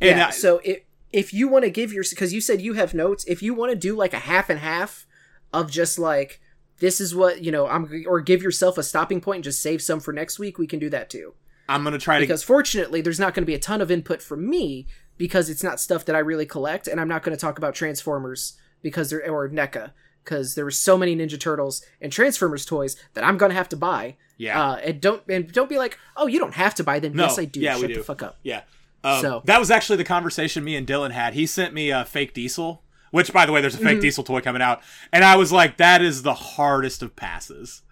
And 0.00 0.18
yeah. 0.18 0.26
I- 0.28 0.30
so 0.30 0.60
if 0.64 0.80
if 1.12 1.32
you 1.32 1.48
want 1.48 1.64
to 1.64 1.70
give 1.70 1.92
your 1.92 2.04
because 2.08 2.32
you 2.32 2.40
said 2.40 2.60
you 2.60 2.74
have 2.74 2.94
notes, 2.94 3.24
if 3.26 3.42
you 3.42 3.54
want 3.54 3.70
to 3.72 3.76
do 3.76 3.96
like 3.96 4.12
a 4.14 4.18
half 4.18 4.50
and 4.50 4.60
half 4.60 5.06
of 5.52 5.70
just 5.70 5.98
like 5.98 6.40
this 6.78 7.00
is 7.00 7.14
what 7.14 7.42
you 7.42 7.50
know, 7.50 7.66
I'm 7.66 8.04
or 8.06 8.20
give 8.20 8.42
yourself 8.42 8.78
a 8.78 8.82
stopping 8.82 9.20
point 9.20 9.36
and 9.38 9.44
just 9.44 9.62
save 9.62 9.82
some 9.82 10.00
for 10.00 10.12
next 10.12 10.38
week, 10.38 10.58
we 10.58 10.66
can 10.66 10.78
do 10.78 10.90
that 10.90 11.10
too. 11.10 11.34
I'm 11.68 11.84
gonna 11.84 11.98
try 11.98 12.18
to. 12.18 12.22
Because 12.22 12.42
fortunately, 12.42 13.00
there's 13.00 13.20
not 13.20 13.34
going 13.34 13.42
to 13.42 13.46
be 13.46 13.54
a 13.54 13.58
ton 13.58 13.80
of 13.80 13.90
input 13.90 14.22
from 14.22 14.48
me 14.48 14.86
because 15.16 15.50
it's 15.50 15.64
not 15.64 15.80
stuff 15.80 16.04
that 16.04 16.16
I 16.16 16.20
really 16.20 16.46
collect, 16.46 16.86
and 16.86 17.00
I'm 17.00 17.08
not 17.08 17.22
going 17.22 17.36
to 17.36 17.40
talk 17.40 17.58
about 17.58 17.74
Transformers 17.74 18.56
because 18.80 19.10
they're 19.10 19.28
or 19.28 19.48
NECA 19.48 19.90
because 20.24 20.54
there 20.54 20.64
were 20.64 20.70
so 20.70 20.96
many 20.98 21.16
Ninja 21.16 21.38
Turtles 21.40 21.84
and 22.00 22.12
Transformers 22.12 22.64
toys 22.66 22.96
that 23.14 23.24
I'm 23.24 23.36
going 23.38 23.50
to 23.50 23.56
have 23.56 23.68
to 23.70 23.76
buy. 23.76 24.16
Yeah. 24.36 24.60
Uh, 24.62 24.76
and 24.76 25.00
don't 25.00 25.22
and 25.28 25.50
don't 25.52 25.68
be 25.68 25.78
like, 25.78 25.98
oh, 26.16 26.26
you 26.26 26.38
don't 26.38 26.54
have 26.54 26.74
to 26.76 26.84
buy 26.84 27.00
them. 27.00 27.14
No, 27.14 27.24
yes, 27.24 27.38
I 27.38 27.44
do. 27.44 27.60
yeah, 27.60 27.74
we 27.76 27.80
Shut 27.82 27.88
do. 27.90 27.94
the 27.96 28.02
fuck 28.04 28.22
up. 28.22 28.36
Yeah. 28.42 28.62
Um, 29.04 29.20
So- 29.22 29.42
that 29.46 29.58
was 29.58 29.70
actually 29.70 29.96
the 29.96 30.04
conversation 30.04 30.62
me 30.64 30.76
and 30.76 30.86
Dylan 30.86 31.10
had. 31.12 31.34
He 31.34 31.46
sent 31.46 31.74
me 31.74 31.90
a 31.90 32.04
fake 32.04 32.34
diesel, 32.34 32.82
which 33.10 33.32
by 33.32 33.46
the 33.46 33.52
way, 33.52 33.60
there's 33.60 33.74
a 33.74 33.78
fake 33.78 33.86
Mm-hmm. 33.86 34.00
diesel 34.00 34.24
toy 34.24 34.40
coming 34.40 34.62
out, 34.62 34.80
and 35.12 35.24
I 35.24 35.36
was 35.36 35.50
like, 35.52 35.76
that 35.78 36.02
is 36.02 36.22
the 36.22 36.34
hardest 36.34 37.02
of 37.02 37.16
passes. 37.16 37.82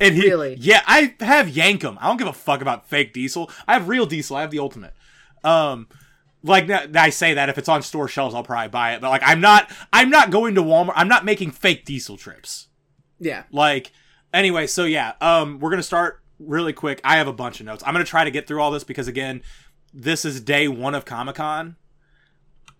And 0.00 0.14
he, 0.14 0.22
Really? 0.28 0.56
yeah, 0.60 0.82
I 0.86 1.14
have 1.20 1.48
Yankum. 1.48 1.98
I 2.00 2.06
don't 2.06 2.16
give 2.16 2.28
a 2.28 2.32
fuck 2.32 2.62
about 2.62 2.88
fake 2.88 3.12
diesel. 3.12 3.50
I 3.66 3.72
have 3.74 3.88
real 3.88 4.06
diesel. 4.06 4.36
I 4.36 4.42
have 4.42 4.50
the 4.52 4.60
ultimate. 4.60 4.94
Um, 5.42 5.88
like 6.42 6.70
I 6.70 7.10
say 7.10 7.34
that 7.34 7.48
if 7.48 7.58
it's 7.58 7.68
on 7.68 7.82
store 7.82 8.08
shelves, 8.08 8.34
I'll 8.34 8.42
probably 8.42 8.68
buy 8.68 8.94
it. 8.94 9.00
But 9.00 9.10
like, 9.10 9.22
I'm 9.24 9.40
not, 9.40 9.70
I'm 9.92 10.10
not 10.10 10.30
going 10.30 10.54
to 10.56 10.62
Walmart. 10.62 10.94
I'm 10.96 11.08
not 11.08 11.24
making 11.24 11.52
fake 11.52 11.84
diesel 11.84 12.16
trips. 12.16 12.68
Yeah. 13.18 13.44
Like, 13.52 13.92
anyway, 14.32 14.66
so 14.66 14.84
yeah, 14.84 15.12
um, 15.20 15.58
we're 15.60 15.70
gonna 15.70 15.82
start 15.82 16.22
really 16.38 16.72
quick. 16.72 17.00
I 17.04 17.16
have 17.16 17.28
a 17.28 17.32
bunch 17.32 17.60
of 17.60 17.66
notes. 17.66 17.82
I'm 17.86 17.94
gonna 17.94 18.04
try 18.04 18.24
to 18.24 18.30
get 18.30 18.46
through 18.46 18.60
all 18.60 18.70
this 18.70 18.84
because 18.84 19.08
again, 19.08 19.42
this 19.94 20.24
is 20.24 20.40
day 20.40 20.68
one 20.68 20.94
of 20.94 21.04
Comic 21.04 21.36
Con, 21.36 21.76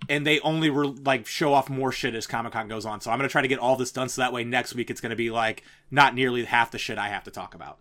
and 0.08 0.26
they 0.26 0.40
only 0.40 0.70
were 0.70 0.86
like 0.86 1.26
show 1.26 1.52
off 1.54 1.70
more 1.70 1.92
shit 1.92 2.14
as 2.14 2.26
Comic 2.26 2.52
Con 2.52 2.68
goes 2.68 2.84
on. 2.84 3.00
So 3.00 3.10
I'm 3.10 3.18
gonna 3.18 3.28
try 3.28 3.42
to 3.42 3.48
get 3.48 3.58
all 3.58 3.76
this 3.76 3.92
done 3.92 4.08
so 4.08 4.22
that 4.22 4.32
way 4.32 4.44
next 4.44 4.74
week 4.74 4.90
it's 4.90 5.00
gonna 5.00 5.16
be 5.16 5.30
like 5.30 5.62
not 5.90 6.14
nearly 6.14 6.44
half 6.44 6.70
the 6.70 6.78
shit 6.78 6.98
I 6.98 7.08
have 7.08 7.24
to 7.24 7.30
talk 7.30 7.54
about. 7.54 7.78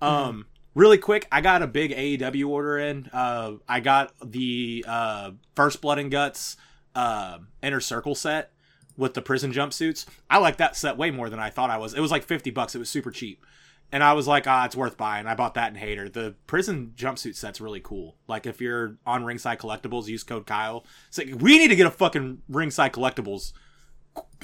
Um, 0.00 0.46
really 0.74 0.98
quick, 0.98 1.26
I 1.30 1.40
got 1.40 1.62
a 1.62 1.66
big 1.66 1.92
AEW 1.92 2.48
order 2.48 2.78
in. 2.78 3.08
Uh, 3.12 3.54
I 3.68 3.80
got 3.80 4.12
the 4.24 4.84
uh, 4.86 5.32
First 5.54 5.80
Blood 5.80 5.98
and 5.98 6.10
Guts 6.10 6.56
uh, 6.94 7.38
Inner 7.62 7.80
Circle 7.80 8.14
set 8.14 8.52
with 8.96 9.14
the 9.14 9.22
prison 9.22 9.52
jumpsuits. 9.52 10.06
I 10.28 10.38
like 10.38 10.58
that 10.58 10.76
set 10.76 10.96
way 10.96 11.10
more 11.10 11.30
than 11.30 11.38
I 11.38 11.50
thought 11.50 11.70
I 11.70 11.78
was. 11.78 11.94
It 11.94 12.00
was 12.00 12.10
like 12.10 12.24
50 12.24 12.50
bucks. 12.50 12.74
It 12.74 12.78
was 12.78 12.90
super 12.90 13.10
cheap. 13.10 13.44
And 13.90 14.02
I 14.02 14.14
was 14.14 14.26
like, 14.26 14.46
ah, 14.46 14.64
it's 14.64 14.76
worth 14.76 14.96
buying. 14.96 15.26
I 15.26 15.34
bought 15.34 15.54
that 15.54 15.68
in 15.68 15.74
Hayter. 15.74 16.08
The 16.08 16.34
prison 16.46 16.94
jumpsuit 16.96 17.36
set's 17.36 17.60
really 17.60 17.80
cool. 17.80 18.16
Like 18.26 18.46
if 18.46 18.58
you're 18.58 18.96
on 19.06 19.24
Ringside 19.24 19.58
Collectibles, 19.58 20.06
use 20.06 20.24
code 20.24 20.46
Kyle. 20.46 20.86
It's 21.08 21.18
like 21.18 21.34
we 21.38 21.58
need 21.58 21.68
to 21.68 21.76
get 21.76 21.86
a 21.86 21.90
fucking 21.90 22.40
Ringside 22.48 22.92
Collectibles 22.92 23.52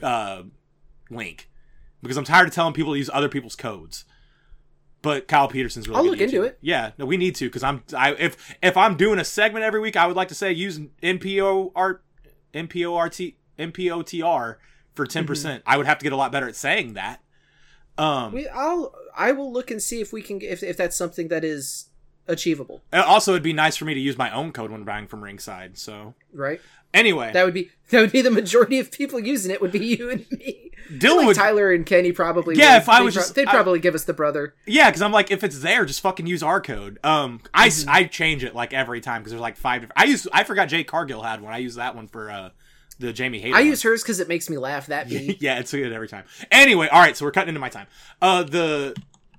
uh, 0.02 0.42
link 1.10 1.48
because 2.02 2.18
I'm 2.18 2.24
tired 2.24 2.48
of 2.48 2.54
telling 2.54 2.74
people 2.74 2.92
to 2.92 2.98
use 2.98 3.08
other 3.10 3.30
people's 3.30 3.56
codes. 3.56 4.04
But 5.00 5.28
Kyle 5.28 5.48
Peterson's 5.48 5.88
really. 5.88 5.98
I'll 5.98 6.06
look 6.06 6.20
into 6.20 6.42
it. 6.42 6.58
Yeah, 6.60 6.90
no, 6.98 7.06
we 7.06 7.16
need 7.16 7.34
to 7.36 7.46
because 7.46 7.62
I'm. 7.62 7.82
I 7.96 8.14
if 8.14 8.56
if 8.62 8.76
I'm 8.76 8.96
doing 8.96 9.18
a 9.18 9.24
segment 9.24 9.64
every 9.64 9.80
week, 9.80 9.96
I 9.96 10.06
would 10.06 10.16
like 10.16 10.28
to 10.28 10.34
say 10.34 10.52
use 10.52 10.80
NPO 11.02 11.72
art 11.76 12.02
NPORT 12.52 13.34
NPOTR 13.58 14.56
for 14.94 15.06
ten 15.06 15.26
percent. 15.26 15.62
I 15.66 15.76
would 15.76 15.86
have 15.86 15.98
to 15.98 16.02
get 16.02 16.12
a 16.12 16.16
lot 16.16 16.32
better 16.32 16.48
at 16.48 16.56
saying 16.56 16.94
that. 16.94 17.20
Um. 17.96 18.32
We, 18.32 18.48
I'll 18.48 18.94
I 19.16 19.32
will 19.32 19.52
look 19.52 19.70
and 19.70 19.80
see 19.80 20.00
if 20.00 20.12
we 20.12 20.22
can 20.22 20.40
if 20.40 20.62
if 20.62 20.76
that's 20.76 20.96
something 20.96 21.28
that 21.28 21.44
is 21.44 21.88
achievable, 22.28 22.82
also, 22.92 23.32
it'd 23.32 23.42
be 23.42 23.52
nice 23.52 23.76
for 23.76 23.84
me 23.86 23.94
to 23.94 24.00
use 24.00 24.18
my 24.18 24.30
own 24.30 24.52
code 24.52 24.70
when 24.70 24.84
buying 24.84 25.06
from 25.06 25.24
Ringside. 25.24 25.78
So, 25.78 26.14
right? 26.32 26.60
Anyway, 26.94 27.32
That 27.32 27.44
would 27.44 27.54
be 27.54 27.70
that 27.90 28.00
would 28.00 28.12
be 28.12 28.22
the 28.22 28.30
majority 28.30 28.78
of 28.78 28.90
people 28.90 29.18
using 29.20 29.50
it 29.50 29.60
would 29.60 29.72
be 29.72 29.78
you 29.96 30.10
and 30.10 30.26
me. 30.30 30.70
Dylan 30.92 31.16
Like 31.18 31.26
would 31.26 31.36
Tyler 31.36 31.70
and 31.72 31.84
Kenny 31.84 32.12
probably. 32.12 32.56
Yeah, 32.56 32.74
would. 32.74 32.82
if 32.82 32.88
I 32.88 33.02
was 33.02 33.14
pro- 33.14 33.22
just- 33.22 33.34
they'd 33.34 33.46
I- 33.46 33.50
probably 33.52 33.78
give 33.78 33.94
us 33.94 34.04
the 34.04 34.14
brother. 34.14 34.54
Yeah, 34.66 34.88
because 34.88 35.02
I'm 35.02 35.12
like, 35.12 35.30
if 35.30 35.44
it's 35.44 35.60
there, 35.60 35.84
just 35.84 36.00
fucking 36.00 36.26
use 36.26 36.42
our 36.42 36.60
code. 36.62 36.98
Um, 37.04 37.40
I, 37.52 37.68
Mm-hmm. 37.68 37.90
I 37.90 38.04
change 38.04 38.42
it 38.44 38.54
like 38.54 38.72
every 38.72 39.00
time 39.02 39.20
because 39.20 39.32
there's 39.32 39.40
like 39.42 39.56
five. 39.58 39.82
Different, 39.82 40.00
I 40.00 40.04
used 40.04 40.28
I 40.32 40.44
forgot 40.44 40.68
Jade 40.68 40.86
Cargill 40.86 41.22
had 41.22 41.40
one. 41.42 41.52
I 41.52 41.58
used 41.58 41.76
that 41.76 41.94
one 41.94 42.08
for 42.08 42.30
uh 42.30 42.50
the 42.98 43.12
Jamie 43.12 43.38
Hayter. 43.38 43.54
I 43.54 43.60
one. 43.60 43.66
use 43.68 43.82
hers 43.82 44.02
because 44.02 44.18
it 44.18 44.28
makes 44.28 44.48
me 44.48 44.56
laugh. 44.56 44.86
That 44.86 45.08
me. 45.10 45.36
yeah, 45.40 45.58
it's 45.58 45.70
good 45.72 45.92
every 45.92 46.08
time. 46.08 46.24
Anyway, 46.50 46.88
all 46.88 47.00
right, 47.00 47.16
so 47.16 47.24
we're 47.26 47.32
cutting 47.32 47.50
into 47.50 47.60
my 47.60 47.68
time. 47.68 47.86
Uh, 48.22 48.42
the 48.44 48.96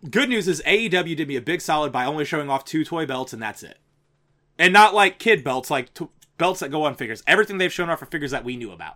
good 0.09 0.29
news 0.29 0.47
is 0.47 0.61
AEW 0.67 1.17
did 1.17 1.27
me 1.27 1.35
a 1.35 1.41
big 1.41 1.61
solid 1.61 1.91
by 1.91 2.05
only 2.05 2.25
showing 2.25 2.49
off 2.49 2.63
two 2.63 2.85
toy 2.85 3.05
belts 3.07 3.33
and 3.33 3.41
that's 3.41 3.63
it, 3.63 3.79
and 4.59 4.71
not 4.71 4.93
like 4.93 5.17
kid 5.19 5.43
belts, 5.43 5.69
like 5.71 5.93
t- 5.95 6.07
belts 6.39 6.61
that 6.61 6.69
go 6.71 6.83
on 6.85 6.95
figures. 6.95 7.21
Everything 7.27 7.59
they've 7.59 7.71
shown 7.71 7.89
off 7.89 8.01
are 8.01 8.07
figures 8.07 8.31
that 8.31 8.43
we 8.43 8.57
knew 8.57 8.71
about. 8.71 8.95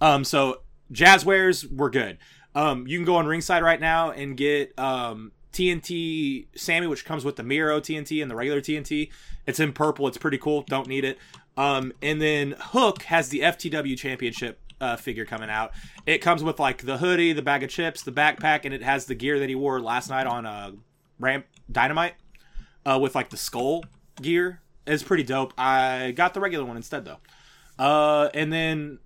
Um, 0.00 0.22
so 0.22 0.60
Jazwares 0.92 1.68
were 1.74 1.90
good. 1.90 2.18
Um, 2.54 2.86
you 2.86 2.98
can 2.98 3.04
go 3.04 3.16
on 3.16 3.26
ringside 3.26 3.62
right 3.64 3.80
now 3.80 4.10
and 4.10 4.36
get 4.36 4.78
um 4.78 5.32
TNT 5.52 6.46
Sammy, 6.56 6.86
which 6.86 7.04
comes 7.04 7.24
with 7.24 7.36
the 7.36 7.42
Miro 7.42 7.80
TNT 7.80 8.22
and 8.22 8.30
the 8.30 8.34
regular 8.34 8.60
TNT. 8.60 9.10
It's 9.46 9.60
in 9.60 9.72
purple. 9.72 10.08
It's 10.08 10.18
pretty 10.18 10.38
cool. 10.38 10.62
Don't 10.62 10.86
need 10.86 11.04
it. 11.04 11.18
Um, 11.56 11.92
and 12.00 12.20
then 12.20 12.54
Hook 12.58 13.02
has 13.02 13.28
the 13.28 13.40
FTW 13.40 13.96
Championship 13.98 14.58
uh, 14.80 14.96
figure 14.96 15.24
coming 15.24 15.50
out. 15.50 15.72
It 16.06 16.18
comes 16.18 16.42
with 16.42 16.58
like 16.58 16.84
the 16.84 16.98
hoodie, 16.98 17.32
the 17.32 17.42
bag 17.42 17.62
of 17.62 17.70
chips, 17.70 18.02
the 18.02 18.12
backpack, 18.12 18.64
and 18.64 18.72
it 18.72 18.82
has 18.82 19.06
the 19.06 19.14
gear 19.14 19.38
that 19.38 19.48
he 19.48 19.54
wore 19.54 19.80
last 19.80 20.08
night 20.08 20.26
on 20.26 20.46
uh, 20.46 20.72
Ramp 21.18 21.46
Dynamite 21.70 22.14
uh, 22.84 22.98
with 23.00 23.14
like 23.14 23.30
the 23.30 23.36
skull 23.36 23.84
gear. 24.20 24.60
It's 24.86 25.02
pretty 25.02 25.22
dope. 25.22 25.52
I 25.56 26.12
got 26.12 26.34
the 26.34 26.40
regular 26.40 26.64
one 26.64 26.76
instead 26.76 27.04
though. 27.04 27.18
Uh, 27.78 28.28
and 28.34 28.52
then 28.52 28.98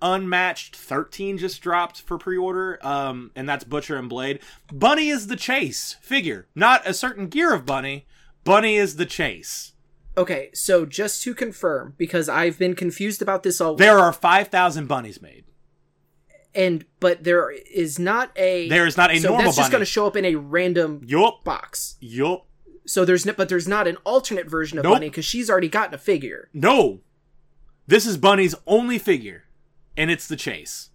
Unmatched 0.00 0.76
13 0.76 1.38
just 1.38 1.60
dropped 1.60 2.00
for 2.02 2.18
pre-order. 2.18 2.78
Um, 2.86 3.30
and 3.34 3.48
that's 3.48 3.64
Butcher 3.64 3.96
and 3.96 4.08
Blade. 4.08 4.40
Bunny 4.72 5.08
is 5.08 5.26
the 5.26 5.36
chase 5.36 5.96
figure, 6.00 6.46
not 6.54 6.86
a 6.86 6.94
certain 6.94 7.26
gear 7.28 7.52
of 7.52 7.66
Bunny. 7.66 8.06
Bunny 8.44 8.76
is 8.76 8.96
the 8.96 9.06
chase. 9.06 9.72
Okay, 10.16 10.50
so 10.52 10.84
just 10.84 11.22
to 11.22 11.34
confirm, 11.34 11.94
because 11.96 12.28
I've 12.28 12.58
been 12.58 12.74
confused 12.74 13.22
about 13.22 13.44
this 13.44 13.60
all, 13.60 13.76
There 13.76 13.98
are 14.00 14.12
5,000 14.12 14.86
bunnies 14.88 15.22
made. 15.22 15.44
and 16.54 16.84
but 16.98 17.22
there 17.22 17.50
is 17.50 17.98
not 18.00 18.30
a 18.36 18.68
There 18.68 18.86
is 18.86 18.96
not 18.96 19.12
a 19.12 19.18
so 19.20 19.28
normal 19.28 19.44
that's 19.44 19.56
just 19.58 19.70
going 19.70 19.80
to 19.82 19.84
show 19.84 20.06
up 20.08 20.16
in 20.16 20.24
a 20.24 20.34
random 20.34 21.02
Yup. 21.06 21.44
box. 21.44 21.96
Yup. 22.00 22.46
So 22.88 23.04
there's 23.04 23.26
no, 23.26 23.34
but 23.34 23.48
there's 23.50 23.68
not 23.68 23.86
an 23.86 23.98
alternate 24.04 24.48
version 24.48 24.78
of 24.78 24.84
Nope. 24.84 24.94
Bunny 24.94 25.08
because 25.10 25.24
she's 25.26 25.50
already 25.50 25.68
gotten 25.68 25.94
a 25.94 25.98
figure. 25.98 26.48
No. 26.54 27.00
This 27.86 28.06
is 28.06 28.16
Bunny's 28.16 28.54
only 28.66 28.98
figure. 28.98 29.44
And 29.96 30.10
it's 30.10 30.26
the 30.26 30.36
chase. 30.36 30.90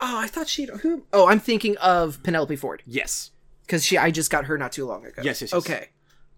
Oh, 0.00 0.18
I 0.18 0.26
thought 0.26 0.48
she. 0.48 0.66
Who? 0.82 1.06
Oh, 1.12 1.28
I'm 1.28 1.40
thinking 1.40 1.76
of 1.78 2.22
Penelope 2.22 2.56
Ford 2.56 2.82
Yes. 2.84 3.30
because 3.64 3.84
she. 3.84 3.96
I 3.96 4.10
just 4.10 4.30
got 4.30 4.44
her 4.46 4.58
not 4.58 4.72
too 4.72 4.86
long 4.86 5.06
ago. 5.06 5.22
Yes, 5.22 5.40
yes, 5.40 5.52
yes. 5.52 5.54
Okay. 5.54 5.88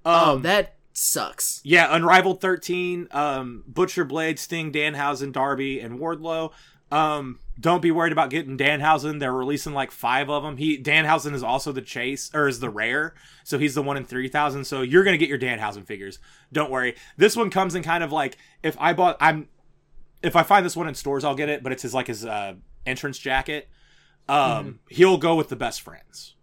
Um, 0.05 0.15
oh, 0.29 0.39
that 0.41 0.75
sucks. 0.93 1.61
Yeah, 1.65 1.89
Unrivaled 1.95 2.41
13, 2.41 3.09
um, 3.11 3.65
Butcher 3.67 4.05
Blade, 4.05 4.39
Sting, 4.39 4.71
Danhausen, 4.73 5.33
Darby, 5.33 5.81
and 5.81 5.99
Wardlow. 5.99 6.53
Um, 6.91 7.41
don't 7.59 7.83
be 7.83 7.91
worried 7.91 8.13
about 8.13 8.31
getting 8.31 8.57
Danhausen. 8.57 9.19
They're 9.19 9.33
releasing 9.33 9.73
like 9.75 9.91
five 9.91 10.31
of 10.31 10.43
them. 10.43 10.57
He 10.57 10.81
Danhausen 10.81 11.35
is 11.35 11.43
also 11.43 11.73
the 11.73 11.83
chase 11.83 12.31
or 12.35 12.47
is 12.47 12.61
the 12.61 12.71
rare, 12.71 13.15
so 13.45 13.59
he's 13.59 13.75
the 13.75 13.83
one 13.83 13.97
in 13.97 14.05
three 14.05 14.29
thousand. 14.29 14.67
So 14.67 14.83
you're 14.83 15.05
gonna 15.05 15.19
get 15.19 15.29
your 15.29 15.39
Danhausen 15.39 15.85
figures. 15.85 16.19
Don't 16.53 16.71
worry. 16.71 16.95
This 17.17 17.35
one 17.35 17.51
comes 17.51 17.75
in 17.75 17.83
kind 17.83 18.05
of 18.05 18.13
like 18.13 18.37
if 18.63 18.77
I 18.79 18.93
bought 18.93 19.17
I'm 19.21 19.49
if 20.23 20.37
I 20.37 20.43
find 20.43 20.65
this 20.65 20.77
one 20.77 20.87
in 20.87 20.95
stores, 20.95 21.25
I'll 21.25 21.35
get 21.35 21.49
it. 21.49 21.63
But 21.63 21.73
it's 21.73 21.83
his 21.83 21.95
like 21.95 22.07
his 22.07 22.25
uh, 22.25 22.55
entrance 22.85 23.19
jacket. 23.19 23.69
Um, 24.29 24.81
he'll 24.89 25.19
go 25.19 25.35
with 25.35 25.49
the 25.49 25.57
best 25.57 25.81
friends. 25.81 26.35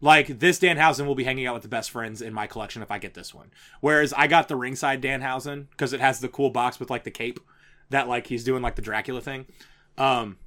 Like 0.00 0.40
this 0.40 0.58
Danhausen 0.58 1.06
will 1.06 1.14
be 1.14 1.24
hanging 1.24 1.46
out 1.46 1.54
with 1.54 1.62
the 1.62 1.68
best 1.68 1.90
friends 1.90 2.20
in 2.20 2.34
my 2.34 2.46
collection 2.48 2.82
if 2.82 2.90
I 2.90 2.98
get 2.98 3.14
this 3.14 3.32
one. 3.32 3.50
Whereas 3.80 4.12
I 4.12 4.26
got 4.26 4.48
the 4.48 4.56
ringside 4.56 5.00
Danhausen 5.00 5.68
because 5.70 5.92
it 5.92 6.00
has 6.00 6.18
the 6.18 6.28
cool 6.28 6.50
box 6.50 6.80
with 6.80 6.90
like 6.90 7.04
the 7.04 7.10
cape 7.10 7.38
that 7.92 8.08
like 8.08 8.26
he's 8.26 8.44
doing 8.44 8.62
like 8.62 8.74
the 8.74 8.82
Dracula 8.82 9.20
thing. 9.20 9.46
Um, 9.96 10.38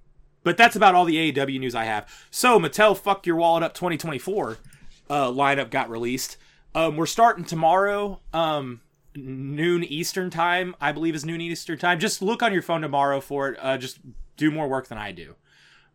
but 0.44 0.58
that's 0.58 0.76
about 0.76 0.94
all 0.94 1.06
the 1.06 1.32
AEW 1.32 1.60
news 1.60 1.76
I 1.76 1.86
have. 1.86 2.08
So 2.30 2.60
Mattel 2.60 2.98
Fuck 2.98 3.26
Your 3.26 3.36
Wallet 3.36 3.64
Up 3.64 3.74
2024 3.74 4.58
uh, 5.10 5.28
lineup 5.28 5.72
got 5.72 5.90
released. 5.90 6.38
Um, 6.74 6.98
we're 6.98 7.06
starting 7.06 7.46
tomorrow, 7.46 8.20
um, 8.34 8.82
noon 9.16 9.84
Eastern 9.84 10.30
time. 10.30 10.76
I 10.82 10.92
believe 10.92 11.16
is 11.16 11.26
noon 11.26 11.42
Eastern 11.42 11.78
time. 11.78 12.00
Just 12.00 12.22
look 12.22 12.44
on 12.44 12.54
your 12.54 12.62
phone 12.62 12.82
tomorrow 12.82 13.22
for 13.22 13.50
it. 13.50 13.60
Uh, 13.62 13.78
just 13.78 14.00
do 14.38 14.52
more 14.52 14.68
work 14.68 14.88
than 14.88 14.98
I 14.98 15.12
do. 15.12 15.36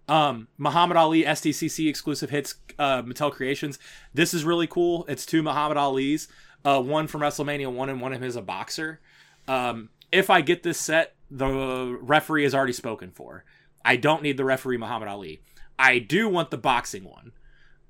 Um, 0.09 0.49
Muhammad 0.59 0.97
Ali 0.97 1.23
SDCC 1.23 1.89
exclusive 1.89 2.31
hits, 2.31 2.57
uh, 2.79 3.03
Mattel 3.03 3.31
Creations. 3.31 3.79
This 4.13 4.35
is 4.35 4.43
really 4.43 4.67
cool. 4.67 5.05
It's 5.07 5.25
two 5.25 5.43
Muhammad 5.43 5.77
Ali's, 5.77 6.27
uh, 6.65 6.83
one 6.83 7.07
from 7.07 7.21
WrestleMania 7.21 7.73
one 7.73 7.89
and 7.89 8.01
one 8.01 8.13
of 8.13 8.21
him 8.21 8.29
is 8.29 8.35
a 8.35 8.43
boxer. 8.43 9.01
Um, 9.47 9.91
if 10.11 10.29
I 10.29 10.41
get 10.41 10.65
this 10.65 10.79
set, 10.79 11.15
the 11.31 11.99
referee 12.01 12.45
is 12.45 12.55
already 12.55 12.73
spoken 12.73 13.11
for. 13.11 13.45
I 13.85 13.97
don't 13.97 14.23
need 14.23 14.37
the 14.37 14.45
referee 14.45 14.77
Muhammad 14.77 15.09
Ali. 15.09 15.41
I 15.79 15.99
do 15.99 16.29
want 16.29 16.51
the 16.51 16.59
boxing 16.59 17.05
one. 17.05 17.33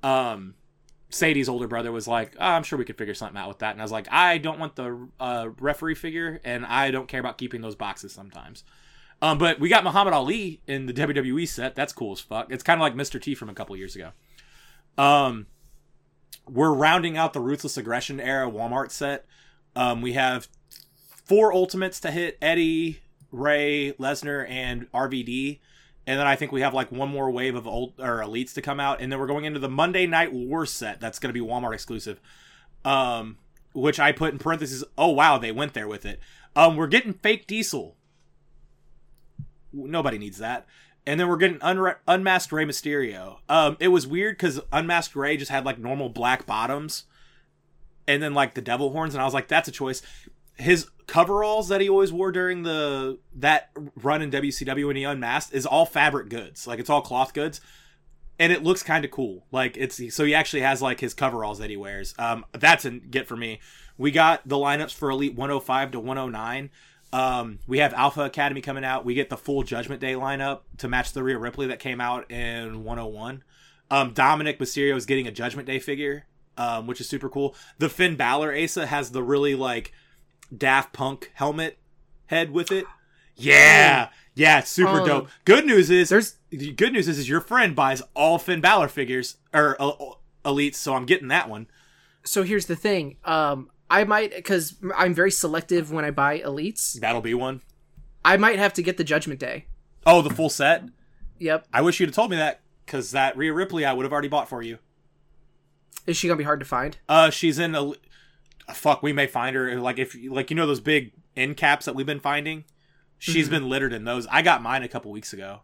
Um, 0.03 0.55
Sadie's 1.09 1.49
older 1.49 1.67
brother 1.67 1.91
was 1.91 2.07
like, 2.07 2.35
oh, 2.39 2.45
I'm 2.45 2.63
sure 2.63 2.79
we 2.79 2.85
could 2.85 2.97
figure 2.97 3.13
something 3.13 3.37
out 3.37 3.49
with 3.49 3.59
that. 3.59 3.71
And 3.71 3.81
I 3.81 3.83
was 3.83 3.91
like, 3.91 4.07
I 4.11 4.37
don't 4.37 4.59
want 4.59 4.75
the 4.75 5.09
uh, 5.19 5.49
referee 5.59 5.95
figure, 5.95 6.39
and 6.43 6.65
I 6.65 6.91
don't 6.91 7.07
care 7.07 7.19
about 7.19 7.37
keeping 7.37 7.61
those 7.61 7.75
boxes 7.75 8.13
sometimes. 8.13 8.63
Um, 9.21 9.37
but 9.37 9.59
we 9.59 9.69
got 9.69 9.83
Muhammad 9.83 10.13
Ali 10.13 10.61
in 10.67 10.87
the 10.87 10.93
WWE 10.93 11.47
set. 11.47 11.75
That's 11.75 11.93
cool 11.93 12.13
as 12.13 12.19
fuck. 12.19 12.51
It's 12.51 12.63
kind 12.63 12.79
of 12.79 12.81
like 12.81 12.95
Mr. 12.95 13.21
T 13.21 13.35
from 13.35 13.49
a 13.49 13.53
couple 13.53 13.75
years 13.75 13.95
ago. 13.95 14.11
Um, 14.97 15.47
we're 16.49 16.73
rounding 16.73 17.17
out 17.17 17.33
the 17.33 17.39
Ruthless 17.39 17.77
Aggression 17.77 18.19
era 18.19 18.49
Walmart 18.49 18.91
set. 18.91 19.25
Um, 19.75 20.01
we 20.01 20.13
have 20.13 20.47
four 21.07 21.53
Ultimates 21.53 21.99
to 22.01 22.11
hit 22.11 22.37
Eddie, 22.41 23.01
Rey, 23.31 23.93
Lesnar, 23.99 24.49
and 24.49 24.91
RVD. 24.91 25.59
And 26.07 26.19
then 26.19 26.27
I 26.27 26.35
think 26.35 26.51
we 26.51 26.61
have 26.61 26.73
like 26.73 26.91
one 26.91 27.09
more 27.09 27.29
wave 27.29 27.55
of 27.55 27.67
old 27.67 27.93
or 27.99 28.19
elites 28.19 28.53
to 28.55 28.61
come 28.61 28.79
out, 28.79 29.01
and 29.01 29.11
then 29.11 29.19
we're 29.19 29.27
going 29.27 29.45
into 29.45 29.59
the 29.59 29.69
Monday 29.69 30.07
Night 30.07 30.33
War 30.33 30.65
set 30.65 30.99
that's 30.99 31.19
going 31.19 31.33
to 31.33 31.39
be 31.39 31.45
Walmart 31.45 31.73
exclusive, 31.73 32.19
um, 32.83 33.37
which 33.73 33.99
I 33.99 34.11
put 34.11 34.33
in 34.33 34.39
parentheses. 34.39 34.83
Oh 34.97 35.09
wow, 35.09 35.37
they 35.37 35.51
went 35.51 35.73
there 35.73 35.87
with 35.87 36.05
it. 36.05 36.19
Um, 36.55 36.75
we're 36.75 36.87
getting 36.87 37.13
fake 37.13 37.47
Diesel. 37.47 37.95
Nobody 39.71 40.17
needs 40.17 40.39
that. 40.39 40.65
And 41.05 41.19
then 41.19 41.27
we're 41.27 41.37
getting 41.37 41.59
unre- 41.59 41.97
unmasked 42.07 42.51
Rey 42.51 42.65
Mysterio. 42.65 43.37
Um, 43.49 43.77
it 43.79 43.87
was 43.87 44.05
weird 44.05 44.37
because 44.37 44.59
unmasked 44.71 45.15
Rey 45.15 45.37
just 45.37 45.49
had 45.49 45.65
like 45.65 45.79
normal 45.79 46.09
black 46.09 46.45
bottoms, 46.45 47.05
and 48.07 48.21
then 48.21 48.33
like 48.33 48.53
the 48.53 48.61
devil 48.61 48.91
horns, 48.91 49.13
and 49.13 49.21
I 49.21 49.25
was 49.25 49.33
like, 49.33 49.47
that's 49.47 49.67
a 49.67 49.71
choice. 49.71 50.01
His 50.61 50.89
coveralls 51.07 51.67
that 51.67 51.81
he 51.81 51.89
always 51.89 52.13
wore 52.13 52.31
during 52.31 52.63
the 52.63 53.19
that 53.35 53.69
run 54.01 54.21
in 54.21 54.31
WCW 54.31 54.87
when 54.87 54.95
he 54.95 55.03
unmasked 55.03 55.53
is 55.53 55.65
all 55.65 55.85
fabric 55.85 56.29
goods, 56.29 56.67
like 56.67 56.79
it's 56.79 56.89
all 56.89 57.01
cloth 57.01 57.33
goods, 57.33 57.59
and 58.39 58.53
it 58.53 58.63
looks 58.63 58.81
kind 58.81 59.03
of 59.03 59.11
cool. 59.11 59.45
Like 59.51 59.75
it's 59.75 60.01
so 60.15 60.23
he 60.23 60.33
actually 60.33 60.61
has 60.61 60.81
like 60.81 60.99
his 60.99 61.13
coveralls 61.13 61.59
that 61.59 61.69
he 61.69 61.77
wears. 61.77 62.13
Um, 62.17 62.45
that's 62.53 62.85
a 62.85 62.91
get 62.91 63.27
for 63.27 63.35
me. 63.35 63.59
We 63.97 64.11
got 64.11 64.47
the 64.47 64.55
lineups 64.55 64.93
for 64.93 65.09
Elite 65.09 65.35
105 65.35 65.91
to 65.91 65.99
109. 65.99 66.69
Um, 67.13 67.59
we 67.67 67.79
have 67.79 67.93
Alpha 67.93 68.21
Academy 68.21 68.61
coming 68.61 68.85
out. 68.85 69.03
We 69.03 69.13
get 69.13 69.29
the 69.29 69.37
full 69.37 69.63
Judgment 69.63 69.99
Day 69.99 70.13
lineup 70.13 70.61
to 70.77 70.87
match 70.87 71.11
the 71.11 71.23
Rhea 71.23 71.37
Ripley 71.37 71.67
that 71.67 71.79
came 71.79 71.99
out 71.99 72.31
in 72.31 72.85
101. 72.85 73.43
Um, 73.89 74.13
Dominic 74.13 74.59
Mysterio 74.59 74.95
is 74.95 75.05
getting 75.05 75.27
a 75.27 75.31
Judgment 75.31 75.67
Day 75.67 75.79
figure, 75.79 76.25
um, 76.57 76.87
which 76.87 77.01
is 77.01 77.09
super 77.09 77.29
cool. 77.29 77.53
The 77.79 77.89
Finn 77.89 78.15
Balor 78.15 78.55
Asa 78.57 78.87
has 78.87 79.11
the 79.11 79.21
really 79.21 79.55
like 79.55 79.91
Daft 80.55 80.93
Punk 80.93 81.31
helmet 81.35 81.77
head 82.27 82.51
with 82.51 82.71
it. 82.71 82.85
Yeah, 83.35 84.09
yeah, 84.35 84.59
super 84.61 84.99
Um, 85.01 85.07
dope. 85.07 85.29
Good 85.45 85.65
news 85.65 85.89
is 85.89 86.09
There's 86.09 86.35
the 86.51 86.73
good 86.73 86.93
news 86.93 87.07
is, 87.07 87.17
is 87.17 87.27
your 87.29 87.41
friend 87.41 87.75
buys 87.75 88.03
all 88.13 88.37
Finn 88.37 88.61
Balor 88.61 88.89
figures 88.89 89.37
or 89.51 89.75
uh, 89.81 89.93
elites, 90.45 90.75
so 90.75 90.93
I'm 90.93 91.05
getting 91.07 91.29
that 91.29 91.49
one. 91.49 91.65
so 92.23 92.43
here's 92.43 92.67
the 92.67 92.75
thing. 92.75 93.15
Um, 93.25 93.71
I 93.89 94.03
might 94.03 94.35
because 94.35 94.75
I'm 94.95 95.15
very 95.15 95.31
selective 95.31 95.91
when 95.91 96.05
I 96.05 96.11
buy 96.11 96.39
elites. 96.39 96.99
That'll 96.99 97.21
be 97.21 97.33
one. 97.33 97.61
I 98.23 98.37
might 98.37 98.59
have 98.59 98.73
to 98.73 98.83
get 98.83 98.97
the 98.97 99.03
Judgment 99.03 99.39
Day. 99.39 99.65
Oh, 100.05 100.21
the 100.21 100.29
full 100.29 100.49
set. 100.49 100.83
Yep. 101.39 101.65
I 101.73 101.81
wish 101.81 101.99
you'd 101.99 102.09
have 102.09 102.15
told 102.15 102.29
me 102.29 102.37
that 102.37 102.61
because 102.85 103.11
that 103.11 103.35
Rhea 103.37 103.53
Ripley 103.53 103.85
I 103.85 103.93
would 103.93 104.03
have 104.03 104.11
already 104.13 104.27
bought 104.27 104.49
for 104.49 104.61
you. 104.61 104.77
Is 106.05 106.15
she 106.17 106.27
gonna 106.27 106.37
be 106.37 106.43
hard 106.43 106.59
to 106.59 106.65
find? 106.65 106.97
Uh, 107.09 107.31
she's 107.31 107.57
in 107.57 107.73
a. 107.73 107.93
Fuck, 108.73 109.01
we 109.03 109.13
may 109.13 109.27
find 109.27 109.55
her. 109.55 109.79
Like 109.79 109.99
if 109.99 110.15
like 110.29 110.49
you 110.49 110.55
know 110.55 110.67
those 110.67 110.79
big 110.79 111.11
end 111.35 111.57
caps 111.57 111.85
that 111.85 111.95
we've 111.95 112.05
been 112.05 112.19
finding. 112.19 112.65
She's 113.17 113.47
Mhm. 113.47 113.51
been 113.51 113.69
littered 113.69 113.93
in 113.93 114.03
those. 114.03 114.25
I 114.27 114.41
got 114.41 114.63
mine 114.63 114.81
a 114.83 114.87
couple 114.87 115.11
weeks 115.11 115.31
ago. 115.31 115.59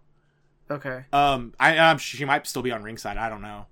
Okay. 0.69 1.05
Um, 1.13 1.53
I 1.59 1.77
um, 1.77 1.97
she 1.97 2.23
might 2.25 2.45
still 2.45 2.61
be 2.61 2.71
on 2.71 2.83
ringside. 2.83 3.17
I 3.17 3.29
don't 3.29 3.41
know. 3.41 3.65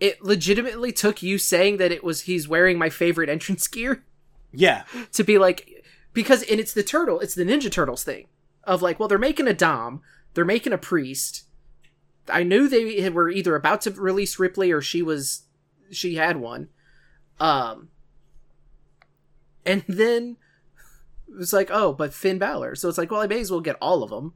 It 0.00 0.22
legitimately 0.22 0.92
took 0.92 1.22
you 1.22 1.38
saying 1.38 1.76
that 1.78 1.92
it 1.92 2.02
was 2.04 2.22
he's 2.22 2.48
wearing 2.48 2.76
my 2.78 2.90
favorite 2.90 3.28
entrance 3.28 3.66
gear 3.68 4.04
Yeah, 4.52 4.82
to 5.12 5.22
be 5.24 5.38
like 5.38 5.84
because 6.12 6.42
and 6.42 6.58
it's 6.60 6.74
the 6.74 6.82
turtle, 6.82 7.20
it's 7.20 7.34
the 7.34 7.44
Ninja 7.44 7.70
Turtles 7.70 8.02
thing. 8.04 8.26
of 8.64 8.82
like, 8.82 8.98
well, 8.98 9.08
they're 9.08 9.18
making 9.18 9.46
a 9.48 9.54
Dom, 9.54 10.02
they're 10.34 10.44
making 10.44 10.72
a 10.72 10.78
priest. 10.78 11.44
I 12.28 12.42
knew 12.42 12.68
they 12.68 13.08
were 13.10 13.30
either 13.30 13.54
about 13.56 13.80
to 13.82 13.90
release 13.92 14.38
Ripley 14.38 14.70
or 14.72 14.80
she 14.82 15.00
was 15.02 15.42
she 15.90 16.16
had 16.16 16.36
one. 16.38 16.68
Um 17.40 17.88
and 19.64 19.84
then 19.88 20.36
it 21.28 21.36
was 21.36 21.52
like, 21.52 21.70
oh, 21.70 21.92
but 21.92 22.12
Finn 22.12 22.38
Balor. 22.38 22.74
So 22.74 22.88
it's 22.88 22.98
like, 22.98 23.10
well, 23.10 23.20
I 23.20 23.26
may 23.26 23.40
as 23.40 23.50
well 23.50 23.60
get 23.60 23.76
all 23.80 24.02
of 24.02 24.10
them 24.10 24.34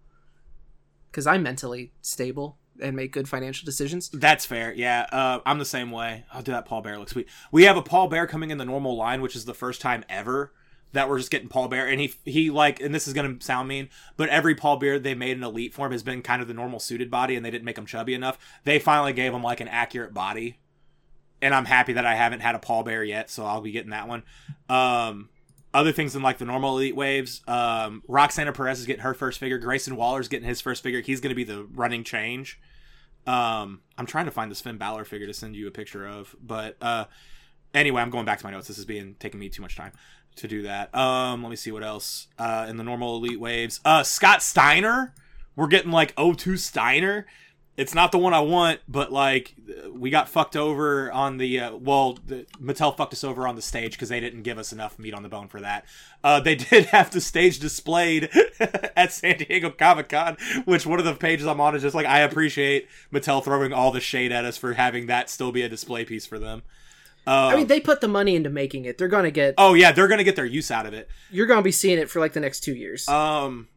because 1.10 1.26
I'm 1.26 1.42
mentally 1.42 1.92
stable 2.00 2.58
and 2.80 2.94
make 2.94 3.12
good 3.12 3.28
financial 3.28 3.64
decisions. 3.64 4.10
That's 4.10 4.44
fair. 4.44 4.72
Yeah, 4.74 5.06
uh, 5.10 5.40
I'm 5.46 5.58
the 5.58 5.64
same 5.64 5.90
way. 5.90 6.24
I'll 6.32 6.42
do 6.42 6.52
that. 6.52 6.66
Paul 6.66 6.82
Bearer 6.82 6.98
looks 6.98 7.12
sweet. 7.12 7.28
We 7.50 7.64
have 7.64 7.76
a 7.76 7.82
Paul 7.82 8.08
Bearer 8.08 8.26
coming 8.26 8.50
in 8.50 8.58
the 8.58 8.64
normal 8.64 8.96
line, 8.96 9.22
which 9.22 9.36
is 9.36 9.44
the 9.44 9.54
first 9.54 9.80
time 9.80 10.04
ever 10.08 10.52
that 10.92 11.08
we're 11.08 11.18
just 11.18 11.30
getting 11.30 11.48
Paul 11.48 11.68
Bearer, 11.68 11.88
and 11.88 12.00
he 12.00 12.14
he 12.24 12.50
like, 12.50 12.80
and 12.80 12.94
this 12.94 13.06
is 13.06 13.12
gonna 13.12 13.36
sound 13.40 13.68
mean, 13.68 13.88
but 14.16 14.28
every 14.28 14.54
Paul 14.54 14.78
Bearer 14.78 14.98
they 14.98 15.14
made 15.14 15.36
in 15.36 15.42
elite 15.42 15.74
form 15.74 15.92
has 15.92 16.02
been 16.02 16.22
kind 16.22 16.40
of 16.40 16.48
the 16.48 16.54
normal 16.54 16.80
suited 16.80 17.10
body, 17.10 17.36
and 17.36 17.44
they 17.44 17.50
didn't 17.50 17.64
make 17.64 17.78
him 17.78 17.86
chubby 17.86 18.14
enough. 18.14 18.38
They 18.64 18.78
finally 18.78 19.12
gave 19.12 19.32
him 19.32 19.42
like 19.42 19.60
an 19.60 19.68
accurate 19.68 20.14
body, 20.14 20.58
and 21.42 21.54
I'm 21.54 21.64
happy 21.64 21.94
that 21.94 22.06
I 22.06 22.14
haven't 22.14 22.40
had 22.40 22.54
a 22.54 22.58
Paul 22.58 22.82
Bearer 22.82 23.04
yet, 23.04 23.30
so 23.30 23.44
I'll 23.44 23.60
be 23.60 23.72
getting 23.72 23.90
that 23.90 24.08
one. 24.08 24.22
Um, 24.68 25.28
other 25.74 25.92
things 25.92 26.14
than 26.14 26.22
like 26.22 26.38
the 26.38 26.44
normal 26.44 26.76
elite 26.76 26.96
waves, 26.96 27.42
um, 27.46 28.02
Roxanne 28.08 28.52
Perez 28.52 28.80
is 28.80 28.86
getting 28.86 29.02
her 29.02 29.14
first 29.14 29.38
figure. 29.38 29.58
Grayson 29.58 29.96
Waller's 29.96 30.28
getting 30.28 30.48
his 30.48 30.60
first 30.60 30.82
figure. 30.82 31.00
He's 31.00 31.20
going 31.20 31.30
to 31.30 31.36
be 31.36 31.44
the 31.44 31.64
running 31.64 32.02
change. 32.04 32.58
Um, 33.26 33.80
I'm 33.98 34.06
trying 34.06 34.26
to 34.26 34.30
find 34.30 34.50
this 34.50 34.60
Finn 34.60 34.78
Balor 34.78 35.04
figure 35.04 35.26
to 35.26 35.34
send 35.34 35.56
you 35.56 35.66
a 35.66 35.70
picture 35.70 36.06
of, 36.06 36.34
but 36.40 36.76
uh, 36.80 37.06
anyway, 37.74 38.00
I'm 38.00 38.10
going 38.10 38.24
back 38.24 38.38
to 38.38 38.44
my 38.44 38.52
notes. 38.52 38.68
This 38.68 38.78
is 38.78 38.84
being 38.84 39.16
taking 39.18 39.40
me 39.40 39.48
too 39.48 39.62
much 39.62 39.76
time 39.76 39.92
to 40.36 40.48
do 40.48 40.62
that. 40.62 40.94
Um, 40.94 41.42
let 41.42 41.50
me 41.50 41.56
see 41.56 41.72
what 41.72 41.82
else. 41.82 42.28
Uh, 42.38 42.66
in 42.68 42.76
the 42.76 42.84
normal 42.84 43.16
elite 43.16 43.40
waves, 43.40 43.80
uh, 43.84 44.02
Scott 44.02 44.42
Steiner. 44.42 45.14
We're 45.56 45.68
getting 45.68 45.90
like 45.90 46.14
O2 46.16 46.58
Steiner 46.58 47.26
it's 47.76 47.94
not 47.94 48.10
the 48.10 48.18
one 48.18 48.32
I 48.32 48.40
want, 48.40 48.80
but 48.88 49.12
like 49.12 49.54
we 49.92 50.10
got 50.10 50.28
fucked 50.28 50.56
over 50.56 51.12
on 51.12 51.36
the 51.36 51.60
uh, 51.60 51.76
well, 51.76 52.18
the, 52.26 52.46
Mattel 52.60 52.96
fucked 52.96 53.12
us 53.12 53.22
over 53.22 53.46
on 53.46 53.54
the 53.54 53.62
stage 53.62 53.92
because 53.92 54.08
they 54.08 54.20
didn't 54.20 54.42
give 54.42 54.58
us 54.58 54.72
enough 54.72 54.98
meat 54.98 55.12
on 55.12 55.22
the 55.22 55.28
bone 55.28 55.48
for 55.48 55.60
that. 55.60 55.84
Uh, 56.24 56.40
they 56.40 56.54
did 56.54 56.86
have 56.86 57.10
the 57.10 57.20
stage 57.20 57.58
displayed 57.58 58.30
at 58.96 59.12
San 59.12 59.38
Diego 59.38 59.70
Comic 59.70 60.08
Con, 60.08 60.36
which 60.64 60.86
one 60.86 60.98
of 60.98 61.04
the 61.04 61.14
pages 61.14 61.46
I'm 61.46 61.60
on 61.60 61.74
is 61.74 61.82
just 61.82 61.94
like 61.94 62.06
I 62.06 62.20
appreciate 62.20 62.88
Mattel 63.12 63.44
throwing 63.44 63.72
all 63.72 63.90
the 63.90 64.00
shade 64.00 64.32
at 64.32 64.44
us 64.44 64.56
for 64.56 64.72
having 64.72 65.06
that 65.06 65.28
still 65.28 65.52
be 65.52 65.62
a 65.62 65.68
display 65.68 66.04
piece 66.04 66.24
for 66.24 66.38
them. 66.38 66.62
I 67.26 67.56
mean, 67.56 67.66
they 67.66 67.80
put 67.80 68.00
the 68.00 68.08
money 68.08 68.36
into 68.36 68.50
making 68.50 68.84
it. 68.84 68.98
They're 68.98 69.08
gonna 69.08 69.32
get. 69.32 69.54
Oh 69.58 69.74
yeah, 69.74 69.92
they're 69.92 70.08
gonna 70.08 70.24
get 70.24 70.36
their 70.36 70.46
use 70.46 70.70
out 70.70 70.86
of 70.86 70.94
it. 70.94 71.08
You're 71.30 71.46
gonna 71.46 71.62
be 71.62 71.72
seeing 71.72 71.98
it 71.98 72.08
for 72.08 72.20
like 72.20 72.32
the 72.32 72.40
next 72.40 72.60
two 72.60 72.74
years. 72.74 73.08
Um, 73.08 73.68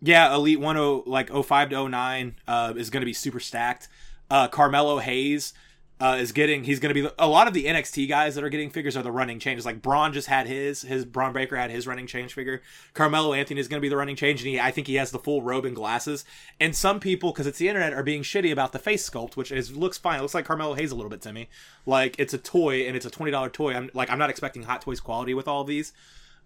yeah, 0.00 0.34
Elite 0.34 0.60
10 0.60 1.02
like 1.06 1.30
05 1.30 1.70
to 1.70 1.88
09 1.88 2.36
uh, 2.46 2.74
is 2.76 2.90
going 2.90 3.00
to 3.00 3.06
be 3.06 3.12
super 3.12 3.40
stacked. 3.40 3.88
Uh, 4.30 4.48
Carmelo 4.48 4.98
Hayes 4.98 5.54
uh, 6.00 6.16
is 6.20 6.30
getting 6.30 6.62
he's 6.62 6.78
going 6.78 6.94
to 6.94 7.02
be 7.02 7.08
a 7.18 7.26
lot 7.26 7.48
of 7.48 7.54
the 7.54 7.64
NXT 7.64 8.08
guys 8.08 8.36
that 8.36 8.44
are 8.44 8.48
getting 8.48 8.70
figures 8.70 8.96
are 8.96 9.02
the 9.02 9.10
running 9.10 9.40
changes. 9.40 9.66
Like 9.66 9.82
Bron 9.82 10.12
just 10.12 10.28
had 10.28 10.46
his 10.46 10.82
his 10.82 11.04
Bron 11.04 11.32
Breakker 11.32 11.56
had 11.56 11.70
his 11.70 11.88
running 11.88 12.06
change 12.06 12.34
figure. 12.34 12.62
Carmelo 12.94 13.32
Anthony 13.32 13.58
is 13.58 13.66
going 13.66 13.78
to 13.78 13.82
be 13.82 13.88
the 13.88 13.96
running 13.96 14.14
change, 14.14 14.40
and 14.42 14.48
he, 14.48 14.60
I 14.60 14.70
think 14.70 14.86
he 14.86 14.94
has 14.94 15.10
the 15.10 15.18
full 15.18 15.42
robe 15.42 15.64
and 15.64 15.74
glasses. 15.74 16.24
And 16.60 16.76
some 16.76 17.00
people, 17.00 17.32
because 17.32 17.48
it's 17.48 17.58
the 17.58 17.68
internet, 17.68 17.92
are 17.92 18.04
being 18.04 18.22
shitty 18.22 18.52
about 18.52 18.72
the 18.72 18.78
face 18.78 19.08
sculpt, 19.08 19.36
which 19.36 19.50
is 19.50 19.76
looks 19.76 19.98
fine. 19.98 20.20
It 20.20 20.22
looks 20.22 20.34
like 20.34 20.44
Carmelo 20.44 20.74
Hayes 20.74 20.92
a 20.92 20.94
little 20.94 21.10
bit 21.10 21.22
to 21.22 21.32
me. 21.32 21.48
Like 21.84 22.14
it's 22.18 22.34
a 22.34 22.38
toy 22.38 22.86
and 22.86 22.96
it's 22.96 23.06
a 23.06 23.10
twenty 23.10 23.32
dollar 23.32 23.50
toy. 23.50 23.74
I'm 23.74 23.90
like 23.92 24.10
I'm 24.10 24.18
not 24.18 24.30
expecting 24.30 24.62
Hot 24.64 24.82
Toys 24.82 25.00
quality 25.00 25.34
with 25.34 25.48
all 25.48 25.64
these. 25.64 25.92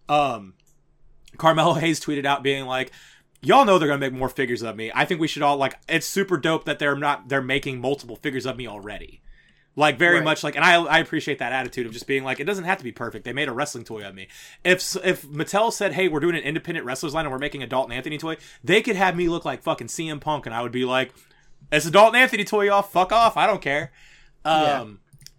Um, 0.08 0.54
Carmelo 1.36 1.74
Hayes 1.74 2.00
tweeted 2.00 2.24
out 2.24 2.42
being 2.42 2.64
like, 2.64 2.90
y'all 3.42 3.64
know 3.64 3.78
they're 3.78 3.88
gonna 3.88 3.98
make 3.98 4.12
more 4.12 4.28
figures 4.28 4.62
of 4.62 4.76
me. 4.76 4.90
I 4.94 5.04
think 5.04 5.20
we 5.20 5.28
should 5.28 5.42
all 5.42 5.56
like. 5.56 5.78
It's 5.88 6.06
super 6.06 6.36
dope 6.36 6.64
that 6.64 6.78
they're 6.78 6.96
not 6.96 7.28
they're 7.28 7.42
making 7.42 7.80
multiple 7.80 8.16
figures 8.16 8.46
of 8.46 8.56
me 8.56 8.66
already. 8.66 9.22
Like 9.74 9.98
very 9.98 10.16
right. 10.16 10.24
much 10.24 10.44
like, 10.44 10.54
and 10.54 10.64
I 10.64 10.74
I 10.74 10.98
appreciate 10.98 11.38
that 11.38 11.52
attitude 11.52 11.86
of 11.86 11.92
just 11.92 12.06
being 12.06 12.24
like, 12.24 12.40
it 12.40 12.44
doesn't 12.44 12.64
have 12.64 12.78
to 12.78 12.84
be 12.84 12.92
perfect. 12.92 13.24
They 13.24 13.32
made 13.32 13.48
a 13.48 13.52
wrestling 13.52 13.84
toy 13.84 14.06
of 14.06 14.14
me. 14.14 14.28
If 14.64 14.96
if 15.02 15.22
Mattel 15.22 15.72
said, 15.72 15.94
hey, 15.94 16.08
we're 16.08 16.20
doing 16.20 16.36
an 16.36 16.42
independent 16.42 16.84
wrestlers 16.84 17.14
line 17.14 17.24
and 17.24 17.32
we're 17.32 17.38
making 17.38 17.62
a 17.62 17.66
Dalton 17.66 17.92
Anthony 17.92 18.18
toy, 18.18 18.36
they 18.62 18.82
could 18.82 18.96
have 18.96 19.16
me 19.16 19.28
look 19.28 19.46
like 19.46 19.62
fucking 19.62 19.86
CM 19.86 20.20
Punk, 20.20 20.44
and 20.44 20.54
I 20.54 20.60
would 20.62 20.72
be 20.72 20.84
like, 20.84 21.14
it's 21.70 21.86
a 21.86 21.90
Dalton 21.90 22.20
Anthony 22.20 22.44
toy, 22.44 22.66
y'all. 22.66 22.82
Fuck 22.82 23.12
off. 23.12 23.38
I 23.38 23.46
don't 23.46 23.62
care. 23.62 23.92
Um, 24.44 24.60
yeah. 24.60 24.84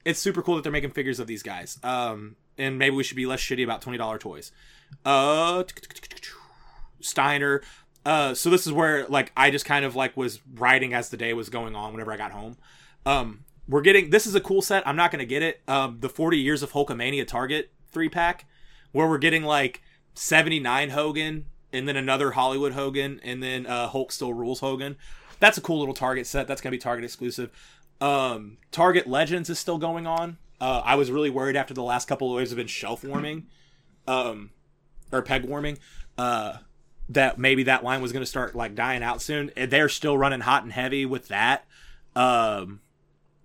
it's 0.06 0.20
super 0.20 0.42
cool 0.42 0.56
that 0.56 0.64
they're 0.64 0.72
making 0.72 0.92
figures 0.92 1.20
of 1.20 1.28
these 1.28 1.44
guys. 1.44 1.78
Um, 1.84 2.36
and 2.58 2.80
maybe 2.80 2.96
we 2.96 3.04
should 3.04 3.18
be 3.18 3.28
less 3.28 3.40
shitty 3.40 3.64
about 3.64 3.82
twenty 3.84 4.00
dollar 4.00 4.18
toys. 4.18 4.52
Uh, 5.06 5.64
Steiner. 7.02 7.62
Uh, 8.06 8.34
so 8.34 8.50
this 8.50 8.68
is 8.68 8.74
where 8.74 9.08
like 9.08 9.32
I 9.36 9.50
just 9.50 9.66
kind 9.66 9.86
of 9.86 9.96
like 9.96 10.18
was 10.18 10.40
writing 10.56 10.94
as 10.94 11.10
the 11.10 11.18
day 11.18 11.34
was 11.34 11.50
going 11.50 11.76
on 11.76 11.94
whenever 11.94 12.12
I 12.12 12.18
got 12.18 12.32
home. 12.32 12.58
Um, 13.06 13.46
we're 13.68 13.82
getting 13.82 14.10
this 14.10 14.28
is 14.28 14.36
a 14.36 14.42
cool 14.42 14.62
set. 14.62 14.86
I'm 14.88 14.96
not 14.96 15.12
gonna 15.12 15.26
get 15.26 15.42
it. 15.42 15.62
Um, 15.68 15.98
the 16.00 16.10
40 16.10 16.38
years 16.38 16.64
of 16.64 16.74
Hulkamania 16.74 17.26
Target 17.26 17.72
three 17.92 18.10
pack, 18.10 18.46
where 18.92 19.08
we're 19.08 19.18
getting 19.18 19.44
like 19.44 19.82
79 20.16 20.90
Hogan 20.90 21.46
and 21.72 21.88
then 21.88 21.96
another 21.96 22.32
Hollywood 22.32 22.74
Hogan 22.74 23.20
and 23.24 23.42
then 23.42 23.66
uh, 23.66 23.88
Hulk 23.88 24.12
still 24.12 24.34
rules 24.34 24.60
Hogan. 24.60 24.98
That's 25.40 25.58
a 25.58 25.62
cool 25.62 25.80
little 25.80 25.94
Target 25.94 26.28
set. 26.28 26.48
That's 26.48 26.60
gonna 26.60 26.72
be 26.72 26.78
Target 26.78 27.06
exclusive. 27.06 27.52
Um, 28.02 28.58
Target 28.72 29.08
Legends 29.08 29.50
is 29.50 29.60
still 29.60 29.78
going 29.78 30.08
on. 30.08 30.38
Uh, 30.60 30.82
I 30.84 30.96
was 30.96 31.10
really 31.10 31.30
worried 31.30 31.56
after 31.56 31.74
the 31.74 31.84
last 31.84 32.08
couple 32.08 32.30
of 32.30 32.38
waves 32.38 32.52
have 32.52 32.58
been 32.58 32.68
shelf 32.68 33.04
warming, 33.04 33.48
um, 34.08 34.52
or 35.12 35.22
peg 35.22 35.46
warming. 35.46 35.78
Uh, 36.18 36.58
that 37.14 37.38
maybe 37.38 37.64
that 37.64 37.84
line 37.84 38.02
was 38.02 38.11
going 38.11 38.23
to 38.23 38.30
start 38.30 38.56
like 38.56 38.76
dying 38.76 39.03
out 39.03 39.22
soon. 39.22 39.52
They're 39.56 39.90
still 39.90 40.18
running 40.18 40.41
hot 40.41 40.64
and 40.64 40.72
heavy 40.72 41.06
with 41.06 41.30
that. 41.30 41.65
Um, 42.15 42.81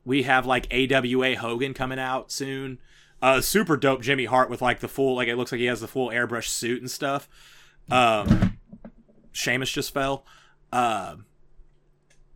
we 0.05 0.25
have 0.25 0.47
like 0.47 0.73
AWA 0.73 1.37
Hogan 1.37 1.75
coming 1.75 1.99
out 1.99 2.31
soon. 2.31 2.79
Uh, 3.21 3.41
super 3.41 3.77
dope 3.77 4.01
Jimmy 4.01 4.27
Hart 4.27 4.49
with 4.49 4.63
like 4.63 4.81
the 4.81 4.89
full 4.89 5.17
like 5.17 5.29
it 5.29 5.37
looks 5.37 5.53
like 5.53 5.61
he 5.61 5.67
has 5.67 5.81
the 5.81 5.89
full 5.89 6.11
airbrush 6.11 6.49
suit 6.49 6.81
and 6.81 6.91
stuff. 6.91 7.29
Um, 7.91 8.59
Sheamus 9.33 9.71
just 9.71 9.93
fell. 9.93 10.25
Uh, 10.73 11.17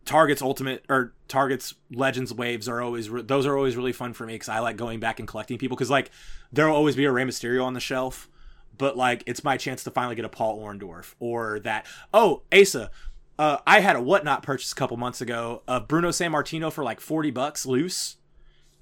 Target's 0.05 0.41
ultimate 0.41 0.83
or 0.89 1.13
Target's 1.27 1.75
Legends 1.91 2.33
waves 2.33 2.67
are 2.67 2.81
always 2.81 3.09
re- 3.09 3.21
those 3.21 3.45
are 3.45 3.55
always 3.55 3.77
really 3.77 3.93
fun 3.93 4.13
for 4.13 4.25
me 4.25 4.33
because 4.33 4.49
I 4.49 4.59
like 4.59 4.75
going 4.75 4.99
back 4.99 5.19
and 5.19 5.27
collecting 5.27 5.57
people 5.57 5.77
because 5.77 5.89
like 5.89 6.11
there'll 6.51 6.75
always 6.75 6.95
be 6.95 7.05
a 7.05 7.11
Rey 7.11 7.23
Mysterio 7.23 7.63
on 7.63 7.73
the 7.73 7.79
shelf 7.79 8.29
but 8.77 8.97
like 8.97 9.23
it's 9.25 9.43
my 9.43 9.57
chance 9.57 9.83
to 9.83 9.91
finally 9.91 10.15
get 10.15 10.25
a 10.25 10.29
Paul 10.29 10.59
Orndorff 10.59 11.15
or 11.19 11.59
that. 11.59 11.85
Oh, 12.13 12.43
Asa, 12.53 12.91
uh, 13.39 13.57
I 13.65 13.79
had 13.79 13.95
a 13.95 14.01
whatnot 14.01 14.43
purchase 14.43 14.71
a 14.71 14.75
couple 14.75 14.97
months 14.97 15.21
ago 15.21 15.63
of 15.67 15.87
Bruno 15.87 16.09
Sammartino 16.09 16.71
for 16.71 16.83
like 16.83 16.99
forty 16.99 17.31
bucks 17.31 17.65
loose, 17.65 18.17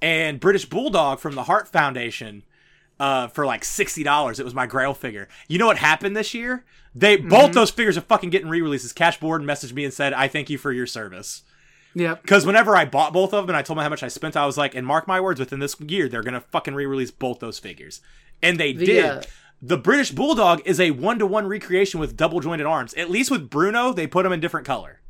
and 0.02 0.40
British 0.40 0.66
Bulldog 0.66 1.20
from 1.20 1.36
the 1.36 1.44
Hart 1.44 1.68
Foundation 1.68 2.44
uh, 3.00 3.28
for 3.28 3.46
like 3.46 3.64
sixty 3.64 4.04
dollars. 4.04 4.40
It 4.40 4.46
was 4.46 4.54
my 4.54 4.68
Grail 4.68 4.94
figure. 4.94 5.28
You 5.48 5.58
know 5.58 5.68
what 5.68 5.78
happened 5.78 6.16
this 6.16 6.34
year? 6.34 6.66
They 6.94 7.18
mm-hmm. 7.18 7.30
both 7.30 7.54
those 7.54 7.72
figures 7.72 7.98
are 7.98 8.02
fucking 8.02 8.30
getting 8.30 8.50
re-releases. 8.50 8.94
Cash 8.94 9.20
Borden 9.20 9.48
messaged 9.48 9.74
me 9.74 9.86
and 9.86 9.94
said, 9.94 10.14
"I 10.14 10.28
thank 10.28 10.50
you 10.50 10.58
for 10.58 10.72
your 10.72 10.88
service." 10.88 11.44
Yeah. 11.94 12.16
Because 12.16 12.46
whenever 12.46 12.76
I 12.76 12.86
bought 12.86 13.12
both 13.14 13.34
of 13.34 13.44
them 13.44 13.50
and 13.50 13.58
I 13.58 13.64
told 13.64 13.78
them 13.78 13.84
how 13.84 13.90
much 13.90 14.04
I 14.04 14.08
spent, 14.08 14.38
I 14.38 14.46
was 14.46 14.58
like, 14.58 14.76
and 14.76 14.88
mark 14.88 15.08
my 15.08 15.20
words, 15.20 15.42
within 15.42 15.60
this 15.60 15.76
year, 15.82 16.08
they're 16.08 16.24
gonna 16.24 16.40
fucking 16.42 16.74
re-release 16.74 17.12
both 17.12 17.40
those 17.40 17.60
figures, 17.60 18.02
and 18.42 18.60
they 18.60 18.74
the, 18.74 18.86
did. 18.86 19.06
Uh, 19.06 19.22
the 19.62 19.78
British 19.78 20.12
Bulldog 20.12 20.62
is 20.66 20.80
a 20.80 20.92
one 20.92 21.20
to 21.20 21.26
one 21.26 21.48
recreation 21.48 22.00
with 22.00 22.18
double 22.18 22.40
jointed 22.40 22.66
arms. 22.66 22.94
At 22.96 23.10
least 23.10 23.30
with 23.30 23.50
Bruno, 23.50 23.94
they 23.94 24.08
put 24.08 24.26
him 24.26 24.32
in 24.32 24.40
different 24.40 24.66
color. 24.66 25.02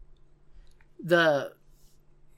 The 1.02 1.53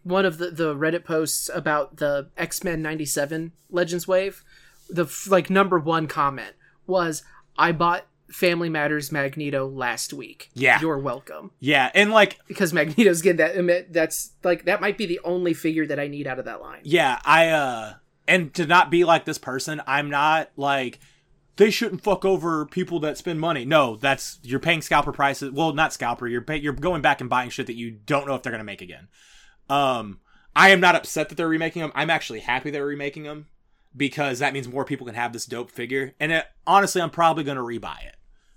one 0.04 0.26
of 0.26 0.38
the, 0.38 0.52
the 0.52 0.76
Reddit 0.76 1.06
posts 1.06 1.50
about 1.54 1.98
the 1.98 2.30
X 2.38 2.64
Men 2.64 2.82
'97 2.82 3.52
Legends 3.70 4.08
Wave, 4.08 4.44
the 4.90 5.06
like 5.28 5.50
number 5.50 5.80
one 5.80 6.08
comment 6.08 6.54
was, 6.86 7.24
"I 7.58 7.72
bought 7.72 8.06
Family 8.30 8.70
Matters 8.70 9.12
Magneto 9.12 9.68
last 9.68 10.14
week. 10.14 10.50
Yeah, 10.54 10.80
you're 10.82 11.00
welcome. 11.00 11.52
Yeah, 11.60 11.92
and 11.94 12.12
like 12.12 12.40
because 12.48 12.74
Magneto's 12.74 13.22
getting 13.22 13.66
that. 13.68 13.92
That's 13.92 14.32
like 14.44 14.66
that 14.66 14.82
might 14.82 14.98
be 14.98 15.06
the 15.06 15.20
only 15.24 15.54
figure 15.54 15.86
that 15.88 16.00
I 16.00 16.08
need 16.08 16.28
out 16.28 16.40
of 16.40 16.46
that 16.46 16.62
line. 16.62 16.82
Yeah, 16.84 17.20
I 17.26 17.50
uh, 17.50 17.94
and 18.28 18.54
to 18.56 18.66
not 18.66 18.92
be 18.92 19.04
like 19.04 19.26
this 19.26 19.38
person, 19.38 19.82
I'm 19.88 20.10
not 20.10 20.52
like 20.58 21.00
they 21.56 21.70
shouldn't 21.70 22.02
fuck 22.02 22.26
over 22.26 22.66
people 22.66 23.00
that 23.02 23.18
spend 23.18 23.40
money. 23.40 23.66
No, 23.66 23.96
that's 23.96 24.40
you're 24.44 24.60
paying 24.60 24.82
scalper 24.82 25.12
prices. 25.12 25.52
Well, 25.52 25.74
not 25.74 25.94
scalper. 25.94 26.28
You're 26.28 26.42
pay, 26.42 26.58
you're 26.58 26.74
going 26.74 27.02
back 27.02 27.22
and 27.22 27.30
buying 27.30 27.50
shit 27.50 27.68
that 27.68 27.76
you 27.76 27.92
don't 27.92 28.28
know 28.28 28.36
if 28.36 28.44
they're 28.44 28.52
gonna 28.52 28.64
make 28.64 28.82
again. 28.82 29.08
Um, 29.70 30.20
I 30.56 30.70
am 30.70 30.80
not 30.80 30.96
upset 30.96 31.30
that 31.30 31.36
they're 31.36 31.48
remaking 31.48 31.82
them. 31.82 31.92
I'm 31.96 32.10
actually 32.10 32.40
happy 32.40 32.72
they're 32.72 32.86
remaking 32.86 33.24
them 33.24 33.48
because 33.96 34.40
that 34.40 34.54
means 34.54 34.68
more 34.68 34.86
people 34.86 35.06
can 35.06 35.16
have 35.16 35.34
this 35.34 35.46
dope 35.46 35.72
figure. 35.72 36.16
And 36.20 36.32
it, 36.32 36.46
honestly, 36.66 37.02
I'm 37.02 37.10
probably 37.10 37.44
gonna 37.44 37.62
rebuy 37.62 38.06
it 38.06 38.16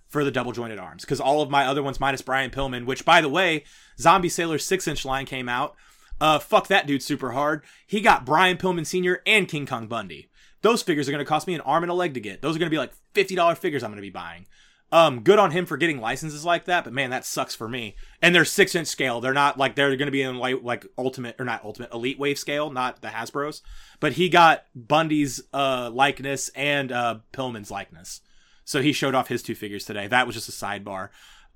for 0.08 0.24
the 0.24 0.30
double 0.30 0.52
jointed 0.52 0.78
arms 0.78 1.04
because 1.04 1.20
all 1.20 1.42
of 1.42 1.50
my 1.50 1.66
other 1.66 1.82
ones 1.82 2.00
minus 2.00 2.22
Brian 2.22 2.50
Pillman, 2.50 2.86
which 2.86 3.04
by 3.04 3.20
the 3.20 3.28
way, 3.28 3.64
Zombie 3.98 4.28
Sailor 4.28 4.58
six 4.58 4.88
inch 4.88 5.04
line 5.04 5.26
came 5.26 5.48
out. 5.48 5.76
Uh, 6.18 6.38
fuck 6.38 6.68
that 6.68 6.86
dude 6.86 7.02
super 7.02 7.32
hard. 7.32 7.62
He 7.86 8.00
got 8.00 8.24
Brian 8.24 8.56
Pillman 8.56 8.86
Sr. 8.86 9.20
and 9.26 9.46
King 9.46 9.66
Kong 9.66 9.86
Bundy. 9.86 10.30
Those 10.66 10.82
figures 10.82 11.08
are 11.08 11.12
going 11.12 11.24
to 11.24 11.28
cost 11.28 11.46
me 11.46 11.54
an 11.54 11.60
arm 11.60 11.84
and 11.84 11.92
a 11.92 11.94
leg 11.94 12.14
to 12.14 12.20
get. 12.20 12.42
Those 12.42 12.56
are 12.56 12.58
going 12.58 12.68
to 12.68 12.74
be 12.74 12.76
like 12.76 12.90
$50 13.14 13.56
figures 13.56 13.84
I'm 13.84 13.90
going 13.90 13.98
to 13.98 14.02
be 14.02 14.10
buying. 14.10 14.46
Um, 14.90 15.20
good 15.20 15.38
on 15.38 15.52
him 15.52 15.64
for 15.64 15.76
getting 15.76 16.00
licenses 16.00 16.44
like 16.44 16.64
that, 16.64 16.82
but 16.82 16.92
man, 16.92 17.10
that 17.10 17.24
sucks 17.24 17.54
for 17.54 17.68
me. 17.68 17.94
And 18.20 18.34
they're 18.34 18.44
six 18.44 18.74
inch 18.74 18.88
scale. 18.88 19.20
They're 19.20 19.32
not 19.32 19.56
like 19.58 19.76
they're 19.76 19.94
going 19.96 20.08
to 20.08 20.10
be 20.12 20.22
in 20.22 20.38
like 20.38 20.64
like 20.64 20.84
ultimate 20.98 21.36
or 21.38 21.44
not 21.44 21.64
ultimate 21.64 21.92
elite 21.92 22.18
wave 22.18 22.36
scale, 22.36 22.70
not 22.70 23.00
the 23.00 23.08
Hasbro's. 23.08 23.62
But 24.00 24.14
he 24.14 24.28
got 24.28 24.64
Bundy's 24.74 25.40
uh 25.54 25.88
likeness 25.92 26.48
and 26.56 26.90
uh 26.90 27.18
Pillman's 27.32 27.70
likeness, 27.70 28.22
so 28.64 28.82
he 28.82 28.92
showed 28.92 29.14
off 29.14 29.28
his 29.28 29.44
two 29.44 29.54
figures 29.54 29.84
today. 29.84 30.08
That 30.08 30.26
was 30.26 30.34
just 30.34 30.48
a 30.48 30.52
sidebar. 30.52 31.10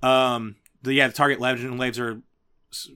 Um, 0.04 0.54
the 0.82 0.94
yeah, 0.94 1.08
the 1.08 1.14
Target 1.14 1.40
Legend 1.40 1.80
waves 1.80 1.98
are 1.98 2.22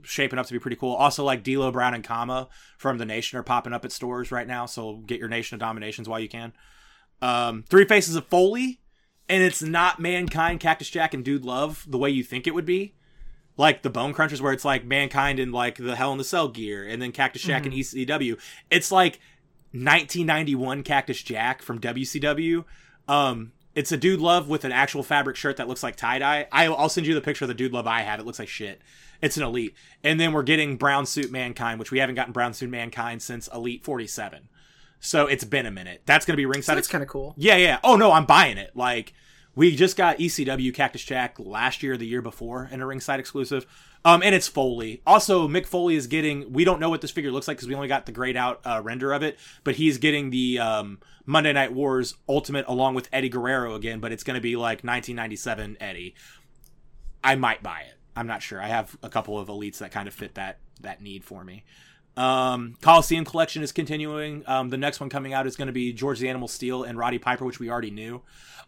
shaping 0.02 0.38
up 0.38 0.46
to 0.46 0.52
be 0.52 0.58
pretty 0.58 0.76
cool. 0.76 0.94
Also, 0.94 1.24
like 1.24 1.42
D'Lo 1.42 1.70
Brown 1.70 1.94
and 1.94 2.04
Kama 2.04 2.48
from 2.76 2.98
the 2.98 3.04
Nation 3.04 3.38
are 3.38 3.42
popping 3.42 3.72
up 3.72 3.84
at 3.84 3.92
stores 3.92 4.30
right 4.30 4.46
now, 4.46 4.66
so 4.66 4.96
get 5.06 5.18
your 5.18 5.28
Nation 5.28 5.54
of 5.54 5.60
Dominations 5.60 6.08
while 6.08 6.20
you 6.20 6.28
can. 6.28 6.52
Um, 7.20 7.64
Three 7.68 7.84
Faces 7.84 8.16
of 8.16 8.26
Foley, 8.26 8.80
and 9.28 9.42
it's 9.42 9.62
not 9.62 10.00
Mankind, 10.00 10.60
Cactus 10.60 10.90
Jack, 10.90 11.14
and 11.14 11.24
Dude 11.24 11.44
Love 11.44 11.84
the 11.88 11.98
way 11.98 12.10
you 12.10 12.22
think 12.22 12.46
it 12.46 12.54
would 12.54 12.66
be. 12.66 12.94
Like 13.56 13.82
the 13.82 13.90
Bone 13.90 14.12
Crunchers, 14.12 14.40
where 14.40 14.52
it's 14.52 14.64
like 14.64 14.84
Mankind 14.84 15.38
and 15.38 15.52
like 15.52 15.76
the 15.76 15.96
Hell 15.96 16.12
in 16.12 16.18
the 16.18 16.24
Cell 16.24 16.48
gear, 16.48 16.86
and 16.86 17.00
then 17.00 17.12
Cactus 17.12 17.42
Jack 17.42 17.64
and 17.64 17.74
ECW. 17.74 18.38
It's 18.70 18.90
like 18.90 19.20
1991 19.70 20.82
Cactus 20.82 21.22
Jack 21.22 21.62
from 21.62 21.80
WCW. 21.80 22.64
Um, 23.06 23.52
it's 23.74 23.92
a 23.92 23.96
Dude 23.96 24.20
Love 24.20 24.48
with 24.48 24.64
an 24.64 24.72
actual 24.72 25.02
fabric 25.02 25.36
shirt 25.36 25.56
that 25.56 25.68
looks 25.68 25.82
like 25.82 25.96
tie 25.96 26.18
dye. 26.18 26.46
I'll 26.52 26.88
send 26.88 27.06
you 27.06 27.14
the 27.14 27.20
picture 27.20 27.44
of 27.44 27.48
the 27.48 27.54
Dude 27.54 27.72
Love 27.72 27.86
I 27.86 28.02
have. 28.02 28.20
It 28.20 28.26
looks 28.26 28.38
like 28.38 28.48
shit. 28.48 28.80
It's 29.24 29.36
an 29.38 29.42
Elite, 29.42 29.74
and 30.02 30.20
then 30.20 30.32
we're 30.32 30.42
getting 30.42 30.76
Brown 30.76 31.06
Suit 31.06 31.32
Mankind, 31.32 31.78
which 31.78 31.90
we 31.90 31.98
haven't 31.98 32.14
gotten 32.14 32.32
Brown 32.32 32.52
Suit 32.52 32.68
Mankind 32.68 33.22
since 33.22 33.48
Elite 33.48 33.82
47. 33.82 34.48
So 35.00 35.26
it's 35.26 35.44
been 35.44 35.66
a 35.66 35.70
minute. 35.70 36.02
That's 36.04 36.26
gonna 36.26 36.36
be 36.36 36.46
ringside. 36.46 36.76
That's 36.76 36.88
kind 36.88 37.02
of 37.02 37.08
cool. 37.08 37.34
Yeah, 37.36 37.56
yeah. 37.56 37.78
Oh 37.82 37.96
no, 37.96 38.12
I'm 38.12 38.26
buying 38.26 38.58
it. 38.58 38.72
Like 38.74 39.14
we 39.54 39.74
just 39.76 39.96
got 39.96 40.18
ECW 40.18 40.74
Cactus 40.74 41.04
Jack 41.04 41.38
last 41.38 41.82
year, 41.82 41.96
the 41.96 42.06
year 42.06 42.22
before, 42.22 42.68
in 42.70 42.80
a 42.80 42.86
ringside 42.86 43.20
exclusive. 43.20 43.66
Um, 44.04 44.22
and 44.22 44.34
it's 44.34 44.48
Foley. 44.48 45.00
Also, 45.06 45.48
Mick 45.48 45.66
Foley 45.66 45.96
is 45.96 46.06
getting. 46.06 46.52
We 46.52 46.64
don't 46.64 46.80
know 46.80 46.90
what 46.90 47.00
this 47.00 47.10
figure 47.10 47.30
looks 47.30 47.48
like 47.48 47.56
because 47.56 47.68
we 47.68 47.74
only 47.74 47.88
got 47.88 48.04
the 48.04 48.12
grayed 48.12 48.36
out 48.36 48.60
uh, 48.64 48.82
render 48.84 49.12
of 49.12 49.22
it. 49.22 49.38
But 49.62 49.76
he's 49.76 49.96
getting 49.98 50.30
the 50.30 50.58
um, 50.58 50.98
Monday 51.24 51.52
Night 51.52 51.72
Wars 51.72 52.14
Ultimate 52.28 52.66
along 52.68 52.94
with 52.94 53.08
Eddie 53.12 53.30
Guerrero 53.30 53.74
again. 53.74 54.00
But 54.00 54.12
it's 54.12 54.22
going 54.22 54.34
to 54.34 54.42
be 54.42 54.56
like 54.56 54.84
1997 54.84 55.78
Eddie. 55.80 56.14
I 57.22 57.36
might 57.36 57.62
buy 57.62 57.80
it. 57.80 57.94
I'm 58.16 58.26
not 58.26 58.42
sure. 58.42 58.60
I 58.60 58.68
have 58.68 58.96
a 59.02 59.08
couple 59.08 59.38
of 59.38 59.48
elites 59.48 59.78
that 59.78 59.90
kind 59.92 60.08
of 60.08 60.14
fit 60.14 60.34
that 60.34 60.58
that 60.80 61.02
need 61.02 61.24
for 61.24 61.44
me. 61.44 61.64
Um, 62.16 62.76
Coliseum 62.80 63.24
collection 63.24 63.62
is 63.62 63.72
continuing. 63.72 64.44
Um, 64.46 64.70
the 64.70 64.76
next 64.76 65.00
one 65.00 65.08
coming 65.08 65.32
out 65.32 65.46
is 65.46 65.56
going 65.56 65.66
to 65.66 65.72
be 65.72 65.92
George 65.92 66.20
the 66.20 66.28
Animal 66.28 66.48
Steele 66.48 66.84
and 66.84 66.96
Roddy 66.96 67.18
Piper, 67.18 67.44
which 67.44 67.58
we 67.58 67.70
already 67.70 67.90
knew. 67.90 68.22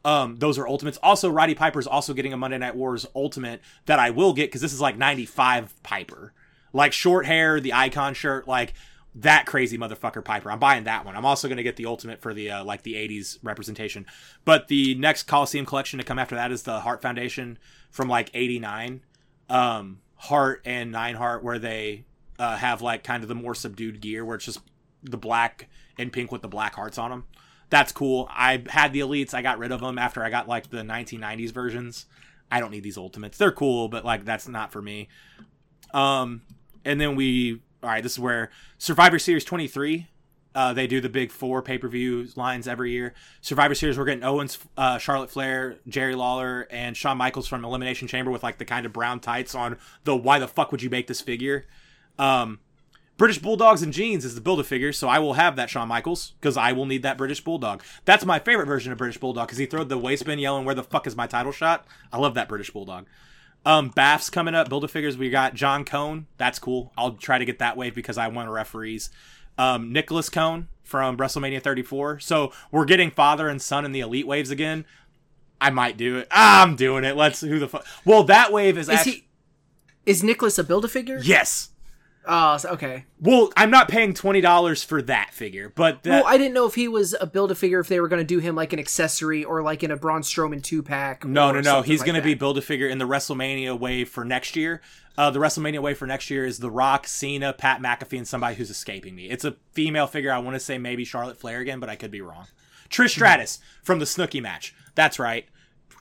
Um, 0.05 0.37
those 0.37 0.59
are 0.59 0.69
ultimates. 0.69 0.99
Also, 1.03 1.31
Roddy 1.31 1.55
Piper 1.55 1.79
is 1.79 1.87
also 1.87 2.13
getting 2.13 2.33
a 2.33 2.37
Monday 2.37 2.59
Night 2.59 2.77
Wars 2.77 3.07
ultimate 3.15 3.61
that 3.87 3.99
I 3.99 4.11
will 4.11 4.33
get 4.33 4.49
because 4.49 4.61
this 4.61 4.73
is 4.73 4.81
like 4.81 4.97
95 4.97 5.83
Piper. 5.83 6.33
Like 6.73 6.93
short 6.93 7.27
hair, 7.27 7.61
the 7.61 7.73
icon 7.73 8.15
shirt, 8.15 8.47
like 8.47 8.75
that 9.17 9.47
crazy 9.47 9.79
motherfucker 9.79 10.25
Piper. 10.25 10.51
I'm 10.51 10.59
buying 10.59 10.85
that 10.85 11.05
one. 11.05 11.17
I'm 11.17 11.25
also 11.25 11.49
going 11.49 11.57
to 11.57 11.63
get 11.63 11.77
the 11.77 11.87
ultimate 11.87 12.21
for 12.21 12.35
the 12.35 12.51
uh, 12.51 12.65
like 12.65 12.83
the 12.83 12.95
80s 12.95 13.39
representation. 13.43 14.07
But 14.45 14.69
the 14.69 14.95
next 14.97 15.25
Coliseum 15.25 15.67
collection 15.67 15.99
to 15.99 16.05
come 16.05 16.19
after 16.19 16.35
that 16.35 16.53
is 16.53 16.65
the 16.65 16.81
Hart 16.81 17.01
Foundation 17.01 17.59
from 17.91 18.09
like 18.09 18.31
89. 18.35 19.01
Um, 19.49 20.01
Hart 20.17 20.63
and 20.65 20.91
Neidhart, 20.93 21.45
where 21.45 21.59
they 21.59 22.05
uh, 22.39 22.57
have 22.57 22.83
like 22.83 23.05
kind 23.05 23.23
of 23.23 23.29
the 23.29 23.35
more 23.35 23.55
subdued 23.55 24.01
gear 24.01 24.25
where 24.25 24.37
it's 24.37 24.45
just 24.45 24.61
the 25.03 25.17
black 25.17 25.69
and 25.99 26.13
pink 26.13 26.33
with 26.33 26.43
the 26.43 26.49
black 26.49 26.75
hearts 26.75 26.99
on 26.99 27.11
them. 27.11 27.25
That's 27.71 27.93
cool. 27.93 28.29
I 28.31 28.63
had 28.69 28.93
the 28.93 29.01
elites. 29.01 29.35
I 29.35 29.43
got 29.43 29.59
rid 29.59 29.73
of 29.73 29.81
them 29.81 29.99
after 29.99 30.23
I 30.23 30.31
got 30.31 30.49
like 30.49 30.71
the 30.71 30.79
1990s 30.79 31.51
versions. 31.51 32.07
I 32.51 32.61
don't 32.61 32.71
need 32.71 32.85
these 32.85 32.99
ultimates. 32.99 33.39
They're 33.39 33.53
cool, 33.53 33.89
but 33.89 34.05
like 34.05 34.25
that's 34.25 34.47
not 34.47 34.73
for 34.73 34.81
me. 34.81 35.09
Um, 35.93 36.43
and 36.85 37.01
then 37.01 37.17
we 37.17 37.61
all 37.83 37.91
right. 37.91 38.03
This 38.03 38.13
is 38.13 38.19
where 38.19 38.51
Survivor 38.79 39.19
Series 39.19 39.45
23. 39.45 40.09
Uh, 40.57 40.73
they 40.73 40.87
do 40.87 41.03
the 41.03 41.11
big 41.11 41.31
four 41.31 41.61
pay 41.61 41.77
per 41.77 41.87
view 41.87 42.27
lines 42.35 42.67
every 42.67 42.91
year. 42.91 43.13
Survivor 43.43 43.75
Series, 43.75 43.99
we're 43.99 44.07
getting 44.07 44.25
Owens, 44.25 44.59
uh, 44.79 44.97
Charlotte 44.97 45.31
Flair, 45.31 45.77
Jerry 45.87 46.15
Lawler, 46.15 46.67
and 46.71 46.97
Shawn 46.97 47.19
Michaels 47.19 47.47
from 47.47 47.63
Elimination 47.63 48.09
Chamber 48.09 48.31
with 48.31 48.43
like 48.43 48.57
the 48.57 48.65
kind 48.65 48.87
of 48.87 48.93
brown 48.93 49.21
tights 49.21 49.55
on 49.55 49.77
the 50.05 50.17
why 50.17 50.39
the 50.39 50.49
fuck 50.49 50.73
would 50.73 50.83
you 50.83 50.89
make 50.89 51.09
this 51.09 51.21
figure? 51.21 51.67
Um, 52.19 52.61
British 53.19 53.39
Bulldogs 53.39 53.83
and 53.83 53.93
jeans 53.93 54.25
is 54.25 54.35
the 54.35 54.41
build 54.41 54.61
a 54.61 54.65
figure, 54.65 54.95
so 54.95 55.09
I 55.09 55.19
will 55.19 55.35
have 55.35 55.57
that 55.57 55.69
Shawn 55.69 55.89
Michaels 55.89 56.33
because 56.41 56.57
I 56.57 56.73
will 56.73 56.87
need 56.87 57.03
that 57.03 57.19
British 57.19 57.45
Bulldog. 57.45 57.83
That's 58.07 58.25
my 58.25 58.39
favorite 58.39 58.67
version 58.67 58.93
of 58.93 58.99
British 58.99 59.19
Bulldog 59.19 59.49
because 59.49 59.59
he 59.59 59.67
throwed 59.67 59.91
the 59.91 59.99
waistband 59.99 60.41
yelling, 60.41 60.65
"Where 60.65 60.75
the 60.75 60.83
fuck 60.83 61.07
is 61.07 61.17
my 61.17 61.27
title 61.27 61.53
shot?" 61.53 61.87
I 62.11 62.17
love 62.17 62.33
that 62.35 62.49
British 62.49 62.71
Bulldog. 62.71 63.07
Um, 63.67 63.89
Baths 63.89 64.31
coming 64.31 64.55
up, 64.55 64.69
build 64.69 64.85
a 64.85 64.89
figures. 64.89 65.19
We 65.19 65.29
got 65.29 65.55
John 65.55 65.85
Cone. 65.85 66.29
That's 66.39 66.59
cool. 66.59 66.93
I'll 66.97 67.13
try 67.13 67.37
to 67.39 67.45
get 67.45 67.59
that 67.59 67.77
wave 67.77 67.95
because 67.95 68.17
I 68.17 68.29
want 68.29 68.49
referees. 68.49 69.11
Um, 69.59 69.93
Nicholas 69.93 70.29
Cone 70.29 70.69
from 70.85 71.17
WrestleMania 71.17 71.63
34. 71.63 72.21
So 72.21 72.53
we're 72.71 72.85
getting 72.85 73.11
father 73.11 73.49
and 73.49 73.61
son 73.61 73.85
in 73.85 73.93
the 73.93 74.01
elite 74.01 74.27
waves 74.27 74.51
again. 74.51 74.85
I 75.61 75.71
might 75.71 75.97
do 75.97 76.19
it. 76.19 76.29
Ah, 76.31 76.63
I'm 76.63 76.77
doing 76.77 77.05
it. 77.05 77.17
Let's 77.17 77.41
who 77.41 77.59
the 77.59 77.69
fuck. 77.69 77.87
Well, 78.05 78.25
that 78.25 78.53
wave 78.53 78.77
is, 78.79 78.89
Is 78.89 78.95
actually 78.95 79.13
he? 79.13 79.27
Is 80.05 80.23
Nicholas 80.23 80.59
a 80.59 80.65
build 80.65 80.85
a 80.85 80.89
figure? 80.89 81.19
yes. 81.23 81.71
Oh, 82.29 82.57
so- 82.57 82.71
okay. 82.71 83.05
Well, 83.21 83.53
I'm 83.57 83.71
not 83.71 83.89
paying 83.89 84.13
twenty 84.13 84.41
dollars 84.41 84.83
for 84.83 85.01
that 85.03 85.33
figure, 85.33 85.73
but 85.75 86.03
that, 86.03 86.25
Well, 86.25 86.33
I 86.33 86.37
didn't 86.37 86.55
know 86.55 86.67
if 86.67 86.75
he 86.75 86.89
was 86.89 87.15
a 87.21 87.27
build 87.27 87.51
a 87.51 87.55
figure 87.55 87.79
if 87.81 87.89
they 87.89 88.01
were 88.01 88.09
going 88.09 88.21
to 88.21 88.27
do 88.27 88.39
him 88.41 88.55
like 88.57 88.73
an 88.73 88.79
accessory 88.79 89.45
or 89.45 89.63
like 89.63 89.83
in 89.85 89.91
a 89.91 89.97
Braun 89.97 90.23
Strowman 90.23 90.63
two 90.63 90.83
pack. 90.83 91.25
No, 91.25 91.53
no, 91.53 91.61
no. 91.61 91.83
He's 91.83 92.01
like 92.01 92.07
going 92.07 92.21
to 92.21 92.25
be 92.25 92.35
build 92.35 92.59
a 92.59 92.63
figure 92.63 92.89
in 92.89 92.99
the 92.99 93.07
WrestleMania 93.07 93.79
wave 93.79 94.09
for 94.09 94.25
next 94.25 94.57
year. 94.57 94.81
Uh, 95.19 95.31
the 95.31 95.39
WrestleMania 95.39 95.81
wave 95.81 95.97
for 95.97 96.07
next 96.07 96.29
year 96.29 96.45
is 96.45 96.59
The 96.59 96.71
Rock, 96.71 97.07
Cena, 97.07 97.53
Pat 97.55 97.81
McAfee, 97.81 98.19
and 98.19 98.29
somebody 98.29 98.55
who's 98.57 98.69
escaping 98.69 99.15
me. 99.15 99.31
It's 99.31 99.47
a 99.47 99.57
female 99.73 100.07
figure. 100.07 100.31
I 100.31 100.39
want 100.41 100.57
to 100.57 100.61
say 100.61 100.77
maybe 100.77 101.05
Charlotte 101.07 101.39
Flair 101.39 101.61
again, 101.61 101.81
but 101.81 101.89
I 101.89 101.97
could 101.97 102.11
be 102.11 102.21
wrong. 102.21 102.49
Trish 102.91 103.11
Stratus 103.11 103.59
from 103.83 103.99
the 103.99 104.05
Snooki 104.05 104.43
match. 104.43 104.75
That's 104.95 105.19
right. 105.19 105.47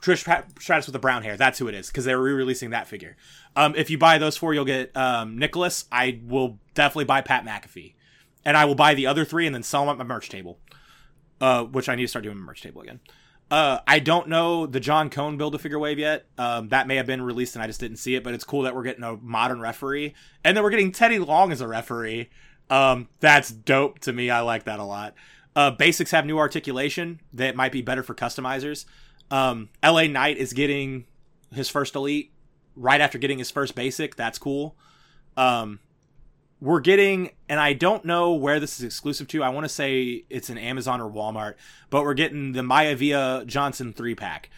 Trish 0.02 0.20
Stratus 0.60 0.86
with 0.86 0.92
the 0.92 0.98
brown 0.98 1.22
hair. 1.22 1.36
That's 1.38 1.58
who 1.58 1.66
it 1.66 1.74
is 1.74 1.86
because 1.88 2.04
they're 2.04 2.20
re-releasing 2.20 2.70
that 2.70 2.86
figure. 2.88 3.16
Um, 3.56 3.74
if 3.74 3.90
you 3.90 3.98
buy 3.98 4.18
those 4.18 4.36
four, 4.36 4.54
you'll 4.54 4.64
get 4.64 4.96
um, 4.96 5.38
Nicholas. 5.38 5.86
I 5.90 6.20
will 6.24 6.58
definitely 6.74 7.06
buy 7.06 7.22
Pat 7.22 7.44
McAfee, 7.44 7.94
and 8.44 8.56
I 8.56 8.66
will 8.66 8.74
buy 8.74 8.94
the 8.94 9.06
other 9.06 9.24
three 9.24 9.46
and 9.46 9.54
then 9.54 9.62
sell 9.62 9.82
them 9.86 9.90
at 9.92 9.98
my 9.98 10.04
merch 10.04 10.28
table. 10.28 10.58
Uh, 11.38 11.64
which 11.64 11.88
I 11.90 11.94
need 11.94 12.02
to 12.04 12.08
start 12.08 12.22
doing 12.22 12.38
my 12.38 12.44
merch 12.44 12.62
table 12.62 12.80
again. 12.80 12.98
Uh, 13.50 13.80
I 13.86 13.98
don't 13.98 14.28
know 14.28 14.66
the 14.66 14.80
John 14.80 15.10
Cone 15.10 15.36
build 15.36 15.54
a 15.54 15.58
figure 15.58 15.78
wave 15.78 15.98
yet. 15.98 16.24
Um, 16.38 16.70
that 16.70 16.86
may 16.86 16.96
have 16.96 17.06
been 17.06 17.20
released 17.20 17.54
and 17.54 17.62
I 17.62 17.66
just 17.66 17.78
didn't 17.78 17.98
see 17.98 18.14
it, 18.14 18.24
but 18.24 18.32
it's 18.32 18.42
cool 18.42 18.62
that 18.62 18.74
we're 18.74 18.82
getting 18.82 19.04
a 19.04 19.16
modern 19.18 19.60
referee 19.60 20.14
and 20.42 20.56
then 20.56 20.64
we're 20.64 20.70
getting 20.70 20.92
Teddy 20.92 21.18
Long 21.18 21.52
as 21.52 21.60
a 21.60 21.68
referee. 21.68 22.30
Um, 22.70 23.08
that's 23.20 23.50
dope 23.50 23.98
to 24.00 24.14
me. 24.14 24.30
I 24.30 24.40
like 24.40 24.64
that 24.64 24.78
a 24.78 24.84
lot. 24.84 25.14
Uh, 25.54 25.70
basics 25.70 26.10
have 26.10 26.24
new 26.24 26.38
articulation 26.38 27.20
that 27.34 27.54
might 27.54 27.70
be 27.70 27.82
better 27.82 28.02
for 28.02 28.14
customizers. 28.14 28.86
Um, 29.30 29.68
LA 29.84 30.04
Knight 30.04 30.38
is 30.38 30.54
getting 30.54 31.04
his 31.52 31.68
first 31.68 31.94
elite 31.94 32.32
right 32.76 33.00
after 33.00 33.18
getting 33.18 33.38
his 33.38 33.50
first 33.50 33.74
basic. 33.74 34.14
That's 34.14 34.38
cool. 34.38 34.76
Um, 35.36 35.80
we're 36.60 36.80
getting, 36.80 37.30
and 37.48 37.60
I 37.60 37.72
don't 37.72 38.04
know 38.04 38.32
where 38.32 38.60
this 38.60 38.78
is 38.78 38.84
exclusive 38.84 39.28
to. 39.28 39.42
I 39.42 39.48
want 39.48 39.64
to 39.64 39.68
say 39.68 40.24
it's 40.30 40.48
an 40.48 40.58
Amazon 40.58 41.00
or 41.00 41.10
Walmart, 41.10 41.54
but 41.90 42.02
we're 42.02 42.14
getting 42.14 42.52
the 42.52 42.62
Maivia 42.62 43.46
Johnson 43.46 43.92
three 43.92 44.14
pack. 44.14 44.50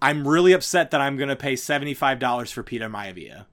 I'm 0.00 0.28
really 0.28 0.52
upset 0.52 0.90
that 0.90 1.00
I'm 1.00 1.16
going 1.16 1.30
to 1.30 1.36
pay 1.36 1.54
$75 1.54 2.52
for 2.52 2.62
Peter 2.62 2.88
Maivia 2.88 3.46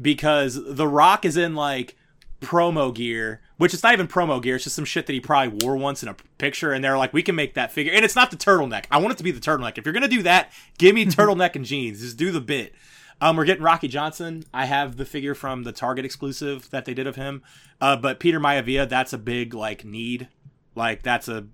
because 0.00 0.60
The 0.62 0.86
Rock 0.86 1.24
is 1.24 1.36
in 1.36 1.54
like 1.56 1.96
promo 2.40 2.94
gear, 2.94 3.40
which 3.58 3.72
is 3.72 3.82
not 3.82 3.92
even 3.92 4.06
promo 4.06 4.42
gear. 4.42 4.56
It's 4.56 4.64
just 4.64 4.76
some 4.76 4.84
shit 4.84 5.06
that 5.06 5.12
he 5.12 5.20
probably 5.20 5.58
wore 5.62 5.76
once 5.76 6.02
in 6.02 6.08
a 6.08 6.16
picture. 6.38 6.72
And 6.72 6.84
they're 6.84 6.98
like, 6.98 7.12
we 7.12 7.22
can 7.22 7.34
make 7.34 7.54
that 7.54 7.72
figure. 7.72 7.92
And 7.92 8.04
it's 8.04 8.16
not 8.16 8.30
the 8.30 8.36
turtleneck. 8.36 8.84
I 8.90 8.98
want 8.98 9.12
it 9.12 9.18
to 9.18 9.24
be 9.24 9.30
the 9.30 9.40
turtleneck. 9.40 9.78
If 9.78 9.86
you're 9.86 9.92
going 9.92 10.02
to 10.02 10.08
do 10.08 10.22
that, 10.24 10.52
give 10.78 10.94
me 10.94 11.06
turtleneck 11.06 11.56
and 11.56 11.64
jeans. 11.64 12.00
Just 12.00 12.16
do 12.16 12.30
the 12.30 12.40
bit. 12.40 12.74
Um, 13.20 13.36
we're 13.36 13.46
getting 13.46 13.62
Rocky 13.62 13.88
Johnson. 13.88 14.44
I 14.52 14.66
have 14.66 14.96
the 14.96 15.06
figure 15.06 15.34
from 15.34 15.62
the 15.62 15.72
Target 15.72 16.04
exclusive 16.04 16.68
that 16.70 16.84
they 16.84 16.92
did 16.92 17.06
of 17.06 17.16
him. 17.16 17.42
Uh, 17.80 17.96
but 17.96 18.20
Peter 18.20 18.38
Maivia, 18.38 18.86
that's 18.88 19.12
a 19.12 19.18
big 19.18 19.54
like 19.54 19.84
need. 19.84 20.28
Like 20.74 21.02
that's 21.02 21.28
a 21.28 21.46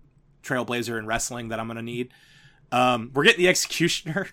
trailblazer 0.43 0.99
in 0.99 1.07
wrestling 1.07 1.49
that 1.49 1.61
I'm 1.61 1.69
gonna 1.69 1.83
need. 1.83 2.13
Um, 2.73 3.13
we're 3.15 3.23
getting 3.23 3.43
the 3.43 3.49
Executioner. 3.49 4.29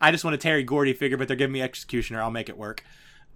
I 0.00 0.10
just 0.10 0.24
want 0.24 0.34
a 0.34 0.38
Terry 0.38 0.64
Gordy 0.64 0.92
figure, 0.94 1.16
but 1.16 1.28
they're 1.28 1.36
giving 1.36 1.52
me 1.52 1.62
Executioner. 1.62 2.20
I'll 2.20 2.30
make 2.32 2.48
it 2.48 2.58
work. 2.58 2.82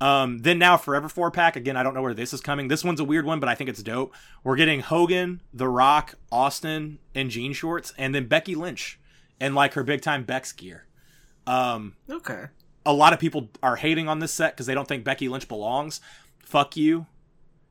Um, 0.00 0.38
then 0.40 0.58
now 0.58 0.76
Forever 0.76 1.08
four 1.08 1.30
pack 1.30 1.56
again. 1.56 1.76
I 1.76 1.82
don't 1.82 1.94
know 1.94 2.02
where 2.02 2.14
this 2.14 2.32
is 2.32 2.40
coming. 2.40 2.68
This 2.68 2.84
one's 2.84 3.00
a 3.00 3.04
weird 3.04 3.24
one, 3.24 3.40
but 3.40 3.48
I 3.48 3.54
think 3.54 3.70
it's 3.70 3.82
dope. 3.82 4.12
We're 4.42 4.56
getting 4.56 4.80
Hogan, 4.80 5.40
The 5.52 5.68
Rock, 5.68 6.14
Austin, 6.32 6.98
and 7.14 7.30
jean 7.30 7.52
shorts, 7.52 7.92
and 7.96 8.14
then 8.14 8.26
Becky 8.26 8.54
Lynch 8.54 8.98
and 9.40 9.54
like 9.54 9.74
her 9.74 9.82
big 9.84 10.02
time 10.02 10.24
Beck's 10.24 10.52
gear. 10.52 10.86
Um, 11.46 11.94
Okay. 12.10 12.46
a 12.84 12.92
lot 12.92 13.12
of 13.12 13.18
people 13.18 13.48
are 13.62 13.76
hating 13.76 14.08
on 14.08 14.18
this 14.18 14.32
set 14.32 14.54
because 14.54 14.66
they 14.66 14.74
don't 14.74 14.88
think 14.88 15.04
Becky 15.04 15.28
Lynch 15.28 15.48
belongs. 15.48 16.00
Fuck 16.40 16.76
you. 16.76 17.06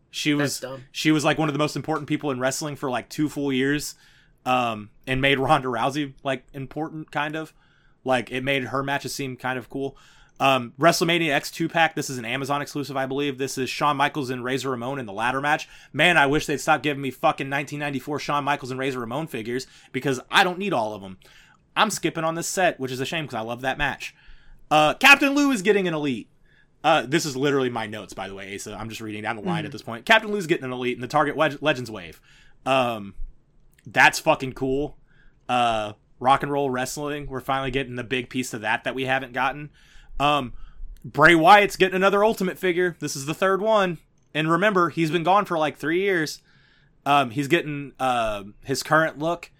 She 0.09 0.33
was 0.33 0.63
she 0.91 1.11
was 1.11 1.25
like 1.25 1.37
one 1.37 1.49
of 1.49 1.53
the 1.53 1.59
most 1.59 1.75
important 1.75 2.07
people 2.07 2.29
in 2.31 2.39
wrestling 2.39 2.75
for 2.75 2.89
like 2.89 3.09
two 3.09 3.29
full 3.29 3.51
years. 3.51 3.95
um, 4.45 4.89
and 5.07 5.21
made 5.21 5.39
Ronda 5.39 5.67
Rousey 5.69 6.13
like 6.23 6.43
important, 6.53 7.11
kind 7.11 7.35
of 7.35 7.53
like 8.03 8.29
it 8.31 8.43
made 8.43 8.65
her 8.65 8.83
matches 8.83 9.13
seem 9.15 9.37
kind 9.37 9.57
of 9.57 9.69
cool. 9.69 9.95
Um, 10.39 10.73
WrestleMania 10.80 11.30
X 11.31 11.51
two 11.51 11.69
pack. 11.69 11.95
This 11.95 12.10
is 12.10 12.18
an 12.18 12.26
Amazon 12.26 12.61
exclusive, 12.61 12.97
I 12.97 13.05
believe. 13.05 13.38
This 13.38 13.57
is 13.57 13.69
Shawn 13.69 13.95
Michaels 13.97 14.30
and 14.30 14.43
Razor 14.43 14.72
Ramon 14.72 14.99
in 14.99 15.05
the 15.05 15.14
ladder 15.14 15.39
match. 15.39 15.69
Man, 15.93 16.18
I 16.18 16.26
wish 16.26 16.45
they'd 16.47 16.57
stop 16.60 16.81
giving 16.84 17.01
me 17.01 17.11
fucking 17.11 17.47
1994 17.49 18.19
Shawn 18.19 18.43
Michaels 18.43 18.72
and 18.72 18.80
Razor 18.80 18.99
Ramon 18.99 19.27
figures 19.27 19.68
because 19.91 20.19
I 20.31 20.43
don't 20.43 20.57
need 20.60 20.73
all 20.73 20.93
of 20.93 21.01
them. 21.01 21.18
I'm 21.76 21.89
skipping 21.89 22.23
on 22.23 22.35
this 22.35 22.47
set, 22.47 22.80
which 22.80 22.91
is 22.91 22.99
a 22.99 23.05
shame 23.05 23.26
because 23.26 23.35
I 23.38 23.41
love 23.41 23.61
that 23.61 23.77
match. 23.77 24.15
Uh, 24.69 24.95
Captain 24.95 25.34
Lou 25.34 25.51
is 25.51 25.61
getting 25.61 25.88
an 25.88 25.93
elite. 25.93 26.30
Uh, 26.84 27.03
this 27.07 27.26
is 27.26 27.38
literally 27.38 27.69
my 27.69 27.88
notes, 27.88 28.14
by 28.14 28.27
the 28.27 28.35
way, 28.35 28.53
Asa. 28.53 28.76
I'm 28.77 28.89
just 28.89 28.99
reading 29.01 29.22
down 29.23 29.38
the 29.38 29.41
line 29.43 29.60
Mm-hmm. 29.60 29.65
at 29.68 29.72
this 29.72 29.81
point. 29.81 30.05
Captain 30.05 30.31
Lou's 30.31 30.47
getting 30.47 30.65
an 30.65 30.73
elite 30.73 30.95
in 30.97 31.01
the 31.01 31.07
Target 31.07 31.38
Leg- 31.38 31.60
Legends 31.61 31.89
wave. 31.89 32.19
Um, 32.65 33.14
that's 33.88 34.19
fucking 34.19 34.53
cool. 34.53 34.97
Uh, 35.47 35.93
rock 36.19 36.43
and 36.43 36.51
roll 36.51 36.69
wrestling. 36.69 37.27
We're 37.27 37.39
finally 37.39 37.72
getting 37.72 37.95
the 37.95 38.03
big 38.03 38.30
piece 38.30 38.53
of 38.53 38.61
that 38.61 38.84
that 38.84 38.95
we 38.95 39.05
haven't 39.05 39.31
gotten. 39.34 39.69
Um, 40.19 40.53
Bray 41.06 41.35
Wyatt's 41.35 41.76
getting 41.76 41.95
another 41.95 42.23
Ultimate 42.23 42.57
figure. 42.57 42.95
This 42.99 43.15
is 43.15 43.26
the 43.26 43.34
third 43.34 43.61
one, 43.61 43.98
and 44.34 44.49
remember, 44.49 44.90
he's 44.90 45.11
been 45.11 45.23
gone 45.23 45.45
for 45.45 45.57
like 45.57 45.77
three 45.77 46.02
years. 46.02 46.41
Um, 47.06 47.31
he's 47.31 47.48
getting 47.49 47.91
uh, 47.99 48.44
his 48.64 48.81
current 48.84 49.19
look, 49.19 49.52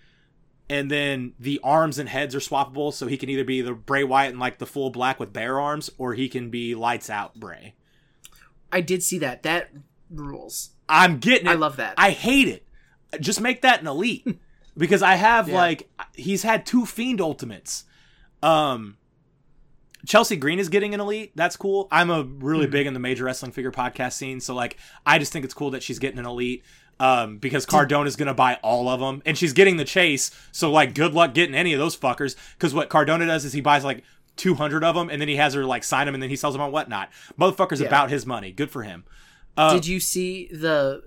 and 0.70 0.90
then 0.90 1.34
the 1.40 1.60
arms 1.64 2.00
and 2.00 2.08
heads 2.08 2.34
are 2.36 2.40
swappable, 2.40 2.94
so 2.94 3.08
he 3.08 3.18
can 3.18 3.30
either 3.30 3.44
be 3.44 3.62
the 3.62 3.74
Bray 3.74 4.04
Wyatt 4.04 4.34
in 4.34 4.40
like 4.40 4.60
the 4.60 4.66
full 4.66 4.90
black 4.90 5.20
with 5.20 5.34
bare 5.34 5.60
arms, 5.60 5.90
or 5.98 6.14
he 6.14 6.30
can 6.30 6.50
be 6.50 6.76
lights 6.76 7.10
out 7.10 7.36
Bray. 7.36 7.74
I 8.72 8.80
did 8.82 9.04
see 9.04 9.18
that. 9.20 9.44
That 9.44 9.70
rules. 10.10 10.70
I'm 10.88 11.20
getting 11.20 11.48
it. 11.48 11.52
I 11.52 11.56
love 11.56 11.76
that. 11.78 11.96
I 11.98 12.12
hate 12.12 12.48
it. 12.48 12.66
Just 13.20 13.42
make 13.42 13.62
that 13.62 13.82
an 13.82 13.88
elite 13.88 14.26
because 14.78 15.04
I 15.04 15.16
have 15.16 15.50
Yeah. 15.50 15.56
like 15.56 15.90
he's 16.16 16.44
had 16.44 16.66
two 16.66 16.86
fiend 16.86 17.20
ultimates. 17.22 17.84
Um 18.42 18.98
Chelsea 20.06 20.36
Green 20.36 20.60
is 20.60 20.70
getting 20.70 20.94
an 20.94 21.00
elite. 21.00 21.32
That's 21.36 21.56
cool. 21.56 21.88
I'm 21.92 22.10
a 22.10 22.24
really 22.24 22.66
Hmm. 22.66 22.72
big 22.72 22.88
in 22.88 22.94
the 22.94 23.00
major 23.00 23.24
wrestling 23.26 23.52
figure 23.52 23.72
podcast 23.72 24.14
scene, 24.14 24.40
so 24.40 24.54
like 24.54 24.78
I 25.06 25.18
just 25.20 25.32
think 25.32 25.46
it's 25.46 25.54
cool 25.54 25.72
that 25.72 25.84
she's 25.84 26.00
getting 26.00 26.20
an 26.20 26.26
elite. 26.26 26.64
Um, 27.00 27.38
because 27.40 27.66
Cardona 27.66 28.08
is 28.08 28.16
gonna 28.16 28.36
buy 28.36 28.60
all 28.62 28.88
of 28.88 29.00
them, 29.00 29.22
and 29.26 29.38
she's 29.38 29.52
getting 29.52 29.78
the 29.78 29.84
chase. 29.84 30.30
So 30.52 30.72
like, 30.72 30.94
good 30.94 31.14
luck 31.14 31.34
getting 31.34 31.56
any 31.56 31.74
of 31.74 31.80
those 31.80 31.98
fuckers. 31.98 32.36
Because 32.54 32.74
what 32.74 32.90
Cardona 32.90 33.26
does 33.26 33.44
is 33.46 33.52
he 33.54 33.62
buys 33.62 33.84
like 33.84 34.04
200 34.38 34.84
of 34.84 34.96
them, 34.96 35.10
and 35.10 35.20
then 35.20 35.28
he 35.28 35.36
has 35.38 35.54
her 35.56 35.66
like 35.66 35.84
sign 35.84 36.06
them, 36.06 36.14
and 36.16 36.22
then 36.22 36.30
he 36.30 36.36
sells 36.36 36.54
them 36.54 36.62
on 36.62 36.72
whatnot. 36.72 37.10
Motherfucker's 37.38 37.82
Yeah. 37.82 37.88
about 37.88 38.10
his 38.12 38.26
money. 38.26 38.52
Good 38.52 38.70
for 38.72 38.84
him. 38.84 39.06
Uh, 39.58 39.74
did 39.74 39.86
you 39.88 40.00
see 40.00 40.48
the 40.52 41.04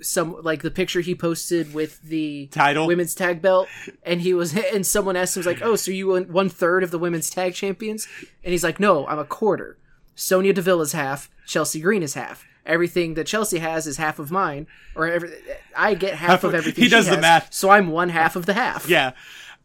some 0.00 0.40
like 0.42 0.62
the 0.62 0.70
picture 0.70 1.00
he 1.00 1.14
posted 1.14 1.72
with 1.72 2.02
the 2.02 2.46
Title? 2.48 2.86
women's 2.86 3.14
tag 3.14 3.40
belt 3.40 3.68
and 4.02 4.20
he 4.20 4.34
was 4.34 4.56
and 4.74 4.86
someone 4.86 5.16
asked 5.16 5.36
him 5.36 5.42
like 5.44 5.62
oh 5.62 5.76
so 5.76 5.90
you 5.90 6.08
won 6.08 6.24
one 6.32 6.48
third 6.48 6.82
of 6.82 6.90
the 6.90 6.98
women's 6.98 7.30
tag 7.30 7.54
champions 7.54 8.08
and 8.42 8.52
he's 8.52 8.64
like 8.64 8.80
no 8.80 9.06
i'm 9.06 9.18
a 9.18 9.24
quarter 9.24 9.78
sonya 10.14 10.52
deville 10.52 10.80
is 10.80 10.92
half 10.92 11.30
chelsea 11.46 11.80
green 11.80 12.02
is 12.02 12.14
half 12.14 12.44
everything 12.66 13.14
that 13.14 13.26
chelsea 13.26 13.58
has 13.58 13.86
is 13.86 13.96
half 13.96 14.18
of 14.18 14.30
mine 14.30 14.66
or 14.96 15.06
every, 15.06 15.30
i 15.76 15.94
get 15.94 16.14
half 16.14 16.42
of 16.44 16.54
everything 16.54 16.82
He 16.84 16.90
does 16.90 17.06
the 17.06 17.12
has, 17.12 17.20
math. 17.22 17.54
so 17.54 17.70
i'm 17.70 17.88
one 17.90 18.08
half 18.08 18.34
of 18.36 18.46
the 18.46 18.54
half 18.54 18.88
yeah. 18.88 19.12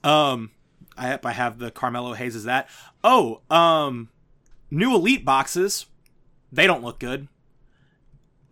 Um, 0.04 0.52
I 0.98 1.20
I 1.24 1.32
have 1.34 1.60
the 1.60 1.72
Carmelo 1.72 2.14
Hayes 2.14 2.34
is 2.36 2.46
that. 2.46 2.70
Oh, 3.04 3.42
um, 3.50 4.08
new 4.72 4.96
elite 4.96 5.26
boxes. 5.26 5.88
They 6.54 6.68
don't 6.68 6.84
look 6.84 7.00
good. 7.00 7.28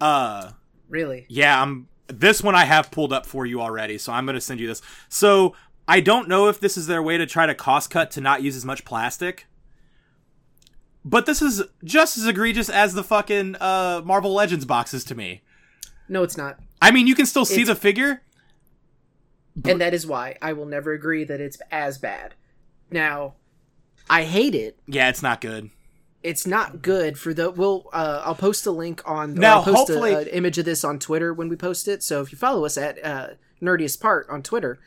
Uh, 0.02 0.52
really 0.90 1.26
yeah, 1.30 1.62
I'm. 1.62 1.88
This 2.08 2.42
one 2.42 2.56
I 2.56 2.64
have 2.66 2.90
pulled 2.92 3.12
up 3.12 3.26
for 3.26 3.46
you 3.46 3.60
already, 3.62 3.98
so 3.98 4.14
I'm 4.14 4.26
gonna 4.26 4.40
send 4.42 4.60
you 4.62 4.68
this. 4.68 4.82
So 5.10 5.56
I 5.88 6.00
don't 6.00 6.28
know 6.30 6.48
if 6.48 6.60
this 6.60 6.78
is 6.78 6.88
their 6.88 7.04
way 7.04 7.18
to 7.18 7.26
try 7.26 7.46
to 7.46 7.54
cost 7.56 7.90
cut 7.90 8.12
to 8.12 8.22
not 8.22 8.42
use 8.42 8.56
as 8.56 8.64
much 8.66 8.86
plastic. 8.86 9.46
But 11.04 11.26
this 11.26 11.42
is 11.42 11.64
just 11.84 12.18
as 12.18 12.26
egregious 12.28 12.70
as 12.70 12.94
the 12.94 13.04
fucking 13.04 13.56
uh, 13.60 14.02
Marvel 14.04 14.34
Legends 14.34 14.66
boxes 14.66 15.04
to 15.06 15.16
me. 15.16 15.42
no 16.10 16.24
it's 16.24 16.38
not 16.38 16.60
I 16.82 16.92
mean, 16.92 17.08
you 17.08 17.16
can 17.16 17.26
still 17.26 17.46
see 17.46 17.62
It's- 17.62 17.68
the 17.76 17.80
figure, 17.80 18.22
and 19.66 19.82
that 19.82 19.94
is 19.94 20.06
why 20.06 20.38
i 20.42 20.54
will 20.54 20.66
never 20.68 20.92
agree 20.94 21.24
that 21.24 21.42
it's 21.42 21.58
as 21.72 21.98
bad 21.98 22.36
now 22.92 23.34
i 24.10 24.24
hate 24.24 24.54
it 24.54 24.78
Yeah, 24.88 25.10
it's 25.10 25.24
not 25.24 25.42
good. 25.42 25.72
It's 26.24 26.48
not 26.48 26.82
good 26.82 27.18
for 27.18 27.34
the 27.34 27.50
we'll 27.52 27.90
uh 27.94 28.22
i'll 28.26 28.36
post 28.36 28.66
a 28.66 28.72
link 28.72 29.02
on 29.06 29.34
Now, 29.34 29.60
I'll 29.60 29.64
post 29.64 29.90
an 29.90 30.28
image 30.28 30.58
of 30.58 30.66
this 30.66 30.84
on 30.84 31.00
twitter 31.00 31.34
when 31.34 31.50
we 31.50 31.56
post 31.56 31.88
it 31.88 32.04
so 32.04 32.22
if 32.22 32.32
you 32.32 32.38
follow 32.38 32.66
us 32.66 32.78
at 32.78 33.04
uh 33.04 33.30
nerdiest 33.62 34.00
part 34.02 34.28
on 34.30 34.42
twitter 34.42 34.80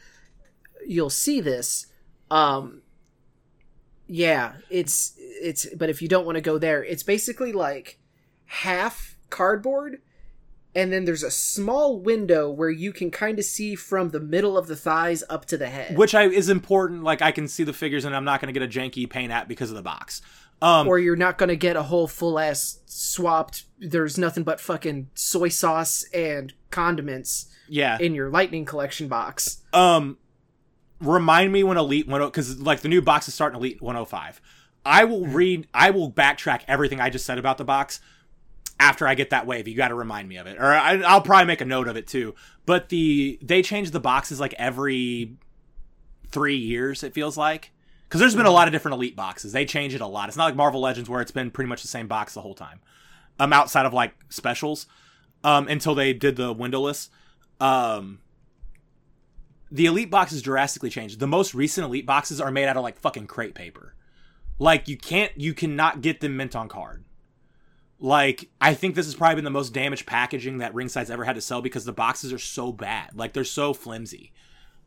you'll 0.86 1.10
see 1.10 1.40
this 1.40 1.86
um 2.30 2.82
yeah 4.06 4.54
it's 4.70 5.14
it's 5.18 5.66
but 5.74 5.88
if 5.88 6.02
you 6.02 6.08
don't 6.08 6.26
want 6.26 6.36
to 6.36 6.42
go 6.42 6.58
there 6.58 6.82
it's 6.84 7.02
basically 7.02 7.52
like 7.52 7.98
half 8.46 9.16
cardboard 9.30 10.00
and 10.74 10.92
then 10.92 11.04
there's 11.04 11.22
a 11.22 11.30
small 11.30 11.98
window 11.98 12.48
where 12.48 12.70
you 12.70 12.92
can 12.92 13.10
kind 13.10 13.38
of 13.38 13.44
see 13.44 13.74
from 13.74 14.10
the 14.10 14.20
middle 14.20 14.56
of 14.56 14.66
the 14.68 14.76
thighs 14.76 15.24
up 15.28 15.44
to 15.46 15.56
the 15.56 15.68
head 15.68 15.96
which 15.96 16.14
I 16.14 16.24
is 16.24 16.48
important. 16.48 17.02
Like 17.02 17.22
I 17.22 17.32
can 17.32 17.48
see 17.48 17.64
the 17.64 17.72
figures, 17.72 18.04
and 18.04 18.14
I'm 18.14 18.24
not 18.24 18.40
going 18.40 18.52
to 18.52 18.58
get 18.58 18.64
a 18.64 18.70
janky 18.70 19.08
paint 19.08 19.32
app 19.32 19.48
because 19.48 19.70
of 19.70 19.76
the 19.76 19.82
box. 19.82 20.22
Um, 20.62 20.88
or 20.88 20.98
you're 20.98 21.16
not 21.16 21.38
gonna 21.38 21.56
get 21.56 21.76
a 21.76 21.84
whole 21.84 22.06
full 22.06 22.38
ass 22.38 22.80
swapped. 22.86 23.64
There's 23.78 24.18
nothing 24.18 24.44
but 24.44 24.60
fucking 24.60 25.08
soy 25.14 25.48
sauce 25.48 26.04
and 26.12 26.52
condiments 26.70 27.46
yeah. 27.68 27.98
in 27.98 28.14
your 28.14 28.28
lightning 28.28 28.64
collection 28.64 29.08
box. 29.08 29.58
Um, 29.72 30.18
remind 31.00 31.52
me 31.52 31.64
when 31.64 31.78
Elite 31.78 32.08
10 32.08 32.20
because 32.26 32.60
like 32.60 32.80
the 32.80 32.88
new 32.88 33.00
box 33.00 33.28
is 33.28 33.34
starting 33.34 33.58
Elite 33.58 33.80
105. 33.80 34.40
I 34.84 35.04
will 35.04 35.26
read. 35.26 35.66
I 35.74 35.90
will 35.90 36.10
backtrack 36.10 36.62
everything 36.66 37.00
I 37.00 37.10
just 37.10 37.26
said 37.26 37.38
about 37.38 37.58
the 37.58 37.64
box 37.64 38.00
after 38.78 39.06
I 39.06 39.14
get 39.14 39.30
that 39.30 39.46
wave. 39.46 39.68
You 39.68 39.76
got 39.76 39.88
to 39.88 39.94
remind 39.94 40.28
me 40.28 40.36
of 40.36 40.46
it, 40.46 40.56
or 40.58 40.66
I, 40.66 40.96
I'll 41.02 41.20
probably 41.20 41.46
make 41.46 41.60
a 41.60 41.66
note 41.66 41.86
of 41.86 41.96
it 41.96 42.06
too. 42.06 42.34
But 42.66 42.88
the 42.88 43.38
they 43.42 43.62
change 43.62 43.90
the 43.90 44.00
boxes 44.00 44.40
like 44.40 44.54
every 44.58 45.36
three 46.28 46.56
years. 46.56 47.02
It 47.02 47.12
feels 47.12 47.36
like 47.36 47.72
because 48.10 48.18
there's 48.18 48.34
been 48.34 48.44
a 48.44 48.50
lot 48.50 48.66
of 48.66 48.72
different 48.72 48.96
Elite 48.96 49.14
boxes. 49.14 49.52
They 49.52 49.64
change 49.64 49.94
it 49.94 50.00
a 50.00 50.06
lot. 50.06 50.28
It's 50.28 50.36
not 50.36 50.46
like 50.46 50.56
Marvel 50.56 50.80
Legends 50.80 51.08
where 51.08 51.20
it's 51.20 51.30
been 51.30 51.52
pretty 51.52 51.68
much 51.68 51.82
the 51.82 51.88
same 51.88 52.08
box 52.08 52.34
the 52.34 52.40
whole 52.40 52.56
time. 52.56 52.80
Um, 53.38 53.52
outside 53.52 53.86
of 53.86 53.94
like 53.94 54.14
specials, 54.28 54.86
um, 55.44 55.68
until 55.68 55.94
they 55.94 56.12
did 56.12 56.34
the 56.34 56.52
windowless. 56.52 57.08
Um, 57.60 58.18
the 59.70 59.86
elite 59.86 60.10
boxes 60.10 60.42
drastically 60.42 60.90
changed. 60.90 61.20
The 61.20 61.28
most 61.28 61.54
recent 61.54 61.84
elite 61.84 62.04
boxes 62.04 62.40
are 62.40 62.50
made 62.50 62.66
out 62.66 62.76
of 62.76 62.82
like 62.82 62.98
fucking 62.98 63.28
crate 63.28 63.54
paper. 63.54 63.94
Like 64.58 64.88
you 64.88 64.96
can't 64.96 65.32
you 65.36 65.54
cannot 65.54 66.00
get 66.00 66.20
them 66.20 66.36
mint 66.36 66.56
on 66.56 66.68
card. 66.68 67.04
Like 67.98 68.48
I 68.60 68.74
think 68.74 68.94
this 68.94 69.06
has 69.06 69.14
probably 69.14 69.36
been 69.36 69.44
the 69.44 69.50
most 69.50 69.72
damaged 69.72 70.06
packaging 70.06 70.58
that 70.58 70.74
Ringside's 70.74 71.10
ever 71.10 71.24
had 71.24 71.36
to 71.36 71.40
sell 71.40 71.62
because 71.62 71.84
the 71.84 71.92
boxes 71.92 72.32
are 72.32 72.38
so 72.38 72.72
bad. 72.72 73.10
Like 73.14 73.32
they're 73.32 73.44
so 73.44 73.72
flimsy. 73.72 74.32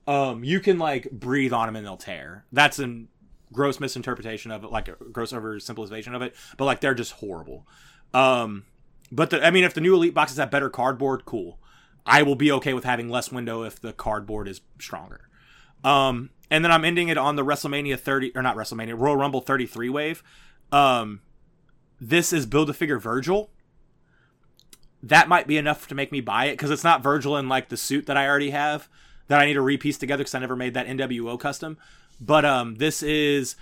Um 0.06 0.44
you 0.44 0.60
can 0.60 0.78
like 0.78 1.10
breathe 1.12 1.54
on 1.54 1.68
them 1.68 1.76
and 1.76 1.86
they'll 1.86 1.98
tear. 1.98 2.46
That's 2.52 2.80
a 2.80 3.06
gross 3.54 3.80
misinterpretation 3.80 4.52
of 4.52 4.66
it, 4.66 4.72
like 4.72 4.90
a 4.90 4.96
gross 5.12 5.32
oversimplification 5.32 6.14
of 6.16 6.22
it, 6.22 6.36
but 6.58 6.66
like 6.66 6.82
they're 6.82 6.94
just 6.94 7.14
horrible. 7.14 7.66
Um 8.14 8.66
but 9.12 9.30
the, 9.30 9.46
I 9.46 9.52
mean 9.52 9.64
if 9.64 9.74
the 9.74 9.82
new 9.82 9.96
elite 9.96 10.14
boxes 10.14 10.38
have 10.38 10.52
better 10.52 10.70
cardboard, 10.70 11.24
cool. 11.26 11.60
I 12.06 12.24
will 12.24 12.36
be 12.36 12.52
okay 12.52 12.74
with 12.74 12.84
having 12.84 13.10
less 13.10 13.32
window 13.32 13.64
if 13.64 13.80
the 13.80 13.94
cardboard 13.94 14.48
is 14.48 14.62
stronger. 14.80 15.30
Um, 15.84 16.32
and 16.50 16.64
then 16.64 16.72
I'm 16.72 16.86
ending 16.86 17.10
it 17.10 17.18
on 17.18 17.36
the 17.36 17.46
WrestleMania 17.46 18.00
30 18.00 18.36
or 18.36 18.42
not 18.42 18.56
WrestleMania 18.56 19.00
Royal 19.00 19.18
Rumble 19.18 19.42
33 19.42 19.90
wave. 19.90 20.24
Um, 20.72 21.22
this 22.00 22.34
is 22.34 22.46
build 22.46 22.70
a 22.70 22.74
figure 22.74 23.00
Virgil. 23.00 23.50
That 25.02 25.28
might 25.28 25.48
be 25.48 25.58
enough 25.58 25.88
to 25.88 25.96
make 25.96 26.12
me 26.12 26.22
buy 26.22 26.46
it 26.46 26.54
because 26.54 26.72
it's 26.72 26.84
not 26.84 27.04
Virgil 27.04 27.38
in 27.38 27.50
like 27.50 27.70
the 27.70 27.78
suit 27.78 28.06
that 28.06 28.18
I 28.18 28.28
already 28.28 28.52
have 28.52 28.90
that 29.28 29.40
I 29.40 29.46
need 29.46 29.54
to 29.54 29.62
repiece 29.62 29.98
together 29.98 30.24
because 30.24 30.36
I 30.36 30.40
never 30.40 30.56
made 30.56 30.74
that 30.74 30.88
NWO 30.88 31.40
custom. 31.40 31.78
But 32.20 32.46
um, 32.46 32.76
this 32.76 33.04
is 33.04 33.56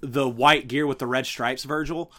the 0.00 0.28
white 0.28 0.68
gear 0.68 0.86
with 0.86 0.98
the 0.98 1.06
red 1.06 1.26
stripes 1.26 1.64
Virgil. 1.64 2.12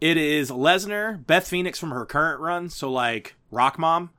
It 0.00 0.16
is 0.16 0.50
Lesnar, 0.50 1.24
Beth 1.24 1.46
Phoenix 1.46 1.78
from 1.78 1.90
her 1.90 2.04
current 2.04 2.40
run, 2.40 2.68
so 2.70 2.90
like 2.90 3.36
Rock 3.50 3.78
Mom, 3.78 4.10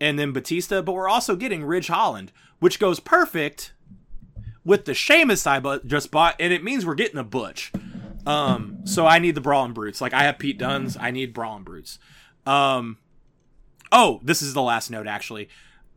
and 0.00 0.18
then 0.18 0.32
Batista, 0.32 0.82
but 0.82 0.92
we're 0.92 1.08
also 1.08 1.36
getting 1.36 1.64
Ridge 1.64 1.86
Holland, 1.86 2.32
which 2.58 2.80
goes 2.80 2.98
perfect 2.98 3.72
with 4.64 4.86
the 4.86 4.94
Sheamus 4.94 5.46
I 5.46 5.60
bu- 5.60 5.84
just 5.84 6.10
bought, 6.10 6.34
and 6.40 6.52
it 6.52 6.64
means 6.64 6.84
we're 6.84 6.94
getting 6.94 7.18
a 7.18 7.24
Butch. 7.24 7.72
Um, 8.26 8.78
so 8.84 9.06
I 9.06 9.18
need 9.18 9.34
the 9.34 9.40
Brawling 9.40 9.72
Brutes. 9.72 10.00
Like 10.00 10.12
I 10.12 10.24
have 10.24 10.38
Pete 10.38 10.58
Dunne's, 10.58 10.96
I 10.96 11.10
need 11.10 11.32
Brawling 11.32 11.62
Brutes. 11.64 11.98
Um, 12.44 12.98
oh, 13.92 14.20
this 14.22 14.42
is 14.42 14.52
the 14.54 14.62
last 14.62 14.90
note 14.90 15.06
actually. 15.06 15.48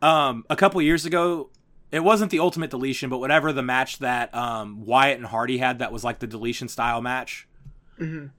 Um, 0.02 0.46
a 0.50 0.56
couple 0.56 0.82
years 0.82 1.06
ago, 1.06 1.50
it 1.94 2.04
wasn't 2.04 2.32
the 2.32 2.40
Ultimate 2.40 2.72
Deletion, 2.72 3.10
but 3.10 3.20
whatever 3.20 3.54
the 3.54 3.64
match 3.64 4.00
that 4.00 4.34
um 4.36 4.86
Wyatt 4.86 5.18
and 5.18 5.28
Hardy 5.28 5.60
had 5.60 5.80
that 5.80 5.92
was 5.92 6.04
like 6.04 6.20
the 6.20 6.28
deletion 6.28 6.68
style 6.68 7.02
match 7.02 7.48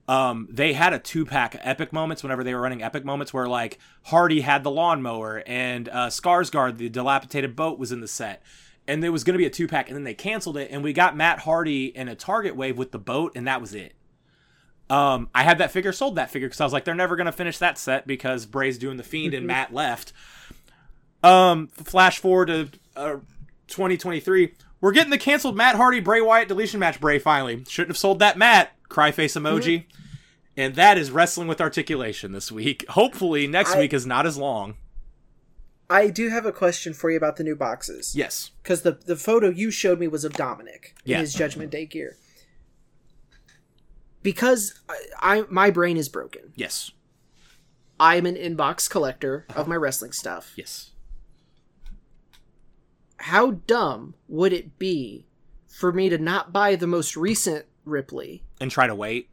um, 0.07 0.47
they 0.51 0.73
had 0.73 0.93
a 0.93 0.99
two 0.99 1.25
pack 1.25 1.57
epic 1.61 1.93
moments 1.93 2.21
whenever 2.23 2.43
they 2.43 2.53
were 2.53 2.61
running 2.61 2.83
epic 2.83 3.05
moments 3.05 3.33
where 3.33 3.47
like 3.47 3.79
Hardy 4.03 4.41
had 4.41 4.63
the 4.63 4.71
lawnmower 4.71 5.43
and 5.47 5.89
uh, 5.89 6.07
Skarsgård 6.07 6.77
the 6.77 6.89
dilapidated 6.89 7.55
boat 7.55 7.79
was 7.79 7.91
in 7.91 8.01
the 8.01 8.07
set, 8.07 8.43
and 8.87 9.01
there 9.01 9.11
was 9.11 9.23
going 9.23 9.33
to 9.33 9.39
be 9.39 9.45
a 9.45 9.49
two 9.49 9.67
pack, 9.67 9.87
and 9.87 9.95
then 9.95 10.03
they 10.03 10.13
canceled 10.13 10.57
it, 10.57 10.69
and 10.71 10.83
we 10.83 10.93
got 10.93 11.15
Matt 11.15 11.39
Hardy 11.39 11.85
in 11.85 12.07
a 12.07 12.15
Target 12.15 12.55
wave 12.55 12.77
with 12.77 12.91
the 12.91 12.99
boat, 12.99 13.31
and 13.35 13.47
that 13.47 13.61
was 13.61 13.73
it. 13.73 13.93
Um, 14.89 15.29
I 15.33 15.43
had 15.43 15.57
that 15.57 15.71
figure, 15.71 15.91
sold 15.91 16.15
that 16.17 16.29
figure 16.29 16.47
because 16.47 16.61
I 16.61 16.65
was 16.65 16.73
like, 16.73 16.85
they're 16.85 16.93
never 16.93 17.15
going 17.15 17.25
to 17.25 17.31
finish 17.31 17.57
that 17.57 17.79
set 17.79 18.05
because 18.05 18.45
Bray's 18.45 18.77
doing 18.77 18.97
the 18.97 19.03
fiend 19.03 19.33
and 19.33 19.47
Matt 19.47 19.73
left. 19.73 20.13
Um, 21.23 21.69
flash 21.69 22.19
forward 22.19 22.47
to 22.47 22.69
uh, 22.95 23.17
2023, 23.67 24.53
we're 24.81 24.91
getting 24.91 25.11
the 25.11 25.17
canceled 25.17 25.55
Matt 25.55 25.75
Hardy 25.75 25.99
Bray 25.99 26.21
Wyatt 26.21 26.47
deletion 26.47 26.79
match. 26.79 26.99
Bray 26.99 27.19
finally 27.19 27.63
shouldn't 27.67 27.89
have 27.91 27.97
sold 27.97 28.19
that 28.19 28.37
Matt 28.37 28.71
cry 28.89 29.11
face 29.11 29.35
emoji. 29.35 29.85
And 30.57 30.75
that 30.75 30.97
is 30.97 31.11
wrestling 31.11 31.47
with 31.49 31.59
articulation 31.59 32.31
this 32.31 32.49
week. 32.51 32.85
Hopefully, 32.89 33.45
next 33.47 33.75
I- 33.75 33.79
week 33.79 33.93
is 33.93 34.05
not 34.05 34.25
as 34.25 34.37
long. 34.37 34.75
I 35.87 36.07
do 36.09 36.29
have 36.29 36.45
a 36.47 36.51
question 36.51 36.93
for 36.95 37.11
you 37.11 37.17
about 37.17 37.35
the 37.35 37.43
new 37.43 37.55
boxes. 37.55 38.15
Yes. 38.15 38.49
Because 38.63 38.81
the, 38.81 38.93
the 39.05 39.15
photo 39.15 39.49
you 39.49 39.69
showed 39.69 39.99
me 39.99 40.07
was 40.07 40.23
of 40.25 40.33
Dominic 40.33 40.95
in 41.05 41.11
Yeah. 41.11 41.19
his 41.19 41.31
Judgment 41.33 41.69
Day 41.71 41.85
gear. 41.85 42.15
Because 44.23 44.79
I, 44.89 44.97
I 45.39 45.43
my 45.49 45.69
brain 45.69 45.97
is 45.97 46.09
broken. 46.09 46.53
Yes. 46.55 46.89
I'm 47.99 48.25
an 48.25 48.35
inbox 48.35 48.89
collector 48.89 49.45
Uh-huh. 49.49 49.61
of 49.61 49.67
my 49.67 49.75
wrestling 49.75 50.11
stuff. 50.11 50.53
Yes. 50.55 50.91
How 53.25 53.51
dumb 53.65 54.13
would 54.27 54.53
it 54.53 54.77
be 54.77 55.25
for 55.67 55.91
me 55.91 56.09
to 56.09 56.17
not 56.17 56.53
buy 56.53 56.75
the 56.75 56.87
most 56.87 57.17
recent 57.17 57.65
Ripley 57.83 58.43
And 58.61 58.69
try 58.69 58.85
to 58.87 58.93
wait. 58.95 59.29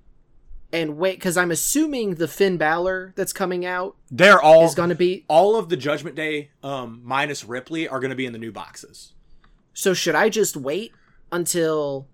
and 0.72 0.96
wait? 0.96 1.18
Because 1.18 1.36
I'm 1.36 1.50
assuming 1.50 2.14
the 2.14 2.26
Finn 2.28 2.56
Balor 2.56 3.12
that's 3.16 3.32
coming 3.34 3.66
out 3.66 3.96
They're 4.10 4.40
all 4.40 4.64
is 4.64 4.74
going 4.74 4.88
to 4.88 4.94
be. 4.94 5.24
all 5.28 5.56
of 5.56 5.68
the 5.68 5.76
Judgment 5.76 6.16
Day 6.16 6.50
um, 6.62 7.00
minus 7.04 7.44
Ripley 7.44 7.86
are 7.86 8.00
going 8.00 8.10
to 8.10 8.16
be 8.16 8.24
in 8.26 8.32
the 8.32 8.38
new 8.38 8.50
boxes. 8.52 9.12
So 9.74 9.92
should 9.94 10.14
I 10.14 10.30
just 10.30 10.56
wait 10.56 10.92
until 11.30 12.08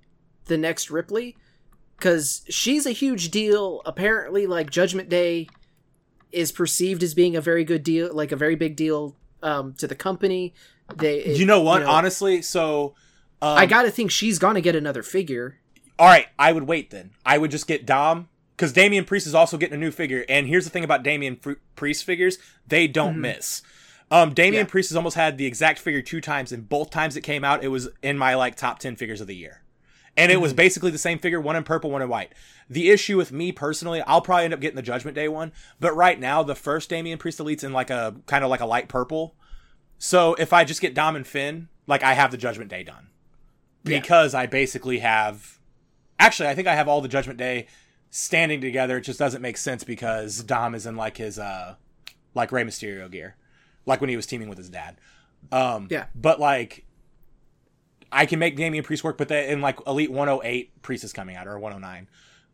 the 0.46 0.58
next 0.58 0.90
Ripley? 0.90 1.36
Because 1.96 2.42
she's 2.48 2.86
a 2.86 2.92
huge 2.92 3.30
deal. 3.30 3.82
Apparently, 3.86 4.46
like 4.46 4.70
Judgment 4.70 5.08
Day 5.08 5.48
is 6.32 6.50
perceived 6.52 7.02
as 7.02 7.14
being 7.14 7.36
a 7.36 7.40
very 7.40 7.64
good 7.64 7.82
deal, 7.84 8.12
like 8.14 8.32
a 8.32 8.36
very 8.36 8.54
big 8.56 8.74
deal 8.76 9.16
um, 9.42 9.74
to 9.74 9.86
the 9.86 9.94
company. 9.96 10.54
They, 10.96 11.26
you 11.34 11.44
know 11.44 11.60
what? 11.60 11.82
Honestly, 11.82 12.42
so 12.42 12.94
um, 13.42 13.58
I 13.58 13.66
gotta 13.66 13.90
think 13.90 14.10
she's 14.10 14.38
gonna 14.38 14.60
get 14.60 14.74
another 14.74 15.02
figure. 15.02 15.58
all 15.98 16.06
right. 16.06 16.26
I 16.38 16.52
would 16.52 16.64
wait 16.64 16.90
then. 16.90 17.10
I 17.26 17.38
would 17.38 17.50
just 17.50 17.66
get 17.66 17.86
Dom 17.86 18.28
because 18.56 18.72
Damian 18.72 19.04
Priest 19.04 19.26
is 19.26 19.34
also 19.34 19.56
getting 19.56 19.74
a 19.74 19.78
new 19.80 19.90
figure. 19.90 20.24
And 20.28 20.46
here's 20.46 20.64
the 20.64 20.70
thing 20.70 20.84
about 20.84 21.02
Damian 21.02 21.38
Priest 21.76 22.04
figures: 22.04 22.38
they 22.66 22.86
don't 22.88 23.20
miss. 23.20 23.62
Um, 24.10 24.32
Damian 24.32 24.64
Yeah. 24.64 24.70
Priest 24.70 24.88
has 24.88 24.96
almost 24.96 25.16
had 25.16 25.36
the 25.36 25.44
exact 25.44 25.78
figure 25.78 26.00
two 26.00 26.22
times, 26.22 26.50
and 26.50 26.66
both 26.66 26.90
times 26.90 27.14
it 27.16 27.20
came 27.20 27.44
out, 27.44 27.62
it 27.62 27.68
was 27.68 27.88
in 28.02 28.16
my 28.16 28.34
like 28.34 28.56
top 28.56 28.78
ten 28.78 28.96
figures 28.96 29.20
of 29.20 29.26
the 29.26 29.36
year. 29.36 29.62
And 30.16 30.32
it 30.32 30.40
was 30.40 30.52
basically 30.52 30.90
the 30.90 30.98
same 30.98 31.20
figure, 31.20 31.40
one 31.40 31.54
in 31.54 31.62
purple, 31.62 31.92
one 31.92 32.02
in 32.02 32.08
white. 32.08 32.32
The 32.68 32.90
issue 32.90 33.16
with 33.16 33.30
me 33.30 33.52
personally, 33.52 34.00
I'll 34.00 34.20
probably 34.20 34.46
end 34.46 34.54
up 34.54 34.58
getting 34.60 34.74
the 34.74 34.82
Judgment 34.82 35.14
Day 35.14 35.28
one, 35.28 35.52
but 35.78 35.94
right 35.94 36.18
now 36.18 36.42
the 36.42 36.56
first 36.56 36.88
Damian 36.90 37.18
Priest 37.18 37.38
Elite's 37.38 37.62
in 37.62 37.72
like 37.72 37.88
a 37.90 38.16
kind 38.26 38.42
of 38.42 38.50
like 38.50 38.58
a 38.60 38.66
light 38.66 38.88
purple. 38.88 39.36
So 39.98 40.34
if 40.34 40.52
I 40.52 40.64
just 40.64 40.80
get 40.80 40.94
Dom 40.94 41.16
and 41.16 41.26
Finn, 41.26 41.68
like 41.86 42.02
I 42.02 42.14
have 42.14 42.30
the 42.30 42.36
Judgment 42.36 42.70
Day 42.70 42.82
done. 42.84 43.08
Yeah. 43.84 44.00
Because 44.00 44.34
I 44.34 44.46
basically 44.46 44.98
have 45.00 45.58
actually 46.18 46.48
I 46.48 46.54
think 46.54 46.68
I 46.68 46.74
have 46.74 46.88
all 46.88 47.00
the 47.00 47.08
Judgment 47.08 47.38
Day 47.38 47.66
standing 48.10 48.60
together. 48.60 48.98
It 48.98 49.02
just 49.02 49.18
doesn't 49.18 49.42
make 49.42 49.56
sense 49.56 49.84
because 49.84 50.42
Dom 50.42 50.74
is 50.74 50.86
in 50.86 50.96
like 50.96 51.16
his 51.16 51.38
uh 51.38 51.74
like 52.34 52.52
Rey 52.52 52.64
Mysterio 52.64 53.10
gear. 53.10 53.36
Like 53.86 54.00
when 54.00 54.10
he 54.10 54.16
was 54.16 54.26
teaming 54.26 54.48
with 54.48 54.58
his 54.58 54.68
dad. 54.68 54.96
Um 55.52 55.88
Yeah. 55.90 56.06
but 56.14 56.38
like 56.40 56.84
I 58.10 58.24
can 58.24 58.38
make 58.38 58.56
Damian 58.56 58.84
Priest 58.84 59.04
work, 59.04 59.18
but 59.18 59.28
then 59.28 59.50
in 59.50 59.60
like 59.60 59.78
Elite 59.86 60.10
108, 60.10 60.80
Priest 60.82 61.04
is 61.04 61.12
coming 61.12 61.36
out 61.36 61.46
or 61.46 61.58
109. 61.58 62.08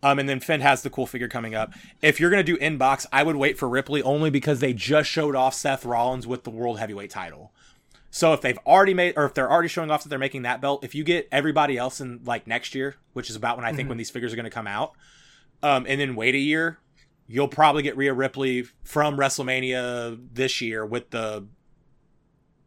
Um, 0.05 0.19
and 0.19 0.29
then 0.29 0.39
Finn 0.39 0.61
has 0.61 0.83
the 0.83 0.91
cool 0.91 1.07
figure 1.07 1.29
coming 1.29 1.55
up. 1.55 1.73
If 2.03 2.21
you're 2.21 2.29
gonna 2.31 2.43
do 2.43 2.59
inbox, 2.59 3.07
I 3.11 3.23
would 3.23 3.37
wait 3.37 3.57
for 3.59 3.69
Ripley 3.69 4.03
only 4.03 4.29
because 4.29 4.61
they 4.61 4.75
just 4.75 5.09
showed 5.09 5.35
off 5.35 5.55
Seth 5.55 5.85
Rollins 5.85 6.27
with 6.27 6.45
the 6.45 6.51
World 6.51 6.79
Heavyweight 6.79 7.11
title. 7.11 7.53
So 8.11 8.33
if 8.35 8.43
they've 8.43 8.59
already 8.67 8.93
made, 8.95 9.15
or 9.17 9.25
if 9.25 9.35
they're 9.35 9.51
already 9.51 9.69
showing 9.69 9.91
off 9.91 10.03
that 10.05 10.09
they're 10.11 10.19
making 10.19 10.43
that 10.43 10.61
belt, 10.61 10.85
if 10.85 10.95
you 10.95 11.03
get 11.05 11.27
everybody 11.33 11.79
else 11.79 12.01
in 12.01 12.21
like 12.25 12.47
next 12.47 12.75
year, 12.75 12.97
which 13.15 13.31
is 13.31 13.35
about 13.35 13.57
when 13.57 13.65
I 13.65 13.73
think 13.73 13.89
when 13.89 13.99
these 13.99 14.11
figures 14.11 14.33
are 14.33 14.37
gonna 14.37 14.51
come 14.51 14.67
out, 14.67 14.93
um, 15.63 15.87
and 15.89 15.99
then 16.01 16.15
wait 16.15 16.35
a 16.35 16.39
year, 16.39 16.79
you'll 17.27 17.49
probably 17.49 17.83
get 17.83 17.97
Rhea 17.97 18.13
Ripley 18.13 18.67
from 18.85 19.17
WrestleMania 19.17 20.19
this 20.33 20.61
year 20.61 20.85
with 20.85 21.11
the 21.11 21.47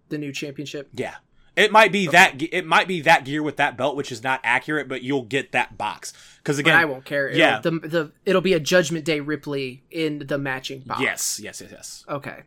The 0.10 0.18
new 0.18 0.32
championship. 0.34 0.90
yeah. 0.94 1.16
It 1.58 1.72
might 1.72 1.92
be 1.92 2.06
that 2.08 2.40
it 2.40 2.68
might 2.68 2.88
be 2.88 3.02
that 3.02 3.26
gear 3.26 3.42
with 3.42 3.58
that 3.58 3.76
belt, 3.78 3.96
which 3.96 4.12
is 4.12 4.22
not 4.22 4.40
accurate, 4.44 4.88
but 4.88 5.02
you'll 5.02 5.24
get 5.24 5.54
that 5.54 5.76
box 5.76 6.14
because 6.38 6.58
But 6.58 6.62
again, 6.62 6.78
I 6.78 6.86
won't 6.86 7.04
care. 7.04 7.28
It'll, 7.28 7.40
yeah. 7.40 7.60
The, 7.60 7.72
the 7.72 8.12
it'll 8.26 8.42
be 8.42 8.54
a 8.54 8.60
Judgment 8.60 9.06
Day 9.06 9.20
Ripley 9.20 9.84
in 9.90 10.20
the 10.28 10.38
matching 10.38 10.82
box. 10.82 11.02
yes, 11.02 11.40
yes, 11.42 11.60
yes, 11.60 11.72
yes. 11.72 12.06
Okay. 12.08 12.44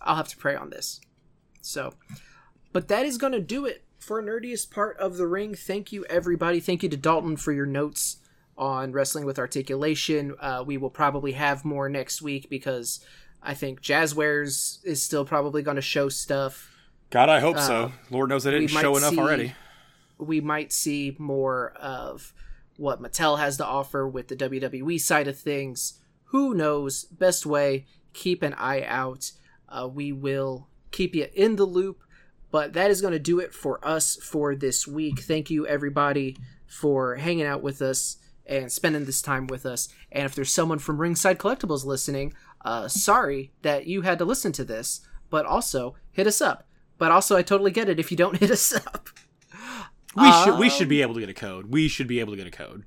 I'll 0.00 0.16
have 0.16 0.28
to 0.28 0.36
pray 0.36 0.56
on 0.56 0.70
this. 0.70 1.00
So, 1.60 1.92
but 2.72 2.88
that 2.88 3.04
is 3.04 3.18
going 3.18 3.34
to 3.34 3.40
do 3.40 3.66
it 3.66 3.84
for 3.98 4.22
nerdiest 4.22 4.70
part 4.70 4.96
of 4.96 5.18
the 5.18 5.26
ring. 5.26 5.54
Thank 5.54 5.92
you, 5.92 6.04
everybody. 6.06 6.58
Thank 6.58 6.82
you 6.82 6.88
to 6.88 6.96
Dalton 6.96 7.36
for 7.36 7.52
your 7.52 7.66
notes 7.66 8.16
on 8.56 8.92
wrestling 8.92 9.26
with 9.26 9.38
articulation. 9.38 10.34
Uh, 10.40 10.64
we 10.66 10.78
will 10.78 10.90
probably 10.90 11.32
have 11.32 11.66
more 11.66 11.88
next 11.90 12.22
week 12.22 12.48
because 12.48 13.04
I 13.42 13.52
think 13.54 13.82
Jazzwares 13.82 14.78
is 14.84 15.02
still 15.02 15.24
probably 15.24 15.62
going 15.62 15.76
to 15.76 15.82
show 15.82 16.08
stuff. 16.08 16.71
God, 17.12 17.28
I 17.28 17.40
hope 17.40 17.58
so. 17.58 17.92
Lord 18.10 18.30
knows 18.30 18.46
I 18.46 18.50
didn't 18.52 18.74
Uh, 18.76 18.80
show 18.80 18.96
enough 18.96 19.10
see- 19.12 19.18
already. 19.18 19.54
We 20.18 20.40
might 20.40 20.72
see 20.72 21.14
more 21.18 21.72
of 21.72 22.32
what 22.76 23.02
Mattel 23.02 23.38
has 23.38 23.56
to 23.58 23.66
offer 23.66 24.08
with 24.08 24.28
the 24.28 24.36
WWE 24.36 24.98
side 24.98 25.28
of 25.28 25.38
things. 25.38 26.00
Who 26.26 26.54
knows? 26.54 27.04
Best 27.04 27.44
way, 27.44 27.86
keep 28.14 28.42
an 28.42 28.54
eye 28.54 28.82
out. 28.84 29.32
Uh, 29.68 29.88
we 29.92 30.10
will 30.12 30.68
keep 30.90 31.14
you 31.14 31.28
in 31.34 31.56
the 31.56 31.64
loop. 31.66 32.02
But 32.50 32.72
that 32.74 32.90
is 32.90 33.00
going 33.00 33.12
to 33.14 33.18
do 33.18 33.40
it 33.40 33.52
for 33.54 33.78
us 33.86 34.16
for 34.16 34.54
this 34.54 34.86
week. 34.86 35.20
Thank 35.20 35.50
you, 35.50 35.66
everybody, 35.66 36.36
for 36.66 37.16
hanging 37.16 37.46
out 37.46 37.62
with 37.62 37.80
us 37.82 38.16
and 38.46 38.70
spending 38.72 39.04
this 39.04 39.22
time 39.22 39.46
with 39.46 39.64
us. 39.66 39.88
And 40.10 40.24
if 40.24 40.34
there's 40.34 40.52
someone 40.52 40.78
from 40.78 40.98
Ringside 40.98 41.38
Collectibles 41.38 41.84
listening, 41.84 42.34
uh, 42.64 42.88
sorry 42.88 43.52
that 43.62 43.86
you 43.86 44.02
had 44.02 44.18
to 44.18 44.24
listen 44.24 44.52
to 44.52 44.64
this, 44.64 45.00
but 45.30 45.46
also 45.46 45.94
hit 46.10 46.26
us 46.26 46.40
up. 46.40 46.66
But 47.02 47.10
also, 47.10 47.36
I 47.36 47.42
totally 47.42 47.72
get 47.72 47.88
it 47.88 47.98
if 47.98 48.12
you 48.12 48.16
don't 48.16 48.36
hit 48.42 48.52
us 48.52 48.72
up. 48.72 49.08
We 50.16 50.30
should 50.44 50.56
we 50.56 50.66
Um, 50.66 50.70
should 50.70 50.88
be 50.88 51.02
able 51.02 51.14
to 51.14 51.20
get 51.20 51.28
a 51.28 51.34
code. 51.34 51.66
We 51.72 51.88
should 51.88 52.06
be 52.06 52.20
able 52.20 52.32
to 52.32 52.36
get 52.36 52.46
a 52.46 52.50
code. 52.52 52.84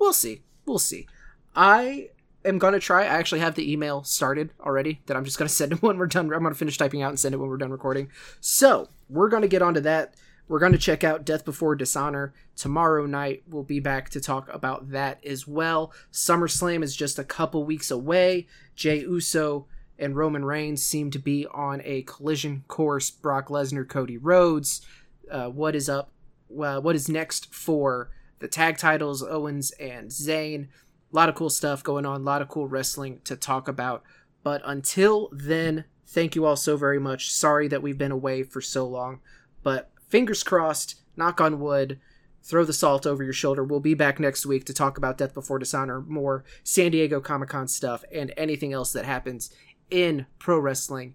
We'll 0.00 0.12
see. 0.12 0.42
We'll 0.64 0.80
see. 0.80 1.06
I 1.54 2.08
am 2.44 2.58
gonna 2.58 2.80
try. 2.80 3.02
I 3.02 3.18
actually 3.20 3.38
have 3.42 3.54
the 3.54 3.70
email 3.72 4.02
started 4.02 4.50
already 4.60 5.00
that 5.06 5.16
I'm 5.16 5.24
just 5.24 5.38
gonna 5.38 5.48
send 5.60 5.70
it 5.70 5.80
when 5.80 5.96
we're 5.96 6.08
done. 6.08 6.32
I'm 6.34 6.42
gonna 6.42 6.56
finish 6.56 6.76
typing 6.76 7.02
out 7.02 7.10
and 7.10 7.20
send 7.20 7.36
it 7.36 7.38
when 7.38 7.48
we're 7.48 7.56
done 7.56 7.70
recording. 7.70 8.10
So 8.40 8.88
we're 9.08 9.28
gonna 9.28 9.46
get 9.46 9.62
onto 9.62 9.80
that. 9.82 10.14
We're 10.48 10.58
gonna 10.58 10.76
check 10.76 11.04
out 11.04 11.24
Death 11.24 11.44
Before 11.44 11.76
Dishonor 11.76 12.34
tomorrow 12.56 13.06
night. 13.06 13.44
We'll 13.48 13.62
be 13.62 13.78
back 13.78 14.10
to 14.10 14.20
talk 14.20 14.52
about 14.52 14.90
that 14.90 15.24
as 15.24 15.46
well. 15.46 15.92
SummerSlam 16.12 16.82
is 16.82 16.96
just 16.96 17.20
a 17.20 17.24
couple 17.24 17.62
weeks 17.62 17.92
away. 17.92 18.48
Jey 18.74 19.02
Uso 19.02 19.68
and 19.98 20.16
Roman 20.16 20.44
Reigns 20.44 20.82
seem 20.82 21.10
to 21.10 21.18
be 21.18 21.46
on 21.52 21.80
a 21.84 22.02
collision 22.02 22.64
course. 22.68 23.10
Brock 23.10 23.48
Lesnar, 23.48 23.88
Cody 23.88 24.18
Rhodes. 24.18 24.84
Uh, 25.30 25.48
what 25.48 25.74
is 25.74 25.88
up? 25.88 26.10
Uh, 26.50 26.80
what 26.80 26.94
is 26.94 27.08
next 27.08 27.52
for 27.54 28.10
the 28.38 28.48
tag 28.48 28.78
titles? 28.78 29.22
Owens 29.22 29.70
and 29.72 30.10
Zayn. 30.10 30.68
A 31.12 31.16
lot 31.16 31.28
of 31.28 31.34
cool 31.34 31.50
stuff 31.50 31.82
going 31.82 32.04
on. 32.04 32.20
A 32.20 32.24
lot 32.24 32.42
of 32.42 32.48
cool 32.48 32.68
wrestling 32.68 33.20
to 33.24 33.36
talk 33.36 33.68
about. 33.68 34.02
But 34.42 34.62
until 34.64 35.28
then, 35.32 35.84
thank 36.06 36.36
you 36.36 36.44
all 36.44 36.56
so 36.56 36.76
very 36.76 37.00
much. 37.00 37.32
Sorry 37.32 37.68
that 37.68 37.82
we've 37.82 37.98
been 37.98 38.12
away 38.12 38.42
for 38.42 38.60
so 38.60 38.86
long, 38.86 39.20
but 39.62 39.90
fingers 40.08 40.42
crossed. 40.42 41.00
Knock 41.16 41.40
on 41.40 41.60
wood. 41.60 41.98
Throw 42.42 42.64
the 42.64 42.72
salt 42.72 43.06
over 43.06 43.24
your 43.24 43.32
shoulder. 43.32 43.64
We'll 43.64 43.80
be 43.80 43.94
back 43.94 44.20
next 44.20 44.46
week 44.46 44.64
to 44.66 44.72
talk 44.72 44.98
about 44.98 45.18
Death 45.18 45.34
Before 45.34 45.58
Dishonor, 45.58 46.02
more 46.02 46.44
San 46.62 46.92
Diego 46.92 47.20
Comic 47.20 47.48
Con 47.48 47.66
stuff, 47.66 48.04
and 48.14 48.32
anything 48.36 48.72
else 48.72 48.92
that 48.92 49.04
happens 49.04 49.50
in 49.90 50.26
pro 50.38 50.58
wrestling. 50.58 51.14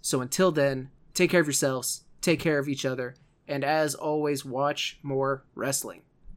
So 0.00 0.20
until 0.20 0.52
then, 0.52 0.90
take 1.14 1.30
care 1.30 1.40
of 1.40 1.46
yourselves, 1.46 2.02
take 2.20 2.40
care 2.40 2.58
of 2.58 2.68
each 2.68 2.84
other, 2.84 3.14
and 3.48 3.64
as 3.64 3.94
always, 3.94 4.44
watch 4.44 4.98
more 5.02 5.44
wrestling. 5.54 6.02